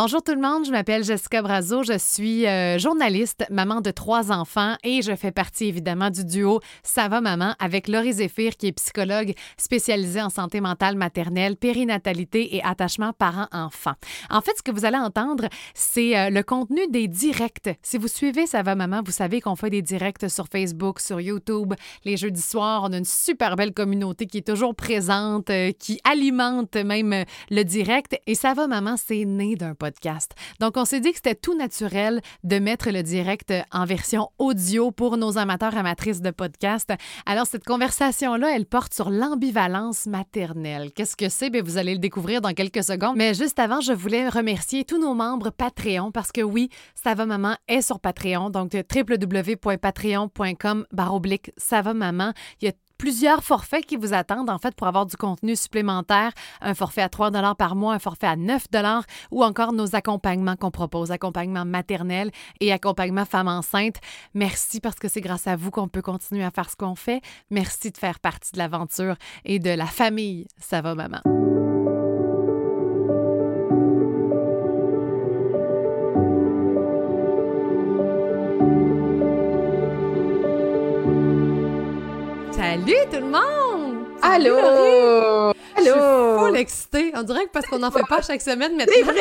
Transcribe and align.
Bonjour 0.00 0.22
tout 0.22 0.32
le 0.32 0.40
monde, 0.40 0.64
je 0.64 0.70
m'appelle 0.70 1.02
Jessica 1.02 1.42
Brazo, 1.42 1.82
je 1.82 1.98
suis 1.98 2.46
euh, 2.46 2.78
journaliste, 2.78 3.44
maman 3.50 3.80
de 3.80 3.90
trois 3.90 4.30
enfants 4.30 4.76
et 4.84 5.02
je 5.02 5.16
fais 5.16 5.32
partie 5.32 5.64
évidemment 5.64 6.08
du 6.10 6.24
duo 6.24 6.60
Ça 6.84 7.08
va 7.08 7.20
maman 7.20 7.56
avec 7.58 7.88
Laurie 7.88 8.12
Zéphir 8.12 8.56
qui 8.56 8.68
est 8.68 8.72
psychologue 8.72 9.34
spécialisée 9.56 10.22
en 10.22 10.30
santé 10.30 10.60
mentale 10.60 10.94
maternelle, 10.94 11.56
périnatalité 11.56 12.54
et 12.54 12.62
attachement 12.62 13.12
parent-enfant. 13.12 13.94
En 14.30 14.40
fait, 14.40 14.52
ce 14.56 14.62
que 14.62 14.70
vous 14.70 14.84
allez 14.84 14.98
entendre, 14.98 15.48
c'est 15.74 16.16
euh, 16.16 16.30
le 16.30 16.44
contenu 16.44 16.86
des 16.90 17.08
directs. 17.08 17.76
Si 17.82 17.98
vous 17.98 18.06
suivez 18.06 18.46
Ça 18.46 18.62
va 18.62 18.76
maman, 18.76 19.02
vous 19.04 19.10
savez 19.10 19.40
qu'on 19.40 19.56
fait 19.56 19.70
des 19.70 19.82
directs 19.82 20.30
sur 20.30 20.46
Facebook, 20.46 21.00
sur 21.00 21.20
YouTube, 21.20 21.74
les 22.04 22.16
jeudis 22.16 22.40
soirs, 22.40 22.84
on 22.84 22.92
a 22.92 22.98
une 22.98 23.04
super 23.04 23.56
belle 23.56 23.74
communauté 23.74 24.26
qui 24.26 24.38
est 24.38 24.46
toujours 24.46 24.76
présente, 24.76 25.50
euh, 25.50 25.72
qui 25.76 25.98
alimente 26.04 26.76
même 26.76 27.24
le 27.50 27.62
direct 27.64 28.16
et 28.28 28.36
Ça 28.36 28.54
va 28.54 28.68
maman, 28.68 28.94
c'est 28.96 29.24
né 29.24 29.56
d'un 29.56 29.74
podcast 29.74 29.87
donc, 30.60 30.76
on 30.76 30.84
s'est 30.84 31.00
dit 31.00 31.10
que 31.10 31.16
c'était 31.16 31.34
tout 31.34 31.56
naturel 31.56 32.20
de 32.44 32.58
mettre 32.58 32.90
le 32.90 33.02
direct 33.02 33.52
en 33.72 33.84
version 33.84 34.28
audio 34.38 34.90
pour 34.90 35.16
nos 35.16 35.38
amateurs 35.38 35.76
amatrices 35.76 36.20
de 36.20 36.30
podcast. 36.30 36.92
Alors, 37.26 37.46
cette 37.46 37.64
conversation-là, 37.64 38.54
elle 38.54 38.66
porte 38.66 38.94
sur 38.94 39.10
l'ambivalence 39.10 40.06
maternelle. 40.06 40.92
Qu'est-ce 40.94 41.16
que 41.16 41.28
c'est? 41.28 41.50
Bien, 41.50 41.62
vous 41.62 41.78
allez 41.78 41.94
le 41.94 42.00
découvrir 42.00 42.40
dans 42.40 42.52
quelques 42.52 42.84
secondes. 42.84 43.16
Mais 43.16 43.34
juste 43.34 43.58
avant, 43.58 43.80
je 43.80 43.92
voulais 43.92 44.28
remercier 44.28 44.84
tous 44.84 45.00
nos 45.00 45.14
membres 45.14 45.50
Patreon 45.50 46.12
parce 46.12 46.30
que 46.32 46.42
oui, 46.42 46.70
Ça 46.94 47.14
maman 47.14 47.56
est 47.66 47.82
sur 47.82 48.00
Patreon. 48.00 48.50
Donc, 48.50 48.72
www.patreon.com 48.72 50.86
baroblique 50.92 51.50
Ça 51.56 51.82
maman. 51.82 52.32
Plusieurs 52.98 53.42
forfaits 53.42 53.86
qui 53.86 53.96
vous 53.96 54.12
attendent 54.12 54.50
en 54.50 54.58
fait 54.58 54.74
pour 54.74 54.86
avoir 54.86 55.06
du 55.06 55.16
contenu 55.16 55.56
supplémentaire, 55.56 56.32
un 56.60 56.74
forfait 56.74 57.02
à 57.02 57.08
3 57.08 57.30
dollars 57.30 57.56
par 57.56 57.76
mois, 57.76 57.94
un 57.94 57.98
forfait 57.98 58.26
à 58.26 58.36
9 58.36 58.70
dollars 58.70 59.04
ou 59.30 59.44
encore 59.44 59.72
nos 59.72 59.94
accompagnements 59.94 60.56
qu'on 60.56 60.70
propose, 60.70 61.10
accompagnement 61.10 61.64
maternel 61.64 62.30
et 62.60 62.72
accompagnement 62.72 63.24
femme 63.24 63.48
enceinte. 63.48 63.96
Merci 64.34 64.80
parce 64.80 64.96
que 64.96 65.08
c'est 65.08 65.20
grâce 65.20 65.46
à 65.46 65.56
vous 65.56 65.70
qu'on 65.70 65.88
peut 65.88 66.02
continuer 66.02 66.44
à 66.44 66.50
faire 66.50 66.68
ce 66.68 66.76
qu'on 66.76 66.96
fait. 66.96 67.22
Merci 67.50 67.90
de 67.90 67.96
faire 67.96 68.18
partie 68.20 68.52
de 68.52 68.58
l'aventure 68.58 69.16
et 69.44 69.58
de 69.58 69.70
la 69.70 69.86
famille. 69.86 70.46
Ça 70.58 70.82
va 70.82 70.94
maman. 70.94 71.20
Salut 82.78 82.94
tout 83.10 83.16
le 83.16 83.22
monde! 83.22 84.06
Allô! 84.22 84.56
Allô! 84.56 85.52
Je 85.78 85.82
suis 85.82 85.92
full 86.38 86.56
excitée. 86.56 87.12
On 87.16 87.22
dirait 87.22 87.46
que 87.46 87.50
parce 87.50 87.66
qu'on 87.66 87.80
n'en 87.80 87.90
fait 87.90 88.06
pas 88.08 88.22
chaque 88.22 88.40
semaine 88.40 88.76
maintenant. 88.76 88.94
C'est 88.94 89.02
vrai! 89.02 89.14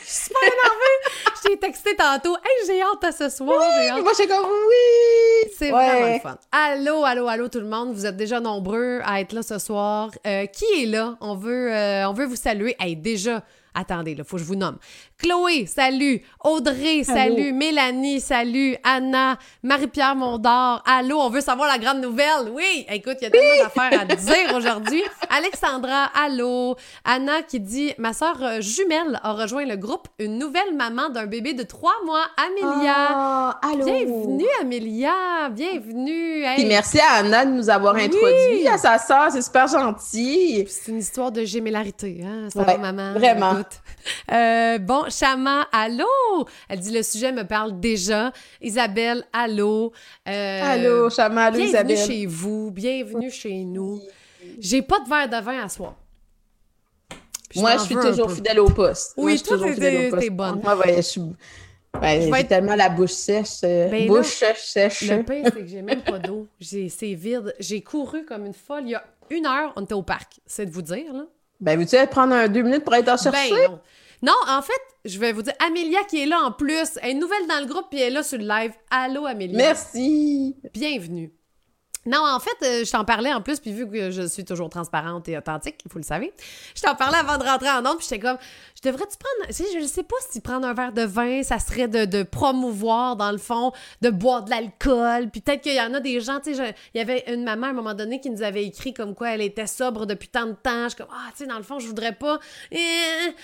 Je 0.00 0.06
suis 0.06 0.22
super 0.24 0.42
énervée! 0.42 1.34
Je 1.36 1.48
t'ai 1.48 1.56
texté 1.58 1.96
tantôt. 1.96 2.36
Hey, 2.36 2.66
j'ai 2.66 2.80
hâte 2.82 3.02
à 3.02 3.10
ce 3.10 3.28
soir! 3.28 3.58
Oui, 3.58 4.02
moi, 4.02 4.12
j'ai 4.16 4.28
comme 4.28 4.44
oui! 4.44 5.50
C'est 5.58 5.70
vraiment 5.70 6.14
le 6.14 6.20
fun. 6.20 6.38
Allô, 6.52 7.04
allô, 7.04 7.26
allô 7.26 7.48
tout 7.48 7.58
le 7.58 7.66
monde. 7.66 7.92
Vous 7.94 8.06
êtes 8.06 8.16
déjà 8.16 8.38
nombreux 8.38 9.00
à 9.04 9.20
être 9.20 9.32
là 9.32 9.42
ce 9.42 9.58
soir. 9.58 10.10
Euh, 10.24 10.46
qui 10.46 10.64
est 10.82 10.86
là? 10.86 11.16
On 11.20 11.34
veut, 11.34 11.72
euh, 11.72 12.08
on 12.08 12.12
veut 12.12 12.26
vous 12.26 12.36
saluer. 12.36 12.76
Hey, 12.78 12.94
déjà, 12.94 13.42
attendez, 13.74 14.12
il 14.16 14.24
faut 14.24 14.36
que 14.36 14.42
je 14.42 14.46
vous 14.46 14.56
nomme. 14.56 14.78
Chloé, 15.18 15.66
salut. 15.66 16.22
Audrey, 16.44 17.04
salut. 17.04 17.52
Mélanie, 17.52 18.20
salut. 18.20 18.76
Anna, 18.84 19.38
Marie-Pierre 19.62 20.16
Mondor, 20.16 20.82
allô. 20.86 21.18
On 21.18 21.30
veut 21.30 21.40
savoir 21.40 21.68
la 21.68 21.78
grande 21.78 22.00
nouvelle. 22.00 22.50
Oui, 22.52 22.86
écoute, 22.88 23.16
il 23.20 23.24
y 23.24 23.26
a 23.26 23.30
tellement 23.30 23.64
d'affaires 23.64 24.00
à 24.00 24.04
dire 24.04 24.56
aujourd'hui. 24.56 25.02
Alexandra, 25.30 26.04
allô. 26.14 26.76
Anna 27.04 27.42
qui 27.42 27.60
dit 27.60 27.92
Ma 27.98 28.12
soeur 28.12 28.42
euh, 28.42 28.60
jumelle 28.60 29.20
a 29.22 29.32
rejoint 29.32 29.66
le 29.66 29.76
groupe, 29.76 30.08
une 30.18 30.38
nouvelle 30.38 30.74
maman 30.74 31.10
d'un 31.10 31.26
bébé 31.26 31.52
de 31.52 31.62
trois 31.62 31.94
mois, 32.04 32.24
Amélia. 32.36 32.96
Oh, 33.12 33.68
allô. 33.72 33.84
Bienvenue, 33.84 34.46
Amélia. 34.60 35.48
Bienvenue. 35.50 36.44
Puis 36.56 36.64
merci 36.66 36.98
à 37.00 37.18
Anna 37.18 37.44
de 37.44 37.50
nous 37.50 37.68
avoir 37.70 37.96
introduit 37.96 38.66
à 38.66 38.78
sa 38.78 38.98
soeur. 38.98 39.28
C'est 39.30 39.42
super 39.42 39.66
gentil. 39.66 40.66
C'est 40.68 40.90
une 40.90 40.98
histoire 40.98 41.30
de 41.32 41.44
gémellarité, 41.44 42.22
hein? 42.24 42.48
Ça 42.52 42.62
va, 42.62 42.78
maman? 42.78 43.12
Vraiment. 43.14 43.59
Euh, 44.32 44.78
bon, 44.78 45.04
Chama, 45.10 45.66
allô? 45.72 46.46
Elle 46.68 46.80
dit 46.80 46.92
le 46.92 47.02
sujet 47.02 47.32
me 47.32 47.44
parle 47.44 47.78
déjà. 47.80 48.32
Isabelle, 48.60 49.24
allô? 49.32 49.92
Euh, 50.28 50.60
allô, 50.62 51.10
Chama, 51.10 51.44
allô, 51.44 51.56
bienvenue 51.56 51.70
Isabelle. 51.70 51.96
Bienvenue 51.96 52.16
chez 52.20 52.26
vous, 52.26 52.70
bienvenue 52.70 53.30
chez 53.30 53.64
nous. 53.64 54.00
J'ai 54.58 54.82
pas 54.82 55.00
de 55.00 55.08
verre 55.08 55.28
de 55.28 55.44
vin 55.44 55.64
à 55.64 55.68
soir. 55.68 55.94
Moi, 57.56 57.76
je 57.78 57.82
suis 57.82 57.94
toujours 57.94 58.30
fidèle 58.30 58.60
au 58.60 58.70
poste. 58.70 59.14
Oui, 59.16 59.40
Moi, 59.50 59.58
toi, 59.58 60.18
t'es 60.18 60.30
bonne. 60.30 60.60
Moi, 60.62 60.76
ouais, 60.76 60.96
je 60.96 61.00
suis... 61.02 61.22
Ben, 62.00 62.22
j'ai 62.22 62.30
être... 62.40 62.48
tellement 62.48 62.76
la 62.76 62.88
bouche 62.88 63.10
sèche. 63.10 63.62
Ben 63.62 64.06
bouche 64.06 64.40
là, 64.40 64.54
sèche. 64.54 65.02
Le 65.02 65.24
pire, 65.24 65.42
c'est 65.44 65.60
que 65.60 65.66
j'ai 65.66 65.82
même 65.82 66.02
pas 66.02 66.20
d'eau. 66.20 66.46
C'est 66.60 67.14
vide. 67.14 67.52
J'ai 67.58 67.80
couru 67.80 68.24
comme 68.24 68.46
une 68.46 68.54
folle. 68.54 68.84
Il 68.84 68.90
y 68.90 68.94
a 68.94 69.04
une 69.30 69.44
heure, 69.44 69.72
on 69.76 69.82
était 69.82 69.94
au 69.94 70.02
parc. 70.02 70.40
C'est 70.46 70.66
de 70.66 70.70
vous 70.70 70.82
dire, 70.82 71.12
là. 71.12 71.24
Ben, 71.60 71.78
veux-tu 71.78 71.96
prendre 72.08 72.34
un, 72.34 72.48
deux 72.48 72.62
minutes 72.62 72.84
pour 72.84 72.94
être 72.94 73.08
en 73.08 73.16
chercher? 73.16 73.50
Ben 73.50 73.70
non. 73.70 73.80
Non, 74.22 74.34
en 74.48 74.60
fait, 74.60 74.80
je 75.04 75.18
vais 75.18 75.32
vous 75.32 75.42
dire, 75.42 75.54
Amélia 75.66 76.00
qui 76.04 76.22
est 76.22 76.26
là 76.26 76.40
en 76.40 76.52
plus, 76.52 76.98
elle 77.02 77.10
est 77.10 77.14
nouvelle 77.14 77.46
dans 77.48 77.60
le 77.60 77.66
groupe 77.66 77.86
puis 77.90 78.00
elle 78.00 78.08
est 78.08 78.16
là 78.16 78.22
sur 78.22 78.38
le 78.38 78.46
live. 78.46 78.72
Allô, 78.90 79.26
Amélia. 79.26 79.56
Merci. 79.56 80.56
Bienvenue. 80.74 81.32
Non, 82.06 82.24
en 82.26 82.40
fait, 82.40 82.56
euh, 82.62 82.84
je 82.84 82.90
t'en 82.90 83.04
parlais 83.04 83.32
en 83.32 83.42
plus, 83.42 83.60
puis 83.60 83.72
vu 83.72 83.86
que 83.86 84.10
je 84.10 84.22
suis 84.22 84.44
toujours 84.44 84.70
transparente 84.70 85.28
et 85.28 85.36
authentique, 85.36 85.80
vous 85.90 85.98
le 85.98 86.04
savez, 86.04 86.32
je 86.74 86.80
t'en 86.80 86.94
parlais 86.94 87.18
avant 87.18 87.36
de 87.36 87.44
rentrer 87.44 87.68
en 87.68 87.84
onde, 87.84 87.98
puis 87.98 88.06
j'étais 88.08 88.20
comme, 88.20 88.38
je 88.74 88.88
devrais-tu 88.88 89.18
prendre, 89.18 89.52
je 89.52 89.78
ne 89.78 89.86
sais 89.86 90.02
pas 90.02 90.16
si 90.30 90.40
prendre 90.40 90.66
un 90.66 90.72
verre 90.72 90.92
de 90.92 91.02
vin, 91.02 91.42
ça 91.42 91.58
serait 91.58 91.88
de, 91.88 92.06
de 92.06 92.22
promouvoir, 92.22 93.16
dans 93.16 93.30
le 93.32 93.38
fond, 93.38 93.72
de 94.00 94.08
boire 94.08 94.44
de 94.44 94.50
l'alcool, 94.50 95.28
puis 95.30 95.42
peut-être 95.42 95.60
qu'il 95.60 95.74
y 95.74 95.80
en 95.80 95.92
a 95.92 96.00
des 96.00 96.20
gens, 96.20 96.40
tu 96.40 96.54
sais, 96.54 96.74
il 96.94 96.98
y 96.98 97.00
avait 97.02 97.24
une 97.32 97.44
maman 97.44 97.66
à 97.66 97.70
un 97.70 97.74
moment 97.74 97.94
donné 97.94 98.18
qui 98.18 98.30
nous 98.30 98.42
avait 98.42 98.64
écrit 98.64 98.94
comme 98.94 99.14
quoi 99.14 99.30
elle 99.34 99.42
était 99.42 99.66
sobre 99.66 100.06
depuis 100.06 100.28
tant 100.28 100.46
de 100.46 100.52
temps, 100.52 100.84
je 100.84 100.88
suis 100.88 100.96
comme, 100.96 101.12
ah, 101.12 101.28
tu 101.32 101.44
sais, 101.44 101.46
dans 101.46 101.58
le 101.58 101.64
fond, 101.64 101.78
je 101.78 101.86
voudrais 101.86 102.12
pas... 102.12 102.38
Eh, 102.72 103.34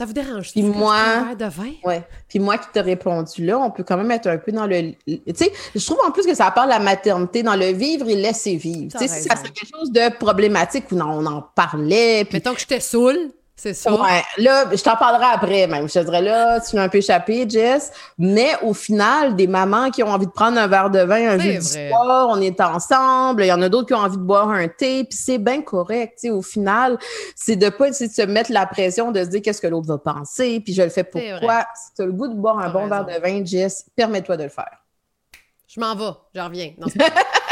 ça 0.00 0.06
vous 0.06 0.14
dérange? 0.14 0.52
Puis 0.52 0.62
moi, 0.62 1.34
de 1.38 1.44
vin? 1.44 1.72
Ouais. 1.84 2.02
Puis 2.26 2.38
moi 2.38 2.56
qui 2.56 2.68
t'ai 2.72 2.80
répondu 2.80 3.44
là, 3.44 3.58
on 3.58 3.70
peut 3.70 3.82
quand 3.82 3.98
même 3.98 4.10
être 4.12 4.28
un 4.28 4.38
peu 4.38 4.50
dans 4.50 4.64
le. 4.64 4.92
Tu 5.06 5.20
sais, 5.34 5.52
je 5.74 5.84
trouve 5.84 5.98
en 6.02 6.10
plus 6.10 6.24
que 6.24 6.34
ça 6.34 6.50
parle 6.52 6.68
de 6.68 6.72
la 6.72 6.78
maternité, 6.78 7.42
dans 7.42 7.54
le 7.54 7.66
vivre 7.66 8.08
et 8.08 8.16
laisser 8.16 8.56
vivre. 8.56 8.90
Tu 8.92 9.06
sais, 9.06 9.08
si 9.08 9.28
ça 9.28 9.36
serait 9.36 9.50
quelque 9.50 9.68
chose 9.70 9.92
de 9.92 10.10
problématique 10.16 10.90
ou 10.90 10.94
non, 10.94 11.10
on 11.10 11.26
en 11.26 11.42
parlait. 11.54 12.24
Puis... 12.24 12.36
Mettons 12.36 12.54
que 12.54 12.60
j'étais 12.60 12.80
saoule. 12.80 13.30
C'est 13.62 13.74
ça. 13.74 13.92
Ouais, 13.92 14.22
là, 14.38 14.64
je 14.72 14.82
t'en 14.82 14.96
parlerai 14.96 15.26
après 15.34 15.66
même. 15.66 15.86
Je 15.86 15.92
te 15.92 15.98
dirais 15.98 16.22
là, 16.22 16.60
tu 16.60 16.76
l'as 16.76 16.84
un 16.84 16.88
peu 16.88 16.96
échappé, 16.96 17.44
Jess. 17.46 17.92
Mais 18.16 18.52
au 18.62 18.72
final, 18.72 19.36
des 19.36 19.46
mamans 19.46 19.90
qui 19.90 20.02
ont 20.02 20.08
envie 20.08 20.24
de 20.24 20.30
prendre 20.30 20.56
un 20.56 20.66
verre 20.66 20.88
de 20.88 21.00
vin 21.00 21.32
un 21.32 21.38
jeudi 21.38 21.60
soir, 21.90 22.28
on 22.30 22.40
est 22.40 22.58
ensemble. 22.58 23.44
Il 23.44 23.48
y 23.48 23.52
en 23.52 23.60
a 23.60 23.68
d'autres 23.68 23.88
qui 23.88 23.92
ont 23.92 23.98
envie 23.98 24.16
de 24.16 24.22
boire 24.22 24.48
un 24.48 24.66
thé, 24.66 25.04
puis 25.04 25.18
c'est 25.20 25.36
bien 25.36 25.60
correct. 25.60 26.26
Au 26.30 26.40
final, 26.40 26.96
c'est 27.36 27.56
de 27.56 27.68
pas 27.68 27.88
essayer 27.88 28.08
de 28.08 28.14
se 28.14 28.22
mettre 28.22 28.50
la 28.50 28.64
pression 28.64 29.12
de 29.12 29.22
se 29.22 29.28
dire 29.28 29.42
qu'est-ce 29.42 29.60
que 29.60 29.66
l'autre 29.66 29.88
va 29.88 29.98
penser, 29.98 30.60
puis 30.60 30.72
je 30.72 30.80
le 30.80 30.88
fais 30.88 31.04
pourquoi. 31.04 31.66
Si 31.74 31.94
tu 31.96 32.00
as 32.00 32.06
le 32.06 32.12
goût 32.12 32.28
de 32.28 32.36
boire 32.36 32.60
un 32.60 32.70
bon 32.70 32.84
raison. 32.84 33.04
verre 33.04 33.20
de 33.20 33.22
vin, 33.22 33.44
Jess, 33.44 33.84
permets-toi 33.94 34.38
de 34.38 34.44
le 34.44 34.48
faire. 34.48 34.78
Je 35.68 35.78
m'en 35.78 35.94
vais, 35.94 36.16
j'en 36.34 36.46
reviens. 36.46 36.72
Non, 36.78 36.86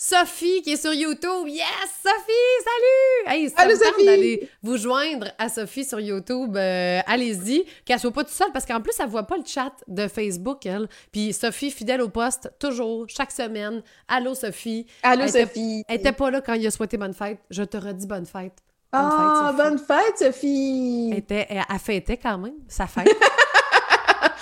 Sophie 0.00 0.62
qui 0.62 0.74
est 0.74 0.80
sur 0.80 0.94
YouTube. 0.94 1.48
Yes, 1.48 1.66
Sophie, 2.00 2.62
salut! 2.62 3.36
Hey, 3.36 3.52
Allô, 3.56 3.74
Sophie! 3.74 4.06
d'aller 4.06 4.48
vous 4.62 4.76
joindre 4.76 5.26
à 5.38 5.48
Sophie 5.48 5.84
sur 5.84 5.98
YouTube, 5.98 6.56
euh, 6.56 7.00
allez-y. 7.04 7.64
Qu'elle 7.84 7.98
soit 7.98 8.12
pas 8.12 8.22
toute 8.22 8.32
seule 8.32 8.52
parce 8.52 8.64
qu'en 8.64 8.80
plus, 8.80 8.92
elle 9.00 9.08
voit 9.08 9.24
pas 9.24 9.36
le 9.36 9.42
chat 9.44 9.72
de 9.88 10.06
Facebook, 10.06 10.64
elle. 10.66 10.88
Puis 11.10 11.32
Sophie, 11.32 11.72
fidèle 11.72 12.00
au 12.00 12.08
poste, 12.08 12.48
toujours, 12.60 13.06
chaque 13.08 13.32
semaine. 13.32 13.82
Allô, 14.06 14.36
Sophie. 14.36 14.86
Allô, 15.02 15.22
elle 15.24 15.30
Sophie. 15.30 15.80
Était, 15.80 15.84
elle 15.88 15.96
était 15.96 16.12
pas 16.12 16.30
là 16.30 16.42
quand 16.42 16.54
il 16.54 16.64
a 16.64 16.70
souhaité 16.70 16.96
bonne 16.96 17.12
fête. 17.12 17.40
Je 17.50 17.64
te 17.64 17.76
redis 17.76 18.06
bonne 18.06 18.26
fête. 18.26 18.54
Bonne 18.92 19.02
ah, 19.02 19.52
fête, 19.52 19.66
bonne 19.66 19.78
fête, 19.80 20.18
Sophie! 20.18 21.10
Elle, 21.10 21.18
était, 21.18 21.46
elle, 21.50 21.64
elle 21.68 21.78
fêtait 21.80 22.16
quand 22.16 22.38
même 22.38 22.54
sa 22.68 22.86
fête. 22.86 23.08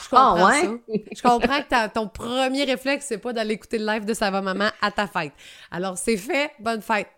Je 0.06 0.10
comprends 0.10 0.36
oh, 0.40 0.46
ouais? 0.46 0.62
ça. 0.62 0.94
Je 1.16 1.22
comprends 1.22 1.62
que 1.62 1.88
ton 1.88 2.06
premier 2.06 2.64
réflexe, 2.64 3.06
c'est 3.08 3.18
pas 3.18 3.32
d'aller 3.32 3.54
écouter 3.54 3.78
le 3.78 3.86
live 3.86 4.04
de 4.04 4.14
Ça 4.14 4.30
va 4.30 4.40
maman 4.40 4.68
à 4.80 4.90
ta 4.90 5.06
fête. 5.06 5.32
Alors, 5.70 5.98
c'est 5.98 6.16
fait. 6.16 6.52
Bonne 6.60 6.80
fête. 6.80 7.08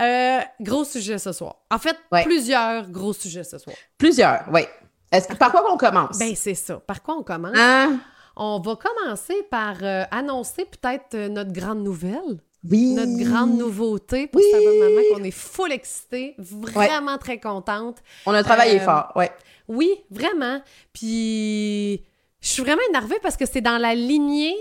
Euh, 0.00 0.40
gros 0.60 0.84
sujet 0.84 1.18
ce 1.18 1.32
soir. 1.32 1.56
En 1.70 1.78
fait, 1.78 1.96
ouais. 2.12 2.24
plusieurs 2.24 2.90
gros 2.90 3.14
sujets 3.14 3.44
ce 3.44 3.56
soir. 3.56 3.76
Plusieurs, 3.96 4.44
oui. 4.52 4.62
Est-ce 5.10 5.28
que 5.28 5.34
par 5.34 5.50
quoi 5.50 5.64
on 5.72 5.78
commence? 5.78 6.18
Ben, 6.18 6.34
c'est 6.36 6.54
ça. 6.54 6.76
Par 6.76 7.02
quoi 7.02 7.16
on 7.16 7.22
commence? 7.22 7.56
Hein? 7.56 7.98
On 8.36 8.60
va 8.60 8.76
commencer 8.76 9.42
par 9.50 9.76
euh, 9.82 10.04
annoncer 10.10 10.66
peut-être 10.66 11.14
euh, 11.14 11.28
notre 11.28 11.52
grande 11.52 11.82
nouvelle. 11.82 12.40
Oui. 12.70 12.92
Notre 12.92 13.16
grande 13.16 13.56
nouveauté 13.56 14.26
pour 14.26 14.42
oui. 14.42 14.46
Ça 14.50 14.58
va 14.58 14.88
maman, 14.88 15.00
qu'on 15.14 15.24
est 15.24 15.30
full 15.30 15.72
excitée, 15.72 16.34
vraiment 16.38 17.12
ouais. 17.12 17.18
très 17.18 17.40
contente. 17.40 17.98
On 18.26 18.34
a 18.34 18.42
travaillé 18.42 18.80
fort, 18.80 19.12
ouais. 19.14 19.30
Oui, 19.68 20.04
vraiment. 20.10 20.60
Puis 20.92 22.04
je 22.40 22.48
suis 22.48 22.62
vraiment 22.62 22.82
énervée 22.90 23.18
parce 23.22 23.36
que 23.36 23.46
c'est 23.46 23.60
dans 23.60 23.78
la 23.78 23.94
lignée 23.94 24.54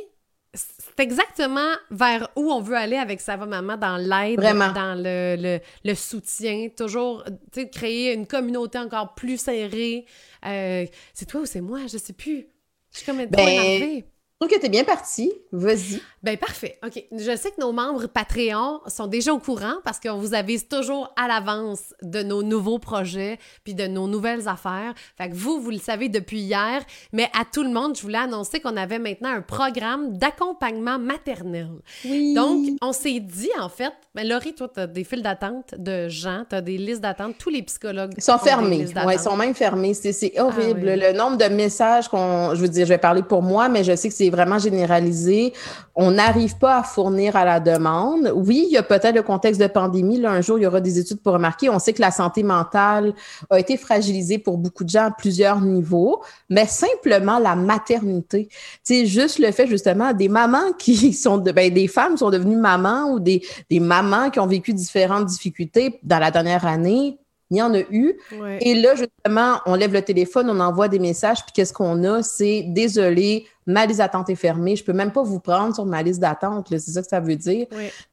c'est 0.56 1.00
exactement 1.00 1.74
vers 1.92 2.30
où 2.36 2.52
on 2.52 2.62
veut 2.62 2.76
aller 2.76 2.96
avec 2.96 3.20
Ça 3.22 3.36
va 3.38 3.46
maman, 3.46 3.78
dans 3.78 3.98
l'aide, 3.98 4.40
dans 4.40 4.96
le, 4.98 5.60
le, 5.84 5.96
soutien, 5.96 6.70
toujours, 6.76 7.24
tu 7.52 7.62
sais, 7.62 7.70
créer 7.70 8.14
une 8.14 8.26
communauté 8.26 8.80
encore 8.80 9.16
plus 9.16 9.38
serrée. 9.38 10.06
Euh, 10.46 10.86
c'est 11.14 11.26
toi 11.26 11.42
ou 11.42 11.46
c'est 11.46 11.62
moi? 11.62 11.82
Je 11.92 11.98
sais 11.98 12.14
plus. 12.14 12.48
Je 12.92 12.98
suis 12.98 13.06
comme 13.06 13.26
ben, 13.26 14.04
trouve 14.40 14.50
que 14.50 14.60
tu 14.60 14.66
es 14.66 14.70
bien 14.70 14.84
parti. 14.84 15.32
Vas-y. 15.52 16.02
Ben 16.26 16.38
parfait. 16.38 16.80
OK. 16.84 17.04
Je 17.12 17.36
sais 17.36 17.52
que 17.52 17.62
nos 17.62 17.72
membres 17.72 18.08
Patreon 18.08 18.80
sont 18.88 19.06
déjà 19.06 19.32
au 19.32 19.38
courant 19.38 19.76
parce 19.84 20.00
qu'on 20.00 20.18
vous 20.18 20.34
avise 20.34 20.68
toujours 20.68 21.14
à 21.16 21.28
l'avance 21.28 21.94
de 22.02 22.24
nos 22.24 22.42
nouveaux 22.42 22.80
projets 22.80 23.38
puis 23.64 23.76
de 23.76 23.86
nos 23.86 24.08
nouvelles 24.08 24.48
affaires. 24.48 24.96
Fait 25.20 25.30
que 25.30 25.36
vous, 25.36 25.62
vous 25.62 25.70
le 25.70 25.78
savez 25.78 26.10
depuis 26.10 26.40
hier, 26.40 26.82
mais 27.14 27.30
à 27.40 27.44
tout 27.46 27.62
le 27.62 27.70
monde, 27.70 27.96
je 27.96 28.02
voulais 28.02 28.18
annoncer 28.18 28.60
qu'on 28.60 28.76
avait 28.76 28.98
maintenant 28.98 29.30
un 29.30 29.42
programme 29.42 30.18
d'accompagnement 30.18 30.98
maternel. 30.98 31.70
Oui. 32.04 32.34
Donc, 32.34 32.70
on 32.82 32.92
s'est 32.92 33.20
dit, 33.20 33.52
en 33.62 33.70
fait, 33.70 33.94
ben 34.16 34.28
Laurie, 34.28 34.56
toi, 34.56 34.68
tu 34.74 34.80
as 34.80 34.88
des 34.88 35.04
files 35.04 35.22
d'attente 35.22 35.76
de 35.78 36.10
gens, 36.10 36.44
tu 36.50 36.56
as 36.56 36.62
des 36.62 36.80
listes 36.80 37.02
d'attente. 37.02 37.36
Tous 37.38 37.52
les 37.52 37.62
psychologues 37.62 38.14
ils 38.18 38.24
sont 38.24 38.40
fermés. 38.40 38.88
Oui, 39.06 39.14
ils 39.14 39.20
sont 39.20 39.38
même 39.38 39.54
fermés. 39.54 39.94
C'est 39.94 40.34
ah 40.38 40.46
horrible. 40.46 40.96
Le 40.96 41.14
nombre 41.14 41.38
de 41.38 41.54
messages 41.54 42.08
qu'on... 42.08 42.56
Je 42.56 42.62
veux 42.62 42.68
dire, 42.68 42.88
je 42.88 42.94
vais 42.94 42.98
parler 42.98 43.22
pour 43.22 43.44
moi, 43.44 43.70
mais 43.70 43.84
je 43.84 43.96
sais 43.96 44.08
que 44.08 44.16
c'est 44.16 44.32
vraiment 44.32 44.58
généralisé. 44.58 45.54
On 45.94 46.15
n'arrive 46.16 46.58
pas 46.58 46.80
à 46.80 46.84
fournir 46.84 47.36
à 47.36 47.46
la 47.46 47.60
demande. 47.60 48.32
Oui, 48.36 48.66
il 48.68 48.74
y 48.74 48.78
a 48.78 48.84
peut-être 48.84 49.16
le 49.16 49.22
contexte 49.22 49.62
de 49.62 49.68
pandémie. 49.68 50.20
Là, 50.20 50.32
un 50.32 50.42
jour, 50.42 50.58
il 50.58 50.64
y 50.64 50.68
aura 50.68 50.82
des 50.82 51.00
études 51.00 51.22
pour 51.22 51.34
remarquer. 51.34 51.70
On 51.70 51.80
sait 51.80 51.94
que 51.94 52.02
la 52.02 52.12
santé 52.12 52.44
mentale 52.44 53.14
a 53.50 53.60
été 53.60 53.78
fragilisée 53.78 54.38
pour 54.38 54.58
beaucoup 54.58 54.84
de 54.84 54.90
gens 54.90 55.06
à 55.06 55.12
plusieurs 55.12 55.62
niveaux, 55.62 56.22
mais 56.50 56.66
simplement 56.66 57.40
la 57.40 57.56
maternité. 57.56 58.50
C'est 58.84 59.06
juste 59.06 59.40
le 59.40 59.52
fait, 59.52 59.68
justement, 59.68 60.14
des 60.14 60.30
mamans 60.30 60.74
qui 60.78 61.14
sont, 61.14 61.38
de, 61.38 61.52
ben, 61.52 61.74
des 61.74 61.88
femmes 61.88 62.18
sont 62.18 62.30
devenues 62.30 62.58
mamans 62.58 63.12
ou 63.12 63.20
des, 63.20 63.42
des 63.70 63.80
mamans 63.80 64.30
qui 64.30 64.40
ont 64.40 64.48
vécu 64.48 64.74
différentes 64.74 65.26
difficultés 65.26 66.00
dans 66.04 66.20
la 66.20 66.32
dernière 66.32 66.66
année 66.66 67.20
il 67.52 67.58
y 67.58 67.62
en 67.62 67.74
a 67.74 67.80
eu. 67.92 68.16
Et 68.60 68.74
là, 68.74 68.96
justement, 68.96 69.60
on 69.66 69.76
lève 69.76 69.94
le 69.94 70.02
téléphone, 70.02 70.50
on 70.50 70.60
envoie 70.60 70.88
des 70.88 71.00
messages, 71.00 71.44
puis 71.44 71.54
qu'est-ce 71.54 71.74
qu'on 71.74 72.04
a? 72.04 72.24
C'est 72.24 72.64
désolé, 72.68 73.46
ma 73.68 73.86
liste 73.86 74.00
d'attente 74.00 74.30
est 74.30 74.36
fermée, 74.36 74.76
je 74.76 74.84
peux 74.84 74.94
même 74.94 75.12
pas 75.12 75.22
vous 75.22 75.40
prendre 75.40 75.76
sur 75.76 75.86
ma 75.86 76.02
liste 76.02 76.20
d'attente, 76.20 76.68
c'est 76.70 76.80
ça 76.80 77.02
que 77.02 77.08
ça 77.08 77.20
veut 77.20 77.36
dire. 77.36 77.68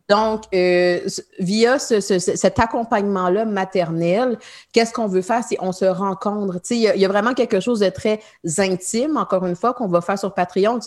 Donc, 0.09 0.45
euh, 0.55 1.01
via 1.39 1.79
cet 1.79 2.59
accompagnement-là 2.59 3.47
maternel, 3.47 4.39
qu'est-ce 4.73 4.93
qu'on 4.93 5.07
veut 5.07 5.23
faire? 5.23 5.43
C'est 5.49 5.57
on 5.61 5.73
se 5.73 5.87
rencontre. 5.87 6.61
Il 6.71 6.77
y, 6.77 6.83
y, 6.83 7.05
a 7.05 7.09
vraiment 7.09 7.33
quelque 7.33 7.61
chose 7.61 7.81
de 7.81 7.89
très 7.89 8.21
intime, 8.59 9.17
encore 9.17 9.47
une 9.47 9.57
fois, 9.57 9.73
qu'on 9.73 9.89
va 9.89 10.03
faire 10.03 10.19
sur 10.19 10.35
Patreon. 10.35 10.79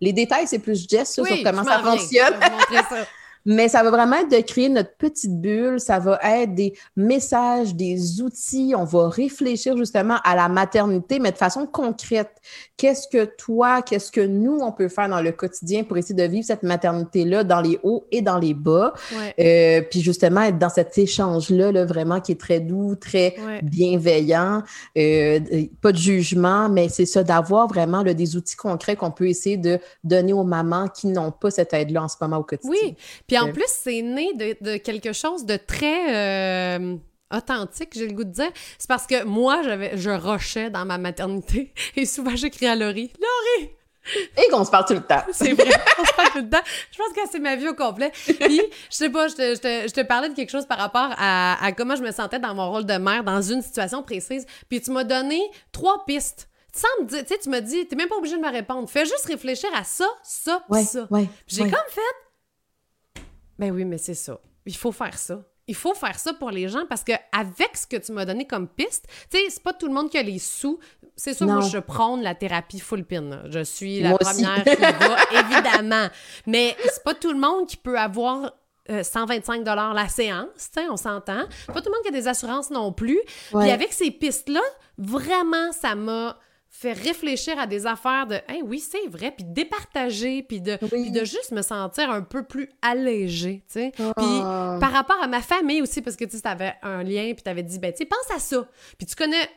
les 0.00 0.12
détails, 0.12 0.46
c'est 0.46 0.60
plus 0.60 0.88
Jess 0.88 1.14
sur 1.14 1.24
comment 1.44 1.64
ça 1.64 1.80
fonctionne. 1.80 2.34
Mais 3.50 3.68
ça 3.68 3.82
va 3.82 3.90
vraiment 3.90 4.16
être 4.16 4.30
de 4.30 4.42
créer 4.42 4.68
notre 4.68 4.94
petite 4.98 5.40
bulle, 5.40 5.80
ça 5.80 5.98
va 5.98 6.20
être 6.22 6.54
des 6.54 6.74
messages, 6.96 7.74
des 7.74 8.20
outils, 8.20 8.74
on 8.76 8.84
va 8.84 9.08
réfléchir 9.08 9.74
justement 9.74 10.16
à 10.22 10.36
la 10.36 10.50
maternité, 10.50 11.18
mais 11.18 11.32
de 11.32 11.38
façon 11.38 11.66
concrète. 11.66 12.30
Qu'est-ce 12.76 13.08
que 13.08 13.24
toi, 13.24 13.80
qu'est-ce 13.80 14.12
que 14.12 14.20
nous, 14.20 14.58
on 14.60 14.70
peut 14.70 14.88
faire 14.88 15.08
dans 15.08 15.22
le 15.22 15.32
quotidien 15.32 15.82
pour 15.82 15.96
essayer 15.96 16.14
de 16.14 16.30
vivre 16.30 16.44
cette 16.44 16.62
maternité-là 16.62 17.42
dans 17.42 17.62
les 17.62 17.80
hauts 17.82 18.04
et 18.12 18.20
dans 18.20 18.38
les 18.38 18.52
bas? 18.52 18.92
Euh, 19.40 19.80
puis 19.80 20.02
justement, 20.02 20.42
être 20.42 20.58
dans 20.58 20.68
cet 20.68 20.98
échange-là, 20.98 21.72
là, 21.72 21.86
vraiment 21.86 22.20
qui 22.20 22.32
est 22.32 22.40
très 22.40 22.60
doux, 22.60 22.96
très 22.96 23.34
bienveillant, 23.62 24.62
euh, 24.98 25.40
pas 25.80 25.92
de 25.92 25.96
jugement, 25.96 26.68
mais 26.68 26.90
c'est 26.90 27.06
ça, 27.06 27.24
d'avoir 27.24 27.66
vraiment 27.66 28.02
là, 28.02 28.12
des 28.12 28.36
outils 28.36 28.56
concrets 28.56 28.94
qu'on 28.94 29.10
peut 29.10 29.28
essayer 29.28 29.56
de 29.56 29.78
donner 30.04 30.34
aux 30.34 30.44
mamans 30.44 30.88
qui 30.88 31.06
n'ont 31.06 31.32
pas 31.32 31.50
cette 31.50 31.72
aide-là 31.72 32.02
en 32.02 32.08
ce 32.08 32.16
moment 32.20 32.36
au 32.36 32.44
quotidien. 32.44 32.70
Oui, 32.70 32.94
puis 33.26 33.37
en 33.38 33.52
plus, 33.52 33.66
c'est 33.66 34.02
né 34.02 34.32
de, 34.34 34.76
quelque 34.76 35.12
chose 35.12 35.44
de 35.44 35.56
très 35.56 36.76
euh, 36.76 36.96
authentique, 37.34 37.90
j'ai 37.94 38.06
le 38.06 38.14
goût 38.14 38.24
de 38.24 38.32
dire. 38.32 38.50
C'est 38.78 38.88
parce 38.88 39.06
que 39.06 39.24
moi, 39.24 39.62
j'avais, 39.62 39.96
je 39.96 40.10
rochais 40.10 40.70
dans 40.70 40.84
ma 40.84 40.98
maternité 40.98 41.72
et 41.96 42.06
souvent 42.06 42.36
j'écris 42.36 42.66
à 42.66 42.76
Laurie 42.76 43.12
Laurie! 43.18 43.70
Et 44.38 44.50
qu'on 44.50 44.64
se 44.64 44.70
parle 44.70 44.86
tout 44.86 44.94
le 44.94 45.02
temps. 45.02 45.22
C'est 45.32 45.52
vrai, 45.52 45.68
on 45.98 46.04
se 46.04 46.14
parle 46.14 46.30
tout 46.30 46.38
le 46.38 46.48
temps. 46.48 46.62
Je 46.90 46.96
pense 46.96 47.12
que 47.12 47.30
c'est 47.30 47.40
ma 47.40 47.56
vie 47.56 47.68
au 47.68 47.74
complet. 47.74 48.10
Puis, 48.24 48.62
je 48.90 48.96
sais 48.96 49.10
pas, 49.10 49.28
je 49.28 49.34
te, 49.34 49.54
je, 49.54 49.92
te, 49.92 50.00
parlais 50.00 50.30
de 50.30 50.34
quelque 50.34 50.50
chose 50.50 50.64
par 50.64 50.78
rapport 50.78 51.10
à, 51.18 51.62
à, 51.62 51.72
comment 51.72 51.94
je 51.94 52.02
me 52.02 52.10
sentais 52.10 52.38
dans 52.38 52.54
mon 52.54 52.70
rôle 52.70 52.86
de 52.86 52.94
mère 52.94 53.22
dans 53.22 53.42
une 53.42 53.60
situation 53.60 54.02
précise. 54.02 54.46
Puis, 54.70 54.80
tu 54.80 54.92
m'as 54.92 55.04
donné 55.04 55.38
trois 55.72 56.06
pistes. 56.06 56.48
Tu 56.72 56.80
sais, 57.10 57.38
tu 57.42 57.48
m'as 57.48 57.60
dit, 57.60 57.86
t'es 57.86 57.96
même 57.96 58.08
pas 58.08 58.16
obligé 58.16 58.36
de 58.36 58.42
me 58.42 58.50
répondre. 58.50 58.88
Fais 58.88 59.04
juste 59.04 59.26
réfléchir 59.26 59.68
à 59.74 59.84
ça, 59.84 60.06
ça, 60.22 60.62
ouais, 60.68 60.84
ça. 60.84 61.06
Ouais, 61.10 61.28
j'ai 61.46 61.62
comme 61.62 61.72
fait, 61.88 62.00
ben 63.58 63.72
oui, 63.72 63.84
mais 63.84 63.98
c'est 63.98 64.14
ça. 64.14 64.40
Il 64.66 64.76
faut 64.76 64.92
faire 64.92 65.18
ça. 65.18 65.42
Il 65.66 65.74
faut 65.74 65.94
faire 65.94 66.18
ça 66.18 66.32
pour 66.32 66.50
les 66.50 66.68
gens 66.68 66.86
parce 66.88 67.04
que 67.04 67.12
avec 67.30 67.76
ce 67.76 67.86
que 67.86 67.96
tu 67.96 68.12
m'as 68.12 68.24
donné 68.24 68.46
comme 68.46 68.68
piste, 68.68 69.06
tu 69.30 69.36
sais, 69.36 69.44
c'est 69.50 69.62
pas 69.62 69.74
tout 69.74 69.86
le 69.86 69.92
monde 69.92 70.08
qui 70.08 70.16
a 70.16 70.22
les 70.22 70.38
sous. 70.38 70.78
C'est 71.14 71.34
sûr, 71.34 71.46
moi, 71.46 71.60
je 71.60 71.78
prône 71.78 72.22
la 72.22 72.34
thérapie 72.34 72.80
full 72.80 73.04
pin. 73.04 73.42
Je 73.50 73.62
suis 73.64 74.00
la 74.00 74.16
première 74.16 74.64
qui 74.64 74.76
va, 74.76 75.16
évidemment. 75.40 76.08
Mais 76.46 76.74
c'est 76.84 77.02
pas 77.04 77.14
tout 77.14 77.32
le 77.32 77.38
monde 77.38 77.66
qui 77.66 77.76
peut 77.76 77.98
avoir 77.98 78.52
125 78.88 79.66
euh, 79.68 79.74
la 79.92 80.08
séance, 80.08 80.70
on 80.90 80.96
s'entend. 80.96 81.44
Pas 81.66 81.82
tout 81.82 81.90
le 81.90 81.94
monde 81.94 82.02
qui 82.02 82.08
a 82.08 82.12
des 82.12 82.28
assurances 82.28 82.70
non 82.70 82.92
plus. 82.92 83.20
Puis 83.50 83.70
avec 83.70 83.92
ces 83.92 84.10
pistes-là, 84.10 84.62
vraiment, 84.96 85.72
ça 85.72 85.94
m'a 85.94 86.38
fait 86.70 86.92
réfléchir 86.92 87.58
à 87.58 87.66
des 87.66 87.86
affaires 87.86 88.26
de 88.26 88.34
hey, 88.48 88.62
oui, 88.62 88.78
c'est 88.78 89.08
vrai, 89.08 89.30
puis 89.30 89.44
départager, 89.44 90.42
puis 90.42 90.60
de, 90.60 90.78
de 90.80 91.24
juste 91.24 91.50
me 91.52 91.62
sentir 91.62 92.10
un 92.10 92.22
peu 92.22 92.44
plus 92.44 92.68
allégée, 92.82 93.64
tu 93.66 93.80
sais. 93.80 93.92
Puis 93.96 94.04
ah. 94.16 94.76
par 94.80 94.92
rapport 94.92 95.20
à 95.22 95.26
ma 95.26 95.40
famille 95.40 95.82
aussi, 95.82 96.02
parce 96.02 96.16
que 96.16 96.24
tu 96.24 96.36
avais 96.44 96.74
un 96.82 97.02
lien, 97.02 97.32
puis 97.34 97.42
tu 97.42 97.50
avais 97.50 97.62
dit, 97.62 97.78
ben, 97.78 97.92
tu 97.92 97.98
sais, 97.98 98.04
pense 98.04 98.36
à 98.36 98.38
ça. 98.38 98.66
Puis 98.96 99.06
tu 99.06 99.16
connais 99.16 99.48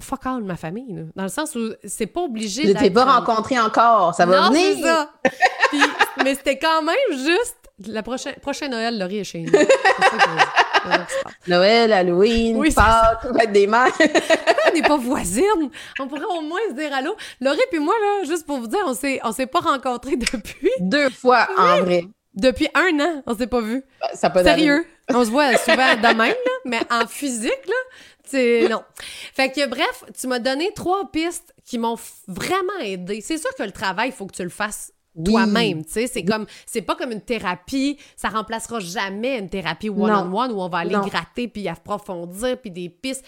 fuck 0.00 0.26
all 0.26 0.42
ma 0.42 0.56
famille, 0.56 1.06
dans 1.14 1.22
le 1.22 1.28
sens 1.28 1.54
où 1.54 1.72
c'est 1.84 2.06
pas 2.06 2.22
obligé 2.22 2.66
Je 2.66 2.72
t'ai 2.72 2.90
pas 2.90 3.04
rencontré 3.04 3.58
encore, 3.58 4.14
ça 4.14 4.26
va 4.26 4.42
non, 4.42 4.50
venir. 4.50 4.84
ça. 4.84 5.12
mais 6.24 6.34
c'était 6.34 6.58
quand 6.58 6.82
même 6.82 6.96
juste 7.10 7.56
la 7.86 8.02
prochaine, 8.02 8.34
prochain 8.40 8.68
Noël, 8.68 8.98
Laurie 8.98 9.18
est 9.18 9.24
chez 9.24 9.42
nous. 9.42 9.52
Noël, 11.46 11.92
Halloween, 11.92 12.56
oui, 12.56 12.72
Pâques, 12.72 13.52
des 13.52 13.66
mères. 13.66 13.92
on 14.68 14.74
n'est 14.74 14.82
pas 14.82 14.96
voisines. 14.96 15.70
On 15.98 16.08
pourrait 16.08 16.24
au 16.24 16.40
moins 16.40 16.60
se 16.68 16.74
dire 16.74 16.94
allô. 16.94 17.16
Laurie 17.40 17.58
puis 17.70 17.80
moi, 17.80 17.94
là, 18.00 18.24
juste 18.24 18.46
pour 18.46 18.58
vous 18.58 18.66
dire, 18.66 18.80
on 18.86 18.94
s'est, 18.94 19.20
on 19.24 19.32
s'est 19.32 19.46
pas 19.46 19.60
rencontrés 19.60 20.16
depuis. 20.16 20.70
Deux 20.80 21.10
fois, 21.10 21.48
en 21.56 21.82
vrai. 21.82 22.04
Depuis 22.34 22.68
un 22.74 22.98
an, 23.00 23.22
on 23.26 23.36
s'est 23.36 23.46
pas 23.46 23.60
vus. 23.60 23.84
Ça 24.14 24.28
peut 24.30 24.42
Sérieux. 24.42 24.84
On 25.10 25.22
se 25.22 25.30
voit 25.30 25.54
souvent 25.58 25.96
de 25.96 26.16
même, 26.16 26.16
là, 26.18 26.52
mais 26.64 26.80
en 26.90 27.06
physique, 27.06 27.66
là, 27.66 27.74
c'est 28.24 28.68
non. 28.70 28.82
Fait 29.34 29.50
que 29.52 29.66
bref, 29.66 30.04
tu 30.18 30.26
m'as 30.28 30.38
donné 30.38 30.72
trois 30.74 31.10
pistes 31.12 31.54
qui 31.66 31.78
m'ont 31.78 31.98
vraiment 32.26 32.78
aidé. 32.80 33.20
C'est 33.20 33.36
sûr 33.36 33.54
que 33.54 33.62
le 33.62 33.70
travail, 33.70 34.08
il 34.08 34.12
faut 34.12 34.24
que 34.24 34.34
tu 34.34 34.42
le 34.42 34.48
fasses 34.48 34.92
toi-même, 35.22 35.84
tu 35.84 35.92
sais, 35.92 36.06
c'est 36.06 36.24
comme 36.24 36.46
c'est 36.66 36.82
pas 36.82 36.94
comme 36.96 37.12
une 37.12 37.20
thérapie, 37.20 37.98
ça 38.16 38.28
remplacera 38.28 38.80
jamais 38.80 39.38
une 39.38 39.48
thérapie 39.48 39.88
one-on-one 39.88 40.52
où 40.52 40.60
on 40.60 40.68
va 40.68 40.78
aller 40.78 40.94
gratter 40.94 41.48
puis 41.48 41.68
approfondir 41.68 42.58
puis 42.60 42.70
des 42.70 42.88
pistes. 42.88 43.24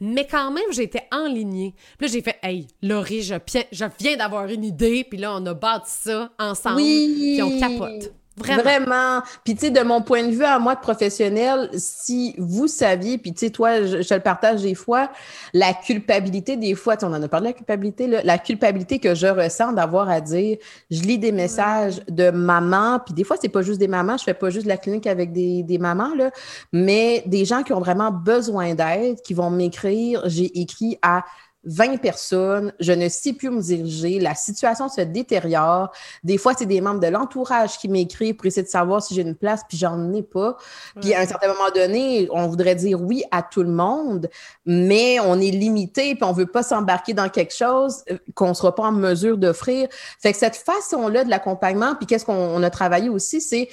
Mais 0.00 0.26
quand 0.26 0.52
même, 0.52 0.70
j'étais 0.70 1.08
enlignée. 1.10 1.74
Puis 1.98 2.06
là, 2.06 2.12
j'ai 2.12 2.22
fait 2.22 2.36
Hey, 2.40 2.68
Laurie, 2.82 3.22
je, 3.22 3.34
je 3.72 3.84
viens 3.98 4.16
d'avoir 4.16 4.46
une 4.46 4.62
idée, 4.64 5.02
puis 5.02 5.18
là, 5.18 5.34
on 5.34 5.44
a 5.46 5.54
bâti 5.54 5.90
ça 5.90 6.30
ensemble, 6.38 6.76
puis 6.76 7.42
on 7.42 7.58
capote. 7.58 8.12
Vraiment. 8.40 9.22
Puis, 9.44 9.54
tu 9.54 9.66
sais, 9.66 9.70
de 9.70 9.80
mon 9.80 10.02
point 10.02 10.24
de 10.24 10.32
vue 10.32 10.44
à 10.44 10.58
moi 10.58 10.74
de 10.74 10.80
professionnel, 10.80 11.70
si 11.74 12.34
vous 12.38 12.66
saviez, 12.66 13.18
puis 13.18 13.32
tu 13.32 13.46
sais, 13.46 13.50
toi, 13.50 13.84
je, 13.84 13.96
te 13.96 14.14
le 14.14 14.20
partage 14.20 14.62
des 14.62 14.74
fois, 14.74 15.10
la 15.52 15.72
culpabilité, 15.74 16.56
des 16.56 16.74
fois, 16.74 16.96
on 17.02 17.12
en 17.12 17.22
a 17.22 17.28
parlé 17.28 17.48
de 17.48 17.52
la 17.52 17.56
culpabilité, 17.58 18.06
la 18.06 18.38
culpabilité 18.38 18.98
que 18.98 19.14
je 19.14 19.26
ressens 19.26 19.72
d'avoir 19.72 20.08
à 20.08 20.20
dire, 20.20 20.58
je 20.90 21.02
lis 21.02 21.18
des 21.18 21.32
messages 21.32 22.00
de 22.08 22.30
mamans, 22.30 23.00
puis 23.04 23.14
des 23.14 23.24
fois, 23.24 23.36
c'est 23.40 23.48
pas 23.48 23.62
juste 23.62 23.78
des 23.78 23.88
mamans, 23.88 24.16
je 24.16 24.24
fais 24.24 24.34
pas 24.34 24.50
juste 24.50 24.66
la 24.66 24.76
clinique 24.76 25.06
avec 25.06 25.32
des, 25.32 25.62
des 25.62 25.78
mamans, 25.78 26.14
là, 26.14 26.30
mais 26.72 27.22
des 27.26 27.44
gens 27.44 27.62
qui 27.62 27.72
ont 27.72 27.80
vraiment 27.80 28.10
besoin 28.10 28.74
d'aide, 28.74 29.20
qui 29.22 29.34
vont 29.34 29.50
m'écrire, 29.50 30.22
j'ai 30.26 30.60
écrit 30.60 30.98
à 31.02 31.24
20 31.68 31.98
personnes, 31.98 32.72
je 32.80 32.92
ne 32.92 33.08
sais 33.08 33.34
plus 33.34 33.48
où 33.48 33.52
me 33.52 33.60
diriger, 33.60 34.18
la 34.18 34.34
situation 34.34 34.88
se 34.88 35.02
détériore. 35.02 35.92
Des 36.24 36.38
fois, 36.38 36.54
c'est 36.56 36.66
des 36.66 36.80
membres 36.80 37.00
de 37.00 37.08
l'entourage 37.08 37.78
qui 37.78 37.88
m'écrivent 37.88 38.36
pour 38.36 38.46
essayer 38.46 38.62
de 38.62 38.68
savoir 38.68 39.02
si 39.02 39.14
j'ai 39.14 39.22
une 39.22 39.34
place, 39.34 39.60
puis 39.68 39.76
j'en 39.76 40.12
ai 40.14 40.22
pas. 40.22 40.56
Puis 41.00 41.12
à 41.12 41.20
un 41.20 41.26
certain 41.26 41.48
moment 41.48 41.70
donné, 41.74 42.28
on 42.30 42.46
voudrait 42.48 42.74
dire 42.74 43.00
oui 43.00 43.22
à 43.30 43.42
tout 43.42 43.62
le 43.62 43.70
monde, 43.70 44.30
mais 44.64 45.20
on 45.20 45.38
est 45.38 45.50
limité, 45.50 46.14
puis 46.14 46.24
on 46.24 46.32
veut 46.32 46.46
pas 46.46 46.62
s'embarquer 46.62 47.12
dans 47.12 47.28
quelque 47.28 47.54
chose 47.54 48.02
euh, 48.10 48.16
qu'on 48.34 48.54
sera 48.54 48.74
pas 48.74 48.84
en 48.84 48.92
mesure 48.92 49.36
d'offrir. 49.36 49.88
Fait 50.18 50.32
que 50.32 50.38
cette 50.38 50.56
façon-là 50.56 51.24
de 51.24 51.30
l'accompagnement, 51.30 51.94
puis 51.96 52.06
qu'est-ce 52.06 52.24
qu'on 52.24 52.62
a 52.62 52.70
travaillé 52.70 53.10
aussi, 53.10 53.40
c'est 53.40 53.68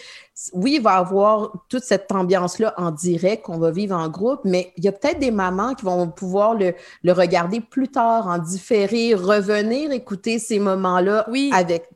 oui, 0.53 0.75
il 0.75 0.81
va 0.81 0.97
avoir 0.97 1.65
toute 1.69 1.83
cette 1.83 2.11
ambiance-là 2.11 2.73
en 2.77 2.91
direct 2.91 3.45
qu'on 3.45 3.57
va 3.57 3.71
vivre 3.71 3.95
en 3.95 4.09
groupe, 4.09 4.41
mais 4.43 4.73
il 4.75 4.83
y 4.83 4.87
a 4.87 4.91
peut-être 4.91 5.19
des 5.19 5.31
mamans 5.31 5.75
qui 5.75 5.85
vont 5.85 6.09
pouvoir 6.09 6.55
le, 6.55 6.73
le 7.03 7.11
regarder 7.13 7.61
plus 7.61 7.87
tard, 7.87 8.27
en 8.27 8.37
différé, 8.37 9.15
revenir 9.15 9.91
écouter 9.91 10.39
ces 10.39 10.59
moments-là 10.59 11.27
avec 11.53 11.89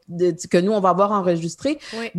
que 0.49 0.57
nous, 0.57 0.71
on 0.71 0.79
va 0.79 0.89
avoir 0.89 1.11
enregistré. 1.11 1.79
Oui 1.99 2.11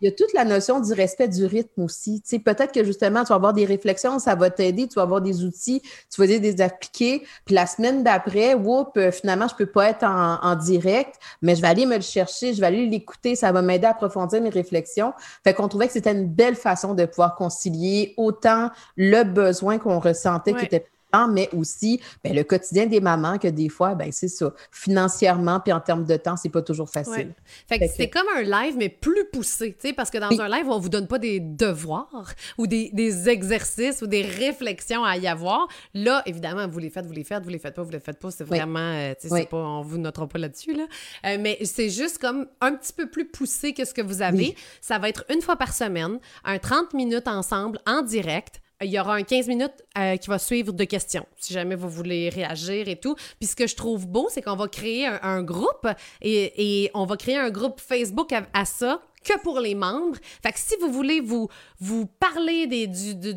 il 0.00 0.04
y 0.04 0.08
a 0.08 0.12
toute 0.12 0.32
la 0.32 0.44
notion 0.44 0.80
du 0.80 0.92
respect 0.92 1.28
du 1.28 1.44
rythme 1.44 1.82
aussi. 1.82 2.20
Tu 2.22 2.28
sais, 2.28 2.38
peut-être 2.38 2.72
que 2.72 2.84
justement, 2.84 3.24
tu 3.24 3.28
vas 3.28 3.34
avoir 3.34 3.52
des 3.52 3.64
réflexions, 3.64 4.18
ça 4.18 4.34
va 4.34 4.50
t'aider, 4.50 4.86
tu 4.86 4.94
vas 4.94 5.02
avoir 5.02 5.20
des 5.20 5.44
outils, 5.44 5.82
tu 5.82 6.20
vas 6.20 6.26
les 6.26 6.60
appliquer. 6.60 7.24
Puis 7.44 7.54
la 7.54 7.66
semaine 7.66 8.04
d'après, 8.04 8.54
whoop, 8.54 8.96
euh, 8.96 9.10
finalement, 9.10 9.48
je 9.48 9.56
peux 9.56 9.66
pas 9.66 9.90
être 9.90 10.04
en, 10.04 10.56
direct, 10.56 11.16
mais 11.42 11.54
je 11.54 11.62
vais 11.62 11.68
aller 11.68 11.86
me 11.86 11.96
le 11.96 12.02
chercher, 12.02 12.54
je 12.54 12.60
vais 12.60 12.66
aller 12.66 12.86
l'écouter, 12.86 13.36
ça 13.36 13.52
va 13.52 13.62
m'aider 13.62 13.86
à 13.86 13.90
approfondir 13.90 14.40
mes 14.40 14.48
réflexions. 14.48 15.12
Fait 15.44 15.54
qu'on 15.54 15.68
trouvait 15.68 15.86
que 15.86 15.92
c'était 15.92 16.12
une 16.12 16.26
belle 16.26 16.56
façon 16.56 16.94
de 16.94 17.04
pouvoir 17.04 17.34
concilier 17.34 18.14
autant 18.16 18.70
le 18.96 19.22
besoin 19.24 19.78
qu'on 19.78 20.00
ressentait 20.00 20.54
qui 20.54 20.64
était 20.64 20.86
mais 21.30 21.48
aussi 21.54 22.00
ben, 22.22 22.34
le 22.34 22.44
quotidien 22.44 22.86
des 22.86 23.00
mamans 23.00 23.38
que 23.38 23.48
des 23.48 23.68
fois, 23.68 23.94
ben, 23.94 24.10
c'est 24.12 24.28
ça. 24.28 24.52
Financièrement, 24.70 25.60
puis 25.60 25.72
en 25.72 25.80
termes 25.80 26.04
de 26.04 26.16
temps, 26.16 26.36
c'est 26.36 26.48
pas 26.48 26.62
toujours 26.62 26.90
facile. 26.90 27.34
Fait 27.66 27.78
que, 27.78 27.86
c'est 27.88 28.08
comme 28.08 28.26
un 28.36 28.42
live, 28.42 28.76
mais 28.76 28.88
plus 28.88 29.24
poussé, 29.32 29.76
tu 29.80 29.92
parce 29.94 30.10
que 30.10 30.18
dans 30.18 30.40
un 30.40 30.48
live, 30.48 30.68
on 30.68 30.78
vous 30.78 30.88
donne 30.88 31.06
pas 31.06 31.18
des 31.18 31.40
devoirs 31.40 32.34
ou 32.56 32.66
des, 32.66 32.90
des, 32.92 33.28
exercices 33.28 34.02
ou 34.02 34.06
des 34.06 34.22
réflexions 34.22 35.04
à 35.04 35.16
y 35.16 35.26
avoir. 35.26 35.68
Là, 35.94 36.22
évidemment, 36.26 36.68
vous 36.68 36.78
les 36.78 36.90
faites, 36.90 37.06
vous 37.06 37.12
les 37.12 37.24
faites, 37.24 37.42
vous 37.42 37.50
les 37.50 37.58
faites 37.58 37.74
pas, 37.74 37.82
vous 37.82 37.90
les 37.90 38.00
faites 38.00 38.18
pas. 38.18 38.30
C'est 38.30 38.44
vraiment, 38.44 38.78
euh, 38.78 39.14
tu 39.20 39.28
sais, 39.28 39.46
pas, 39.46 39.56
on 39.56 39.82
vous 39.82 39.98
notera 39.98 40.26
pas 40.28 40.38
là-dessus, 40.38 40.74
là. 40.74 40.86
Euh, 41.26 41.38
mais 41.40 41.58
c'est 41.64 41.90
juste 41.90 42.18
comme 42.18 42.46
un 42.60 42.74
petit 42.74 42.92
peu 42.92 43.08
plus 43.08 43.26
poussé 43.26 43.72
que 43.72 43.84
ce 43.84 43.94
que 43.94 44.02
vous 44.02 44.22
avez. 44.22 44.54
Ça 44.80 44.98
va 44.98 45.08
être 45.08 45.24
une 45.32 45.40
fois 45.40 45.56
par 45.56 45.72
semaine, 45.72 46.18
un 46.44 46.58
30 46.58 46.94
minutes 46.94 47.28
ensemble 47.28 47.80
en 47.86 48.02
direct 48.02 48.60
il 48.82 48.90
y 48.90 49.00
aura 49.00 49.14
un 49.14 49.22
15 49.22 49.48
minutes 49.48 49.84
euh, 49.96 50.16
qui 50.16 50.28
va 50.28 50.38
suivre 50.38 50.72
de 50.72 50.84
questions, 50.84 51.26
si 51.36 51.52
jamais 51.52 51.74
vous 51.74 51.88
voulez 51.88 52.28
réagir 52.28 52.88
et 52.88 52.96
tout. 52.96 53.16
Puis 53.38 53.48
ce 53.48 53.56
que 53.56 53.66
je 53.66 53.74
trouve 53.74 54.06
beau, 54.06 54.28
c'est 54.30 54.42
qu'on 54.42 54.56
va 54.56 54.68
créer 54.68 55.06
un, 55.06 55.42
groupe 55.42 55.86
et, 56.22 56.90
on 56.94 57.04
va 57.04 57.16
créer 57.16 57.36
un 57.36 57.50
groupe 57.50 57.80
Facebook 57.80 58.32
à, 58.32 58.64
ça 58.64 59.02
que 59.28 59.38
pour 59.40 59.60
les 59.60 59.74
membres. 59.74 60.16
Fait 60.42 60.52
que 60.52 60.58
si 60.58 60.74
vous 60.80 60.90
voulez 60.90 61.20
vous, 61.20 61.48
vous 61.80 62.06
parler 62.06 62.66
des, 62.66 62.86
du, 62.86 63.14
du, 63.14 63.32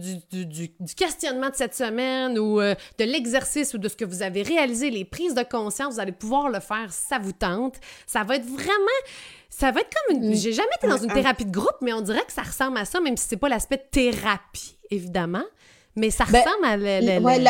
du, 0.46 0.96
questionnement 0.96 1.50
de 1.50 1.56
cette 1.56 1.76
semaine 1.76 2.40
ou 2.40 2.62
euh, 2.62 2.76
de 2.98 3.04
l'exercice 3.04 3.74
ou 3.74 3.78
de 3.78 3.88
ce 3.88 3.96
que 3.96 4.06
vous 4.06 4.22
avez 4.22 4.42
réalisé, 4.42 4.90
les 4.90 5.06
prises 5.06 5.34
de 5.34 5.44
conscience, 5.44 5.96
vous 5.96 6.00
allez 6.00 6.12
pouvoir 6.12 6.50
le 6.50 6.60
faire 6.60 6.92
si 6.92 7.08
ça 7.08 7.20
vous 7.20 7.34
tente. 7.34 7.76
Ça 8.08 8.24
va 8.24 8.38
être 8.38 8.46
vraiment 8.46 8.72
ça 9.50 9.72
va 9.72 9.82
être 9.82 9.90
comme 10.08 10.18
une. 10.18 10.34
J'ai 10.34 10.54
jamais 10.54 10.70
été 10.78 10.88
dans 10.88 10.98
une 10.98 11.12
thérapie 11.12 11.46
de 11.46 11.52
groupe, 11.52 11.76
mais 11.82 11.92
on 11.94 12.02
dirait 12.02 12.24
que 12.26 12.32
ça 12.32 12.42
ressemble 12.42 12.78
à 12.78 12.86
ça, 12.86 13.02
même 13.02 13.18
si 13.18 13.28
c'est 13.28 13.38
pas 13.38 13.50
l'aspect 13.50 13.78
thérapie, 13.92 14.78
évidemment. 14.90 15.44
Mais 15.96 16.10
ça 16.10 16.24
ben, 16.32 16.40
ressemble 16.40 16.66
à. 16.66 16.78
Le, 16.78 17.20
ouais, 17.20 17.44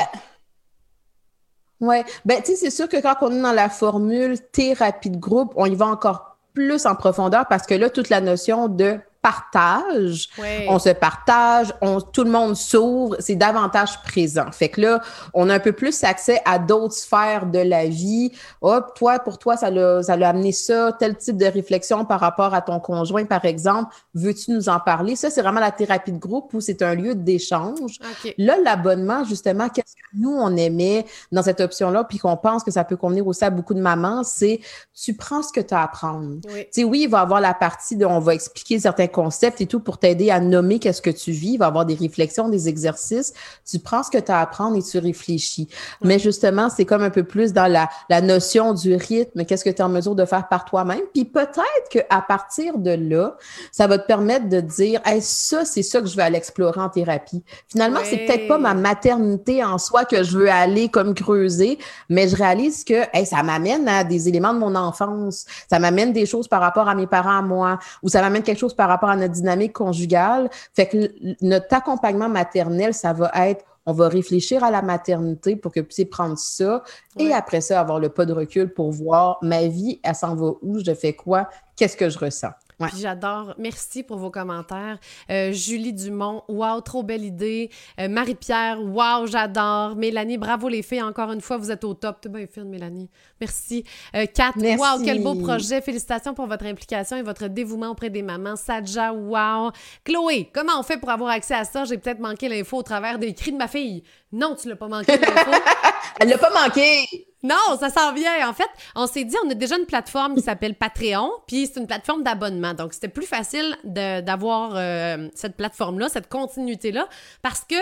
ouais, 1.79 2.03
ben, 2.25 2.41
tu 2.41 2.51
sais, 2.51 2.55
c'est 2.55 2.71
sûr 2.71 2.89
que 2.89 2.97
quand 2.97 3.15
on 3.21 3.31
est 3.31 3.41
dans 3.41 3.53
la 3.53 3.69
formule 3.69 4.39
thérapie 4.51 5.11
de 5.11 5.17
groupe, 5.17 5.53
on 5.55 5.67
y 5.67 5.75
va 5.75 5.85
encore 5.85 6.30
plus 6.53 6.85
en 6.85 6.95
profondeur 6.95 7.45
parce 7.49 7.65
que 7.65 7.73
là, 7.73 7.89
toute 7.89 8.09
la 8.09 8.21
notion 8.21 8.67
de 8.67 8.99
partage, 9.21 10.29
on 10.67 10.79
se 10.79 10.89
partage, 10.89 11.73
on, 11.81 12.01
tout 12.01 12.23
le 12.23 12.31
monde 12.31 12.55
s'ouvre, 12.55 13.17
c'est 13.19 13.35
davantage 13.35 14.01
présent. 14.01 14.51
Fait 14.51 14.69
que 14.69 14.81
là, 14.81 15.01
on 15.33 15.49
a 15.49 15.55
un 15.55 15.59
peu 15.59 15.73
plus 15.73 16.03
accès 16.03 16.41
à 16.45 16.57
d'autres 16.57 16.95
sphères 16.95 17.45
de 17.45 17.59
la 17.59 17.85
vie. 17.85 18.31
Hop, 18.61 18.93
toi, 18.95 19.19
pour 19.19 19.37
toi, 19.37 19.57
ça 19.57 19.69
l'a, 19.69 20.01
ça 20.01 20.17
l'a 20.17 20.29
amené 20.29 20.51
ça, 20.51 20.91
tel 20.97 21.15
type 21.17 21.37
de 21.37 21.45
réflexion 21.45 22.03
par 22.05 22.19
rapport 22.19 22.53
à 22.53 22.61
ton 22.61 22.79
conjoint, 22.79 23.25
par 23.25 23.45
exemple. 23.45 23.93
Veux-tu 24.15 24.51
nous 24.51 24.69
en 24.69 24.79
parler? 24.79 25.15
Ça, 25.15 25.29
c'est 25.29 25.41
vraiment 25.41 25.59
la 25.59 25.71
thérapie 25.71 26.11
de 26.11 26.19
groupe 26.19 26.53
où 26.53 26.61
c'est 26.61 26.81
un 26.81 26.95
lieu 26.95 27.13
d'échange. 27.13 27.99
Là, 28.37 28.57
l'abonnement, 28.63 29.23
justement, 29.23 29.69
qu'est-ce 29.69 29.95
que 29.95 30.01
nous, 30.17 30.31
on 30.31 30.55
aimait 30.55 31.05
dans 31.31 31.43
cette 31.43 31.61
option-là, 31.61 32.03
puis 32.05 32.17
qu'on 32.17 32.37
pense 32.37 32.63
que 32.63 32.71
ça 32.71 32.83
peut 32.83 32.97
convenir 32.97 33.27
aussi 33.27 33.45
à 33.45 33.49
beaucoup 33.49 33.73
de 33.73 33.81
mamans, 33.81 34.23
c'est 34.23 34.59
tu 34.93 35.13
prends 35.13 35.43
ce 35.43 35.53
que 35.53 35.61
tu 35.61 35.73
as 35.73 35.79
à 35.79 35.83
apprendre. 35.83 36.37
Oui. 36.47 36.65
Tu 36.65 36.81
sais, 36.81 36.83
oui, 36.83 37.03
il 37.03 37.09
va 37.09 37.19
y 37.19 37.21
avoir 37.21 37.39
la 37.39 37.53
partie 37.53 37.95
de, 37.95 38.05
on 38.05 38.19
va 38.19 38.33
expliquer 38.33 38.79
certains 38.79 39.07
concepts 39.11 39.61
et 39.61 39.67
tout 39.67 39.79
pour 39.79 39.97
t'aider 39.97 40.31
à 40.31 40.39
nommer 40.39 40.79
qu'est-ce 40.79 41.01
que 41.01 41.09
tu 41.09 41.31
vis. 41.31 41.53
Il 41.53 41.57
va 41.57 41.65
y 41.65 41.67
avoir 41.67 41.85
des 41.85 41.95
réflexions, 41.95 42.49
des 42.49 42.67
exercices. 42.67 43.33
Tu 43.69 43.79
prends 43.79 44.03
ce 44.03 44.09
que 44.09 44.17
tu 44.17 44.31
as 44.31 44.39
à 44.39 44.41
apprendre 44.41 44.77
et 44.77 44.81
tu 44.81 44.97
réfléchis. 44.97 45.67
Mais 46.01 46.17
justement, 46.17 46.69
c'est 46.69 46.85
comme 46.85 47.03
un 47.03 47.09
peu 47.09 47.23
plus 47.23 47.53
dans 47.53 47.71
la, 47.71 47.89
la 48.09 48.21
notion 48.21 48.73
du 48.73 48.95
rythme. 48.95 49.45
Qu'est-ce 49.45 49.63
que 49.63 49.69
tu 49.69 49.77
es 49.77 49.81
en 49.81 49.89
mesure 49.89 50.15
de 50.15 50.25
faire 50.25 50.47
par 50.47 50.65
toi-même? 50.65 51.01
Puis 51.13 51.25
peut-être 51.25 51.89
qu'à 51.89 52.21
partir 52.21 52.77
de 52.77 52.91
là, 52.91 53.35
ça 53.71 53.87
va 53.87 53.97
te 53.97 54.07
permettre 54.07 54.49
de 54.49 54.61
dire, 54.61 55.01
hey, 55.05 55.21
ça, 55.21 55.65
c'est 55.65 55.83
ça 55.83 56.01
que 56.01 56.07
je 56.07 56.15
vais 56.15 56.23
aller 56.23 56.37
explorer 56.37 56.79
en 56.79 56.89
thérapie. 56.89 57.43
Finalement, 57.67 57.99
c'est 58.03 58.25
peut-être 58.25 58.47
pas 58.47 58.57
ma 58.57 58.73
maternité 58.73 59.63
en 59.63 59.77
soi 59.77 60.05
que 60.05 60.23
je 60.23 60.37
veux 60.37 60.49
aller 60.49 60.89
comme 60.89 61.13
creuser, 61.13 61.77
mais 62.09 62.27
je 62.27 62.35
réalise 62.35 62.83
que 62.83 63.03
hey, 63.13 63.25
ça 63.25 63.43
m'amène 63.43 63.87
à 63.87 64.03
des 64.03 64.27
éléments 64.27 64.53
de 64.53 64.59
mon 64.59 64.75
enfance. 64.75 65.45
Ça 65.69 65.79
m'amène 65.79 66.13
des 66.13 66.25
choses 66.25 66.47
par 66.47 66.61
rapport 66.61 66.87
à 66.87 66.95
mes 66.95 67.07
parents 67.07 67.37
à 67.37 67.41
moi, 67.41 67.79
ou 68.03 68.09
ça 68.09 68.21
m'amène 68.21 68.43
quelque 68.43 68.59
chose 68.59 68.73
par 68.73 68.87
rapport 68.87 69.00
à 69.09 69.15
notre 69.15 69.33
dynamique 69.33 69.73
conjugale. 69.73 70.49
Fait 70.73 70.87
que 70.87 71.11
notre 71.41 71.73
accompagnement 71.73 72.29
maternel, 72.29 72.93
ça 72.93 73.13
va 73.13 73.31
être 73.47 73.65
on 73.85 73.93
va 73.93 74.09
réfléchir 74.09 74.63
à 74.63 74.71
la 74.71 74.81
maternité 74.81 75.55
pour 75.55 75.71
que 75.71 75.79
vous 75.79 75.87
puissiez 75.87 76.05
prendre 76.05 76.37
ça 76.37 76.83
et 77.17 77.33
après 77.33 77.61
ça, 77.61 77.79
avoir 77.79 77.99
le 77.99 78.09
pas 78.09 78.25
de 78.25 78.33
recul 78.33 78.73
pour 78.73 78.91
voir 78.91 79.39
ma 79.41 79.67
vie, 79.67 79.99
elle 80.03 80.15
s'en 80.15 80.35
va 80.35 80.51
où, 80.61 80.79
je 80.85 80.93
fais 80.93 81.13
quoi, 81.13 81.49
qu'est-ce 81.75 81.97
que 81.97 82.09
je 82.09 82.19
ressens. 82.19 82.51
Puis 82.87 82.99
j'adore. 83.01 83.53
Merci 83.57 84.03
pour 84.03 84.17
vos 84.17 84.29
commentaires. 84.29 84.97
Euh, 85.29 85.51
Julie 85.51 85.93
Dumont, 85.93 86.43
wow, 86.47 86.81
trop 86.81 87.03
belle 87.03 87.23
idée. 87.23 87.69
Euh, 87.99 88.07
Marie-Pierre, 88.07 88.79
wow, 88.81 89.27
j'adore. 89.27 89.95
Mélanie, 89.95 90.37
bravo 90.37 90.67
les 90.67 90.81
filles, 90.81 91.01
encore 91.01 91.31
une 91.31 91.41
fois, 91.41 91.57
vous 91.57 91.71
êtes 91.71 91.83
au 91.83 91.93
top. 91.93 92.21
T'es 92.21 92.29
bien 92.29 92.45
fine, 92.47 92.69
Mélanie. 92.69 93.09
Merci. 93.39 93.83
Euh, 94.15 94.25
Kat, 94.25 94.53
wow, 94.55 95.03
quel 95.03 95.21
beau 95.21 95.35
projet. 95.35 95.81
Félicitations 95.81 96.33
pour 96.33 96.47
votre 96.47 96.65
implication 96.65 97.17
et 97.17 97.21
votre 97.21 97.47
dévouement 97.47 97.89
auprès 97.89 98.09
des 98.09 98.21
mamans. 98.21 98.55
Sadja, 98.55 99.13
wow. 99.13 99.71
Chloé, 100.03 100.49
comment 100.53 100.79
on 100.79 100.83
fait 100.83 100.97
pour 100.97 101.09
avoir 101.09 101.31
accès 101.31 101.55
à 101.55 101.63
ça? 101.63 101.85
J'ai 101.85 101.97
peut-être 101.97 102.19
manqué 102.19 102.49
l'info 102.49 102.77
au 102.77 102.83
travers 102.83 103.19
des 103.19 103.33
cris 103.33 103.51
de 103.51 103.57
ma 103.57 103.67
fille. 103.67 104.03
Non, 104.31 104.55
tu 104.55 104.69
l'as 104.69 104.75
pas 104.75 104.87
manqué 104.87 105.17
l'info. 105.17 105.51
Elle 106.19 106.29
l'a 106.29 106.37
pas 106.37 106.51
manqué. 106.51 107.30
Non, 107.43 107.77
ça 107.79 107.89
s'en 107.89 108.13
vient. 108.13 108.47
En 108.47 108.53
fait, 108.53 108.69
on 108.95 109.07
s'est 109.07 109.23
dit, 109.23 109.35
on 109.45 109.49
a 109.49 109.53
déjà 109.53 109.77
une 109.77 109.85
plateforme 109.85 110.35
qui 110.35 110.41
s'appelle 110.41 110.75
Patreon, 110.75 111.31
puis 111.47 111.67
c'est 111.67 111.79
une 111.79 111.87
plateforme 111.87 112.23
d'abonnement. 112.23 112.73
Donc, 112.73 112.93
c'était 112.93 113.07
plus 113.07 113.25
facile 113.25 113.77
d'avoir 113.83 114.73
euh, 114.75 115.27
cette 115.33 115.57
plateforme-là, 115.57 116.09
cette 116.09 116.29
continuité-là, 116.29 117.07
parce 117.41 117.61
que 117.61 117.75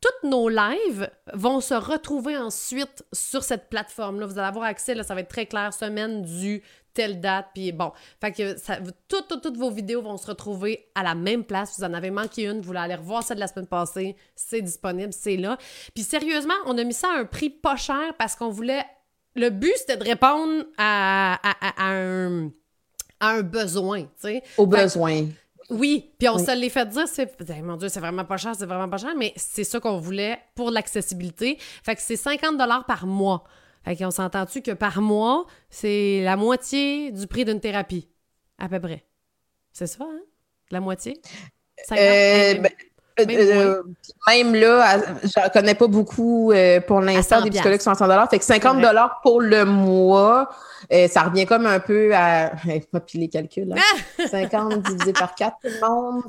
toutes 0.00 0.30
nos 0.30 0.48
lives 0.48 1.10
vont 1.34 1.60
se 1.60 1.74
retrouver 1.74 2.36
ensuite 2.36 3.04
sur 3.12 3.42
cette 3.42 3.68
plateforme-là. 3.68 4.26
Vous 4.26 4.38
allez 4.38 4.48
avoir 4.48 4.64
accès, 4.64 4.94
là, 4.94 5.02
ça 5.02 5.14
va 5.14 5.20
être 5.20 5.28
très 5.28 5.46
clair, 5.46 5.74
semaine 5.74 6.22
du 6.22 6.62
telle 6.94 7.20
date, 7.20 7.48
puis 7.54 7.72
bon. 7.72 7.92
Fait 8.20 8.32
que 8.32 8.56
toutes, 9.08 9.56
vos 9.56 9.70
vidéos 9.70 10.02
vont 10.02 10.16
se 10.16 10.26
retrouver 10.26 10.90
à 10.94 11.02
la 11.02 11.14
même 11.14 11.44
place. 11.44 11.78
Vous 11.78 11.84
en 11.84 11.92
avez 11.92 12.10
manqué 12.10 12.44
une, 12.44 12.60
vous 12.60 12.68
voulez 12.68 12.80
aller 12.80 12.94
revoir 12.94 13.22
celle 13.22 13.36
de 13.36 13.40
la 13.40 13.46
semaine 13.46 13.66
passée, 13.66 14.16
c'est 14.34 14.62
disponible, 14.62 15.12
c'est 15.12 15.36
là. 15.36 15.58
Puis 15.94 16.02
sérieusement, 16.02 16.54
on 16.66 16.76
a 16.78 16.84
mis 16.84 16.94
ça 16.94 17.08
à 17.14 17.18
un 17.18 17.24
prix 17.24 17.50
pas 17.50 17.76
cher 17.76 18.14
parce 18.18 18.34
qu'on 18.34 18.50
voulait 18.50 18.84
le 19.34 19.50
but, 19.50 19.72
c'était 19.76 19.96
de 19.96 20.04
répondre 20.04 20.64
à, 20.78 21.38
un, 21.78 22.50
un, 23.20 23.42
besoin, 23.42 24.02
tu 24.02 24.08
sais. 24.18 24.42
Au 24.56 24.66
besoin. 24.66 25.26
Oui, 25.70 26.10
puis 26.18 26.28
on 26.28 26.38
se 26.38 26.50
l'est 26.56 26.68
fait 26.68 26.88
dire, 26.88 27.06
c'est 27.06 27.38
mon 27.62 27.76
Dieu, 27.76 27.88
c'est 27.88 28.00
vraiment 28.00 28.24
pas 28.24 28.36
cher, 28.36 28.54
c'est 28.58 28.66
vraiment 28.66 28.88
pas 28.88 28.98
cher, 28.98 29.14
mais 29.16 29.32
c'est 29.36 29.62
ça 29.62 29.78
qu'on 29.78 29.98
voulait 29.98 30.38
pour 30.56 30.70
l'accessibilité. 30.72 31.58
Fait 31.84 31.94
que 31.94 32.02
c'est 32.02 32.16
50 32.16 32.58
dollars 32.58 32.86
par 32.86 33.06
mois. 33.06 33.44
Fait 33.84 33.96
qu'on 33.96 34.10
s'entend-tu 34.10 34.62
que 34.62 34.72
par 34.72 35.00
mois, 35.00 35.46
c'est 35.70 36.22
la 36.24 36.36
moitié 36.36 37.12
du 37.12 37.26
prix 37.28 37.44
d'une 37.44 37.60
thérapie, 37.60 38.08
à 38.58 38.68
peu 38.68 38.80
près? 38.80 39.04
C'est 39.72 39.86
ça, 39.86 40.04
hein? 40.04 40.20
La 40.70 40.80
moitié? 40.80 41.20
50, 41.86 41.98
euh, 41.98 42.68
même, 43.26 44.54
là, 44.54 44.98
je 45.22 45.44
ne 45.44 45.52
connais 45.52 45.74
pas 45.74 45.86
beaucoup 45.86 46.52
euh, 46.52 46.80
pour 46.80 47.00
l'instant 47.00 47.40
des 47.42 47.50
psychologues 47.50 47.78
qui 47.78 47.84
sont 47.84 47.90
à 47.90 47.94
100 47.94 48.26
Fait 48.28 48.38
que 48.38 48.44
50 48.44 48.84
pour 49.22 49.40
le 49.40 49.64
mois, 49.64 50.48
euh, 50.92 51.08
ça 51.08 51.22
revient 51.22 51.46
comme 51.46 51.66
un 51.66 51.80
peu 51.80 52.14
à. 52.14 52.52
pas 52.92 53.00
pile 53.00 53.20
les 53.20 53.28
calculs. 53.28 53.74
50 54.30 54.82
divisé 54.82 55.12
par 55.12 55.34
4, 55.34 55.56
tout 55.62 55.68
le 55.68 55.88
monde. 55.88 56.22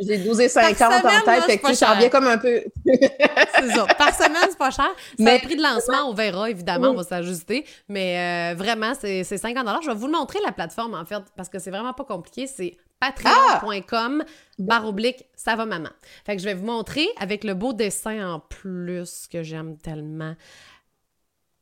J'ai 0.00 0.18
12 0.18 0.40
et 0.40 0.48
50 0.48 1.04
en 1.04 1.24
tête, 1.24 1.44
fait 1.44 1.58
que 1.58 1.74
ça 1.74 1.94
revient 1.94 2.10
comme 2.10 2.26
un 2.26 2.38
peu. 2.38 2.62
c'est 2.86 3.70
ça. 3.70 3.86
Par 3.96 4.14
semaine, 4.14 4.48
c'est 4.48 4.58
pas 4.58 4.70
cher. 4.70 4.90
Mais 5.18 5.38
le 5.38 5.44
prix 5.44 5.56
de 5.56 5.62
lancement, 5.62 6.08
on 6.08 6.14
verra, 6.14 6.50
évidemment, 6.50 6.90
on 6.90 6.94
va 6.94 7.04
s'ajuster. 7.04 7.64
Mais 7.88 8.54
vraiment, 8.54 8.92
c'est 8.98 9.24
50 9.24 9.66
Je 9.82 9.88
vais 9.88 9.94
vous 9.94 10.06
le 10.06 10.12
montrer, 10.12 10.38
la 10.44 10.52
plateforme, 10.52 10.94
en 10.94 11.04
fait, 11.04 11.22
parce 11.36 11.48
que 11.48 11.58
c'est 11.58 11.70
vraiment 11.70 11.94
pas 11.94 12.04
compliqué. 12.04 12.46
C'est 12.46 12.76
patreon.com 13.00 14.24
barre 14.58 14.86
oblique 14.86 15.24
ça 15.34 15.56
va 15.56 15.66
maman. 15.66 15.90
Fait 16.24 16.36
que 16.36 16.42
je 16.42 16.46
vais 16.46 16.54
vous 16.54 16.66
montrer 16.66 17.08
avec 17.18 17.44
le 17.44 17.54
beau 17.54 17.72
dessin 17.72 18.34
en 18.34 18.40
plus 18.40 19.26
que 19.28 19.42
j'aime 19.42 19.78
tellement. 19.78 20.34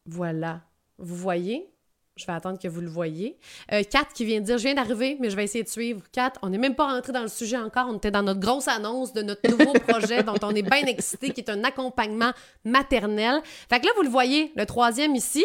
Voilà. 0.07 0.63
Vous 0.99 1.17
voyez? 1.17 1.69
Je 2.17 2.25
vais 2.25 2.33
attendre 2.33 2.59
que 2.59 2.67
vous 2.67 2.81
le 2.81 2.89
voyez. 2.89 3.37
Euh, 3.73 3.83
Kat 3.83 4.07
qui 4.15 4.25
vient 4.25 4.41
de 4.41 4.47
dire 4.47 4.57
Je 4.57 4.63
viens 4.65 4.75
d'arriver, 4.75 5.19
mais 5.21 5.29
je 5.29 5.37
vais 5.37 5.45
essayer 5.45 5.63
de 5.63 5.69
suivre. 5.69 6.01
Kat, 6.13 6.33
on 6.41 6.49
n'est 6.49 6.57
même 6.59 6.75
pas 6.75 6.87
rentré 6.91 7.13
dans 7.13 7.21
le 7.21 7.29
sujet 7.29 7.59
encore. 7.59 7.89
On 7.91 7.97
était 7.99 8.11
dans 8.11 8.23
notre 8.23 8.41
grosse 8.41 8.69
annonce 8.69 9.13
de 9.13 9.21
notre 9.21 9.47
nouveau 9.51 9.73
projet 9.87 10.23
dont 10.23 10.37
on 10.43 10.55
est 10.55 10.63
bien 10.63 10.87
excité, 10.87 11.31
qui 11.31 11.41
est 11.43 11.51
un 11.51 11.63
accompagnement 11.63 12.33
maternel. 12.65 13.41
Fait 13.69 13.81
que 13.81 13.87
là, 13.87 13.93
vous 13.97 14.03
le 14.03 14.09
voyez, 14.09 14.51
le 14.57 14.65
troisième 14.65 15.15
ici. 15.15 15.45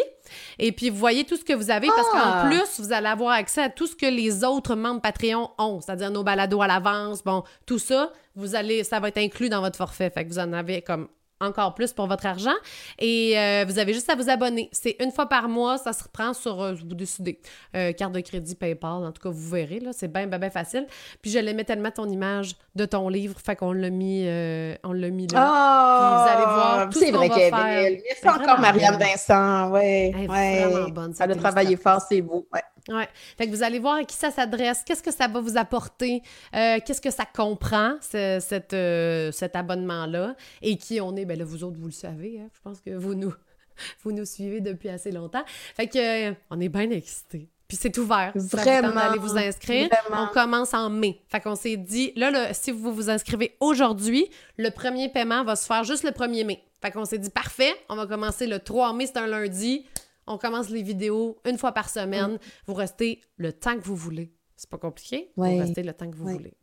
Et 0.58 0.72
puis, 0.72 0.88
vous 0.88 0.96
voyez 0.96 1.24
tout 1.24 1.36
ce 1.36 1.44
que 1.44 1.52
vous 1.52 1.70
avez 1.70 1.88
parce 1.88 2.08
qu'en 2.08 2.18
Ah! 2.18 2.46
plus, 2.48 2.80
vous 2.80 2.92
allez 2.92 3.08
avoir 3.08 3.32
accès 3.32 3.62
à 3.62 3.68
tout 3.68 3.86
ce 3.86 3.94
que 3.94 4.06
les 4.06 4.42
autres 4.42 4.74
membres 4.74 5.02
Patreon 5.02 5.50
ont, 5.58 5.80
c'est-à-dire 5.82 6.10
nos 6.10 6.22
balados 6.24 6.62
à 6.62 6.66
l'avance, 6.68 7.22
bon, 7.22 7.42
tout 7.66 7.78
ça, 7.78 8.12
vous 8.34 8.54
allez, 8.54 8.82
ça 8.82 8.98
va 8.98 9.08
être 9.08 9.18
inclus 9.18 9.50
dans 9.50 9.60
votre 9.60 9.76
forfait. 9.76 10.08
Fait 10.08 10.24
que 10.24 10.30
vous 10.30 10.38
en 10.38 10.54
avez 10.54 10.80
comme 10.80 11.08
encore 11.42 11.74
plus 11.74 11.92
pour 11.92 12.06
votre 12.06 12.26
argent. 12.26 12.54
Et 12.98 13.38
euh, 13.38 13.64
vous 13.66 13.78
avez 13.78 13.92
juste 13.92 14.08
à 14.10 14.14
vous 14.14 14.30
abonner. 14.30 14.68
C'est 14.72 14.96
une 15.00 15.10
fois 15.10 15.26
par 15.26 15.48
mois, 15.48 15.78
ça 15.78 15.92
se 15.92 16.02
reprend 16.04 16.32
sur, 16.34 16.60
euh, 16.60 16.74
vous 16.74 16.94
décidez, 16.94 17.38
euh, 17.76 17.92
carte 17.92 18.12
de 18.12 18.20
crédit, 18.20 18.54
PayPal, 18.54 19.04
en 19.04 19.12
tout 19.12 19.22
cas, 19.22 19.30
vous 19.30 19.48
verrez, 19.48 19.80
là, 19.80 19.90
c'est 19.92 20.08
bien, 20.08 20.26
bien, 20.26 20.38
bien 20.38 20.50
facile. 20.50 20.86
Puis 21.20 21.30
je 21.30 21.38
l'aimais 21.38 21.64
tellement 21.64 21.90
ton 21.90 22.08
image 22.08 22.56
de 22.74 22.84
ton 22.84 23.08
livre, 23.08 23.36
fait 23.44 23.56
qu'on 23.56 23.72
l'a 23.72 23.90
mis, 23.90 24.24
euh, 24.26 24.74
on 24.84 24.92
l'a 24.92 25.10
mis 25.10 25.26
là. 25.26 25.44
Ah! 25.44 26.08
Puis 26.08 26.18
vous 26.18 26.36
allez 26.36 26.54
voir 26.54 26.88
tout 26.90 26.98
ce 26.98 27.04
C'est 27.06 27.12
qu'on 27.12 27.18
vrai 27.18 27.28
va 27.28 27.34
faire. 27.34 27.98
Merci 28.22 28.28
encore, 28.40 28.60
Marianne. 28.60 28.98
Vincent. 28.98 29.70
Ouais, 29.70 30.12
Elle 30.14 30.24
est 30.24 30.28
ouais. 30.28 30.64
vraiment 30.64 30.88
bonne, 30.88 31.14
Elle 31.18 31.32
a 31.32 31.36
travaillé 31.36 31.76
fort, 31.76 32.00
c'est 32.08 32.20
beau. 32.22 32.46
Ouais. 32.52 32.60
Ouais. 32.88 33.08
Fait 33.38 33.46
que 33.46 33.50
vous 33.52 33.62
allez 33.62 33.78
voir 33.78 33.96
à 33.96 34.04
qui 34.04 34.16
ça 34.16 34.30
s'adresse, 34.30 34.82
qu'est-ce 34.84 35.02
que 35.02 35.12
ça 35.12 35.28
va 35.28 35.40
vous 35.40 35.56
apporter, 35.56 36.22
euh, 36.54 36.78
qu'est-ce 36.84 37.00
que 37.00 37.10
ça 37.12 37.24
comprend, 37.24 37.94
ce- 38.00 38.38
cette, 38.40 38.72
euh, 38.74 39.30
cet 39.30 39.54
abonnement-là, 39.54 40.34
et 40.62 40.76
qui 40.76 41.00
on 41.00 41.14
est. 41.16 41.24
Ben 41.24 41.38
là, 41.38 41.44
vous 41.44 41.62
autres, 41.64 41.78
vous 41.78 41.86
le 41.86 41.92
savez, 41.92 42.40
hein. 42.40 42.48
je 42.52 42.60
pense 42.62 42.80
que 42.80 42.90
vous 42.90 43.14
nous, 43.14 43.32
vous 44.04 44.12
nous 44.12 44.24
suivez 44.24 44.60
depuis 44.60 44.88
assez 44.88 45.12
longtemps. 45.12 45.44
Fait 45.76 45.86
que 45.86 46.30
euh, 46.30 46.34
on 46.50 46.60
est 46.60 46.68
bien 46.68 46.90
excités. 46.90 47.48
Puis 47.68 47.78
c'est 47.80 47.96
ouvert. 47.96 48.32
Ça 48.34 48.38
vous 48.40 48.48
Vraiment, 48.48 48.90
d'aller 48.94 49.18
vous 49.18 49.38
inscrire. 49.38 49.88
vraiment. 49.88 50.24
On 50.24 50.34
commence 50.34 50.74
en 50.74 50.90
mai. 50.90 51.22
Fait 51.28 51.40
qu'on 51.40 51.54
s'est 51.54 51.78
dit, 51.78 52.12
là, 52.16 52.30
le- 52.30 52.52
si 52.52 52.70
vous 52.70 52.92
vous 52.92 53.08
inscrivez 53.08 53.56
aujourd'hui, 53.60 54.28
le 54.58 54.68
premier 54.70 55.08
paiement 55.08 55.42
va 55.44 55.56
se 55.56 55.64
faire 55.66 55.82
juste 55.84 56.02
le 56.04 56.10
1er 56.10 56.44
mai. 56.44 56.62
Fait 56.82 56.90
qu'on 56.90 57.06
s'est 57.06 57.16
dit, 57.18 57.30
parfait, 57.30 57.72
on 57.88 57.94
va 57.96 58.06
commencer 58.06 58.46
le 58.46 58.58
3 58.58 58.92
mai, 58.92 59.06
c'est 59.06 59.16
un 59.18 59.26
lundi. 59.26 59.86
On 60.26 60.38
commence 60.38 60.70
les 60.70 60.82
vidéos 60.82 61.38
une 61.44 61.58
fois 61.58 61.72
par 61.72 61.88
semaine. 61.88 62.38
Vous 62.66 62.74
restez 62.74 63.20
le 63.36 63.52
temps 63.52 63.76
que 63.78 63.84
vous 63.84 63.96
voulez. 63.96 64.32
C'est 64.56 64.70
pas 64.70 64.78
compliqué. 64.78 65.30
Ouais. 65.36 65.54
Vous 65.54 65.60
restez 65.60 65.82
le 65.82 65.92
temps 65.92 66.10
que 66.10 66.16
vous 66.16 66.26
Ouais. 66.26 66.32
voulez. 66.34 66.54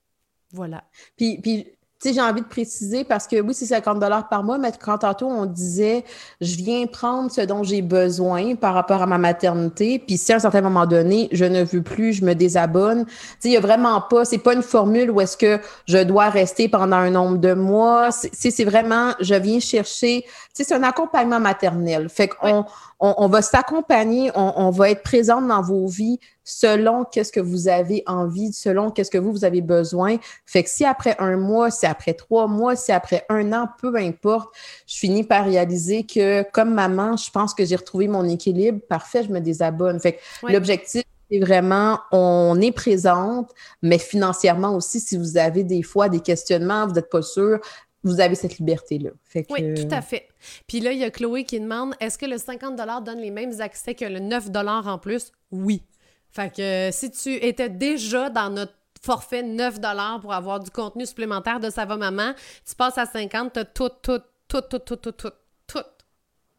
Voilà. 0.52 0.90
Puis, 1.18 1.40
puis 1.42 1.68
sais, 2.08 2.14
j'ai 2.14 2.22
envie 2.22 2.42
de 2.42 2.48
préciser 2.48 3.04
parce 3.04 3.28
que 3.28 3.42
oui, 3.42 3.54
c'est 3.54 3.66
50 3.66 4.00
par 4.30 4.44
mois, 4.44 4.58
mais 4.58 4.72
quand 4.80 5.00
tantôt 5.00 5.28
on 5.28 5.46
disait 5.46 6.06
je 6.42 6.56
viens 6.56 6.86
prendre 6.88 7.30
ce 7.32 7.42
dont 7.42 7.64
j'ai 7.64 7.82
besoin 7.82 8.56
par 8.56 8.74
rapport 8.74 9.02
à 9.02 9.06
ma 9.06 9.18
maternité, 9.18 10.00
puis 10.00 10.18
si 10.18 10.32
à 10.32 10.38
un 10.38 10.40
certain 10.40 10.62
moment 10.62 10.86
donné, 10.86 11.28
je 11.32 11.46
ne 11.46 11.64
veux 11.64 11.82
plus, 11.82 12.14
je 12.14 12.24
me 12.26 12.34
désabonne. 12.36 13.06
Tu 13.06 13.12
sais, 13.40 13.50
il 13.50 13.52
y 13.54 13.58
a 13.58 13.62
vraiment 13.62 14.02
pas, 14.02 14.26
c'est 14.26 14.38
pas 14.38 14.54
une 14.54 14.62
formule 14.62 15.12
où 15.12 15.20
est-ce 15.22 15.38
que 15.38 15.60
je 15.88 15.98
dois 16.00 16.30
rester 16.30 16.70
pendant 16.70 16.98
un 16.98 17.10
nombre 17.10 17.38
de 17.38 17.54
mois. 17.54 18.12
C'est- 18.12 18.30
C'est 18.52 18.64
vraiment, 18.66 19.12
je 19.20 19.36
viens 19.36 19.60
chercher, 19.60 20.24
tu 20.26 20.30
sais, 20.54 20.64
c'est 20.64 20.74
un 20.76 20.84
accompagnement 20.84 21.40
maternel. 21.40 22.10
Fait 22.10 22.28
qu'on 22.28 22.66
on, 23.00 23.14
on 23.18 23.28
va 23.28 23.42
s'accompagner, 23.42 24.32
on, 24.36 24.54
on 24.58 24.70
va 24.72 24.90
être 24.90 25.04
présente 25.04 25.48
dans 25.48 25.62
vos 25.62 25.88
vies 25.88 26.20
selon 26.50 27.06
qu'est-ce 27.06 27.32
que 27.32 27.40
vous 27.40 27.68
avez 27.68 28.02
envie, 28.08 28.52
selon 28.52 28.90
qu'est-ce 28.90 29.12
que 29.12 29.20
vous, 29.20 29.32
vous 29.32 29.46
avez 29.46 29.62
besoin. 29.62 30.18
Fait 30.48 30.64
que 30.64 30.70
si 30.70 30.84
après 30.84 31.16
un 31.20 31.38
mois, 31.38 31.70
si 31.70 31.86
après 31.86 32.14
trois 32.14 32.48
mois, 32.48 32.76
si 32.76 32.92
après 32.92 33.24
un 33.30 33.54
an, 33.54 33.70
peu 33.80 33.96
importe, 33.96 34.54
je 34.88 34.98
finis 34.98 35.24
par 35.24 35.46
réaliser 35.46 36.04
que 36.04 36.44
comme 36.52 36.74
maman, 36.74 37.18
je 37.18 37.30
pense 37.30 37.54
que 37.54 37.66
j'ai 37.66 37.76
retrouvé 37.76 38.08
mon 38.08 38.28
équilibre, 38.28 38.80
parfait, 38.90 39.24
je 39.24 39.30
me 39.30 39.40
désabonne. 39.40 40.00
Fait 40.00 40.14
que 40.14 40.52
l'objectif, 40.52 41.04
c'est 41.32 41.40
vraiment, 41.40 42.00
on 42.12 42.60
est 42.60 42.72
présente, 42.72 43.52
mais 43.84 44.00
financièrement 44.00 44.76
aussi, 44.76 45.00
si 45.00 45.18
vous 45.18 45.38
avez 45.38 45.64
des 45.64 45.84
fois 45.84 46.10
des 46.10 46.22
questionnements, 46.22 46.88
vous 46.88 46.94
n'êtes 46.94 47.12
pas 47.12 47.22
sûr, 47.22 47.60
vous 48.04 48.20
avez 48.22 48.34
cette 48.34 48.58
liberté-là. 48.58 49.12
Fait 49.24 49.44
que, 49.44 49.54
Oui, 49.54 49.76
tout 49.76 49.94
à 49.94 50.02
fait. 50.02 50.28
Puis 50.68 50.80
là, 50.80 50.94
il 50.94 51.00
y 51.00 51.04
a 51.04 51.12
Chloé 51.12 51.44
qui 51.44 51.60
demande 51.60 51.94
est-ce 52.00 52.18
que 52.18 52.26
le 52.26 52.40
50 52.40 52.76
donne 53.04 53.20
les 53.20 53.30
mêmes 53.30 53.62
accès 53.62 53.94
que 53.94 54.06
le 54.06 54.20
9 54.20 54.48
en 54.88 54.98
plus? 54.98 55.32
Oui. 55.52 55.84
Fait 56.32 56.54
que 56.56 56.62
euh, 56.62 56.92
si 56.92 57.12
tu 57.12 57.34
étais 57.34 57.70
déjà 57.70 58.30
dans 58.30 58.50
notre 58.50 58.74
forfait 59.02 59.44
9 59.44 59.80
pour 60.22 60.34
avoir 60.34 60.60
du 60.60 60.70
contenu 60.72 61.06
supplémentaire 61.06 61.60
de 61.60 61.70
Ça 61.70 61.86
va 61.86 61.96
maman, 61.98 62.34
tu 62.68 62.76
passes 62.76 62.98
à 62.98 63.06
50, 63.06 63.54
t'as 63.54 63.66
tout, 63.66 63.90
tout, 64.02 64.20
tout, 64.48 64.62
tout, 64.62 64.80
tout, 64.80 64.96
tout, 64.96 65.12
tout, 65.12 65.32
tout, 65.68 65.80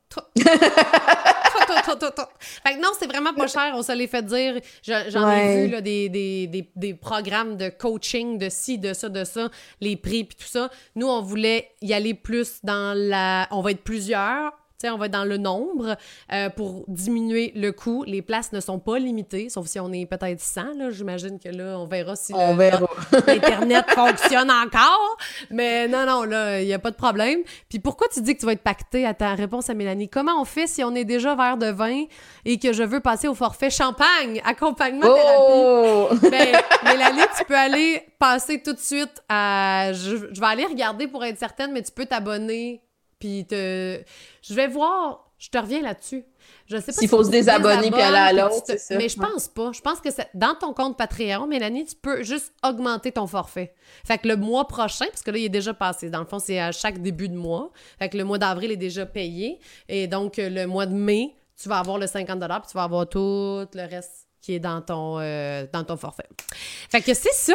tout. 0.08 0.20
tout, 0.20 0.20
tout, 1.66 1.74
tout, 1.84 1.96
tout, 1.98 2.10
tout. 2.16 2.22
Fait 2.40 2.74
que 2.74 2.80
non, 2.80 2.88
c'est 2.98 3.06
vraiment 3.06 3.32
pas 3.34 3.46
cher, 3.46 3.72
on 3.74 3.82
se 3.82 3.92
l'est 3.92 4.06
fait 4.08 4.22
dire. 4.24 4.60
Je- 4.82 5.10
J'en 5.10 5.26
Ouais. 5.28 5.54
ai 5.62 5.66
vu 5.66 5.72
là, 5.72 5.80
des, 5.80 6.08
des, 6.08 6.46
des, 6.46 6.70
des 6.74 6.94
programmes 6.94 7.56
de 7.56 7.68
coaching, 7.68 8.38
de 8.38 8.48
ci, 8.48 8.78
de 8.78 8.92
ça, 8.92 9.09
de 9.09 9.22
ça, 9.24 9.48
les 9.80 9.96
prix 9.96 10.24
puis 10.24 10.37
tout 10.37 10.48
ça. 10.50 10.70
Nous, 10.96 11.06
on 11.06 11.20
voulait 11.22 11.70
y 11.83 11.92
aller 11.94 12.14
plus 12.14 12.59
dans 12.64 12.96
la... 12.96 13.46
On 13.52 13.61
va 13.61 13.70
être 13.72 13.85
plusieurs. 13.85 14.52
On 14.88 14.97
va 14.97 15.07
être 15.07 15.12
dans 15.12 15.25
le 15.25 15.37
nombre 15.37 15.97
euh, 16.33 16.49
pour 16.51 16.85
diminuer 16.88 17.53
le 17.57 17.73
coût. 17.73 18.05
Les 18.07 18.23
places 18.23 18.53
ne 18.53 18.61
sont 18.61 18.79
pas 18.79 18.99
limitées, 18.99 19.49
sauf 19.49 19.66
si 19.66 19.79
on 19.81 19.93
est 19.93 20.07
peut-être 20.07 20.40
100. 20.40 20.62
là. 20.79 20.90
J'imagine 20.90 21.38
que 21.38 21.49
là, 21.49 21.79
on 21.79 21.87
verra 21.87 22.16
si 22.16 22.33
on 22.35 22.53
le- 22.53 22.57
verra. 22.57 22.88
Internet 23.27 23.85
fonctionne 23.90 24.51
encore. 24.51 25.16
Mais 25.51 25.88
non, 25.88 26.07
non, 26.07 26.23
là, 26.23 26.61
il 26.62 26.66
n'y 26.66 26.73
a 26.75 26.79
pas 26.79 26.90
de 26.90 26.97
problème. 26.97 27.40
Puis 27.69 27.79
pourquoi 27.81 28.07
tu 28.12 28.21
dis 28.23 28.35
que 28.35 28.40
tu 28.40 28.47
vas 28.47 28.53
être 28.53 28.62
pacté? 28.62 29.05
À 29.07 29.14
ta 29.14 29.35
réponse 29.35 29.69
à 29.71 29.75
Mélanie? 29.75 30.09
Comment 30.09 30.40
on 30.40 30.45
fait 30.45 30.66
si 30.66 30.83
on 30.85 30.95
est 30.95 31.05
déjà 31.05 31.35
verre 31.35 31.57
de 31.57 31.66
vin 31.71 32.05
et 32.45 32.59
que 32.59 32.73
je 32.73 32.83
veux 32.83 33.01
passer 33.01 33.29
au 33.29 33.35
forfait 33.35 33.71
champagne, 33.71 34.40
accompagnement 34.45 35.12
thérapie? 35.14 35.53
Oh! 35.53 36.09
Ben, 36.31 36.57
Mélanie, 36.85 37.23
tu 37.37 37.45
peux 37.45 37.57
aller 37.57 38.03
passer 38.19 38.62
tout 38.62 38.73
de 38.73 38.79
suite 38.79 39.23
à. 39.29 39.90
Je, 39.93 40.16
je 40.33 40.40
vais 40.40 40.47
aller 40.47 40.64
regarder 40.66 41.07
pour 41.09 41.25
être 41.25 41.38
certaine, 41.38 41.73
mais 41.73 41.83
tu 41.83 41.93
peux 41.93 42.07
t'abonner. 42.07 42.83
Puis 43.20 43.46
te. 43.46 44.02
Je 44.42 44.54
vais 44.54 44.66
voir. 44.66 45.26
Je 45.38 45.48
te 45.48 45.56
reviens 45.56 45.80
là-dessus. 45.80 46.24
Je 46.66 46.76
sais 46.76 46.87
pas 46.87 46.92
S'il 46.92 47.09
faut 47.09 47.24
se 47.24 47.30
désabonner 47.30 47.90
puis 47.90 48.00
aller 48.00 48.16
à 48.16 48.33
l'autre, 48.33 48.62
te- 48.64 48.76
c'est. 48.76 48.96
Mais 48.98 49.09
je 49.09 49.16
pense 49.16 49.48
pas. 49.48 49.72
Je 49.72 49.80
pense 49.80 50.00
que 50.00 50.09
dans 50.35 50.54
ton 50.54 50.74
compte 50.74 50.98
Patreon, 50.98 51.46
Mélanie, 51.46 51.87
tu 51.87 51.94
peux 51.96 52.22
juste 52.22 52.52
augmenter 52.62 53.12
ton 53.12 53.26
forfait. 53.26 53.72
Fait 54.04 54.18
que 54.18 54.28
le 54.28 54.37
mois 54.37 54.66
prochain, 54.68 55.06
parce 55.06 55.22
que 55.22 55.30
là, 55.30 55.38
il 55.38 55.44
est 55.46 55.48
déjà 55.50 55.72
passé. 55.72 56.11
Dans 56.11 56.20
le 56.20 56.26
fond, 56.26 56.38
c'est 56.38 56.59
à 56.61 56.72
chaque 56.72 57.00
début 57.00 57.28
de 57.28 57.37
mois. 57.37 57.70
Fait 57.98 58.09
que 58.11 58.18
le 58.18 58.24
mois 58.24 58.37
d'avril 58.38 58.70
est 58.70 58.76
déjà 58.76 59.06
payé. 59.06 59.61
Et 59.88 60.06
donc, 60.09 60.38
euh, 60.38 60.50
le 60.50 60.66
mois 60.66 60.87
de 60.87 60.94
mai, 60.94 61.35
tu 61.61 61.68
vas 61.68 61.78
avoir 61.78 61.96
le 61.98 62.06
50 62.06 62.38
puis 62.40 62.70
tu 62.70 62.74
vas 62.76 62.85
avoir 62.85 63.09
tout 63.09 63.18
le 63.20 63.88
reste 63.90 64.26
qui 64.42 64.55
est 64.55 64.61
dans 64.61 64.81
ton, 64.81 65.18
euh, 65.20 65.66
dans 65.72 65.85
ton 65.85 65.96
forfait. 65.96 66.29
Fait 66.90 67.00
que 67.00 67.14
c'est 67.14 67.33
ça! 67.33 67.53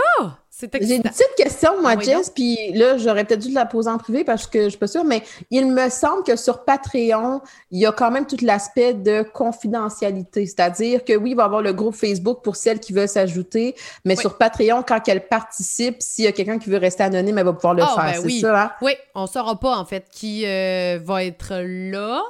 C'est 0.57 0.71
J'ai 0.81 0.95
une 0.95 1.03
petite 1.03 1.35
question, 1.35 1.81
moi, 1.81 1.95
Ah 1.97 2.01
Jess, 2.01 2.29
puis 2.29 2.71
là, 2.75 2.97
j'aurais 2.97 3.25
peut-être 3.25 3.41
dû 3.41 3.51
la 3.51 3.65
poser 3.65 3.89
en 3.89 3.97
privé 3.97 4.23
parce 4.23 4.47
que 4.47 4.63
je 4.63 4.69
suis 4.69 4.77
pas 4.77 4.87
sûre, 4.87 5.03
mais 5.03 5.21
il 5.51 5.69
me 5.69 5.89
semble 5.89 6.23
que 6.23 6.37
sur 6.37 6.63
Patreon, 6.63 7.41
il 7.71 7.81
y 7.81 7.85
a 7.85 7.91
quand 7.91 8.09
même 8.09 8.25
tout 8.25 8.37
l'aspect 8.41 8.93
de 8.93 9.21
confidentialité. 9.21 10.45
C'est-à-dire 10.45 11.03
que 11.03 11.13
oui, 11.17 11.31
il 11.31 11.35
va 11.35 11.43
y 11.43 11.45
avoir 11.45 11.61
le 11.61 11.73
groupe 11.73 11.95
Facebook 11.95 12.41
pour 12.41 12.55
celles 12.55 12.79
qui 12.79 12.93
veulent 12.93 13.09
s'ajouter, 13.09 13.75
mais 14.05 14.15
Oui. 14.15 14.21
sur 14.21 14.37
Patreon, 14.37 14.81
quand 14.87 15.05
elle 15.09 15.27
participe, 15.27 15.97
s'il 16.01 16.23
y 16.23 16.27
a 16.27 16.31
quelqu'un 16.31 16.57
qui 16.57 16.69
veut 16.69 16.77
rester 16.77 17.03
anonyme, 17.03 17.37
elle 17.37 17.45
va 17.45 17.53
pouvoir 17.53 17.73
le 17.73 17.83
Ah, 17.83 17.87
faire. 17.93 18.05
ben 18.05 18.13
c'est 18.13 18.25
oui. 18.25 18.39
ça, 18.39 18.61
hein? 18.63 18.71
Oui, 18.81 18.93
on 19.13 19.27
saura 19.27 19.59
pas, 19.59 19.75
en 19.75 19.83
fait, 19.83 20.05
qui 20.09 20.45
euh, 20.45 20.99
va 21.03 21.25
être 21.25 21.53
là. 21.61 22.21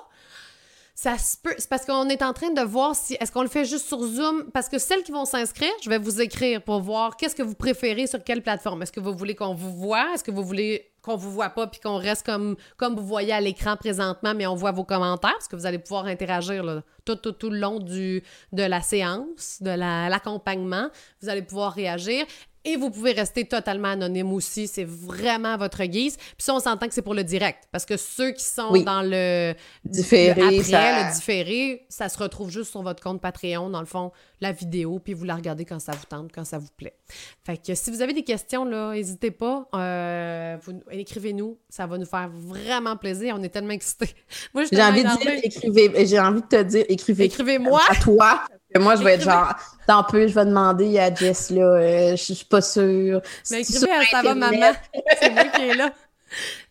Ça 1.05 1.19
se 1.19 1.37
peut. 1.37 1.53
C'est 1.59 1.69
parce 1.69 1.85
qu'on 1.85 2.09
est 2.09 2.23
en 2.23 2.33
train 2.33 2.49
de 2.49 2.61
voir 2.61 2.95
si. 2.95 3.15
Est-ce 3.19 3.31
qu'on 3.31 3.43
le 3.43 3.47
fait 3.47 3.63
juste 3.63 3.85
sur 3.87 4.01
Zoom? 4.01 4.49
Parce 4.51 4.67
que 4.67 4.79
celles 4.79 5.03
qui 5.03 5.11
vont 5.11 5.25
s'inscrire, 5.25 5.69
je 5.83 5.87
vais 5.87 5.99
vous 5.99 6.19
écrire 6.19 6.63
pour 6.63 6.81
voir 6.81 7.15
qu'est-ce 7.15 7.35
que 7.35 7.43
vous 7.43 7.53
préférez 7.53 8.07
sur 8.07 8.23
quelle 8.23 8.41
plateforme. 8.41 8.81
Est-ce 8.81 8.91
que 8.91 8.99
vous 8.99 9.13
voulez 9.13 9.35
qu'on 9.35 9.53
vous 9.53 9.71
voit? 9.71 10.07
Est-ce 10.15 10.23
que 10.23 10.31
vous 10.31 10.43
voulez 10.43 10.91
qu'on 11.03 11.15
vous 11.15 11.29
voit 11.31 11.49
pas 11.51 11.67
puis 11.67 11.79
qu'on 11.79 11.97
reste 11.97 12.25
comme, 12.25 12.55
comme 12.77 12.95
vous 12.95 13.05
voyez 13.05 13.33
à 13.33 13.39
l'écran 13.39 13.77
présentement, 13.77 14.33
mais 14.35 14.47
on 14.47 14.55
voit 14.55 14.71
vos 14.71 14.83
commentaires? 14.83 15.33
Parce 15.33 15.47
que 15.47 15.55
vous 15.55 15.67
allez 15.67 15.77
pouvoir 15.77 16.05
interagir 16.07 16.81
tout, 17.05 17.17
tout, 17.17 17.33
tout 17.33 17.51
le 17.51 17.59
long 17.59 17.77
du, 17.77 18.23
de 18.51 18.63
la 18.63 18.81
séance, 18.81 19.57
de 19.61 19.69
la- 19.69 20.09
l'accompagnement. 20.09 20.89
vous 21.21 21.29
allez 21.29 21.43
pouvoir 21.43 21.73
réagir. 21.73 22.25
Et 22.65 22.77
vous 22.77 22.89
pouvez 22.89 23.11
rester 23.11 23.45
totalement 23.45 23.89
anonyme 23.89 24.33
aussi. 24.33 24.67
C'est 24.67 24.83
vraiment 24.85 25.53
à 25.53 25.57
votre 25.57 25.83
guise. 25.85 26.17
Puis 26.17 26.35
ça, 26.39 26.53
on 26.55 26.59
s'entend 26.59 26.87
que 26.87 26.93
c'est 26.93 27.01
pour 27.03 27.13
le 27.13 27.23
direct. 27.23 27.65
Parce 27.71 27.85
que 27.85 27.95
ceux 27.95 28.31
qui 28.31 28.43
sont 28.43 28.69
Oui. 28.71 28.83
dans 28.83 29.01
le, 29.03 29.53
Différé, 29.85 30.41
le 30.41 30.47
après, 30.59 30.63
ça- 30.63 31.07
le 31.09 31.15
différé, 31.15 31.85
ça 31.89 32.09
se 32.09 32.17
retrouve 32.17 32.49
juste 32.49 32.71
sur 32.71 32.81
votre 32.81 33.01
compte 33.03 33.21
Patreon, 33.21 33.69
dans 33.69 33.79
le 33.79 33.85
fond, 33.85 34.11
la 34.41 34.51
vidéo, 34.51 34.99
puis 34.99 35.13
vous 35.13 35.23
la 35.25 35.35
regardez 35.35 35.63
quand 35.63 35.79
ça 35.79 35.91
vous 35.93 36.05
tente, 36.09 36.31
quand 36.33 36.43
ça 36.43 36.57
vous 36.57 36.67
plaît. 36.75 36.95
Fait 37.45 37.57
que 37.57 37.73
si 37.75 37.91
vous 37.91 38.01
avez 38.01 38.13
des 38.13 38.23
questions, 38.23 38.65
là, 38.65 38.93
n'hésitez 38.93 39.31
pas. 39.31 39.67
euh, 39.75 40.57
Écrivez-nous. 40.91 41.57
Ça 41.69 41.85
va 41.85 41.97
nous 41.97 42.05
faire 42.05 42.29
vraiment 42.29 42.97
plaisir. 42.97 43.35
On 43.39 43.43
est 43.43 43.49
tellement 43.49 43.71
excités. 43.71 44.09
Moi, 44.53 44.63
J'ai 44.71 44.81
envie 44.81 45.03
de 45.03 45.09
dire, 45.21 45.39
écrivez, 45.43 46.05
j'ai 46.07 46.19
envie 46.19 46.41
de 46.41 46.47
te 46.47 46.63
dire, 46.63 46.85
écrivez. 46.89 47.25
Écrivez-moi. 47.25 47.79
À 47.89 47.95
toi. 47.95 48.41
Moi, 48.79 48.95
je 48.95 49.03
vais 49.03 49.13
être 49.13 49.23
genre, 49.23 49.53
tant 49.87 50.03
peu, 50.03 50.27
je 50.27 50.33
vais 50.33 50.45
demander 50.45 50.99
à 50.99 51.13
Jess, 51.13 51.49
là, 51.49 51.63
euh, 51.63 52.11
je 52.11 52.15
je 52.17 52.33
suis 52.33 52.45
pas 52.45 52.61
sûre. 52.61 53.21
Mais 53.51 53.61
écrivez 53.61 53.91
à 53.91 54.03
ça 54.03 54.21
va 54.21 54.35
maman. 54.35 54.71
C'est 55.19 55.29
moi 55.29 55.43
qui 55.45 55.61
est 55.61 55.75
là. 55.75 55.91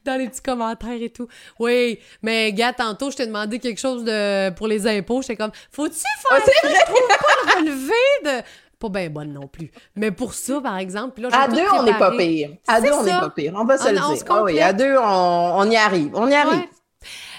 dans 0.04 0.18
les 0.18 0.28
petits 0.28 0.42
commentaires 0.42 1.00
et 1.00 1.10
tout. 1.10 1.28
Oui, 1.58 1.98
mais 2.22 2.52
gars, 2.52 2.72
tantôt, 2.72 3.10
je 3.10 3.16
t'ai 3.16 3.26
demandé 3.26 3.58
quelque 3.58 3.80
chose 3.80 4.04
de 4.04 4.50
pour 4.50 4.66
les 4.66 4.86
impôts. 4.86 5.22
J'étais 5.22 5.36
comme, 5.36 5.52
faut-tu 5.70 5.94
faire 5.94 6.30
oh, 6.30 6.34
vrai? 6.34 6.52
Je 6.62 6.84
trouve 6.84 7.08
pas 7.08 7.62
le 7.62 7.70
relevé 7.70 7.92
de 8.24 8.46
pas 8.78 8.88
bien 8.88 9.10
bonne 9.10 9.32
non 9.32 9.46
plus. 9.46 9.70
Mais 9.96 10.10
pour 10.10 10.34
ça, 10.34 10.60
par 10.60 10.76
exemple, 10.78 11.22
là, 11.22 11.28
À 11.32 11.48
deux, 11.48 11.62
on 11.72 11.84
n'est 11.84 11.98
pas 11.98 12.10
pire. 12.16 12.50
À 12.66 12.80
deux, 12.80 12.92
on 12.92 13.02
n'est 13.02 13.10
pas 13.10 13.30
pire. 13.30 13.54
On 13.56 13.64
va 13.64 13.78
se 13.78 13.88
le 13.88 13.94
dire. 13.94 14.24
Ah 14.28 14.42
oui, 14.42 14.60
à 14.60 14.72
deux, 14.72 14.96
on, 14.98 15.58
on, 15.58 15.70
y 15.70 15.76
arrive. 15.76 16.10
On 16.14 16.28
y 16.28 16.34
arrive. 16.34 16.66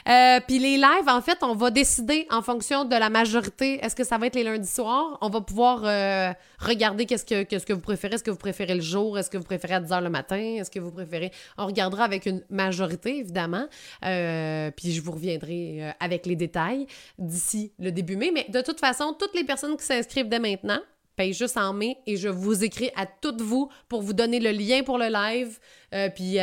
Euh, 0.07 0.39
puis 0.47 0.59
les 0.59 0.77
lives, 0.77 1.07
en 1.07 1.21
fait, 1.21 1.39
on 1.41 1.55
va 1.55 1.71
décider 1.71 2.27
en 2.29 2.43
fonction 2.43 2.85
de 2.85 2.95
la 2.95 3.09
majorité. 3.09 3.83
Est-ce 3.83 3.95
que 3.95 4.03
ça 4.03 4.17
va 4.17 4.27
être 4.27 4.35
les 4.35 4.43
lundis 4.43 4.67
soirs? 4.67 5.17
On 5.21 5.29
va 5.29 5.41
pouvoir 5.41 5.81
euh, 5.83 6.31
regarder 6.59 7.07
qu'est-ce 7.07 7.25
que, 7.25 7.73
vous 7.73 7.79
préférez. 7.79 8.15
Est-ce 8.15 8.23
que 8.23 8.29
vous 8.29 8.37
préférez 8.37 8.75
le 8.75 8.81
jour? 8.81 9.17
Est-ce 9.17 9.31
que 9.31 9.37
vous 9.37 9.43
préférez 9.43 9.75
à 9.75 9.79
10 9.79 9.89
h 9.91 10.03
le 10.03 10.09
matin? 10.09 10.37
Est-ce 10.37 10.69
que 10.69 10.79
vous 10.79 10.91
préférez... 10.91 11.31
On 11.57 11.65
regardera 11.65 12.03
avec 12.03 12.27
une 12.27 12.43
majorité, 12.49 13.17
évidemment. 13.17 13.67
Euh, 14.03 14.69
puis 14.71 14.91
je 14.91 15.01
vous 15.01 15.11
reviendrai 15.11 15.95
avec 15.99 16.27
les 16.27 16.35
détails 16.35 16.85
d'ici 17.17 17.71
le 17.79 17.91
début 17.91 18.15
mai. 18.15 18.31
Mais 18.31 18.45
de 18.49 18.61
toute 18.61 18.79
façon, 18.79 19.15
toutes 19.17 19.33
les 19.33 19.43
personnes 19.43 19.75
qui 19.75 19.85
s'inscrivent 19.85 20.29
dès 20.29 20.39
maintenant, 20.39 20.79
paye 21.15 21.33
juste 21.33 21.57
en 21.57 21.73
mai 21.73 21.97
et 22.05 22.17
je 22.17 22.27
vous 22.27 22.63
écris 22.63 22.91
à 22.95 23.05
toutes 23.05 23.41
vous 23.41 23.69
pour 23.87 24.01
vous 24.01 24.13
donner 24.13 24.39
le 24.39 24.51
lien 24.51 24.83
pour 24.83 24.97
le 24.97 25.07
live, 25.07 25.57
puis 26.13 26.37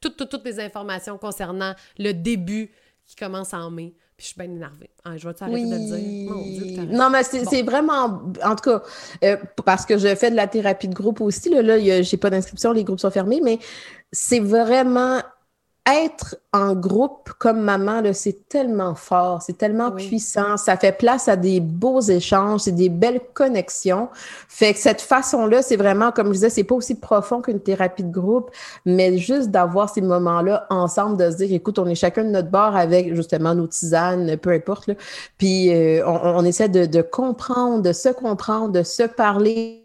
toutes, 0.00 0.28
toutes 0.28 0.44
les 0.44 0.60
informations 0.60 1.16
concernant 1.16 1.74
le 1.98 2.12
début 2.12 2.70
qui 3.10 3.16
commence 3.16 3.52
en 3.54 3.70
mai. 3.72 3.92
Puis 4.16 4.26
je 4.26 4.32
suis 4.32 4.38
bien 4.38 4.50
énervée. 4.54 4.90
Ah, 5.04 5.16
je 5.16 5.26
vais 5.26 5.34
t'arrêter 5.34 5.64
de 5.64 5.70
le 5.70 5.78
dire? 5.78 6.30
Mon 6.30 6.42
Dieu, 6.42 6.96
non, 6.96 7.10
mais 7.10 7.24
c'est 7.24 7.62
vraiment. 7.62 8.22
En 8.44 8.54
tout 8.54 8.70
cas, 8.70 8.82
euh, 9.24 9.36
parce 9.64 9.84
que 9.84 9.98
je 9.98 10.14
fais 10.14 10.30
de 10.30 10.36
la 10.36 10.46
thérapie 10.46 10.86
de 10.86 10.94
groupe 10.94 11.20
aussi. 11.20 11.50
Là, 11.50 11.62
là 11.62 12.02
j'ai 12.02 12.16
pas 12.16 12.30
d'inscription, 12.30 12.72
les 12.72 12.84
groupes 12.84 13.00
sont 13.00 13.10
fermés, 13.10 13.40
mais 13.42 13.58
c'est 14.12 14.38
vraiment 14.38 15.22
être 15.94 16.36
en 16.52 16.74
groupe 16.74 17.30
comme 17.38 17.60
maman, 17.60 18.02
c'est 18.12 18.48
tellement 18.48 18.94
fort, 18.94 19.40
c'est 19.42 19.56
tellement 19.56 19.92
puissant, 19.92 20.56
ça 20.56 20.76
fait 20.76 20.92
place 20.92 21.28
à 21.28 21.36
des 21.36 21.60
beaux 21.60 22.00
échanges, 22.00 22.62
c'est 22.62 22.72
des 22.72 22.88
belles 22.88 23.20
connexions. 23.34 24.08
Fait 24.48 24.72
que 24.72 24.80
cette 24.80 25.00
façon-là, 25.00 25.62
c'est 25.62 25.76
vraiment, 25.76 26.10
comme 26.10 26.28
je 26.28 26.32
disais, 26.32 26.50
c'est 26.50 26.64
pas 26.64 26.74
aussi 26.74 26.96
profond 26.96 27.40
qu'une 27.40 27.60
thérapie 27.60 28.02
de 28.02 28.12
groupe, 28.12 28.50
mais 28.84 29.18
juste 29.18 29.50
d'avoir 29.50 29.88
ces 29.88 30.00
moments-là 30.00 30.66
ensemble, 30.70 31.16
de 31.16 31.30
se 31.30 31.36
dire, 31.36 31.52
écoute, 31.52 31.78
on 31.78 31.86
est 31.86 31.94
chacun 31.94 32.24
de 32.24 32.30
notre 32.30 32.50
bord 32.50 32.74
avec 32.74 33.14
justement 33.14 33.54
nos 33.54 33.66
tisanes, 33.66 34.36
peu 34.36 34.50
importe, 34.50 34.88
là. 34.88 34.94
puis 35.38 35.72
euh, 35.72 36.02
on, 36.06 36.44
essaie 36.44 36.68
de, 36.68 36.86
de 36.86 37.02
comprendre, 37.02 37.82
de 37.82 37.92
se 37.92 38.08
comprendre, 38.08 38.70
de 38.70 38.82
se 38.82 39.04
parler 39.04 39.79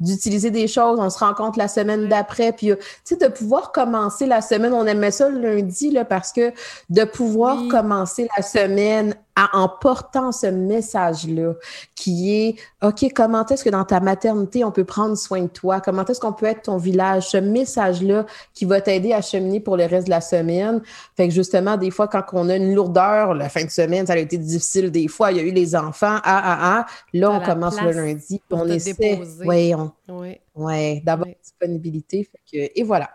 d'utiliser 0.00 0.50
des 0.50 0.68
choses, 0.68 0.98
on 1.00 1.10
se 1.10 1.18
rencontre 1.18 1.58
la 1.58 1.68
semaine 1.68 2.08
d'après, 2.08 2.52
puis 2.52 2.70
euh, 2.70 2.76
tu 3.04 3.14
sais, 3.14 3.16
de 3.16 3.28
pouvoir 3.28 3.72
commencer 3.72 4.26
la 4.26 4.40
semaine, 4.40 4.72
on 4.72 4.86
aimait 4.86 5.10
ça 5.10 5.28
le 5.28 5.40
lundi, 5.40 5.90
là, 5.90 6.04
parce 6.04 6.32
que 6.32 6.52
de 6.90 7.04
pouvoir 7.04 7.56
commencer 7.70 8.28
la 8.36 8.42
semaine 8.42 9.14
en 9.52 9.68
portant 9.68 10.32
ce 10.32 10.46
message-là, 10.46 11.54
qui 11.94 12.34
est, 12.34 12.56
OK, 12.82 13.04
comment 13.14 13.44
est-ce 13.46 13.64
que 13.64 13.70
dans 13.70 13.84
ta 13.84 14.00
maternité, 14.00 14.64
on 14.64 14.72
peut 14.72 14.84
prendre 14.84 15.16
soin 15.16 15.42
de 15.42 15.48
toi? 15.48 15.80
Comment 15.80 16.04
est-ce 16.04 16.20
qu'on 16.20 16.32
peut 16.32 16.46
être 16.46 16.62
ton 16.62 16.78
village? 16.78 17.28
Ce 17.28 17.36
message-là 17.36 18.26
qui 18.54 18.64
va 18.64 18.80
t'aider 18.80 19.12
à 19.12 19.20
cheminer 19.20 19.60
pour 19.60 19.76
le 19.76 19.84
reste 19.84 20.06
de 20.06 20.10
la 20.10 20.20
semaine. 20.20 20.80
Fait 21.16 21.28
que 21.28 21.34
justement, 21.34 21.76
des 21.76 21.90
fois, 21.90 22.08
quand 22.08 22.24
on 22.32 22.48
a 22.48 22.56
une 22.56 22.74
lourdeur, 22.74 23.34
la 23.34 23.48
fin 23.48 23.64
de 23.64 23.70
semaine, 23.70 24.06
ça 24.06 24.14
a 24.14 24.18
été 24.18 24.38
difficile 24.38 24.90
des 24.90 25.08
fois, 25.08 25.32
il 25.32 25.38
y 25.38 25.40
a 25.40 25.42
eu 25.42 25.52
les 25.52 25.76
enfants, 25.76 26.18
ah, 26.22 26.22
ah, 26.24 26.58
ah. 26.60 26.86
Là, 27.12 27.30
on 27.30 27.40
commence 27.40 27.80
le 27.80 27.90
lundi, 27.90 28.40
on 28.50 28.68
essaie. 28.68 29.20
Oui, 29.44 29.74
on... 29.74 29.92
oui. 30.08 30.38
Ouais, 30.54 31.02
d'avoir 31.04 31.28
disponibilité. 31.42 32.24
Fait 32.24 32.40
que... 32.50 32.72
Et 32.74 32.82
voilà. 32.82 33.10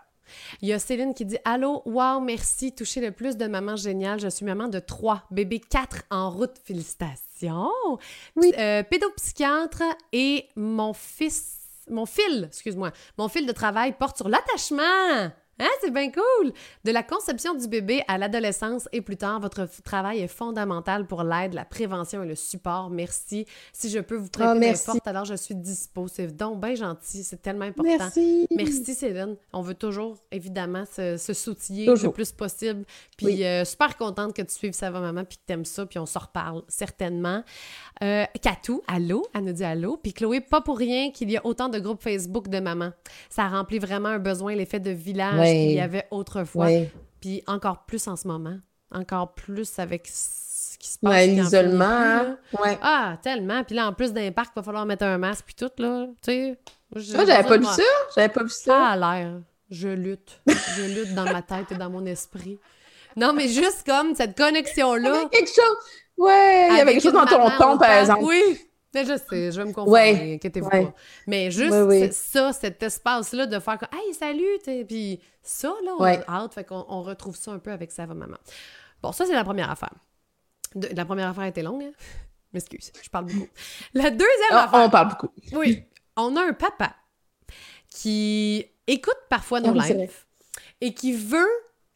Il 0.61 0.69
y 0.69 0.73
a 0.73 0.79
Céline 0.79 1.13
qui 1.13 1.25
dit 1.25 1.37
Allô, 1.45 1.81
wow, 1.85 2.19
merci, 2.19 2.73
toucher 2.73 3.01
le 3.01 3.11
plus 3.11 3.37
de 3.37 3.47
maman 3.47 3.75
géniale. 3.75 4.19
Je 4.19 4.27
suis 4.27 4.45
maman 4.45 4.67
de 4.67 4.79
trois, 4.79 5.23
bébé 5.31 5.59
quatre 5.59 6.03
en 6.09 6.29
route, 6.29 6.57
félicitations. 6.63 7.71
Oui. 8.35 8.53
Euh, 8.57 8.83
pédopsychiatre 8.83 9.83
et 10.13 10.47
mon 10.55 10.93
fils, 10.93 11.59
mon 11.89 12.05
fil, 12.05 12.45
excuse-moi, 12.47 12.91
mon 13.17 13.27
fil 13.27 13.45
de 13.45 13.51
travail 13.51 13.95
porte 13.97 14.17
sur 14.17 14.29
l'attachement. 14.29 15.31
Hein, 15.59 15.69
c'est 15.81 15.91
bien 15.91 16.09
cool! 16.11 16.53
De 16.83 16.91
la 16.91 17.03
conception 17.03 17.53
du 17.53 17.67
bébé 17.67 18.03
à 18.07 18.17
l'adolescence 18.17 18.89
et 18.91 19.01
plus 19.01 19.17
tard, 19.17 19.39
votre 19.39 19.67
travail 19.83 20.19
est 20.19 20.27
fondamental 20.27 21.05
pour 21.05 21.23
l'aide, 21.23 21.53
la 21.53 21.65
prévention 21.65 22.23
et 22.23 22.27
le 22.27 22.35
support. 22.35 22.89
Merci. 22.89 23.45
Si 23.71 23.89
je 23.89 23.99
peux 23.99 24.15
vous 24.15 24.29
prêter 24.29 24.73
oh, 24.87 24.97
alors 25.05 25.25
je 25.25 25.35
suis 25.35 25.55
dispo. 25.55 26.07
C'est 26.07 26.35
donc 26.35 26.59
bien 26.59 26.75
gentil. 26.75 27.23
C'est 27.23 27.41
tellement 27.41 27.65
important. 27.65 27.97
Merci. 27.97 28.47
Merci, 28.49 28.95
Céline. 28.95 29.35
On 29.53 29.61
veut 29.61 29.75
toujours, 29.75 30.17
évidemment, 30.31 30.85
se, 30.85 31.17
se 31.17 31.33
soutiller 31.33 31.85
le 31.85 32.11
plus 32.11 32.31
possible. 32.31 32.85
Puis 33.17 33.45
euh, 33.45 33.65
super 33.65 33.97
contente 33.97 34.33
que 34.33 34.41
tu 34.41 34.55
suives 34.55 34.73
Ça 34.73 34.89
va, 34.89 34.99
maman, 34.99 35.23
puis 35.25 35.37
que 35.37 35.43
tu 35.45 35.53
aimes 35.53 35.65
ça, 35.65 35.85
puis 35.85 35.99
on 35.99 36.05
s'en 36.05 36.21
reparle 36.21 36.63
certainement. 36.67 37.43
Euh, 38.03 38.25
Katou, 38.41 38.81
allô? 38.87 39.27
Elle 39.33 39.43
nous 39.43 39.53
dit 39.53 39.63
allô. 39.63 39.97
Puis 39.97 40.13
Chloé, 40.13 40.41
pas 40.41 40.61
pour 40.61 40.77
rien 40.77 41.11
qu'il 41.11 41.29
y 41.29 41.37
a 41.37 41.45
autant 41.45 41.69
de 41.69 41.79
groupes 41.79 42.01
Facebook 42.01 42.47
de 42.47 42.59
maman. 42.59 42.91
Ça 43.29 43.47
remplit 43.47 43.79
vraiment 43.79 44.09
un 44.09 44.19
besoin, 44.19 44.55
l'effet 44.55 44.79
de 44.79 44.91
village 44.91 45.50
qu'il 45.51 45.71
y 45.73 45.79
avait 45.79 46.07
autrefois. 46.11 46.67
Puis 47.19 47.43
encore 47.47 47.85
plus 47.85 48.07
en 48.07 48.15
ce 48.15 48.27
moment. 48.27 48.57
Encore 48.93 49.33
plus 49.33 49.79
avec 49.79 50.07
ce 50.07 50.77
qui 50.77 50.89
se 50.89 50.99
passe. 50.99 51.11
Ouais, 51.11 51.27
l'isolement. 51.27 51.85
Hein? 51.85 52.37
Ah, 52.81 53.17
tellement. 53.21 53.63
Puis 53.63 53.75
là, 53.75 53.87
en 53.87 53.93
plus 53.93 54.11
d'un 54.11 54.31
parc, 54.31 54.51
il 54.55 54.59
va 54.59 54.63
falloir 54.63 54.85
mettre 54.85 55.05
un 55.05 55.17
masque, 55.17 55.45
puis 55.45 55.55
tout, 55.55 55.71
là. 55.77 56.07
Tu 56.21 56.31
sais. 56.31 56.59
Moi, 56.93 57.25
j'avais 57.25 57.47
pas 57.47 57.57
vu 57.57 57.65
ça. 57.65 57.83
J'avais 58.15 58.29
pas 58.29 58.43
vu 58.43 58.49
ça. 58.49 58.63
Ça 58.65 58.85
a 58.87 58.97
l'air. 58.97 59.39
Je 59.69 59.87
lutte. 59.87 60.41
Je 60.47 60.81
lutte 60.81 61.15
dans 61.15 61.23
ma 61.23 61.41
tête 61.41 61.71
et 61.71 61.75
dans 61.75 61.89
mon 61.89 62.05
esprit. 62.05 62.59
Non, 63.15 63.33
mais 63.33 63.47
juste 63.47 63.85
comme 63.85 64.15
cette 64.15 64.37
connexion-là. 64.37 65.29
quelque 65.31 65.47
chose. 65.47 65.77
Ouais, 66.17 66.67
il 66.71 66.77
y 66.77 66.81
avait 66.81 66.93
quelque 66.93 67.03
chose 67.03 67.13
dans 67.13 67.25
ton 67.25 67.49
ton, 67.57 67.77
par 67.77 67.91
exemple. 67.91 68.23
Oui. 68.23 68.59
Mais 68.93 69.05
je 69.05 69.17
sais, 69.17 69.51
je 69.51 69.61
vais 69.61 69.67
me 69.67 69.73
conformer, 69.73 70.35
inquiétez-vous 70.35 70.69
pas. 70.69 70.93
Mais 71.27 71.49
juste 71.51 72.11
ça, 72.11 72.51
cet 72.53 72.83
espace-là 72.83 73.45
de 73.45 73.59
faire 73.59 73.77
comme 73.77 73.89
Hey, 73.93 74.13
salut! 74.13 74.85
Puis 74.87 75.21
ça, 75.41 75.73
là, 75.85 75.91
on 75.97 76.03
a 76.03 76.19
hâte, 76.27 76.53
fait 76.53 76.63
qu'on 76.63 76.85
on 76.89 77.01
retrouve 77.01 77.35
ça 77.35 77.51
un 77.51 77.59
peu 77.59 77.71
avec 77.71 77.91
ça, 77.91 78.05
maman. 78.05 78.37
Bon, 79.01 79.11
ça, 79.11 79.25
c'est 79.25 79.33
la 79.33 79.43
première 79.43 79.69
affaire. 79.69 79.93
la 80.75 81.05
première 81.05 81.29
affaire 81.29 81.45
était 81.45 81.63
longue, 81.63 81.83
hein? 81.83 81.91
M'excuse, 82.53 82.91
je 83.01 83.09
parle 83.09 83.25
beaucoup. 83.25 83.47
La 83.93 84.09
deuxième 84.09 84.27
ah, 84.51 84.65
affaire. 84.65 84.79
On 84.81 84.89
parle 84.89 85.07
beaucoup. 85.07 85.29
Oui. 85.53 85.85
On 86.17 86.35
a 86.35 86.41
un 86.41 86.53
papa 86.53 86.93
qui 87.89 88.65
écoute 88.87 89.17
parfois 89.29 89.61
nos 89.61 89.79
ah 89.79 89.87
lives 89.87 90.25
et 90.81 90.93
qui 90.93 91.13
veut 91.13 91.47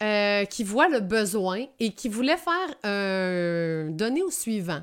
euh, 0.01 0.45
qui 0.45 0.63
voit 0.63 0.89
le 0.89 0.99
besoin 0.99 1.65
et 1.79 1.93
qui 1.93 2.09
voulait 2.09 2.37
faire 2.37 2.75
un 2.83 3.89
donner 3.91 4.23
au 4.23 4.29
suivant. 4.29 4.81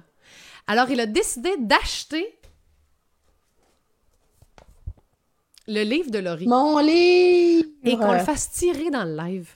Alors, 0.66 0.90
il 0.90 1.01
a 1.01 1.07
décidé 1.07 1.51
d'acheter 1.59 2.38
le 5.68 5.83
livre 5.83 6.11
de 6.11 6.18
Laurie. 6.18 6.46
Mon 6.46 6.79
livre! 6.79 7.68
Et 7.85 7.96
qu'on 7.96 8.12
le 8.12 8.20
fasse 8.20 8.51
tirer 8.51 8.90
dans 8.90 9.05
le 9.05 9.16
live. 9.16 9.48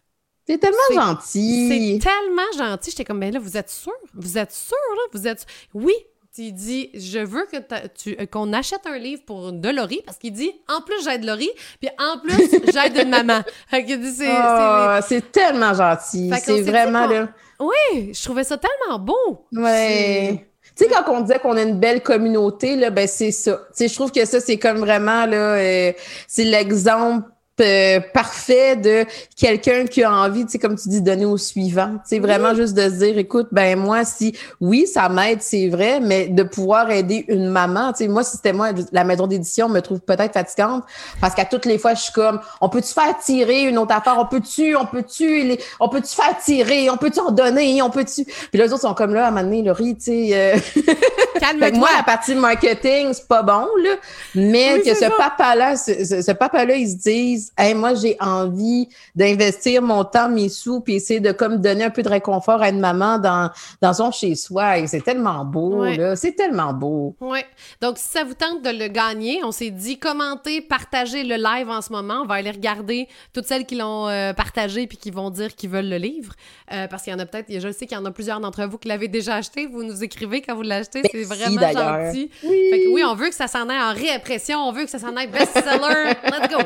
C'est 0.46 0.58
tellement 0.58 0.78
gentil. 0.94 1.68
C'est 1.68 2.08
tellement 2.08 2.52
gentil. 2.56 2.90
J'étais 2.90 3.04
comme, 3.04 3.18
ben 3.18 3.32
là, 3.32 3.40
vous 3.40 3.56
êtes 3.56 3.70
sûr? 3.70 3.92
Vous 4.14 4.38
êtes 4.38 4.52
sûr, 4.52 4.76
là? 4.94 5.02
Vous 5.12 5.26
êtes... 5.26 5.44
Oui, 5.74 5.94
il 6.38 6.52
dit 6.52 6.90
je 6.94 7.18
veux 7.18 7.46
que 7.46 7.56
tu 7.88 8.16
euh, 8.20 8.26
qu'on 8.26 8.52
achète 8.52 8.86
un 8.86 8.98
livre 8.98 9.22
pour 9.24 9.52
de 9.52 9.68
Laurie 9.70 10.00
parce 10.04 10.18
qu'il 10.18 10.32
dit 10.32 10.52
en 10.68 10.80
plus 10.82 11.02
j'aide 11.04 11.24
Laurie 11.24 11.50
puis 11.80 11.88
en 11.98 12.18
plus 12.18 12.50
j'aide 12.72 12.96
une 13.02 13.10
maman. 13.10 13.42
Oh, 13.72 15.04
c'est 15.06 15.32
tellement 15.32 15.74
gentil. 15.74 16.30
C'est 16.42 16.62
vraiment 16.62 17.06
là. 17.06 17.28
Oui, 17.58 18.12
je 18.12 18.22
trouvais 18.22 18.44
ça 18.44 18.58
tellement 18.58 18.98
beau. 18.98 19.46
Ouais. 19.52 20.46
Tu 20.76 20.84
sais, 20.84 20.90
quand 20.90 21.10
on 21.10 21.22
disait 21.22 21.38
qu'on 21.38 21.56
a 21.56 21.62
une 21.62 21.78
belle 21.80 22.02
communauté, 22.02 22.76
là, 22.76 22.90
ben 22.90 23.08
c'est 23.08 23.30
ça. 23.30 23.62
Tu 23.68 23.74
sais, 23.74 23.88
je 23.88 23.94
trouve 23.94 24.12
que 24.12 24.24
ça, 24.26 24.40
c'est 24.40 24.58
comme 24.58 24.78
vraiment, 24.78 25.24
là, 25.24 25.54
euh, 25.54 25.92
c'est 26.28 26.44
l'exemple 26.44 27.28
euh, 27.60 28.00
parfait 28.12 28.76
de 28.76 29.04
quelqu'un 29.36 29.86
qui 29.86 30.02
a 30.02 30.12
envie, 30.12 30.44
tu 30.44 30.52
sais, 30.52 30.58
comme 30.58 30.76
tu 30.76 30.88
dis, 30.88 31.00
donner 31.00 31.24
au 31.24 31.36
suivant. 31.36 31.96
C'est 32.04 32.18
vraiment 32.18 32.54
juste 32.54 32.74
de 32.74 32.82
se 32.82 33.04
dire, 33.04 33.18
écoute, 33.18 33.48
ben 33.52 33.78
moi, 33.78 34.04
si 34.04 34.36
oui, 34.60 34.86
ça 34.86 35.08
m'aide, 35.08 35.40
c'est 35.40 35.68
vrai, 35.68 36.00
mais 36.00 36.28
de 36.28 36.42
pouvoir 36.42 36.90
aider 36.90 37.24
une 37.28 37.48
maman, 37.48 37.92
tu 37.92 38.04
sais, 38.04 38.08
moi, 38.08 38.22
si 38.24 38.36
c'était 38.36 38.52
moi, 38.52 38.70
la 38.92 39.04
maison 39.04 39.26
d'édition 39.26 39.68
me 39.68 39.80
trouve 39.80 40.00
peut-être 40.00 40.34
fatigante 40.34 40.84
parce 41.20 41.34
qu'à 41.34 41.44
toutes 41.44 41.66
les 41.66 41.78
fois, 41.78 41.94
je 41.94 42.02
suis 42.02 42.12
comme, 42.12 42.40
on 42.60 42.68
peut-tu 42.68 42.92
faire 42.92 43.16
tirer 43.18 43.62
une 43.62 43.78
autre 43.78 43.94
affaire, 43.94 44.16
on 44.18 44.26
peut-tu, 44.26 44.76
on 44.76 44.86
peut-tu, 44.86 45.56
on 45.80 45.88
peut-tu 45.88 46.14
faire 46.14 46.36
tirer, 46.44 46.90
on 46.90 46.96
peut-tu 46.96 47.20
en 47.20 47.30
donner, 47.30 47.80
on 47.82 47.90
peut-tu? 47.90 48.24
Puis 48.24 48.60
les 48.60 48.72
autres 48.72 48.82
sont 48.82 48.94
comme 48.94 49.14
là, 49.14 49.26
à 49.26 49.28
un 49.28 49.30
moment 49.30 49.44
donné, 49.44 49.62
Laurie, 49.62 49.96
tu 49.96 50.04
sais. 50.04 50.30
Euh... 50.32 50.58
moi, 51.74 51.88
la 51.96 52.02
partie 52.02 52.34
marketing, 52.34 53.12
c'est 53.12 53.28
pas 53.28 53.42
bon, 53.42 53.66
là, 53.82 53.96
mais 54.34 54.80
que 54.80 54.94
ce 54.94 55.16
papa-là, 55.16 55.76
ce, 55.76 56.22
ce 56.22 56.32
papa-là, 56.32 56.74
ils 56.76 56.90
se 56.90 56.96
disent, 56.96 57.52
Hey, 57.56 57.74
moi, 57.74 57.94
j'ai 57.94 58.16
envie 58.20 58.88
d'investir 59.14 59.82
mon 59.82 60.04
temps, 60.04 60.28
mes 60.28 60.48
sous, 60.48 60.80
puis 60.80 60.94
essayer 60.94 61.20
de 61.20 61.32
comme 61.32 61.58
donner 61.58 61.84
un 61.84 61.90
peu 61.90 62.02
de 62.02 62.08
réconfort 62.08 62.62
à 62.62 62.68
une 62.68 62.80
maman 62.80 63.18
dans, 63.18 63.50
dans 63.80 63.94
son 63.94 64.10
chez-soi. 64.10 64.78
Et 64.78 64.86
c'est 64.86 65.00
tellement 65.00 65.44
beau, 65.44 65.84
là. 65.84 66.16
C'est 66.16 66.32
tellement 66.32 66.72
beau. 66.72 67.16
Oui. 67.20 67.40
Donc, 67.80 67.98
si 67.98 68.08
ça 68.08 68.24
vous 68.24 68.34
tente 68.34 68.62
de 68.62 68.70
le 68.70 68.88
gagner, 68.88 69.40
on 69.44 69.52
s'est 69.52 69.70
dit 69.70 69.98
commenter, 69.98 70.60
partager 70.60 71.24
le 71.24 71.36
live 71.36 71.68
en 71.68 71.82
ce 71.82 71.92
moment. 71.92 72.22
On 72.22 72.26
va 72.26 72.34
aller 72.34 72.50
regarder 72.50 73.08
toutes 73.32 73.46
celles 73.46 73.66
qui 73.66 73.76
l'ont 73.76 74.08
euh, 74.08 74.32
partagé 74.32 74.86
puis 74.86 74.96
qui 74.96 75.10
vont 75.10 75.30
dire 75.30 75.54
qu'ils 75.54 75.70
veulent 75.70 75.88
le 75.88 75.98
livre. 75.98 76.34
Euh, 76.72 76.86
parce 76.88 77.02
qu'il 77.02 77.12
y 77.12 77.16
en 77.16 77.18
a 77.18 77.26
peut-être, 77.26 77.46
je 77.48 77.72
sais 77.72 77.86
qu'il 77.86 77.96
y 77.96 78.00
en 78.00 78.04
a 78.04 78.10
plusieurs 78.10 78.40
d'entre 78.40 78.64
vous 78.64 78.78
qui 78.78 78.88
l'avez 78.88 79.08
déjà 79.08 79.36
acheté. 79.36 79.66
Vous 79.66 79.82
nous 79.82 80.02
écrivez 80.02 80.42
quand 80.42 80.54
vous 80.54 80.62
l'achetez. 80.62 81.02
C'est 81.10 81.24
vraiment 81.26 81.72
gentil. 81.72 82.30
Oui. 82.44 82.86
oui, 82.90 83.04
on 83.04 83.14
veut 83.14 83.28
que 83.28 83.34
ça 83.34 83.46
s'en 83.46 83.68
aille 83.68 83.80
en 83.80 83.92
réimpression. 83.92 84.58
On 84.58 84.72
veut 84.72 84.84
que 84.84 84.90
ça 84.90 84.98
s'en 84.98 85.14
aille 85.16 85.28
best-seller. 85.28 86.14
Let's 86.24 86.48
go. 86.50 86.58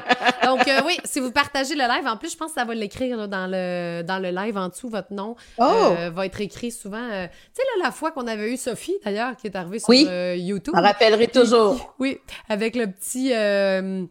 Donc, 0.45 0.69
euh, 0.69 0.81
oui, 0.87 0.99
si 1.05 1.21
vous 1.21 1.33
partagez 1.33 1.75
le 1.75 1.83
live, 1.83 2.07
en 2.07 2.17
plus, 2.17 2.33
je 2.33 2.37
pense 2.37 2.49
que 2.49 2.61
ça 2.61 2.65
va 2.65 2.75
l'écrire 2.75 3.29
dans 3.29 3.47
le, 3.51 4.03
dans 4.03 4.19
le 4.19 4.31
live 4.31 4.57
en 4.57 4.69
dessous. 4.69 4.89
Votre 4.89 5.13
nom 5.13 5.37
oh! 5.59 5.95
va 6.13 6.27
être 6.27 6.41
écrit 6.41 6.71
souvent. 6.71 7.07
tu 7.09 7.29
sais, 7.53 7.63
là, 7.77 7.85
la 7.85 7.91
fois 7.91 8.11
qu'on 8.11 8.27
avait 8.27 8.53
eu 8.53 8.57
Sophie, 8.57 8.97
d'ailleurs, 9.05 9.37
qui 9.37 9.47
est 9.47 9.57
arrivée 9.57 9.79
sur 9.79 9.93
YouTube. 9.93 10.75
Je 10.77 10.81
rappellerai 10.81 11.29
toujours. 11.29 11.95
Oui, 11.99 12.19
avec 12.49 12.77
le 12.77 12.87
petit... 12.87 13.33